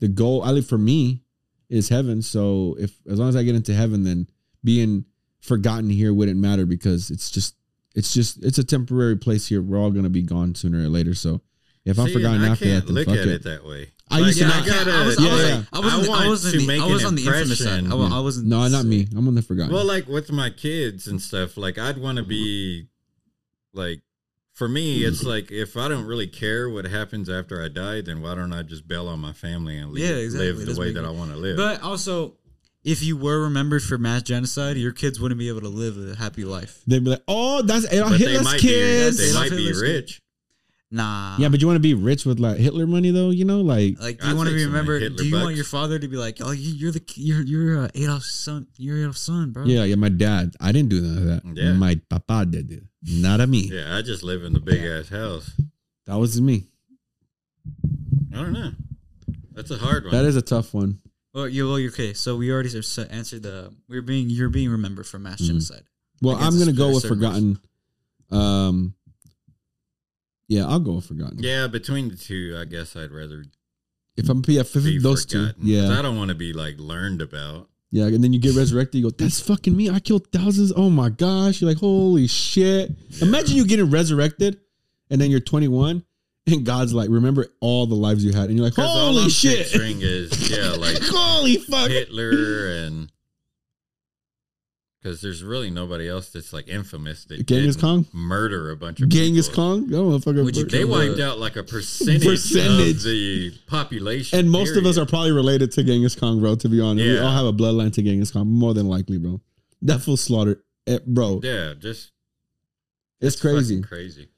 the 0.00 0.08
goal, 0.08 0.42
I 0.42 0.52
live 0.52 0.66
for 0.66 0.78
me, 0.78 1.22
is 1.68 1.88
heaven. 1.88 2.22
So 2.22 2.76
if 2.78 2.92
as 3.10 3.18
long 3.18 3.28
as 3.28 3.36
I 3.36 3.42
get 3.42 3.54
into 3.54 3.74
heaven, 3.74 4.04
then 4.04 4.26
being 4.64 5.04
forgotten 5.40 5.88
here 5.90 6.12
wouldn't 6.12 6.38
matter 6.38 6.66
because 6.66 7.10
it's 7.10 7.30
just 7.30 7.54
it's 7.94 8.12
just 8.12 8.44
it's 8.44 8.58
a 8.58 8.64
temporary 8.64 9.16
place 9.16 9.46
here. 9.46 9.62
We're 9.62 9.78
all 9.78 9.90
gonna 9.90 10.08
be 10.10 10.22
gone 10.22 10.54
sooner 10.54 10.78
or 10.84 10.88
later. 10.88 11.14
So 11.14 11.40
if 11.84 11.98
I'm 11.98 12.10
forgotten 12.12 12.44
after 12.44 12.66
that, 12.66 12.86
then 12.86 12.94
look 12.94 13.06
fuck 13.06 13.16
at 13.16 13.26
it. 13.26 13.28
it 13.28 13.42
that 13.44 13.64
way. 13.64 13.92
I 14.10 14.20
used 14.20 14.38
to 14.38 14.44
Yeah, 14.44 14.50
not- 14.50 14.62
I, 14.62 14.66
can't, 14.68 14.88
I 14.88 15.06
was, 15.06 15.20
Yeah, 15.20 15.28
I 15.28 15.32
was, 15.32 15.42
yeah. 15.42 15.62
I 15.72 15.78
wasn't, 15.80 16.10
I 16.10 16.24
I, 16.24 16.28
was 16.28 16.42
to 16.52 16.58
the, 16.58 16.80
I 16.80 16.86
was 16.86 17.04
on 17.04 17.14
the 17.14 17.26
infamous 17.26 17.58
side. 17.62 17.68
I, 17.68 17.72
wa- 17.94 18.04
impression. 18.04 18.12
I 18.12 18.20
wasn't. 18.20 18.46
No, 18.46 18.68
not 18.68 18.84
me. 18.86 19.06
I'm 19.14 19.28
on 19.28 19.34
the 19.34 19.42
forgotten. 19.42 19.72
Well, 19.74 19.84
like 19.84 20.08
with 20.08 20.32
my 20.32 20.48
kids 20.50 21.06
and 21.08 21.20
stuff, 21.20 21.56
like 21.58 21.76
I'd 21.78 21.98
want 21.98 22.16
to 22.16 22.24
be 22.24 22.86
like 23.74 24.00
for 24.58 24.68
me, 24.68 25.04
it's 25.04 25.22
mm. 25.22 25.28
like 25.28 25.52
if 25.52 25.76
I 25.76 25.86
don't 25.86 26.04
really 26.04 26.26
care 26.26 26.68
what 26.68 26.84
happens 26.84 27.30
after 27.30 27.62
I 27.62 27.68
die, 27.68 28.00
then 28.00 28.20
why 28.20 28.34
don't 28.34 28.52
I 28.52 28.62
just 28.62 28.88
bail 28.88 29.06
on 29.06 29.20
my 29.20 29.32
family 29.32 29.78
and 29.78 29.92
live, 29.92 30.02
Yeah, 30.02 30.16
exactly. 30.16 30.48
live 30.48 30.58
the 30.58 30.66
Let's 30.66 30.78
way 30.80 30.92
that 30.94 31.04
I 31.04 31.10
want 31.10 31.30
to 31.30 31.36
live? 31.36 31.56
But 31.56 31.80
also, 31.80 32.34
if 32.82 33.00
you 33.00 33.16
were 33.16 33.40
remembered 33.40 33.84
for 33.84 33.98
mass 33.98 34.24
genocide, 34.24 34.76
your 34.76 34.90
kids 34.90 35.20
wouldn't 35.20 35.38
be 35.38 35.48
able 35.48 35.60
to 35.60 35.68
live 35.68 35.96
a 35.96 36.16
happy 36.16 36.44
life. 36.44 36.82
they'd 36.88 37.04
be 37.04 37.10
like, 37.10 37.22
"Oh, 37.28 37.62
that's 37.62 37.86
Adolf 37.86 38.10
But 38.10 38.18
they 38.18 38.24
Hitler's 38.24 38.44
might 38.44 38.60
kids." 38.60 39.16
be, 39.18 39.22
they 39.22 39.30
Adolf 39.30 39.44
might 39.44 39.56
be 39.56 39.64
Hitler's 39.64 39.82
rich. 39.82 40.22
Nah. 40.90 41.36
yeah, 41.38 41.50
but 41.50 41.60
you 41.60 41.66
want 41.66 41.76
to 41.76 41.80
be 41.80 41.92
rich 41.92 42.24
with 42.24 42.40
like 42.40 42.56
Hitler 42.56 42.86
money 42.86 43.10
though, 43.10 43.28
you 43.28 43.44
know? 43.44 43.60
Like 43.60 44.00
like, 44.00 44.18
do 44.20 44.28
you 44.28 44.36
want 44.36 44.48
to 44.48 44.54
take 44.54 44.60
be 44.60 44.66
remembered? 44.66 45.02
Hitler 45.02 45.18
Do 45.18 45.28
you 45.28 45.34
want 45.34 45.54
your 45.54 45.66
father 45.66 45.98
to 45.98 46.08
be 46.08 46.16
like, 46.16 46.38
oh, 46.40 46.52
you, 46.52 46.72
you're 46.72 46.92
the 46.92 47.02
you're 47.14 47.42
you're 47.42 47.84
uh, 47.84 47.88
Adolf's 47.94 48.32
son. 48.32 48.66
You're 48.78 48.96
Adolf's 48.98 49.20
son, 49.20 49.50
bro. 49.52 49.64
Yeah, 49.64 49.84
yeah, 49.84 49.96
my 49.96 50.08
dad. 50.08 50.54
I 50.60 50.72
didn't 50.72 50.88
do 50.88 51.02
none 51.02 51.18
of 51.18 51.24
that. 51.24 51.42
Yeah. 51.62 51.72
My 51.74 52.00
papa 52.08 52.46
did 52.46 52.72
it. 52.72 52.84
Not 53.02 53.40
a 53.40 53.46
me. 53.46 53.68
Yeah, 53.70 53.96
I 53.96 54.02
just 54.02 54.22
live 54.22 54.42
in 54.44 54.54
the 54.54 54.60
big 54.60 54.82
ass 54.82 55.10
house. 55.10 55.50
That 56.06 56.16
was 56.16 56.40
me. 56.40 56.68
I 58.32 58.36
don't 58.36 58.52
know. 58.54 58.70
That's 59.52 59.70
a 59.70 59.76
hard 59.76 60.04
one. 60.04 60.12
That 60.14 60.24
is 60.24 60.36
a 60.36 60.42
tough 60.42 60.72
one. 60.72 61.00
Well, 61.34 61.48
you 61.48 61.68
well, 61.68 61.78
you're 61.78 61.92
okay. 61.92 62.14
So 62.14 62.36
we 62.36 62.50
already 62.50 62.70
answered 63.10 63.42
the. 63.42 63.74
We're 63.88 64.00
being 64.00 64.30
you're 64.30 64.48
being 64.48 64.70
remembered 64.70 65.06
for 65.06 65.18
mass 65.18 65.42
Mhm. 65.42 65.48
genocide. 65.48 65.82
Well, 66.22 66.36
I'm 66.36 66.58
gonna 66.58 66.72
go 66.72 66.94
with 66.94 67.06
forgotten. 67.06 67.58
Um 68.30 68.94
Yeah, 70.48 70.66
I'll 70.66 70.80
go 70.80 70.92
with 70.94 71.06
forgotten. 71.06 71.38
yeah, 71.42 71.66
between 71.66 72.08
the 72.08 72.16
two, 72.16 72.56
I 72.58 72.64
guess 72.64 72.96
I'd 72.96 73.10
rather 73.12 73.44
If 74.16 74.28
I'm 74.28 74.42
yeah, 74.48 74.60
if 74.62 74.72
those 74.72 75.24
forgotten. 75.24 75.54
yeah, 75.60 75.98
I 75.98 76.02
don't 76.02 76.16
want 76.16 76.30
to 76.30 76.34
be 76.34 76.52
like 76.52 76.78
learned 76.78 77.20
about. 77.22 77.68
Yeah. 77.90 78.04
And 78.06 78.22
then 78.22 78.32
you 78.34 78.38
get 78.38 78.54
resurrected, 78.54 79.00
you 79.00 79.10
go, 79.10 79.16
That's 79.16 79.40
fucking 79.40 79.74
me. 79.76 79.88
I 79.90 79.98
killed 80.00 80.26
thousands. 80.32 80.72
Oh 80.76 80.90
my 80.90 81.08
gosh. 81.08 81.60
You're 81.60 81.70
like, 81.70 81.78
holy 81.80 82.26
shit. 82.26 82.90
Imagine 83.22 83.56
you 83.56 83.66
getting 83.66 83.90
resurrected 83.90 84.58
and 85.10 85.18
then 85.20 85.30
you're 85.30 85.40
21 85.40 86.04
and 86.46 86.64
God's 86.66 86.92
like, 86.92 87.08
remember 87.10 87.46
all 87.60 87.86
the 87.86 87.94
lives 87.94 88.24
you 88.24 88.32
had. 88.32 88.48
And 88.50 88.56
you're 88.58 88.64
like, 88.66 88.74
'Cause 88.74 88.84
all 88.86 89.08
holy 89.12 89.22
I'm 89.24 89.28
shit. 89.30 89.68
picturing 89.70 90.00
is 90.02 90.50
yeah, 90.50 90.72
like 90.78 90.98
holy 91.02 91.56
fuck. 91.56 91.88
Hitler 91.90 92.70
and 92.84 93.10
because 95.02 95.20
there's 95.20 95.42
really 95.44 95.70
nobody 95.70 96.08
else 96.08 96.30
that's 96.30 96.52
like 96.52 96.68
infamous 96.68 97.24
that 97.26 97.46
Genghis 97.46 97.76
Kong? 97.76 98.06
murder 98.12 98.70
a 98.70 98.76
bunch 98.76 99.00
of 99.00 99.08
Genghis 99.08 99.48
people. 99.48 99.62
Kong? 99.80 99.94
Oh, 99.94 100.18
motherfucker. 100.18 100.44
Would 100.44 100.56
you 100.56 100.64
They 100.64 100.84
wiped 100.84 101.20
out 101.20 101.38
like 101.38 101.56
a 101.56 101.62
percentage, 101.62 102.22
Percentage. 102.24 102.96
of 102.96 103.02
the 103.04 103.52
population, 103.66 104.38
And 104.38 104.50
most 104.50 104.76
of 104.76 104.84
us 104.86 104.98
are 104.98 105.06
probably 105.06 105.32
related 105.32 105.70
to 105.72 105.82
Genghis 105.84 106.14
Kong, 106.16 106.40
bro. 106.40 106.56
To 106.56 106.68
be 106.68 106.80
honest, 106.80 107.04
we 107.04 107.18
all 107.18 107.30
have 107.30 107.46
a 107.46 107.52
bloodline 107.52 107.92
to 107.94 108.02
Genghis 108.02 108.30
Kong, 108.30 108.48
more 108.48 108.74
than 108.74 108.88
likely, 108.88 109.18
bro. 109.18 109.40
That 109.82 110.00
full 110.00 110.16
slaughter, 110.16 110.62
bro. 111.06 111.40
yeah, 111.44 111.74
just 111.78 112.10
it's 113.20 113.40
crazy. 113.40 113.80
crazy. 113.82 114.28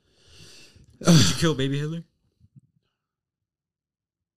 Would 1.07 1.31
you 1.31 1.35
kill 1.37 1.55
baby 1.55 1.78
Hitler? 1.78 2.05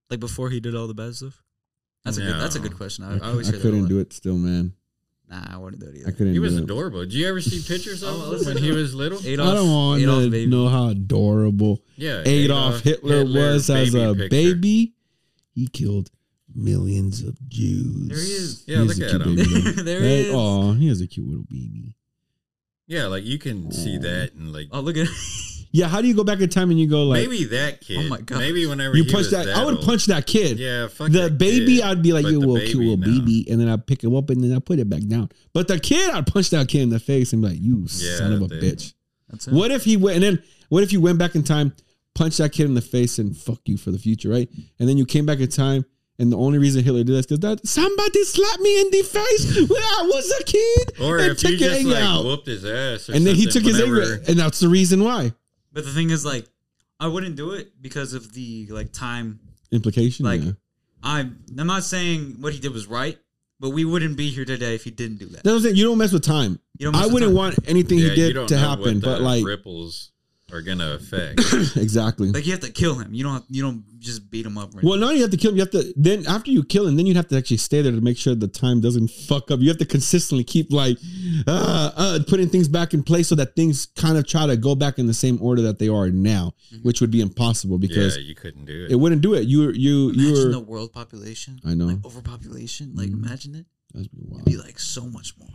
Like 0.10 0.20
before 0.20 0.50
he 0.50 0.60
did 0.60 0.76
all 0.76 0.88
the 0.88 0.94
bad 0.94 1.16
stuff. 1.16 1.42
That's 2.06 2.18
a 2.18 2.22
good. 2.22 2.36
That's 2.40 2.56
a 2.56 2.60
good 2.60 2.76
question. 2.78 3.04
I, 3.06 3.16
I, 3.16 3.28
I 3.28 3.32
always 3.32 3.48
I 3.50 3.52
hear 3.54 3.60
that 3.62 3.68
a 3.68 3.72
couldn't 3.72 3.88
do 3.90 4.00
it 4.00 4.14
still, 4.14 4.38
man. 4.38 4.74
Nah, 5.34 5.56
I 5.56 5.58
wouldn't 5.58 5.82
do 5.82 5.88
it 5.90 5.96
either. 5.98 6.08
I 6.10 6.12
couldn't. 6.12 6.34
He 6.34 6.40
was 6.40 6.54
do 6.54 6.60
it. 6.60 6.64
adorable. 6.66 7.00
Did 7.00 7.14
you 7.14 7.28
ever 7.28 7.42
see 7.42 7.60
pictures 7.68 8.04
of 8.04 8.10
Oh, 8.14 8.34
him 8.36 8.46
when 8.46 8.58
he 8.58 8.72
was 8.72 8.94
little? 8.94 9.20
Adolf, 9.26 9.50
I 9.50 9.54
don't 9.56 9.70
want 9.72 10.02
Adolf 10.04 10.24
to 10.24 10.30
baby. 10.30 10.52
know 10.52 10.68
how 10.68 10.90
adorable 10.90 11.82
Yeah, 11.96 12.22
Adolf, 12.26 12.82
Hitler, 12.82 13.26
was 13.26 13.70
as 13.70 13.96
a 13.96 14.14
picture. 14.14 14.30
baby. 14.30 14.94
He 15.56 15.68
killed 15.68 16.12
millions 16.54 17.24
of 17.24 17.36
Jews. 17.50 18.10
There 18.10 18.18
he 18.18 18.24
is. 18.32 18.64
Yeah, 18.68 18.82
He's 18.84 19.00
look 19.00 19.10
a 19.12 19.16
at 19.16 19.22
cute 19.22 19.22
him. 19.28 19.36
baby, 19.36 19.72
though. 19.72 19.84
there 19.84 20.02
he 20.02 20.20
is. 20.28 20.34
Oh, 20.36 20.74
he 20.74 20.88
is 20.90 21.02
a 21.02 21.08
cute 21.08 21.28
little 21.28 21.46
baby. 21.50 21.96
Yeah, 22.86 23.08
like 23.08 23.24
you 23.24 23.40
can 23.40 23.72
see 23.72 23.98
that 23.98 24.34
and 24.34 24.54
like 24.54 24.68
Oh, 24.72 24.82
look 24.82 24.98
at. 24.98 25.08
Yeah, 25.76 25.88
how 25.88 26.02
do 26.02 26.08
you 26.08 26.14
go 26.14 26.24
back 26.24 26.40
in 26.40 26.50
time 26.50 26.70
and 26.70 26.80
you 26.80 26.88
go 26.88 27.04
like 27.06 27.28
maybe 27.28 27.46
that 27.46 27.82
kid. 27.82 27.98
Oh 28.06 28.08
my 28.08 28.22
God. 28.22 28.38
Maybe 28.38 28.66
whenever 28.68 28.96
you 28.96 29.06
he 29.06 29.10
punch 29.12 29.26
was 29.26 29.32
that? 29.32 29.50
I 29.50 29.66
would 29.66 29.78
old. 29.78 29.86
punch 29.86 30.06
that 30.06 30.28
kid. 30.28 30.60
Yeah, 30.60 30.88
fuck 30.88 31.12
the 31.12 31.22
that 31.24 31.38
baby, 31.40 31.78
kid. 31.78 31.84
I'd 31.86 32.04
be 32.04 32.14
like, 32.14 32.26
you 32.28 32.40
the 32.40 32.48
little 32.48 32.58
cute 32.66 32.78
little 32.78 32.98
no. 32.98 33.08
baby, 33.08 33.48
and 33.50 33.60
then 33.60 33.68
I'd 33.68 33.88
pick 33.88 34.04
him 34.04 34.16
up 34.16 34.30
and 34.30 34.44
then 34.44 34.56
I 34.56 34.60
put 34.60 34.78
it 34.78 34.88
back 34.88 35.02
down. 35.08 35.30
But 35.52 35.68
the 35.68 35.80
kid, 35.80 36.12
I'd 36.12 36.28
punch 36.28 36.52
that 36.52 36.68
kid 36.68 36.82
in 36.84 36.90
the 36.92 37.00
face 37.00 37.34
and 37.34 37.42
be 37.42 37.48
like, 37.50 37.58
"You 37.60 37.80
Yeah, 37.98 38.16
son 38.18 38.34
of 38.34 38.42
a 38.44 38.48
dude. 38.48 38.62
bitch." 38.64 38.94
That's 39.30 39.48
it. 39.48 39.54
What 39.54 39.72
if 39.72 39.84
he 39.84 39.98
went 39.98 40.16
and 40.18 40.24
then 40.24 40.44
what 40.70 40.84
if 40.84 40.94
you 40.94 41.02
went 41.02 41.18
back 41.18 41.34
in 41.34 41.42
time, 41.44 41.74
punched 42.14 42.38
that 42.38 42.52
kid 42.52 42.66
in 42.66 42.76
the 42.76 42.82
face 42.82 43.18
and 43.18 43.36
fuck 43.36 43.60
you 43.66 43.78
for 43.78 43.90
the 43.90 43.98
future, 43.98 44.30
right? 44.30 44.48
And 44.80 44.88
then 44.88 44.98
you 45.00 45.08
came 45.08 45.26
back 45.26 45.40
in 45.40 45.48
time 45.50 45.86
and 46.20 46.32
the 46.32 46.38
only 46.38 46.60
reason 46.60 46.84
Hitler 46.84 47.04
did 47.04 47.16
that 47.16 47.20
is 47.20 47.26
because 47.26 47.40
that 47.40 47.68
somebody 47.68 48.24
slapped 48.26 48.60
me 48.62 48.80
in 48.82 48.92
the 48.92 49.02
face 49.02 49.56
when 49.68 49.82
I 49.82 50.04
was 50.14 50.32
a 50.40 50.44
kid 50.44 50.92
Or 51.02 51.18
and 51.18 51.32
if 51.32 51.40
took 51.40 51.50
you 51.52 51.58
just 51.58 51.84
like 51.86 52.04
out. 52.04 52.26
whooped 52.26 52.46
his 52.46 52.64
ass, 52.64 53.10
or 53.10 53.14
And 53.14 53.26
then 53.26 53.34
he 53.34 53.46
something 53.50 53.64
took 53.64 53.72
his 53.72 53.82
whenever- 53.82 54.14
anger, 54.14 54.24
and 54.28 54.38
that's 54.38 54.60
the 54.60 54.70
reason 54.70 55.04
why. 55.04 55.34
But 55.74 55.86
the 55.86 55.92
thing 55.92 56.12
is, 56.12 56.24
like, 56.24 56.46
I 57.00 57.08
wouldn't 57.08 57.36
do 57.36 57.52
it 57.52 57.82
because 57.82 58.14
of 58.14 58.34
the 58.34 58.68
like 58.70 58.94
time. 58.94 59.40
Implication, 59.72 60.24
Like, 60.26 60.44
yeah. 60.44 60.52
I'm. 61.02 61.44
I'm 61.60 61.68
not 61.68 61.84
saying 61.84 62.38
what 62.40 62.54
he 62.54 62.60
did 62.60 62.72
was 62.72 62.88
right, 62.88 63.18
but 63.60 63.72
we 63.72 63.84
wouldn't 63.84 64.16
be 64.16 64.30
here 64.30 64.46
today 64.46 64.76
if 64.76 64.84
he 64.86 64.92
didn't 64.92 65.18
do 65.18 65.26
that. 65.30 65.44
That's 65.44 65.64
what 65.64 65.70
I'm. 65.72 65.76
You 65.76 65.86
don't 65.86 65.98
mess 65.98 66.14
with 66.14 66.24
time. 66.24 66.60
You 66.78 66.86
don't 66.88 66.94
mess 66.94 67.02
I 67.02 67.06
with 67.08 67.14
wouldn't 67.16 67.30
time. 67.32 67.36
want 67.36 67.60
anything 67.68 67.98
Yeah, 67.98 68.04
he 68.06 68.10
you 68.12 68.16
did 68.16 68.34
don't 68.36 68.48
to 68.48 68.56
know 68.56 68.62
happen, 68.70 68.96
what 68.96 69.02
but 69.04 69.22
like 69.22 69.44
ripples 69.44 70.12
are 70.52 70.62
gonna 70.62 70.94
affect. 70.94 71.40
exactly. 71.78 72.32
Like 72.32 72.46
you 72.46 72.52
have 72.52 72.62
to 72.62 72.72
kill 72.72 72.96
him. 72.96 73.14
You 73.14 73.24
don't. 73.24 73.34
Have, 73.34 73.44
you 73.50 73.62
don't 73.64 73.84
just 74.00 74.30
beat 74.30 74.46
him 74.46 74.58
up. 74.58 74.74
Right 74.76 74.84
Well, 74.84 75.00
not 75.00 75.16
you 75.16 75.22
have 75.22 75.32
to 75.32 75.38
kill 75.38 75.52
him. 75.52 75.58
You 75.58 75.62
have 75.64 75.72
to 75.72 75.94
then 75.96 76.26
after 76.28 76.52
you 76.52 76.64
kill 76.64 76.88
him, 76.88 76.96
then 76.98 77.06
you 77.06 77.14
have 77.16 77.28
to 77.30 77.38
actually 77.38 77.58
stay 77.58 77.82
there 77.82 77.92
to 77.92 78.02
make 78.02 78.18
sure 78.18 78.36
the 78.36 78.48
time 78.48 78.82
doesn't 78.82 79.10
fuck 79.10 79.50
up. 79.50 79.60
You 79.62 79.70
have 79.70 79.78
to 79.78 79.86
consistently 79.86 80.44
keep 80.44 80.72
like 80.72 80.98
uh, 81.48 81.92
uh, 81.96 82.20
putting 82.28 82.50
things 82.50 82.68
back 82.68 82.94
in 82.94 83.04
place 83.04 83.30
so 83.30 83.36
that 83.36 83.56
things 83.56 83.86
kind 83.96 84.18
of 84.18 84.28
try 84.28 84.46
to 84.46 84.58
go 84.58 84.76
back 84.76 85.00
in 85.00 85.08
the 85.08 85.14
same 85.14 85.42
order 85.42 85.62
that 85.62 85.80
they 85.80 85.88
are 85.88 86.10
now, 86.10 86.54
which 86.84 87.00
would 87.02 87.12
be 87.12 87.22
impossible 87.22 87.78
because 87.78 88.18
yeah, 88.18 88.24
you 88.24 88.36
couldn't 88.36 88.66
do 88.66 88.86
it. 88.86 88.92
it 88.92 88.96
wouldn't 88.96 89.22
do 89.22 89.34
it. 89.34 89.48
You 89.48 89.72
you 89.72 90.12
you 90.12 90.30
Imagine 90.30 90.34
were 90.34 90.52
the 90.52 90.60
world 90.60 90.92
population. 90.94 91.60
I 91.66 91.74
know. 91.74 91.86
Like 91.86 92.06
overpopulation. 92.06 92.92
Like 92.96 93.10
Mhm. 93.10 93.24
imagine 93.26 93.56
it. 93.56 93.66
That'd 93.94 94.12
be 94.12 94.18
wild. 94.28 94.48
It'd 94.48 94.60
be 94.60 94.64
like 94.66 94.80
so 94.80 95.06
much 95.06 95.36
more. 95.38 95.48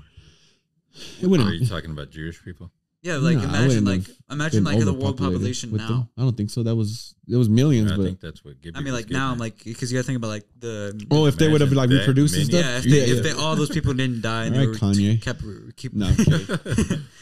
It 1.21 1.27
Are 1.27 1.29
wouldn't. 1.29 1.49
Are 1.49 1.55
you 1.55 1.67
talking 1.67 1.91
about 1.91 2.11
Jewish 2.11 2.43
people? 2.43 2.71
Yeah, 3.01 3.17
like 3.19 3.37
Nah, 3.37 3.45
imagine 3.45 3.85
like 3.85 4.03
imagine 4.29 4.65
been 4.65 4.75
like 4.75 4.85
the 4.85 4.93
world 4.93 5.19
population 5.19 5.71
with 5.71 5.83
now. 5.83 5.89
them. 5.89 6.09
I 6.19 6.23
don't 6.23 6.37
think 6.37 6.51
so. 6.51 6.65
That 6.65 6.75
was 6.75 7.15
it 7.29 7.37
was 7.37 7.49
millions, 7.49 7.93
I 7.93 7.97
but 7.97 8.03
think 8.05 8.21
that's 8.21 8.45
what. 8.45 8.61
Gibby 8.61 8.77
I 8.77 8.81
mean, 8.83 8.93
like 8.93 9.09
now, 9.09 9.29
I'm 9.29 9.35
at. 9.35 9.41
like 9.41 9.63
because 9.65 9.93
you 9.93 9.99
gotta 9.99 10.07
think 10.07 10.17
about 10.17 10.29
like 10.29 10.47
the 10.59 11.01
oh, 11.11 11.27
if 11.27 11.37
they 11.37 11.47
would 11.49 11.61
have 11.61 11.73
like 11.73 11.91
reproduced 11.91 12.37
and 12.37 12.47
stuff, 12.47 12.61
yeah 12.65 12.79
if 12.79 12.85
they, 12.85 12.99
if 13.13 13.23
they 13.23 13.33
all 13.33 13.55
those 13.55 13.71
people 13.71 13.95
didn't 13.95 14.21
die 14.23 14.47
and 14.47 14.55
All 14.57 14.61
they 14.63 14.67
right, 14.67 14.83
were 14.83 14.89
Kanye. 14.89 15.23
kept 15.23 15.43
keep 15.77 15.95
No, 15.95 16.07
I'm 16.09 16.17
kidding. 16.17 16.99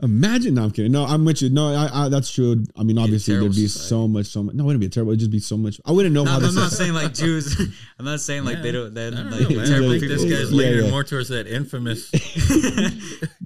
Imagine, 0.00 0.54
no, 0.54 0.62
I'm 0.62 0.70
kidding. 0.70 0.92
No, 0.92 1.04
I'm 1.04 1.24
with 1.24 1.42
you. 1.42 1.50
No, 1.50 1.74
I, 1.74 2.04
I 2.04 2.08
that's 2.08 2.30
true. 2.30 2.64
I 2.76 2.84
mean, 2.84 2.98
a 2.98 3.02
obviously, 3.02 3.34
there'd 3.34 3.46
be 3.50 3.66
society. 3.66 3.88
so 3.88 4.06
much, 4.06 4.26
so 4.26 4.42
much. 4.44 4.54
No, 4.54 4.62
it 4.62 4.66
wouldn't 4.66 4.80
be 4.80 4.88
terrible. 4.88 5.10
It'd 5.12 5.18
just 5.20 5.30
be 5.32 5.40
so 5.40 5.56
much. 5.56 5.80
I 5.84 5.90
wouldn't 5.90 6.14
know 6.14 6.22
No, 6.22 6.30
how 6.30 6.36
I'm 6.36 6.42
this. 6.42 6.54
not 6.54 6.70
saying 6.80 6.92
like 6.94 7.14
Jews. 7.14 7.58
I'm 7.98 8.04
not 8.04 8.20
saying 8.20 8.44
like 8.44 8.62
they 8.62 8.70
don't. 8.70 8.94
They're 8.94 9.08
I 9.08 9.10
don't 9.10 9.30
like 9.30 9.48
know, 9.50 9.64
terrible 9.64 9.90
think 9.90 10.02
people. 10.02 10.16
this 10.16 10.24
guy's 10.24 10.50
Yeah, 10.52 10.56
leaning 10.56 10.84
yeah. 10.84 10.90
more 10.90 11.02
towards 11.02 11.28
that 11.30 11.46
infamous. 11.48 12.10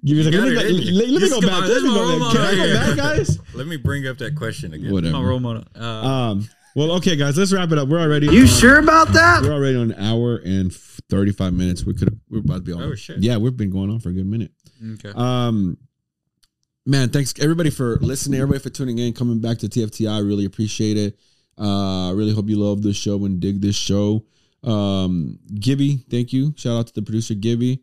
You 0.04 0.16
was 0.16 0.26
like, 0.26 0.34
let 0.34 0.42
me, 0.44 0.50
it 0.50 0.54
go, 0.56 0.92
let, 0.98 1.08
let 1.10 1.22
me 1.22 1.28
go 1.28 1.40
back. 1.40 1.60
Let 1.68 1.82
me 1.82 1.88
go 1.88 2.18
back. 2.18 2.32
Can 2.32 2.40
I 2.42 2.54
go 2.56 2.74
back, 2.74 2.96
guys? 2.96 3.38
Let 3.54 3.68
me 3.68 3.76
bring 3.76 4.08
up 4.08 4.18
that 4.18 4.34
question 4.34 4.74
again. 4.74 4.90
Whatever. 4.92 5.12
My 5.16 5.22
role 5.22 5.38
model. 5.38 5.62
Uh, 5.78 5.80
Um. 5.84 6.48
Well, 6.74 6.90
okay, 6.96 7.14
guys. 7.14 7.38
Let's 7.38 7.52
wrap 7.52 7.70
it 7.70 7.78
up. 7.78 7.86
We're 7.88 8.00
already. 8.00 8.26
You 8.26 8.40
on- 8.40 8.46
sure 8.48 8.78
about 8.80 9.08
that? 9.12 9.42
We're 9.42 9.52
already 9.52 9.76
on 9.76 9.92
an 9.92 10.00
hour 10.04 10.38
and 10.38 10.74
thirty-five 10.74 11.52
minutes. 11.54 11.84
We 11.84 11.94
could. 11.94 12.18
We're 12.28 12.38
about 12.40 12.54
to 12.56 12.60
be 12.62 12.72
on. 12.72 12.82
Oh, 12.82 12.94
shit. 12.96 13.18
Yeah, 13.22 13.36
we've 13.36 13.56
been 13.56 13.70
going 13.70 13.90
on 13.90 14.00
for 14.00 14.08
a 14.08 14.12
good 14.12 14.26
minute. 14.26 14.50
okay. 14.94 15.12
Um, 15.14 15.76
man, 16.86 17.09
thanks 17.10 17.34
everybody 17.40 17.70
for 17.70 17.96
listening. 17.96 18.40
Everybody 18.40 18.62
for 18.62 18.70
tuning 18.70 18.98
in, 18.98 19.12
coming 19.12 19.40
back 19.40 19.59
to 19.59 19.68
TFTI. 19.68 20.10
I 20.10 20.18
really 20.18 20.44
appreciate 20.44 20.96
it. 20.96 21.18
Uh, 21.59 22.09
I 22.09 22.12
really 22.12 22.34
hope 22.34 22.48
you 22.48 22.56
love 22.56 22.82
this 22.82 22.96
show 22.96 23.24
and 23.24 23.40
dig 23.40 23.60
this 23.60 23.76
show. 23.76 24.24
Um, 24.64 25.38
Gibby, 25.54 26.04
thank 26.10 26.32
you. 26.32 26.54
Shout 26.56 26.78
out 26.78 26.86
to 26.88 26.94
the 26.94 27.02
producer 27.02 27.34
Gibby. 27.34 27.82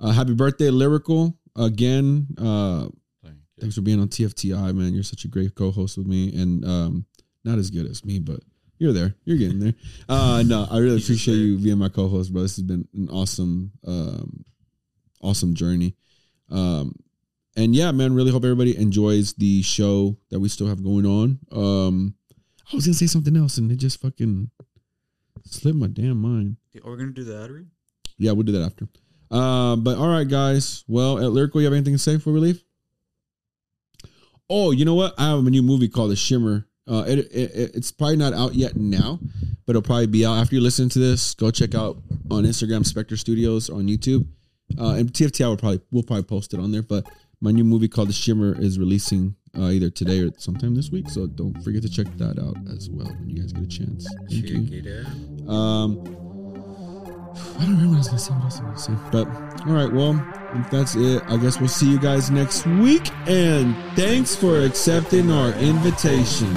Uh, 0.00 0.12
happy 0.12 0.34
birthday, 0.34 0.70
Lyrical. 0.70 1.36
Again, 1.56 2.28
uh, 2.38 2.88
Thank 3.24 3.36
thanks 3.60 3.74
for 3.74 3.80
being 3.80 4.00
on 4.00 4.08
TFTI, 4.08 4.74
man. 4.74 4.94
You're 4.94 5.02
such 5.02 5.24
a 5.24 5.28
great 5.28 5.54
co-host 5.54 5.98
with 5.98 6.06
me, 6.06 6.40
and 6.40 6.64
um, 6.64 7.06
not 7.44 7.58
as 7.58 7.70
good 7.70 7.86
as 7.86 8.04
me, 8.04 8.20
but 8.20 8.40
you're 8.78 8.92
there. 8.92 9.14
You're 9.24 9.38
getting 9.38 9.58
there. 9.58 9.74
Uh, 10.08 10.44
no, 10.46 10.68
I 10.70 10.78
really 10.78 11.02
appreciate 11.02 11.34
you 11.34 11.58
being 11.58 11.78
my 11.78 11.88
co-host, 11.88 12.32
bro. 12.32 12.42
This 12.42 12.56
has 12.56 12.62
been 12.62 12.86
an 12.94 13.08
awesome, 13.10 13.72
um, 13.84 14.44
awesome 15.20 15.54
journey. 15.54 15.96
Um, 16.50 16.94
and 17.58 17.74
yeah, 17.74 17.90
man, 17.92 18.14
really 18.14 18.30
hope 18.30 18.44
everybody 18.44 18.76
enjoys 18.76 19.34
the 19.34 19.60
show 19.62 20.16
that 20.30 20.40
we 20.40 20.48
still 20.48 20.66
have 20.68 20.82
going 20.82 21.04
on. 21.04 21.38
Um, 21.52 22.14
I 22.72 22.76
was 22.76 22.86
gonna 22.86 22.94
say 22.94 23.06
something 23.06 23.36
else, 23.36 23.58
and 23.58 23.70
it 23.72 23.76
just 23.76 24.00
fucking 24.00 24.50
slipped 25.44 25.76
my 25.78 25.86
damn 25.88 26.16
mind. 26.20 26.56
Are 26.84 26.90
we 26.92 26.96
gonna 26.98 27.10
do 27.12 27.24
the 27.24 27.42
ad 27.42 27.50
read? 27.50 27.66
Yeah, 28.18 28.32
we'll 28.32 28.44
do 28.44 28.52
that 28.52 28.62
after. 28.62 28.88
Uh, 29.30 29.76
but 29.76 29.98
all 29.98 30.08
right, 30.08 30.28
guys. 30.28 30.84
Well, 30.88 31.18
at 31.18 31.30
Lyrical, 31.32 31.60
you 31.60 31.66
have 31.66 31.74
anything 31.74 31.94
to 31.94 31.98
say 31.98 32.16
before 32.16 32.32
we 32.32 32.40
leave? 32.40 32.64
Oh, 34.50 34.70
you 34.70 34.84
know 34.84 34.94
what? 34.94 35.14
I 35.18 35.28
have 35.28 35.46
a 35.46 35.50
new 35.50 35.62
movie 35.62 35.88
called 35.88 36.10
The 36.10 36.16
Shimmer. 36.16 36.66
Uh, 36.86 37.04
it, 37.06 37.18
it, 37.18 37.30
it- 37.54 37.70
it's 37.74 37.92
probably 37.92 38.16
not 38.16 38.32
out 38.32 38.54
yet 38.54 38.76
now, 38.76 39.18
but 39.66 39.72
it'll 39.72 39.82
probably 39.82 40.06
be 40.06 40.24
out 40.24 40.38
after 40.38 40.54
you 40.54 40.60
listen 40.62 40.88
to 40.88 40.98
this. 40.98 41.34
Go 41.34 41.50
check 41.50 41.74
out 41.74 41.98
on 42.30 42.44
Instagram 42.44 42.84
Spectre 42.86 43.16
Studios 43.16 43.68
on 43.68 43.86
YouTube, 43.86 44.26
uh, 44.80 44.94
and 44.94 45.12
TFTI 45.12 45.46
will 45.48 45.56
probably 45.58 45.80
we'll 45.90 46.02
probably 46.02 46.22
post 46.24 46.54
it 46.54 46.60
on 46.60 46.72
there. 46.72 46.82
But 46.82 47.06
my 47.40 47.50
new 47.50 47.64
movie 47.64 47.88
called 47.88 48.08
The 48.08 48.12
Shimmer 48.12 48.60
is 48.60 48.78
releasing 48.78 49.36
uh, 49.56 49.70
either 49.70 49.90
today 49.90 50.20
or 50.20 50.30
sometime 50.38 50.74
this 50.74 50.90
week, 50.90 51.08
so 51.08 51.26
don't 51.26 51.60
forget 51.62 51.82
to 51.82 51.88
check 51.88 52.06
that 52.18 52.38
out 52.38 52.56
as 52.74 52.90
well 52.90 53.06
when 53.06 53.30
you 53.30 53.40
guys 53.40 53.52
get 53.52 53.64
a 53.64 53.66
chance. 53.66 54.06
Thank 54.30 54.48
you. 54.48 54.68
It 54.70 55.06
out. 55.06 55.52
Um, 55.52 56.00
I 57.58 57.62
don't 57.62 57.76
remember 57.76 57.88
what 57.88 57.94
I 57.94 57.98
was 57.98 58.08
gonna 58.08 58.18
say. 58.18 58.32
What 58.34 58.44
else 58.44 58.60
was 58.60 58.88
I 58.88 58.92
gonna 58.92 59.02
say? 59.02 59.08
But 59.12 59.28
all 59.66 59.74
right, 59.74 59.92
well, 59.92 60.34
if 60.54 60.70
that's 60.70 60.94
it, 60.96 61.22
I 61.28 61.36
guess 61.36 61.58
we'll 61.58 61.68
see 61.68 61.90
you 61.90 61.98
guys 61.98 62.30
next 62.30 62.66
week. 62.66 63.08
And 63.26 63.76
thanks 63.96 64.34
for 64.34 64.60
accepting 64.60 65.30
our 65.30 65.50
invitation. 65.52 66.56